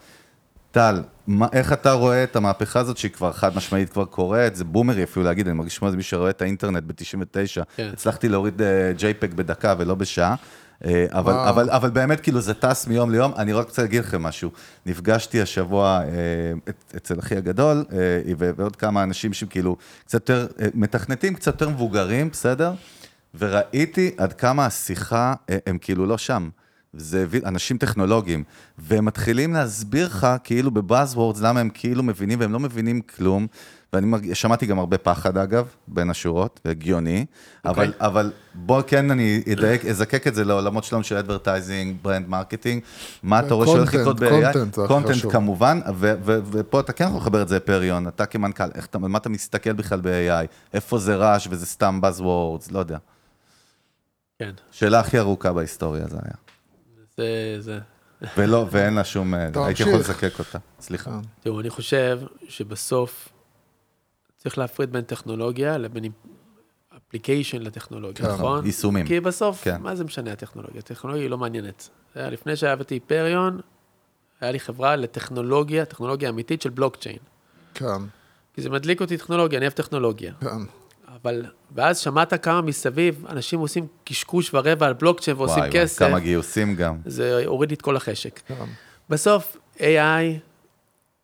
טל, 0.70 1.02
מה- 1.26 1.46
איך 1.52 1.72
אתה 1.72 1.92
רואה 1.92 2.24
את 2.24 2.36
המהפכה 2.36 2.80
הזאת 2.80 2.96
שהיא 2.96 3.10
כבר 3.10 3.32
חד 3.32 3.56
משמעית 3.56 3.90
כבר 3.92 4.04
קורית, 4.04 4.56
זה 4.56 4.64
בומרי 4.64 5.02
אפילו 5.04 5.24
להגיד, 5.24 5.48
אני 5.48 5.56
מרגיש 5.56 5.78
כמו 5.78 5.86
איזה 5.88 5.96
מי 5.96 6.02
שרואה 6.02 6.30
את 6.30 6.42
האינטרנט 6.42 6.82
ב-99, 6.86 7.64
כן. 7.76 7.90
הצלחתי 7.92 8.28
להוריד 8.28 8.62
אה, 8.62 8.92
JPEG 8.98 9.34
בדקה 9.34 9.74
ולא 9.78 9.94
בשעה. 9.94 10.34
אה, 10.84 11.06
אבל. 11.10 11.32
אבל, 11.32 11.70
אבל 11.70 11.90
באמת, 11.90 12.20
כאילו, 12.20 12.40
זה 12.40 12.54
טס 12.54 12.86
מיום 12.86 13.10
ליום. 13.10 13.32
אני 13.36 13.52
רק 13.52 13.66
רוצה 13.66 13.82
להגיד 13.82 14.04
לכם 14.04 14.22
משהו. 14.22 14.50
נפגשתי 14.86 15.40
השבוע 15.40 16.00
אה, 16.04 16.74
אצל 16.96 17.18
אחי 17.18 17.36
הגדול, 17.36 17.84
אה, 17.92 17.98
ועוד 18.38 18.76
כמה 18.76 19.02
אנשים 19.02 19.32
שכאילו 19.32 19.76
קצת 20.04 20.28
יותר, 20.28 20.46
מתכנתים 20.74 21.34
קצת 21.34 21.46
יותר 21.46 21.68
מבוגרים, 21.68 22.30
בסדר? 22.30 22.72
וראיתי 23.38 24.10
עד 24.16 24.32
כמה 24.32 24.66
השיחה, 24.66 25.34
הם 25.66 25.78
כאילו 25.78 26.06
לא 26.06 26.18
שם. 26.18 26.48
זה 26.92 27.22
הביא- 27.22 27.40
אנשים 27.46 27.78
טכנולוגיים, 27.78 28.44
והם 28.78 29.04
מתחילים 29.04 29.52
להסביר 29.52 30.06
לך, 30.06 30.26
כאילו 30.44 30.70
ב 30.70 30.77
buzzwords, 30.77 31.40
למה 31.40 31.60
הם 31.60 31.70
כאילו 31.74 32.02
מבינים 32.02 32.40
והם 32.40 32.52
לא 32.52 32.60
מבינים 32.60 33.00
כלום. 33.00 33.46
ואני 33.92 34.06
מרג... 34.06 34.32
שמעתי 34.32 34.66
גם 34.66 34.78
הרבה 34.78 34.98
פחד, 34.98 35.38
אגב, 35.38 35.66
בין 35.88 36.10
השורות, 36.10 36.60
הגיוני, 36.64 37.26
אבל, 37.64 37.92
אבל 38.00 38.32
בוא 38.54 38.82
כן 38.86 39.10
אני 39.10 39.42
אדייק, 39.52 39.84
אזקק 39.84 40.26
את 40.26 40.34
זה 40.34 40.44
לעולמות 40.44 40.84
שלנו 40.84 41.02
של 41.04 41.16
advertising, 41.16 41.96
brand 42.02 42.28
marketing, 42.28 42.82
מה 43.22 43.40
אתה 43.40 43.54
רואה 43.54 43.66
שהולך 43.66 43.94
לקרות 43.94 44.20
ב-AI? 44.20 44.28
קונטנט. 44.88 45.14
כמובן, 45.32 45.80
ו- 45.94 46.14
ו- 46.24 46.38
ופה 46.50 46.80
אתה 46.80 46.92
כן 46.92 47.04
יכול 47.04 47.16
לחבר 47.20 47.42
את 47.42 47.48
זה 47.48 47.56
לפריון, 47.56 48.08
אתה 48.08 48.26
כמנכ"ל, 48.26 48.68
איך 48.74 48.86
אתה, 48.86 48.98
מה 48.98 49.18
אתה 49.18 49.28
מסתכל 49.28 49.72
בכלל 49.72 50.00
ב-AI? 50.00 50.46
איפה 50.74 50.98
זה 50.98 51.16
רעש 51.16 51.48
וזה 51.50 51.66
סתם 51.66 52.00
Buzzwords, 52.02 52.72
לא 52.72 52.78
יודע. 52.78 52.98
כן, 54.38 54.50
שאלה 54.70 55.00
הכי 55.00 55.18
ארוכה 55.18 55.52
בהיסטוריה 55.52 56.06
זה 56.08 56.16
היה. 56.24 56.34
זה, 57.18 57.56
זה. 57.60 57.78
ולא, 58.36 58.66
ואין 58.70 58.94
לה 58.94 59.04
שום, 59.04 59.34
אה. 59.34 59.48
הייתי 59.54 59.82
יכול 59.82 59.94
לזקק 59.94 60.38
אותה, 60.38 60.58
סליחה. 60.80 61.10
כן. 61.10 61.28
תראו, 61.40 61.60
אני 61.60 61.70
חושב 61.70 62.20
שבסוף 62.48 63.28
צריך 64.36 64.58
להפריד 64.58 64.92
בין 64.92 65.04
טכנולוגיה 65.04 65.78
לבין 65.78 66.04
אפליקיישן 66.96 67.62
לטכנולוגיה, 67.62 68.26
כן, 68.26 68.32
נכון? 68.32 68.66
יישומים. 68.66 69.06
כי 69.06 69.20
בסוף, 69.20 69.64
כן. 69.64 69.82
מה 69.82 69.94
זה 69.94 70.04
משנה 70.04 70.32
הטכנולוגיה? 70.32 70.78
הטכנולוגיה 70.78 71.22
היא 71.24 71.30
לא 71.30 71.38
מעניינת. 71.38 71.88
לפני 72.16 72.56
שעבדתי 72.56 72.94
היפריון, 72.94 73.60
היה 74.40 74.52
לי 74.52 74.60
חברה 74.60 74.96
לטכנולוגיה, 74.96 75.84
טכנולוגיה 75.84 76.28
אמיתית 76.28 76.62
של 76.62 76.70
בלוקצ'יין. 76.70 77.18
כן, 77.74 78.02
כי 78.54 78.62
זה 78.62 78.70
מדליק 78.70 79.00
אותי 79.00 79.16
טכנולוגיה, 79.16 79.58
אני 79.58 79.66
אוהב 79.66 79.74
טכנולוגיה. 79.74 80.32
כן. 80.40 80.62
אבל, 81.22 81.44
ואז 81.74 81.98
שמעת 81.98 82.44
כמה 82.44 82.60
מסביב, 82.60 83.24
אנשים 83.28 83.58
עושים 83.58 83.86
קשקוש 84.04 84.54
ורבע 84.54 84.86
על 84.86 84.92
בלוקצ'יין 84.92 85.36
ועושים 85.36 85.58
וואי, 85.58 85.70
וואי, 85.70 85.82
כסף, 85.82 85.98
כמה 85.98 86.18
גיוסים 86.18 86.76
גם. 86.76 86.96
זה 87.06 87.42
הוריד 87.46 87.70
לי 87.70 87.74
את 87.74 87.82
כל 87.82 87.96
החשק. 87.96 88.40
כן. 88.46 88.54
בסוף, 89.10 89.56
AI 89.78 89.82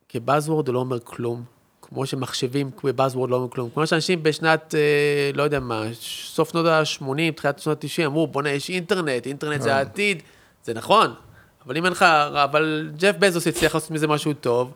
כבאזוורד 0.08 0.68
הוא 0.68 0.74
לא 0.74 0.78
אומר 0.78 0.98
כלום, 1.00 1.44
כמו 1.82 2.06
שמחשבים 2.06 2.70
כבאזוורד 2.76 3.30
לא 3.30 3.36
אומר 3.36 3.48
כלום. 3.48 3.70
כמו 3.74 3.86
שאנשים 3.86 4.22
בשנת, 4.22 4.74
אה, 4.74 5.30
לא 5.34 5.42
יודע 5.42 5.60
מה, 5.60 5.84
סוף 6.00 6.50
שנות 6.50 6.66
ה-80, 6.66 7.32
תחילת 7.36 7.58
שנות 7.58 7.84
ה-90, 7.84 8.06
אמרו, 8.06 8.26
בוא'נה, 8.26 8.50
יש 8.50 8.70
אינטרנט, 8.70 9.26
אינטרנט 9.26 9.60
זה 9.60 9.74
העתיד. 9.74 10.22
זה 10.64 10.74
נכון, 10.74 11.14
אבל 11.66 11.76
אם 11.76 11.84
אין 11.84 11.92
לך, 11.92 12.02
אבל 12.02 12.90
ג'ף 12.96 13.16
בזוס 13.18 13.46
הצליח 13.46 13.74
לעשות 13.74 13.90
מזה 13.90 14.06
משהו 14.06 14.32
טוב, 14.32 14.72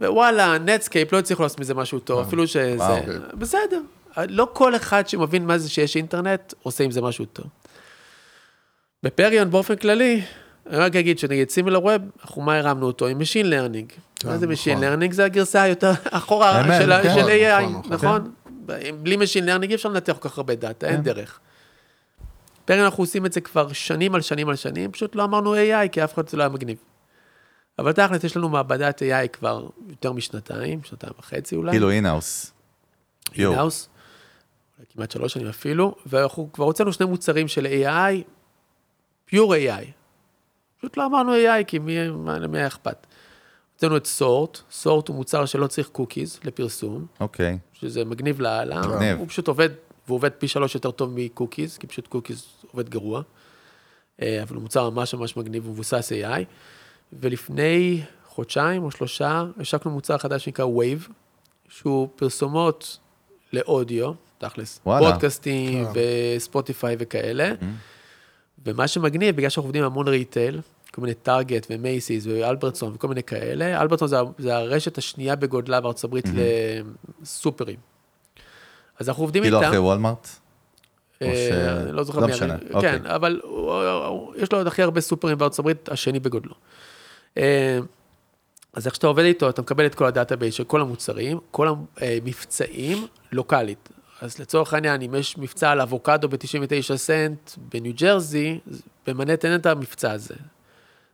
ווואלה, 0.00 0.58
Netscape 0.58 1.12
לא 1.12 1.18
הצליחו 1.18 1.42
לעשות 1.42 1.60
מזה 1.60 1.74
משהו 1.74 1.98
טוב, 1.98 2.26
אפילו 2.26 2.46
שזה... 2.46 3.00
בסדר. 3.34 3.80
לא 4.28 4.48
כל 4.52 4.76
אחד 4.76 5.08
שמבין 5.08 5.46
מה 5.46 5.58
זה 5.58 5.70
שיש 5.70 5.96
אינטרנט, 5.96 6.54
עושה 6.62 6.84
עם 6.84 6.90
זה 6.90 7.00
משהו 7.00 7.24
טוב. 7.24 7.46
בפריון 9.02 9.50
באופן 9.50 9.76
כללי, 9.76 10.22
אני 10.66 10.76
רק 10.76 10.96
אגיד 10.96 11.18
שנגיד 11.18 11.50
SimilarWeb, 11.50 12.02
אנחנו 12.22 12.42
מה 12.42 12.56
הרמנו 12.56 12.86
אותו? 12.86 13.06
עם 13.06 13.20
Machine 13.20 13.46
Learning. 13.46 14.00
כן, 14.16 14.28
מה 14.28 14.38
זה 14.38 14.46
Machine 14.46 14.70
נכון. 14.70 15.02
Learning? 15.02 15.12
זה 15.12 15.24
הגרסה 15.24 15.62
היותר 15.62 15.90
אחורה 16.10 16.64
של 16.78 16.92
כן. 17.02 17.14
AI, 17.14 17.62
נכון, 17.62 17.92
נכון? 17.92 18.32
בלי 19.02 19.16
Machine 19.16 19.46
Learning 19.46 19.68
אי 19.68 19.74
אפשר 19.74 19.88
לנתח 19.88 20.16
כל 20.20 20.28
כך 20.28 20.38
הרבה 20.38 20.54
data, 20.54 20.86
אין 20.86 21.02
דרך. 21.02 21.38
פריון 22.64 22.84
אנחנו 22.84 23.02
עושים 23.02 23.26
את 23.26 23.32
זה 23.32 23.40
כבר 23.40 23.72
שנים 23.72 24.14
על 24.14 24.20
שנים 24.20 24.48
על 24.48 24.56
שנים, 24.56 24.92
פשוט 24.92 25.16
לא 25.16 25.24
אמרנו 25.24 25.54
AI, 25.54 25.88
כי 25.92 26.04
אף 26.04 26.14
אחד 26.14 26.28
זה 26.28 26.36
לא 26.36 26.42
היה 26.42 26.48
מגניב. 26.48 26.78
אבל 27.78 27.92
תכל'ס, 27.92 28.24
יש 28.24 28.36
לנו 28.36 28.48
מעבדת 28.48 29.02
AI 29.02 29.28
כבר 29.32 29.66
יותר 29.88 30.12
משנתיים, 30.12 30.80
שנתיים 30.84 31.12
וחצי 31.18 31.56
אולי. 31.56 31.70
כאילו 31.70 31.90
in-house. 31.90 32.52
in-house, 33.38 33.88
כמעט 34.96 35.10
שלוש 35.10 35.32
שנים 35.32 35.46
אפילו, 35.46 35.94
ואנחנו 36.06 36.52
כבר 36.52 36.64
הוצאנו 36.64 36.92
שני 36.92 37.06
מוצרים 37.06 37.48
של 37.48 37.66
AI, 37.66 38.22
pure 39.24 39.54
AI. 39.54 39.84
פשוט 40.78 40.96
לא 40.96 41.06
אמרנו 41.06 41.34
AI, 41.34 41.64
כי 41.66 41.78
מי, 41.78 42.10
מה, 42.10 42.38
למי 42.38 42.58
היה 42.58 42.66
אכפת. 42.66 43.06
הוצאנו 43.74 43.96
את 43.96 44.06
SORT, 44.06 44.58
SORT 44.70 45.08
הוא 45.08 45.16
מוצר 45.16 45.46
שלא 45.46 45.66
צריך 45.66 45.88
cookies 45.88 46.40
לפרסום, 46.44 47.06
אוקיי. 47.20 47.58
שזה 47.72 48.04
מגניב 48.04 48.40
לאללה. 48.40 48.80
מגניב. 48.80 49.18
הוא 49.18 49.28
פשוט 49.28 49.48
עובד, 49.48 49.68
והוא 50.06 50.16
עובד 50.16 50.30
פי 50.38 50.48
שלוש 50.48 50.74
יותר 50.74 50.90
טוב 50.90 51.12
מ 51.14 51.21
cookies, 51.21 51.78
כי 51.78 51.86
פשוט 51.86 52.06
cookies 52.06 52.46
עובד 52.72 52.88
גרוע. 52.88 53.22
אה, 54.22 54.42
אבל 54.42 54.54
הוא 54.54 54.62
מוצר 54.62 54.90
ממש 54.90 55.14
ממש 55.14 55.36
מגניב 55.36 55.66
ומבוסס 55.66 56.12
AI. 56.12 56.44
ולפני 57.12 58.02
חודשיים 58.26 58.84
או 58.84 58.90
שלושה, 58.90 59.44
השקנו 59.60 59.90
מוצר 59.90 60.18
חדש 60.18 60.44
שנקרא 60.44 60.64
Wave, 60.64 61.10
שהוא 61.68 62.08
פרסומות 62.16 62.98
לאודיו, 63.56 64.12
תכלס, 64.38 64.80
וואלה. 64.86 65.12
פודקאסטים 65.12 65.86
ו 66.36 66.43
Spotify 66.43 66.96
וכאלה. 66.98 67.52
ומה 68.66 68.88
שמגניב, 68.88 69.36
בגלל 69.36 69.48
שאנחנו 69.50 69.66
עובדים 69.66 69.84
המון 69.84 70.08
retail, 70.08 70.60
כל 70.92 71.00
מיני 71.02 71.14
Target 71.14 71.66
ו 71.70 71.78
Macy's 71.78 72.26
ו 72.26 72.32
Albertsons 72.32 72.92
וכל 72.94 73.08
מיני 73.08 73.22
כאלה, 73.22 73.80
Albertsons 73.82 74.08
זה, 74.08 74.16
זה 74.38 74.56
הרשת 74.56 74.98
השנייה 74.98 75.36
בגודלה 75.36 75.80
בארצות 75.80 76.04
הברית 76.04 76.24
לסופרים. 77.22 77.76
אז 78.98 79.08
אנחנו 79.08 79.22
עובדים 79.22 79.42
כאילו 79.42 79.56
איתם. 79.58 79.68
אחרי 79.68 79.78
Walmart? 79.78 80.28
או 81.22 81.26
אה, 81.26 81.80
אני 81.82 81.92
לא 81.92 82.02
זוכר 82.04 82.20
לא 82.20 82.26
מי 82.26 82.32
משנה, 82.32 82.54
אני- 82.54 82.62
אוקיי. 82.74 82.98
כן, 83.00 83.06
אבל 83.06 83.40
יש 84.36 84.52
לו 84.52 84.58
עוד 84.58 84.66
הכי 84.66 84.82
הרבה 84.82 85.00
סופרים 85.00 85.38
בארצות 85.38 85.58
הברית, 85.58 85.88
השני 85.88 86.20
בגודלו. 86.20 86.54
אז 88.76 88.86
איך 88.86 88.94
שאתה 88.94 89.06
עובד 89.06 89.24
איתו, 89.24 89.48
אתה 89.48 89.62
מקבל 89.62 89.86
את 89.86 89.94
כל 89.94 90.04
ה 90.04 90.10
database 90.10 90.54
של 90.54 90.64
כל 90.64 90.80
המוצרים, 90.80 91.38
כל 91.50 91.68
המבצעים, 91.68 93.06
לוקאלית. 93.32 93.88
אז 94.20 94.38
לצורך 94.38 94.74
העניין, 94.74 95.02
אם 95.02 95.14
יש 95.14 95.38
מבצע 95.38 95.70
על 95.70 95.80
אבוקדו 95.80 96.28
ב-99 96.28 96.96
סנט 96.96 97.50
בניו 97.56 97.92
ג'רזי, 97.94 98.58
במנהטן 99.06 99.48
אין 99.48 99.60
את 99.60 99.66
המבצע 99.66 100.12
הזה. 100.12 100.34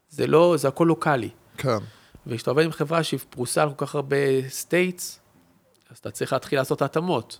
זה 0.08 0.26
לא, 0.26 0.54
זה 0.58 0.68
הכל 0.68 0.84
לוקאלי. 0.84 1.28
כן. 1.56 1.78
וכשאתה 2.26 2.50
עובד 2.50 2.64
עם 2.64 2.72
חברה 2.72 3.02
שהיא 3.02 3.20
פרוסה 3.30 3.62
על 3.62 3.72
כל 3.74 3.86
כך 3.86 3.94
הרבה 3.94 4.48
states, 4.48 5.20
אז 5.90 5.98
אתה 5.98 6.10
צריך 6.10 6.32
להתחיל 6.32 6.58
לעשות 6.58 6.82
התאמות. 6.82 7.38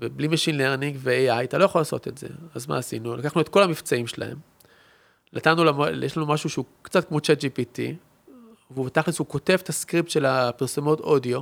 ובלי 0.00 0.28
Machine 0.28 0.56
Learning 0.58 0.96
ו-AI 0.96 1.44
אתה 1.44 1.58
לא 1.58 1.64
יכול 1.64 1.80
לעשות 1.80 2.08
את 2.08 2.18
זה. 2.18 2.28
אז 2.54 2.66
מה 2.66 2.78
עשינו? 2.78 3.16
לקחנו 3.16 3.40
את 3.40 3.48
כל 3.48 3.62
המבצעים 3.62 4.06
שלהם, 4.06 4.38
נתנו, 5.32 5.84
יש 6.02 6.16
לנו 6.16 6.26
משהו 6.26 6.50
שהוא 6.50 6.64
קצת 6.82 7.08
כמו 7.08 7.20
ChatGPT, 7.20 7.80
והוא 8.70 8.86
בתכלס, 8.86 9.18
הוא 9.18 9.26
כותב 9.26 9.58
את 9.62 9.68
ה 9.68 9.74
script 9.74 10.10
של 10.10 10.26
הפרסומות 10.26 11.00
אודיו, 11.00 11.40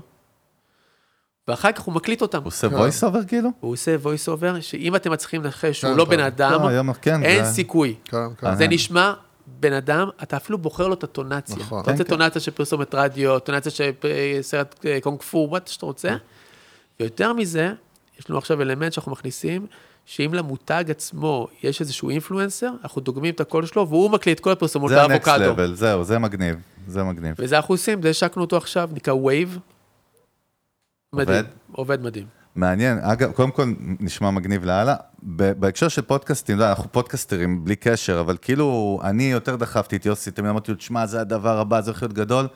ואחר 1.49 1.73
כך 1.73 1.83
הוא 1.83 1.95
מקליט 1.95 2.23
אותם. 2.23 2.39
הוא 2.39 2.47
עושה 2.47 2.69
voice 2.69 3.13
over 3.13 3.29
כאילו? 3.29 3.51
הוא 3.61 3.73
עושה 3.73 3.97
voice 4.05 4.29
over, 4.29 4.61
שאם 4.61 4.97
אתם 4.97 5.13
מצליחים 5.13 5.45
לנחש 5.45 5.81
שהוא 5.81 5.91
כן, 5.91 5.97
לא 5.97 6.05
כן. 6.05 6.11
בן 6.11 6.21
אדם, 6.21 6.63
לא, 6.63 6.93
כן, 7.03 7.23
אין 7.23 7.45
סיכוי. 7.45 7.95
זה 8.55 8.69
נשמע 8.69 9.13
בן 9.47 9.73
אדם, 9.73 10.09
אתה 10.23 10.37
אפילו 10.37 10.59
בוחר 10.59 10.89
לו 10.89 10.95
את 10.95 11.05
הטונציה. 11.05 11.57
נכון. 11.57 11.83
אתה 11.83 11.91
רוצה. 11.91 12.05
טונציה 12.05 12.41
של 12.41 12.51
פרסומת 12.51 12.95
רדיו, 12.95 13.39
טונציה 13.39 13.73
של 13.73 13.91
אה, 14.05 14.39
סרט 14.41 14.85
אה, 14.85 14.99
קונג 15.03 15.23
פו, 15.23 15.49
מה 15.53 15.59
שאתה 15.67 15.87
רוצה. 15.87 16.17
ויותר 17.01 17.33
מזה, 17.33 17.73
יש 18.19 18.31
לנו 18.31 18.39
עכשיו 18.39 18.63
אלמנט 18.63 18.93
שאנחנו 18.93 19.13
מכניסים, 19.13 19.67
שאם 20.09 20.35
למותג 20.35 20.85
עצמו 20.91 21.49
יש 21.63 21.81
איזשהו 21.81 22.11
אינפלואנסר, 22.11 22.71
אנחנו 22.83 23.01
דוגמים 23.01 23.35
את 23.35 23.41
הקול 23.41 23.67
שלו, 23.67 23.89
והוא 23.89 24.11
מקליט 24.11 24.39
את 24.39 24.45
כל 24.45 24.53
הפרסומות 24.53 24.91
זה 24.91 25.03
ה-next 25.03 25.09
לאבוקדו. 25.09 25.65
level, 25.65 25.75
זהו, 25.75 26.05
זה 26.05 26.19
מגניב, 26.19 26.57
זה 26.87 27.05
מגניב. 27.05 27.35
וזה 27.39 27.57
אנחנו 27.57 27.75
עושים, 27.75 28.03
זה 28.03 28.11
השקנו 28.11 28.43
אותו 28.43 28.57
עכשיו, 28.57 28.91
נקרא 28.93 29.15
Wave. 29.15 29.59
מדהים, 31.13 31.37
עובד? 31.37 31.45
עובד 31.73 32.03
מדהים. 32.03 32.27
מעניין, 32.57 32.99
אגב, 32.99 33.33
קודם 33.33 33.51
כל 33.51 33.73
נשמע 34.01 34.31
מגניב 34.31 34.65
לאללה. 34.65 34.97
בהקשר 35.23 35.89
של 35.89 36.03
פודקאסטים, 36.03 36.59
לא, 36.59 36.69
אנחנו 36.69 36.93
פודקאסטרים 36.93 37.65
בלי 37.65 37.77
קשר, 37.77 38.21
אבל 38.21 38.37
כאילו, 38.43 39.01
אני 39.05 39.23
יותר 39.23 39.57
דחפתי 39.57 39.97
את 39.97 40.07
יוסי, 40.07 40.31
תמיד 40.31 40.51
אמרתי 40.51 40.71
לו, 40.71 40.77
תשמע, 40.77 41.07
זה 41.07 41.21
הדבר 41.21 41.59
הבא, 41.59 41.81
זה 41.81 41.91
הולך 41.91 42.03
להיות 42.03 42.13
גדול. 42.13 42.49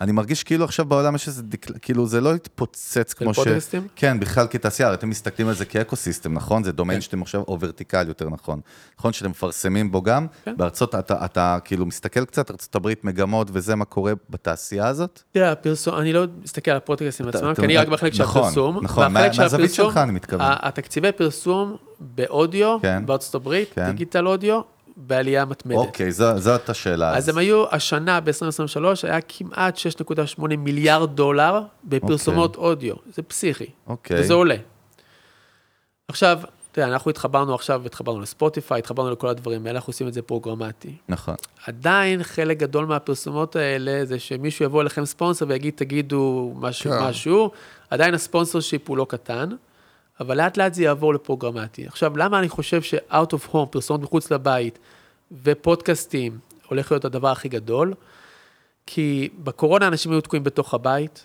אני 0.00 0.12
מרגיש 0.12 0.42
כאילו 0.42 0.64
עכשיו 0.64 0.84
בעולם 0.84 1.14
יש 1.14 1.28
איזה, 1.28 1.42
דיק- 1.42 1.70
כאילו 1.82 2.06
זה 2.06 2.20
לא 2.20 2.34
התפוצץ 2.34 3.12
כמו 3.14 3.34
ש... 3.34 3.36
פודקאסטים? 3.36 3.86
כן, 3.96 4.20
בכלל 4.20 4.46
כתעשייה, 4.50 4.88
הרי 4.88 4.96
אתם 4.96 5.08
מסתכלים 5.10 5.48
על 5.48 5.54
זה 5.54 5.64
כאקוסיסטם, 5.64 6.32
נכון? 6.34 6.64
זה 6.64 6.72
דומיין 6.72 7.00
שאתם 7.00 7.22
עכשיו, 7.22 7.40
או 7.48 7.58
ורטיקל 7.60 8.08
יותר 8.08 8.28
נכון. 8.28 8.60
נכון 8.98 9.12
שאתם 9.12 9.30
מפרסמים 9.30 9.90
בו 9.92 10.02
גם? 10.02 10.26
כן. 10.44 10.56
בארצות, 10.56 10.94
אתה, 10.94 11.24
אתה 11.24 11.58
כאילו 11.64 11.86
מסתכל 11.86 12.24
קצת, 12.24 12.50
ארצות 12.50 12.74
הברית, 12.74 13.04
מגמות 13.04 13.48
וזה, 13.52 13.74
מה 13.74 13.84
קורה 13.84 14.12
בתעשייה 14.30 14.86
הזאת? 14.86 15.22
תראה, 15.32 15.52
הפרסום, 15.52 15.94
אני 15.98 16.12
לא 16.12 16.24
מסתכל 16.42 16.70
על 16.70 16.76
הפודקאסטים 16.76 17.28
עצמם, 17.28 17.54
כי 17.54 17.64
אני 17.64 17.76
רק 17.76 17.88
בחלק 17.88 18.14
של 18.14 18.22
נכון, 18.22 18.42
הפרסום. 18.42 18.78
נכון, 18.82 19.04
של 19.32 19.40
מהזווית 19.42 19.74
שלך 19.74 19.96
אני 19.96 20.12
מתכוון. 20.12 20.40
התקציבי 20.62 21.12
פרסום 21.12 21.76
באודיו, 22.00 22.78
כן. 22.82 23.06
בארצות 23.06 23.34
הברית, 23.34 23.68
כן. 23.74 23.86
דיגיטל 23.90 24.26
אודיו, 24.26 24.60
בעלייה 24.96 25.44
מתמדת. 25.44 25.76
אוקיי, 25.78 26.12
זו- 26.12 26.38
זאת 26.38 26.68
השאלה. 26.68 27.16
אז 27.16 27.28
הם 27.28 27.38
היו, 27.38 27.64
השנה 27.70 28.20
ב-2023 28.20 28.80
היה 29.02 29.20
כמעט 29.20 29.76
6.8 29.76 30.56
מיליארד 30.56 31.16
דולר 31.16 31.60
בפרסומות 31.84 32.56
אודיו, 32.56 32.94
זה 33.14 33.22
פסיכי, 33.22 33.66
אוקיי. 33.86 34.20
וזה 34.20 34.34
עולה. 34.34 34.56
עכשיו, 36.08 36.40
תראה, 36.72 36.86
אנחנו 36.86 37.10
התחברנו 37.10 37.54
עכשיו, 37.54 37.82
התחברנו 37.86 38.20
לספוטיפיי, 38.20 38.78
התחברנו 38.78 39.10
לכל 39.10 39.28
הדברים 39.28 39.66
האלה, 39.66 39.78
אנחנו 39.78 39.90
עושים 39.90 40.08
את 40.08 40.12
זה 40.12 40.22
פרוגרמטי. 40.22 40.96
נכון. 41.08 41.34
עדיין 41.66 42.22
חלק 42.22 42.58
גדול 42.58 42.84
מהפרסומות 42.86 43.56
האלה 43.56 44.04
זה 44.04 44.18
שמישהו 44.18 44.64
יבוא 44.64 44.82
אליכם 44.82 45.04
ספונסר 45.04 45.44
ויגיד, 45.48 45.74
תגידו 45.76 46.52
משהו, 46.56 46.90
כן. 46.90 47.02
משהו, 47.02 47.50
עדיין 47.90 48.14
הספונסר 48.14 48.60
שיפ 48.60 48.88
הוא 48.88 48.96
לא 48.96 49.06
קטן, 49.08 49.48
אבל 50.20 50.36
לאט 50.36 50.56
לאט 50.56 50.74
זה 50.74 50.82
יעבור 50.82 51.14
לפרוגרמטי. 51.14 51.86
עכשיו, 51.86 52.16
למה 52.16 52.38
אני 52.38 52.48
חושב 52.48 52.82
ש-out 52.82 53.32
of 53.32 53.52
home, 53.52 53.66
פרסומות 53.70 54.02
מחוץ 54.02 54.30
לבית 54.30 54.78
ופודקאסטים, 55.42 56.38
הולך 56.68 56.92
להיות 56.92 57.04
הדבר 57.04 57.28
הכי 57.28 57.48
גדול? 57.48 57.94
כי 58.86 59.28
בקורונה 59.44 59.86
אנשים 59.86 60.12
היו 60.12 60.20
תקועים 60.20 60.44
בתוך 60.44 60.74
הבית, 60.74 61.24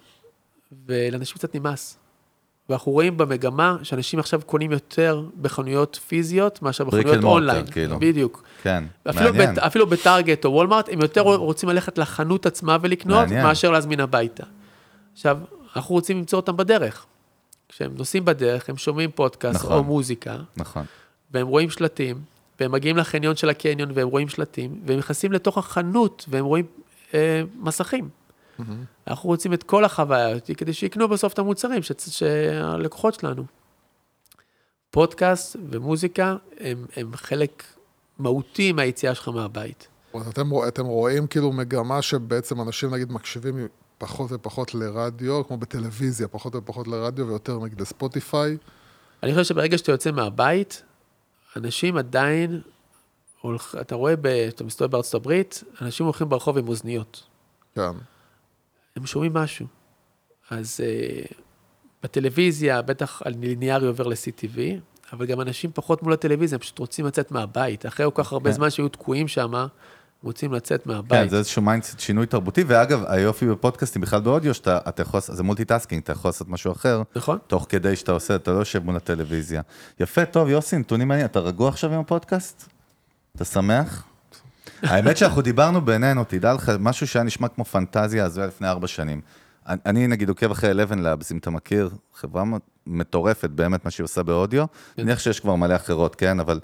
ולאנשים 0.88 1.38
קצת 1.38 1.56
נמאס. 1.56 1.98
ואנחנו 2.70 2.92
רואים 2.92 3.18
במגמה 3.18 3.78
שאנשים 3.84 4.20
עכשיו 4.20 4.42
קונים 4.46 4.72
יותר 4.72 5.24
בחנויות 5.42 6.00
פיזיות 6.08 6.62
מאשר 6.62 6.84
בחנויות 6.84 7.24
אונליין. 7.24 7.66
כאילו. 7.66 8.00
בדיוק. 8.00 8.44
כן, 8.64 8.84
אפילו, 9.10 9.34
מעניין. 9.34 9.56
בת, 9.56 9.58
אפילו 9.58 9.88
בטארגט 9.88 10.46
או 10.46 10.52
וולמארט, 10.52 10.90
הם 10.92 11.02
יותר 11.02 11.22
רוצים 11.22 11.70
ללכת 11.70 11.98
לחנות 11.98 12.46
עצמה 12.46 12.78
ולקנות, 12.82 13.18
מעניין. 13.20 13.46
מאשר 13.46 13.72
להזמין 13.72 14.00
הביתה. 14.00 14.44
עכשיו, 15.14 15.40
אנחנו 15.76 15.96
רוצים 15.96 16.18
למצוא 16.18 16.40
אותם 16.40 16.58
בדרך. 16.58 17.06
כשהם 17.70 17.96
נוסעים 17.98 18.26
בדרך, 18.26 18.70
הם 18.70 18.78
שומעים 18.78 19.12
פודקאסט 19.12 19.56
נכון. 19.60 19.72
או 19.78 19.84
מוזיקה, 19.84 20.38
נכון. 20.58 20.86
והם 21.32 21.48
רואים 21.48 21.70
שלטים, 21.70 22.22
והם 22.60 22.72
מגיעים 22.72 22.98
לחניון 22.98 23.36
של 23.36 23.50
הקניון 23.50 23.92
והם 23.94 24.08
רואים 24.08 24.30
שלטים, 24.30 24.82
והם 24.86 24.98
נכנסים 25.00 25.32
לתוך 25.32 25.58
החנות 25.58 26.26
והם 26.28 26.46
רואים 26.46 26.66
אה, 27.14 27.42
מסכים. 27.56 28.10
אנחנו 29.08 29.30
רוצים 29.30 29.54
את 29.54 29.64
כל 29.64 29.86
החוויה 29.86 30.30
הזאת 30.30 30.52
כדי 30.58 30.74
שיקנו 30.74 31.08
בסוף 31.08 31.34
את 31.34 31.40
המוצרים 31.40 31.84
ש- 31.84 31.92
שהלקוחות 32.08 33.14
שלנו. 33.14 33.44
פודקאסט 34.92 35.56
ומוזיקה 35.70 36.36
הם, 36.60 36.86
הם 36.96 37.12
חלק 37.16 37.64
מהותי 38.20 38.72
מהיציאה 38.72 39.16
שלך 39.16 39.28
מהבית. 39.28 39.88
אתם, 40.30 40.50
אתם 40.68 40.86
רואים 40.86 41.28
כאילו 41.28 41.52
מגמה 41.52 42.02
שבעצם 42.02 42.62
אנשים 42.62 42.94
נגיד 42.94 43.12
מקשיבים 43.12 43.68
פחות 44.00 44.32
ופחות 44.32 44.74
לרדיו, 44.74 45.48
כמו 45.48 45.58
בטלוויזיה, 45.58 46.28
פחות 46.28 46.56
ופחות 46.56 46.88
לרדיו 46.88 47.28
ויותר 47.28 47.60
נגיד 47.60 47.82
לספוטיפיי. 47.82 48.58
אני 49.24 49.32
חושב 49.32 49.44
שברגע 49.44 49.78
שאתה 49.78 49.92
יוצא 49.92 50.12
מהבית, 50.12 50.84
אנשים 51.56 51.98
עדיין, 51.98 52.62
אתה 53.82 53.96
רואה, 53.96 54.16
ב, 54.16 54.26
אתה 54.26 54.64
מסתובב 54.64 54.92
בארצות 54.92 55.14
הברית, 55.14 55.64
אנשים 55.82 56.06
הולכים 56.06 56.30
ברחוב 56.30 56.58
עם 56.58 56.68
אוזניות. 56.68 57.24
כן. 57.76 57.92
הם 58.96 59.06
שומעים 59.06 59.34
משהו. 59.34 59.66
אז 60.50 60.80
uh, 60.80 61.34
בטלוויזיה, 62.04 62.82
בטח 62.82 63.22
הליניארי 63.26 63.88
עובר 63.88 64.08
ל-CTV, 64.08 64.60
אבל 65.14 65.26
גם 65.26 65.42
אנשים 65.42 65.72
פחות 65.74 66.04
מול 66.04 66.14
הטלוויזיה, 66.14 66.56
הם 66.56 66.60
פשוט 66.60 66.80
רוצים 66.80 67.06
לצאת 67.06 67.32
מהבית. 67.32 67.86
אחרי 67.86 68.06
כל 68.14 68.24
כך 68.24 68.32
הרבה 68.32 68.50
כן. 68.50 68.56
זמן 68.56 68.70
שהיו 68.70 68.90
תקועים 68.90 69.28
שם, 69.28 69.68
רוצים 70.24 70.54
לצאת 70.54 70.84
כן, 70.84 70.90
מהבית. 70.92 71.30
זה 71.30 71.38
איזשהו 71.38 71.62
mindset, 71.62 72.00
שינוי 72.00 72.26
תרבותי, 72.26 72.64
ואגב, 72.68 73.04
היופי 73.08 73.48
בפודקאסטים, 73.48 74.02
בכלל 74.02 74.22
באודיו, 74.22 74.54
שאתה 74.54 74.80
אתה 74.90 75.02
יכול, 75.02 75.20
זה 75.20 75.44
multitasking, 75.44 76.02
אתה 76.02 76.12
יכול 76.12 76.30
לעשות 76.30 76.50
משהו 76.50 76.72
אחר, 76.72 77.02
נכון? 77.16 77.38
תוך 77.48 77.66
כדי 77.70 77.96
שאתה 77.96 78.12
עושה, 78.12 78.36
אתה 78.36 78.52
לא 78.52 78.60
יושב 78.60 78.84
מול 78.84 78.96
הטלוויזיה. 78.96 79.62
יפה, 80.00 80.26
טוב, 80.26 80.50
יוסי, 80.50 80.78
נתונים 80.78 81.08
מעניינים, 81.08 81.32
אתה 81.32 81.40
רגוע 81.40 81.70
עכשיו 81.70 81.94
עם 81.94 82.00
הפודקאסט? 82.00 82.70
אתה 83.36 83.46
שמח? 83.46 84.04
האמת 84.84 85.18
שאנחנו 85.18 85.42
דיברנו 85.42 85.82
בינינו, 85.82 86.24
תדע 86.24 86.54
לך, 86.54 86.72
משהו 86.80 87.08
שהיה 87.08 87.24
נשמע 87.24 87.48
כמו 87.48 87.66
פנטזיה 87.66 88.26
הזויה 88.26 88.48
לפני 88.48 88.68
ארבע 88.68 88.88
שנים. 88.88 89.22
אני, 89.68 89.80
אני 89.86 90.08
נגיד 90.08 90.30
עוקב 90.30 90.52
אחרי 90.52 90.72
ElevenLabs, 90.72 91.26
אם 91.32 91.38
אתה 91.38 91.50
מכיר, 91.50 91.90
חברה 92.14 92.44
מטורפת 92.88 93.50
באמת, 93.50 93.86
מה 93.86 93.92
שהיא 93.92 94.04
עושה 94.04 94.24
באודיו. 94.24 94.66
אני 94.98 95.04
מניח 95.04 95.20
שיש 95.20 95.40
כבר 95.40 95.56
מלא 95.56 95.76
אחרות, 95.76 96.16
כן, 96.16 96.40
אבל 96.40 96.60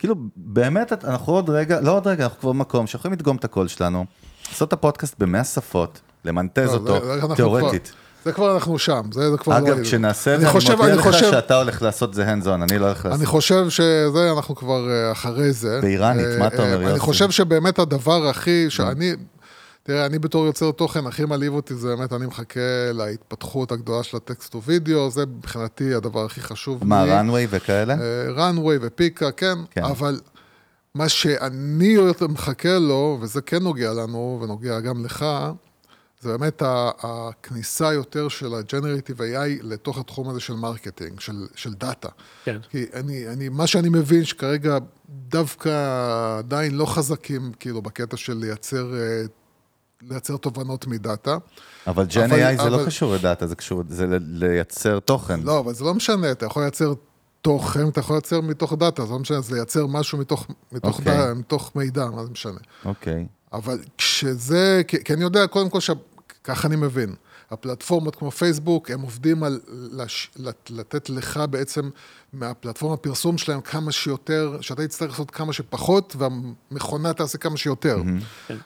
כאילו, 0.00 0.14
באמת, 0.36 1.04
אנחנו 1.04 1.32
עוד 1.32 1.50
רגע, 1.50 1.80
לא 1.80 1.96
עוד 1.96 2.06
רגע, 2.06 2.24
אנחנו 2.24 2.38
כבר 2.40 2.52
במקום 2.52 2.86
שיכולים 2.86 3.12
לדגום 3.12 3.36
את 3.36 3.44
הקול 3.44 3.68
שלנו, 3.68 4.04
לעשות 4.48 4.68
את 4.68 4.72
הפודקאסט 4.72 5.14
במאה 5.18 5.44
שפות, 5.44 6.00
למנטז 6.24 6.68
לא, 6.68 6.72
אותו, 6.74 7.34
תיאורטית. 7.34 7.92
זה 8.24 8.32
כבר 8.32 8.54
אנחנו 8.54 8.78
שם, 8.78 9.02
זה, 9.12 9.30
זה 9.30 9.38
כבר 9.38 9.58
לא 9.58 9.58
אגב. 9.58 9.82
כשנעשה 9.82 10.34
את 10.34 10.40
זה, 10.40 10.46
אני 10.46 10.52
חושב- 10.52 10.74
מודיע 10.76 10.92
אני 10.92 10.98
לך 10.98 11.06
חושב- 11.06 11.30
שאתה 11.30 11.56
הולך 11.56 11.82
לעשות 11.82 12.14
זה 12.14 12.24
hands 12.34 12.44
on, 12.46 12.50
אני 12.70 12.78
לא 12.78 12.86
הולך 12.86 13.04
לעשות. 13.04 13.18
אני 13.18 13.26
חושב 13.26 13.68
שזה, 13.68 14.32
אנחנו 14.36 14.54
כבר 14.56 14.90
אה, 14.90 15.12
אחרי 15.12 15.52
זה. 15.52 15.78
באיראנית, 15.82 16.26
אה, 16.26 16.38
מה 16.38 16.46
אתה 16.46 16.62
אומר, 16.62 16.86
אה, 16.86 16.90
אני? 16.90 16.98
חושב 16.98 17.30
שבאמת 17.30 17.78
הדבר 17.78 18.28
הכי, 18.28 18.66
שאני, 18.70 19.12
תראה, 19.90 20.06
אני 20.06 20.18
בתור 20.18 20.46
יוצר 20.46 20.70
תוכן, 20.70 21.06
הכי 21.06 21.24
מעליב 21.24 21.54
אותי 21.54 21.74
זה 21.74 21.96
באמת, 21.96 22.12
אני 22.12 22.26
מחכה 22.26 22.92
להתפתחות 22.94 23.72
הגדולה 23.72 24.02
של 24.02 24.16
הטקסט 24.16 24.54
ובידאו, 24.54 25.10
זה 25.10 25.26
מבחינתי 25.26 25.94
הדבר 25.94 26.24
הכי 26.24 26.40
חשוב. 26.40 26.84
מה, 26.84 27.20
runway 27.20 27.46
וכאלה? 27.50 27.96
Runway 28.36 28.72
ו 28.72 28.78
Pika, 28.82 29.32
כן, 29.32 29.58
כן. 29.70 29.84
אבל 29.84 30.20
מה 30.94 31.08
שאני 31.08 31.84
יותר 31.84 32.26
מחכה 32.26 32.78
לו, 32.78 33.18
וזה 33.20 33.40
כן 33.40 33.62
נוגע 33.62 33.92
לנו, 33.92 34.40
ונוגע 34.42 34.80
גם 34.80 35.04
לך, 35.04 35.26
זה 36.20 36.28
באמת 36.28 36.62
הכניסה 37.02 37.92
יותר 37.92 38.28
של 38.28 38.54
ה-Generative 38.54 39.18
AI 39.18 39.62
לתוך 39.62 39.98
התחום 39.98 40.28
הזה 40.28 40.40
של 40.40 40.54
marketing, 40.54 41.20
של, 41.20 41.46
של 41.54 41.74
data. 41.74 42.08
כן. 42.44 42.58
כי 42.70 42.84
אני, 42.94 43.28
אני, 43.28 43.48
מה 43.48 43.66
שאני 43.66 43.88
מבין 43.88 44.24
שכרגע 44.24 44.78
דווקא 45.08 45.70
עדיין 46.38 46.74
לא 46.74 46.86
חזקים, 46.86 47.52
כאילו, 47.60 47.82
בקטע 47.82 48.16
של 48.16 48.36
לייצר, 48.36 48.94
אה, 48.94 49.22
לייצר 50.02 50.36
תובנות 50.36 50.86
מ 50.86 50.94
data. 50.94 51.36
אבל 51.86 52.06
Gen 52.06 52.30
אבל- 52.32 52.56
AI 52.56 52.62
זה 52.62 52.70
לא 52.70 52.76
אבל- 52.76 52.86
קשור 52.86 53.14
ל 53.14 53.19
data, 53.19 53.46
זה 53.46 53.54
קשור, 53.56 53.82
זה 53.88 54.06
ל- 54.06 54.18
לייצר 54.44 55.00
תוכן. 55.00 55.40
לא, 55.42 55.58
אבל 55.58 55.74
זה 55.74 55.84
לא 55.84 55.94
משנה, 55.94 56.30
אתה 56.30 56.46
יכול 56.46 56.62
לייצר 56.62 56.92
תוכן, 57.42 57.88
אתה 57.88 58.00
יכול 58.00 58.16
לייצר 58.16 58.40
מתוך 58.40 58.72
דאטה, 58.72 59.06
זה 59.06 59.12
לא 59.12 59.18
משנה, 59.18 59.40
זה 59.40 59.54
לייצר 59.54 59.86
משהו 59.86 60.18
מתוך, 60.18 60.46
מתוך, 60.72 60.98
אוקיי. 60.98 61.16
דאטה, 61.16 61.34
מתוך 61.34 61.72
מידע, 61.76 62.06
מה 62.06 62.24
זה 62.24 62.30
משנה. 62.30 62.58
אוקיי. 62.84 63.26
אבל 63.52 63.78
כשזה, 63.98 64.82
כי, 64.88 65.04
כי 65.04 65.14
אני 65.14 65.22
יודע, 65.22 65.46
קודם 65.46 65.70
כל, 65.70 65.78
שככה 65.80 66.68
אני 66.68 66.76
מבין, 66.76 67.14
הפלטפורמות 67.50 68.16
כמו 68.16 68.30
פייסבוק, 68.30 68.90
הם 68.90 69.00
עובדים 69.00 69.42
על 69.42 69.60
לש, 69.92 70.30
לת, 70.36 70.70
לתת 70.70 71.10
לך 71.10 71.40
בעצם 71.50 71.90
מהפלטפורמה 72.32 72.96
פרסום 72.96 73.38
שלהם 73.38 73.60
כמה 73.60 73.92
שיותר, 73.92 74.58
שאתה 74.60 74.86
תצטרך 74.86 75.10
לעשות 75.10 75.30
כמה 75.30 75.52
שפחות, 75.52 76.16
והמכונה 76.18 77.12
תעשה 77.12 77.38
כמה 77.38 77.56
שיותר. 77.56 78.02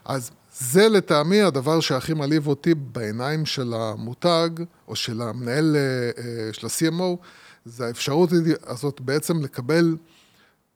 אז 0.04 0.30
זה 0.58 0.88
לטעמי 0.88 1.42
הדבר 1.42 1.80
שהכי 1.80 2.14
מעליב 2.14 2.46
אותי 2.46 2.74
בעיניים 2.74 3.46
של 3.46 3.74
המותג, 3.74 4.48
או 4.88 4.96
של 4.96 5.22
המנהל, 5.22 5.76
אה, 5.76 6.22
אה, 6.24 6.52
של 6.52 6.66
ה-CMO, 6.66 7.16
זה 7.64 7.86
האפשרות 7.86 8.30
הזאת 8.66 9.00
בעצם 9.00 9.42
לקבל 9.42 9.96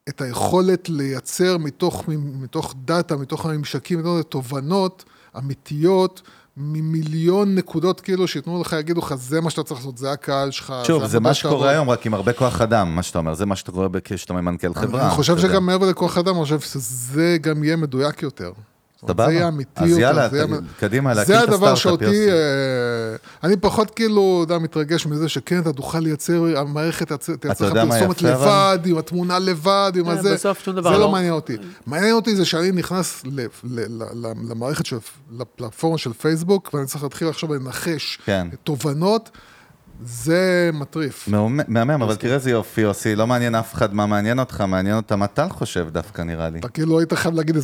את 0.08 0.20
היכולת 0.20 0.88
לייצר 0.88 1.58
מתוך, 1.58 2.04
מתוך 2.40 2.74
דאטה, 2.84 3.16
מתוך 3.16 3.46
הממשקים, 3.46 3.98
מתוך 3.98 4.18
תובנות 4.28 5.04
אמיתיות, 5.38 6.22
ממיליון 6.56 7.54
נקודות 7.54 8.00
כאילו 8.00 8.28
שייתנו 8.28 8.60
לך, 8.60 8.76
יגידו 8.80 9.00
לך, 9.00 9.14
זה 9.14 9.40
מה 9.40 9.50
שאתה 9.50 9.62
צריך 9.62 9.80
לעשות, 9.80 9.98
זה 9.98 10.12
הקהל 10.12 10.50
שלך. 10.50 10.74
שוב, 10.84 10.98
זה 10.98 11.02
העבודה 11.02 11.20
מה 11.20 11.34
שקורה 11.34 11.56
רואה." 11.56 11.70
היום, 11.70 11.90
רק 11.90 12.06
עם 12.06 12.14
הרבה 12.14 12.32
כוח 12.32 12.60
אדם, 12.60 12.94
מה 12.96 13.02
שאתה 13.02 13.18
אומר, 13.18 13.34
זה 13.34 13.46
מה 13.46 13.56
שאתה 13.56 13.72
רואה 13.72 13.88
כשאתה 14.04 14.32
ממנכ"ל 14.32 14.74
חברה. 14.74 15.02
אני 15.02 15.10
חושב. 15.10 15.38
שגם 15.38 15.66
מעבר 15.66 15.90
לכוח 15.90 16.18
אדם, 16.18 16.34
אני 16.34 16.42
חושב 16.42 16.60
שזה 16.60 17.36
גם 17.40 17.64
יהיה 17.64 17.76
מדויק 17.76 18.22
יותר. 18.22 18.52
סבבה. 19.00 19.26
זה 19.26 19.32
יהיה 19.32 19.48
אמיתי 19.48 19.84
אז. 19.84 19.98
יאללה, 19.98 20.28
זה 20.28 20.44
קדימה, 20.78 21.14
להקים 21.14 21.34
זה 21.34 21.44
את 21.44 21.48
הדבר 21.48 21.54
הסטארט-אפ, 21.72 21.78
שאותי, 21.78 22.04
יוסי. 22.04 22.30
אה, 22.30 22.36
אני 23.44 23.56
פחות 23.56 23.90
כאילו, 23.90 24.44
אתה 24.46 24.58
מתרגש 24.58 25.06
מזה 25.06 25.28
שכן, 25.28 25.58
אתה 25.58 25.72
תוכל 25.72 25.98
לייצר, 25.98 26.44
המערכת 26.56 27.12
תייצר 27.40 27.72
לך 27.72 27.88
פרסומת? 27.88 28.22
לבד, 28.22 28.78
עם 28.84 28.98
התמונה 28.98 29.38
לבד, 29.38 29.92
עם 29.96 30.04
כן, 30.04 30.10
הזה. 30.10 30.34
בסוף 30.34 30.64
שום 30.64 30.76
דבר 30.76 30.90
זה 30.90 30.96
לא. 30.96 31.00
לא 31.00 31.10
מעניין 31.10 31.32
אותי. 31.32 31.56
מעניין 31.86 32.14
אותי 32.14 32.36
זה 32.36 32.44
שאני 32.44 32.70
נכנס 32.70 33.22
ל- 33.24 33.40
ל- 33.64 34.02
ל- 34.12 34.32
למערכת 34.50 34.86
של, 34.86 34.96
לפלטפורמה 35.38 35.98
של 35.98 36.12
פייסבוק, 36.12 36.70
ואני 36.74 36.86
צריך 36.86 37.02
להתחיל 37.02 37.28
עכשיו 37.28 37.54
לנחש 37.54 38.18
כן. 38.24 38.48
תובנות. 38.64 39.30
זה 40.04 40.70
מטריף. 40.72 41.28
מהמם, 41.68 42.02
אבל 42.02 42.14
תראה 42.16 42.34
איזה 42.34 42.50
יופי, 42.50 42.80
יוסי, 42.80 43.16
לא 43.16 43.26
מעניין 43.26 43.54
אף 43.54 43.74
אחד 43.74 43.94
מה 43.94 44.06
מעניין 44.06 44.38
אותך, 44.38 44.60
מעניין 44.60 44.96
אותם 44.96 45.18
מה 45.18 45.26
טל 45.26 45.48
חושב 45.48 45.88
דווקא, 45.92 46.22
נראה 46.22 46.48
לי. 46.50 46.58
אתה 46.58 46.68
כאילו 46.68 46.98
היית 46.98 47.12
חייב 47.12 47.34
להגיד 47.34 47.56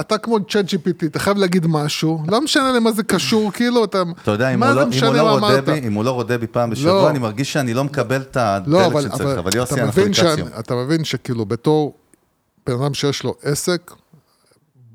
אתה 0.00 0.18
כמו 0.18 0.38
צ'אט 0.44 0.64
GPT, 0.64 1.06
אתה 1.06 1.18
חייב 1.18 1.36
להגיד 1.36 1.66
משהו, 1.66 2.22
לא 2.28 2.40
משנה 2.40 2.72
למה 2.72 2.92
זה 2.92 3.02
קשור, 3.02 3.52
כאילו, 3.52 3.84
אתה... 3.84 4.02
אתה 4.22 4.30
יודע, 4.30 4.54
אם 4.54 4.62
הוא 4.62 4.72
לא- 4.72 5.14
לא 5.14 5.38
רודה? 5.38 5.60
בי, 5.60 5.86
הוא 5.94 6.04
לא 6.04 6.10
רודה 6.10 6.38
בי 6.38 6.46
פעם 6.46 6.70
בשבוע, 6.70 6.92
לא. 6.92 7.10
אני 7.10 7.18
מרגיש 7.18 7.52
שאני 7.52 7.74
לא 7.74 7.84
מקבל 7.84 8.20
את 8.20 8.36
הדלק 8.36 9.00
שצריך, 9.00 9.38
אבל, 9.38 9.56
יוסי, 9.56 9.80
אנחנו 9.80 10.02
לקראת 10.02 10.34
סיום. 10.36 10.48
אתה 10.58 10.74
מבין 10.74 11.04
שכאילו 11.04 11.46
בתור 11.46 11.94
בן 12.66 12.72
אדם 12.82 12.94
שיש 12.94 13.24
לו 13.24 13.34
עסק, 13.42 13.90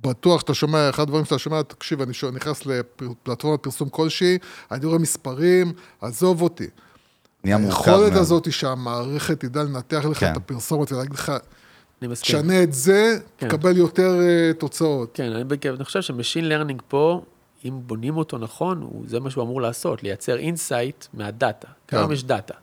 בטוח 0.01 0.41
שאתה 0.41 0.53
שומע, 0.53 0.89
אחד 0.89 1.03
הדברים 1.03 1.25
שאתה 1.25 1.37
שומע, 1.37 1.61
תקשיב, 1.61 2.01
אני 2.01 2.11
נכנס 2.33 2.65
לפלטפורמת 2.65 3.59
פרסום 3.63 3.89
כלשהי, 3.89 4.37
אני 4.71 4.85
רואה 4.85 4.99
מספרים, 4.99 5.73
עזוב 6.01 6.41
אותי. 6.41 6.67
נהיה 7.45 7.57
מורכב 7.57 7.91
היכולת 7.91 8.11
מאוד. 8.11 8.21
הזאת 8.21 8.51
שהמערכת 8.51 9.39
תדע 9.39 9.63
לנתח 9.63 10.05
לך 10.11 10.17
כן. 10.17 10.31
את 10.31 10.37
הפרסומת 10.37 10.91
ולהגיד 10.91 11.13
לך, 11.13 11.31
אני 12.01 12.07
מסכים. 12.07 12.39
תשנה 12.39 12.63
את 12.63 12.73
זה, 12.73 13.17
כן. 13.37 13.47
תקבל 13.49 13.77
יותר 13.77 14.19
אה, 14.21 14.53
תוצאות. 14.53 15.09
כן, 15.13 15.31
אני, 15.31 15.43
אני 15.75 15.83
חושב 15.83 16.01
ש 16.01 16.12
machine 16.12 16.49
learning 16.49 16.81
פה, 16.87 17.21
אם 17.65 17.79
בונים 17.85 18.17
אותו 18.17 18.37
נכון, 18.37 18.81
הוא, 18.81 19.03
זה 19.07 19.19
מה 19.19 19.29
שהוא 19.29 19.43
אמור 19.43 19.61
לעשות, 19.61 20.03
לייצר 20.03 20.37
insight 20.37 21.05
מהדאטה. 21.13 21.67
כן. 21.87 21.97
כיום 21.97 22.11
יש 22.11 22.23
דאטה. 22.23 22.53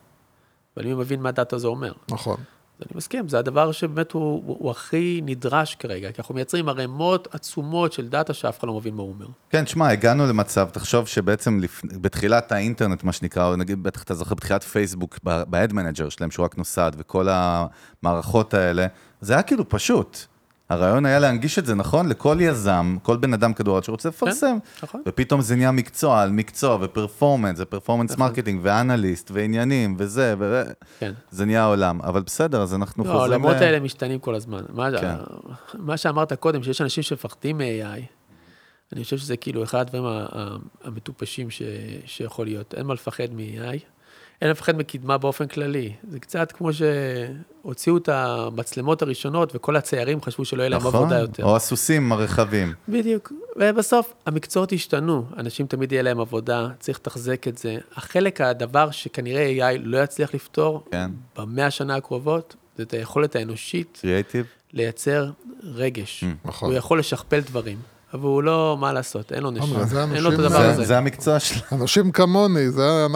אבל 0.76 0.86
מי 0.86 0.94
מבין 0.94 1.22
מה 1.22 1.30
דאטה 1.30 1.58
זה 1.58 1.66
אומר? 1.66 1.92
נכון. 2.10 2.36
אני 2.82 2.96
מסכים, 2.96 3.28
זה 3.28 3.38
הדבר 3.38 3.72
שבאמת 3.72 4.12
הוא, 4.12 4.22
הוא, 4.22 4.56
הוא 4.60 4.70
הכי 4.70 5.20
נדרש 5.24 5.74
כרגע, 5.74 6.12
כי 6.12 6.20
אנחנו 6.20 6.34
מייצרים 6.34 6.68
ערימות 6.68 7.34
עצומות 7.34 7.92
של 7.92 8.08
דאטה 8.08 8.34
שאף 8.34 8.58
אחד 8.58 8.68
לא 8.68 8.74
מבין 8.74 8.94
מה 8.94 9.02
הוא 9.02 9.12
אומר. 9.12 9.26
כן, 9.50 9.66
שמע, 9.66 9.88
הגענו 9.88 10.26
למצב, 10.26 10.68
תחשוב 10.72 11.08
שבעצם 11.08 11.60
לפ... 11.60 11.82
בתחילת 11.84 12.52
האינטרנט, 12.52 13.04
מה 13.04 13.12
שנקרא, 13.12 13.46
או 13.46 13.56
נגיד, 13.56 13.82
בטח 13.82 14.02
אתה 14.02 14.14
זוכר, 14.14 14.34
בתחילת 14.34 14.62
פייסבוק, 14.62 15.18
ב-ad 15.24 15.72
manager 15.72 16.10
שלהם, 16.10 16.30
שהוא 16.30 16.44
רק 16.44 16.58
נוסד, 16.58 16.92
וכל 16.96 17.28
המערכות 17.30 18.54
האלה, 18.54 18.86
זה 19.20 19.32
היה 19.32 19.42
כאילו 19.42 19.68
פשוט. 19.68 20.31
הרעיון 20.72 21.06
היה 21.06 21.18
להנגיש 21.18 21.58
את 21.58 21.66
זה, 21.66 21.74
נכון? 21.74 22.08
לכל 22.08 22.36
יזם, 22.40 22.96
כל 23.02 23.16
בן 23.16 23.34
אדם 23.34 23.54
כדור 23.54 23.74
הארץ 23.74 23.86
שרוצה 23.86 24.08
לפרסם. 24.08 24.58
נכון. 24.82 25.02
ופתאום 25.08 25.40
זה 25.40 25.56
נהיה 25.56 25.70
מקצוע 25.70 26.22
על 26.22 26.30
מקצוע, 26.30 26.78
ו 26.80 26.86
performance, 26.86 27.58
ו 27.60 27.65
performance 27.65 28.16
marketing, 28.16 28.60
ואנליסט, 28.62 29.30
ועניינים, 29.34 29.94
וזה, 29.98 30.34
ו... 30.38 30.62
כן. 30.98 31.12
זה 31.30 31.44
נהיה 31.44 31.64
עולם. 31.64 32.00
אבל 32.02 32.22
בסדר, 32.22 32.62
אז 32.62 32.74
אנחנו 32.74 33.04
לא, 33.04 33.08
חוזרים... 33.08 33.32
העולמות 33.32 33.56
ל- 33.62 33.64
האלה 33.64 33.80
משתנים 33.80 34.18
כל 34.18 34.34
הזמן. 34.34 34.62
מה, 34.72 34.88
כן. 35.00 35.14
מה 35.74 35.96
שאמרת 35.96 36.32
קודם, 36.32 36.62
שיש 36.62 36.80
אנשים 36.80 37.02
שמפחדים 37.02 37.58
מ-AI, 37.58 38.02
אני 38.92 39.04
חושב 39.04 39.18
שזה 39.18 39.36
כאילו 39.36 39.62
אחד 39.62 39.78
הדברים 39.80 40.04
המטופשים 40.84 41.48
שיכול 42.06 42.46
להיות. 42.46 42.74
אין 42.74 42.86
מה 42.86 42.94
לפחד 42.94 43.28
מ-AI, 43.32 43.78
אין 44.42 44.50
לפחד 44.50 44.76
מקדמה 44.76 45.18
באופן 45.18 45.46
כללי. 45.46 45.92
זה 46.10 46.20
קצת 46.20 46.52
כמו 46.52 46.70
שהוציאו 46.72 47.96
את 47.96 48.08
המצלמות 48.08 49.02
הראשונות, 49.02 49.52
וכל 49.54 49.76
הציירים 49.76 50.22
חשבו 50.22 50.44
שלא 50.44 50.62
יהיה 50.62 50.70
להם 50.70 50.80
נכון, 50.80 50.94
עבודה 50.94 51.18
יותר. 51.18 51.44
או 51.44 51.56
הסוסים 51.56 52.12
הרחבים. 52.12 52.72
בדיוק. 52.88 53.32
ובסוף, 53.56 54.12
המקצועות 54.26 54.72
השתנו. 54.72 55.24
אנשים 55.36 55.66
תמיד 55.66 55.92
יהיה 55.92 56.02
להם 56.02 56.20
עבודה, 56.20 56.68
צריך 56.80 56.98
לתחזק 56.98 57.48
את 57.48 57.58
זה. 57.58 57.76
החלק, 57.96 58.40
הדבר 58.40 58.90
שכנראה 58.90 59.74
AI 59.74 59.78
לא 59.82 60.02
יצליח 60.02 60.34
לפתור, 60.34 60.84
כן. 60.90 61.10
במאה 61.38 61.66
השנה 61.66 61.96
הקרובות, 61.96 62.56
זה 62.76 62.82
את 62.82 62.92
היכולת 62.92 63.36
האנושית 63.36 63.98
קריאייטיב. 64.02 64.46
לייצר 64.72 65.30
רגש. 65.62 66.24
נכון. 66.44 66.68
הוא 66.68 66.78
יכול 66.78 66.98
לשכפל 66.98 67.40
דברים, 67.40 67.78
אבל 68.14 68.22
הוא 68.22 68.42
לא, 68.42 68.76
מה 68.80 68.92
לעשות, 68.92 69.32
אין 69.32 69.42
לו 69.42 69.50
נשמה. 69.50 69.66
אין 70.14 70.22
לו 70.22 70.28
את 70.30 70.34
אנשים- 70.34 70.40
הדבר 70.46 70.48
זה- 70.62 70.70
הזה. 70.70 70.84
זה 70.84 70.98
המקצוע 70.98 71.40
שלנו. 71.40 71.82
אנשים 71.82 72.12
כמוני, 72.12 72.70
זה, 72.70 72.82
אה, 72.82 73.06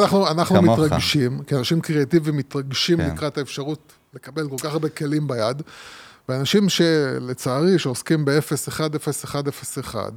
אנחנו, 0.00 0.28
אנחנו. 0.28 0.62
מתרגשים, 0.62 1.42
כי 1.46 1.56
אנשים 1.56 1.80
קריאטיביים 1.80 2.36
מתרגשים 2.36 2.98
כן. 2.98 3.10
לקראת 3.14 3.38
האפשרות 3.38 3.92
לקבל 4.14 4.48
כל 4.48 4.56
כך 4.58 4.72
הרבה 4.72 4.88
כלים 4.88 5.28
ביד, 5.28 5.62
ואנשים 6.28 6.68
שלצערי, 6.68 7.78
שעוסקים 7.78 8.24
ב-0, 8.24 8.68
1, 8.68 8.94
0, 8.94 9.24
1, 9.24 9.48
0, 9.48 9.78
1, 9.78 10.12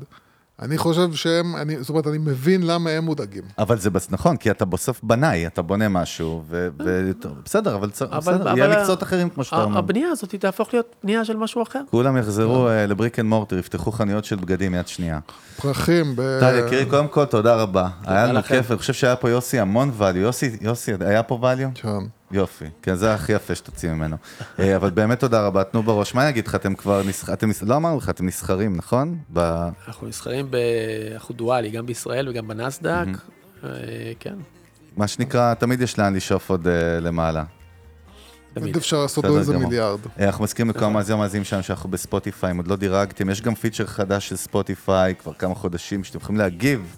אני 0.61 0.77
חושב 0.77 1.14
שהם, 1.14 1.56
אני, 1.56 1.80
זאת 1.80 1.90
אומרת, 1.90 2.07
אני 2.07 2.18
מבין 2.18 2.64
למה 2.68 2.90
הם 2.90 3.03
מודאגים. 3.06 3.44
אבל 3.57 3.77
זה 3.77 3.90
בס- 3.90 4.07
נכון, 4.11 4.38
כי 4.38 4.52
אתה 4.52 4.65
בסוף 4.65 4.99
בנאי, 5.03 5.48
אתה 5.48 5.61
בונה 5.61 5.90
משהו, 5.90 6.44
ו- 6.49 6.68
ו- 6.86 7.11
בסדר, 7.45 7.76
אבל 7.76 7.88
בסדר, 7.88 8.18
אבל 8.18 8.57
יהיה 8.57 8.80
מקצועות 8.80 9.03
אחרים, 9.03 9.30
כמו 9.30 9.44
שאתה 9.44 9.64
אומר. 9.64 9.77
הבנייה 9.77 10.10
הזאת 10.10 10.36
תהפוך 10.36 10.73
להיות 10.73 10.95
בנייה 11.03 11.26
של 11.26 11.38
משהו 11.38 11.64
אחר. 11.64 11.82
כולם 11.91 12.18
יחזרו 12.18 12.68
אה, 12.69 12.86
ל 12.85 12.91
brick 12.91 13.19
and 13.19 13.27
mortar, 13.30 13.57
יפתחו 13.57 13.91
חנויות 13.91 14.26
של 14.26 14.36
בגדים 14.36 14.76
יד 14.76 14.88
שנייה. 14.88 15.19
פרחים, 15.61 16.15
ב... 16.15 16.40
טל, 16.40 16.64
יקירי, 16.65 16.86
קודם 16.86 17.07
כל, 17.07 17.26
תודה 17.26 17.56
רבה. 17.56 17.88
היה 18.06 18.26
לנו. 18.26 18.44
כיף, 18.44 18.72
אני 18.72 18.77
חושב 18.80 18.94
שהיה 18.94 19.15
פה 19.15 19.30
יוסי 19.30 19.60
המון 19.60 19.91
value. 19.99 20.18
יוסי, 20.18 20.57
יוסי, 20.61 20.91
היה 20.99 21.23
פה 21.23 21.40
value? 21.41 21.82
כן. 21.82 21.90
יופי, 22.31 22.65
כן, 22.81 22.95
זה 22.95 23.14
הכי 23.14 23.31
יפה 23.34 23.56
שתוציא 23.56 23.91
ממנו. 23.91 24.15
אה, 24.60 24.76
אבל 24.76 24.89
באמת 24.89 25.19
תודה 25.19 25.47
רבה, 25.47 25.64
תנו 25.64 25.84
בראש. 25.84 26.15
מה 26.15 26.22
אני 26.22 26.30
אגיד 26.30 26.47
לך, 26.47 26.56
אתם 26.56 26.76
כבר 26.76 27.03
נסח... 27.03 27.30
אתם 27.30 27.49
נס- 27.49 27.64
לא 27.64 27.76
אמרנו 27.76 27.97
לך, 27.97 28.10
אתם 28.10 28.26
נסחרים, 28.26 28.77
נכון? 28.77 29.18
ב... 29.34 29.39
אנחנו 29.88 30.07
נסחרים, 30.07 30.52
ב... 30.52 30.57
אנחנו 31.14 31.35
dually, 31.35 31.69
גם 31.69 31.85
בישראל 31.85 32.30
וגם 32.30 32.47
בנאסד"ק. 32.47 33.06
אה, 33.64 33.69
כן, 34.19 34.35
מה 34.97 35.07
שנקרא, 35.07 35.53
תמיד 35.53 35.81
יש 35.81 35.99
לאן 35.99 36.15
לשאוף 36.15 36.49
עוד 36.49 36.68
אה, 36.68 36.99
למעלה. 36.99 37.43
תמיד. 38.53 38.76
אפשר 38.76 39.02
לעשות 39.02 39.26
עוד 39.26 39.38
איזה. 39.38 39.57
מיליארד. 39.57 39.99
אנחנו 40.19 40.43
מזכירים 40.43 40.69
לכל 40.69 40.85
המאזינים 40.85 41.19
המאזינים 41.19 41.43
שלנו 41.43 41.64
שאנחנו 41.64 41.89
בספוטיפיי, 41.89 42.52
אם 42.52 42.57
עוד 42.57 42.68
לא 42.68 42.76
דירגתם, 42.76 43.30
יש 43.30 43.41
גם 43.41 43.56
פיצ'ר 43.56 43.85
חדש 43.85 44.30
של 44.30 44.35
ספוטיפיי, 44.35 45.15
כבר 45.15 45.34
כמה 45.34 45.56
חודשים, 45.56 46.03
שאתם 46.03 46.18
יכולים 46.18 46.39
להגיב 46.39 46.97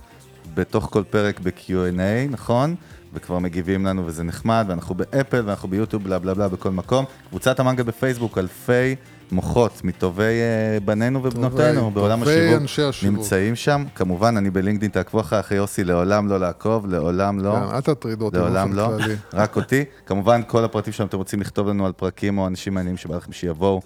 בתוך 0.53 0.89
כל 0.91 1.03
פרק 1.09 1.39
ב-Q&A, 1.39 2.31
נכון? 2.31 2.75
וכבר 3.13 3.39
מגיבים 3.39 3.85
לנו 3.85 4.05
וזה 4.05 4.23
נחמד, 4.23 4.65
ואנחנו 4.67 4.95
באפל 4.95 5.41
ואנחנו 5.45 5.69
ביוטיוב, 5.69 6.03
בלה 6.03 6.19
בלה 6.19 6.33
בלה, 6.33 6.47
בכל 6.47 6.71
מקום. 6.71 7.05
קבוצת 7.29 7.59
המנגל 7.59 7.83
בפייסבוק, 7.83 8.37
אלפי 8.37 8.95
מוחות 9.31 9.81
מטובי 9.83 10.23
אה, 10.23 10.79
בנינו 10.85 11.23
ובנותינו 11.23 11.81
טובי- 11.81 11.93
בעולם 11.95 12.19
טובי 12.19 12.31
השיווק, 12.45 12.63
השיווק. 12.89 13.03
נמצאים 13.17 13.55
שם. 13.55 13.83
כמובן, 13.95 14.37
אני 14.37 14.49
בלינקדאין, 14.49 14.91
תעקבו 14.91 15.19
אחרי 15.19 15.39
אחרי 15.39 15.57
יוסי, 15.57 15.83
לעולם 15.83 16.27
לא 16.27 16.39
לעקוב, 16.39 16.87
לעולם 16.87 17.39
לא. 17.39 17.51
כן, 17.55 17.75
אל 17.75 17.81
תטריד 17.81 18.21
אותי 18.21 18.37
לעולם 18.37 18.73
לא. 18.73 18.89
רק 19.33 19.55
אותי. 19.55 19.83
כמובן, 20.05 20.41
כל 20.47 20.63
הפרטים 20.63 20.93
שלנו 20.93 21.07
אתם 21.09 21.17
רוצים 21.17 21.41
לכתוב 21.41 21.67
לנו 21.69 21.85
על 21.85 21.91
פרקים 21.91 22.37
או 22.37 22.47
אנשים 22.47 22.73
מעניינים 22.73 22.97
שבא 22.97 23.15
לכם 23.15 23.31
שיבואו, 23.31 23.81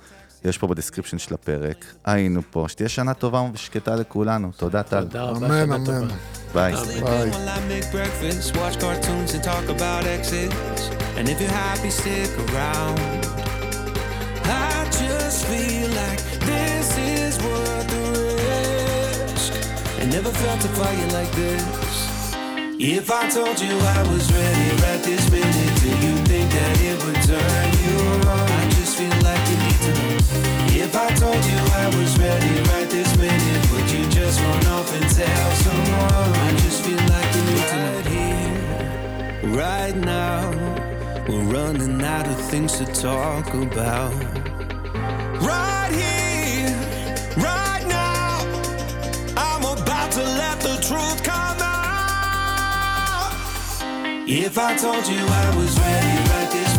יש 0.46 0.58
פה 0.58 0.68
ב 0.68 0.72
description 0.72 1.18
של 1.18 1.34
הפרק. 1.34 1.86
היינו 2.06 2.42
פה, 2.52 2.66
שתהיה 2.68 2.90
שנה 2.90 3.14
טובה 3.14 3.42
ושקטה 3.54 3.96
לכולנו. 3.96 4.52
תודה, 4.58 4.84
טל. 4.84 5.04
תודה 5.04 5.24
רבה, 5.24 5.38
אמן, 5.38 5.66
שנה 5.66 5.76
אמן. 5.76 5.86
טובה. 5.86 6.16
ביי. 6.54 6.74
I 14.44 14.84
just 15.02 15.46
feel 15.46 15.90
like 16.02 16.22
this 16.50 16.90
is 16.98 17.34
worth 17.46 17.88
the 17.94 18.04
risk. 18.50 19.52
I 20.02 20.06
never 20.16 20.32
felt 20.42 20.62
a 20.70 20.72
fire 20.78 21.10
like 21.18 21.32
this. 21.42 21.96
If 22.80 23.06
I 23.12 23.24
told 23.30 23.58
you 23.66 23.74
I 23.98 24.02
was 24.12 24.26
ready 24.40 24.70
right 24.84 25.02
this 25.10 25.26
minute, 25.32 25.76
do 25.86 25.92
you 26.06 26.14
think 26.30 26.48
that 26.58 26.76
it 26.90 26.98
would 27.04 27.22
turn 27.30 27.70
you 27.86 28.00
on? 28.38 28.61
Just 28.92 29.04
feel 29.04 29.24
like 29.24 29.40
you 29.48 29.56
need 29.56 29.80
to 29.88 29.94
know. 29.94 30.18
If 30.84 30.92
I 30.98 31.08
told 31.16 31.46
you 31.46 31.58
I 31.80 31.88
was 31.96 32.20
ready 32.20 32.60
right 32.72 32.90
this 32.90 33.16
minute, 33.18 33.72
would 33.72 33.90
you 33.90 34.06
just 34.10 34.42
run 34.42 34.68
off 34.68 34.94
and 34.94 35.10
tell 35.16 35.52
someone? 35.64 36.36
I 36.36 36.52
just 36.58 36.84
feel 36.84 37.00
like 37.08 37.34
you 37.34 37.44
need 37.52 37.68
to 37.72 37.78
know. 37.86 38.02
Right 39.56 39.56
here, 39.56 39.56
right 39.56 39.96
now, 39.96 40.52
we're 41.30 41.48
running 41.54 42.04
out 42.04 42.28
of 42.28 42.38
things 42.50 42.74
to 42.80 42.86
talk 42.86 43.54
about. 43.54 44.12
Right 45.40 45.92
here, 45.94 46.76
right 47.38 47.86
now, 47.88 48.44
I'm 49.38 49.64
about 49.64 50.12
to 50.12 50.22
let 50.22 50.60
the 50.60 50.76
truth 50.86 51.24
come 51.24 51.62
out. 51.62 51.72
If 54.28 54.58
I 54.58 54.76
told 54.76 55.08
you 55.08 55.26
I 55.26 55.56
was 55.56 55.80
ready 55.80 56.18
right 56.30 56.52
this 56.52 56.71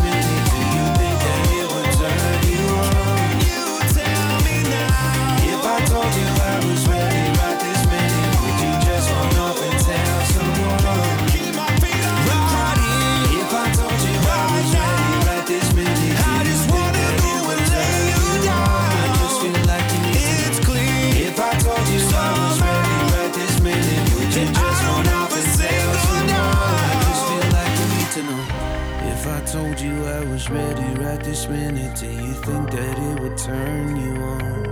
was 30.43 30.49
ready 30.49 30.99
right 30.99 31.23
this 31.23 31.47
minute, 31.47 31.95
do 31.95 32.07
you 32.07 32.33
think 32.33 32.71
that 32.71 32.97
it 32.99 33.19
would 33.19 33.37
turn 33.37 33.95
you 33.95 34.21
on? 34.23 34.62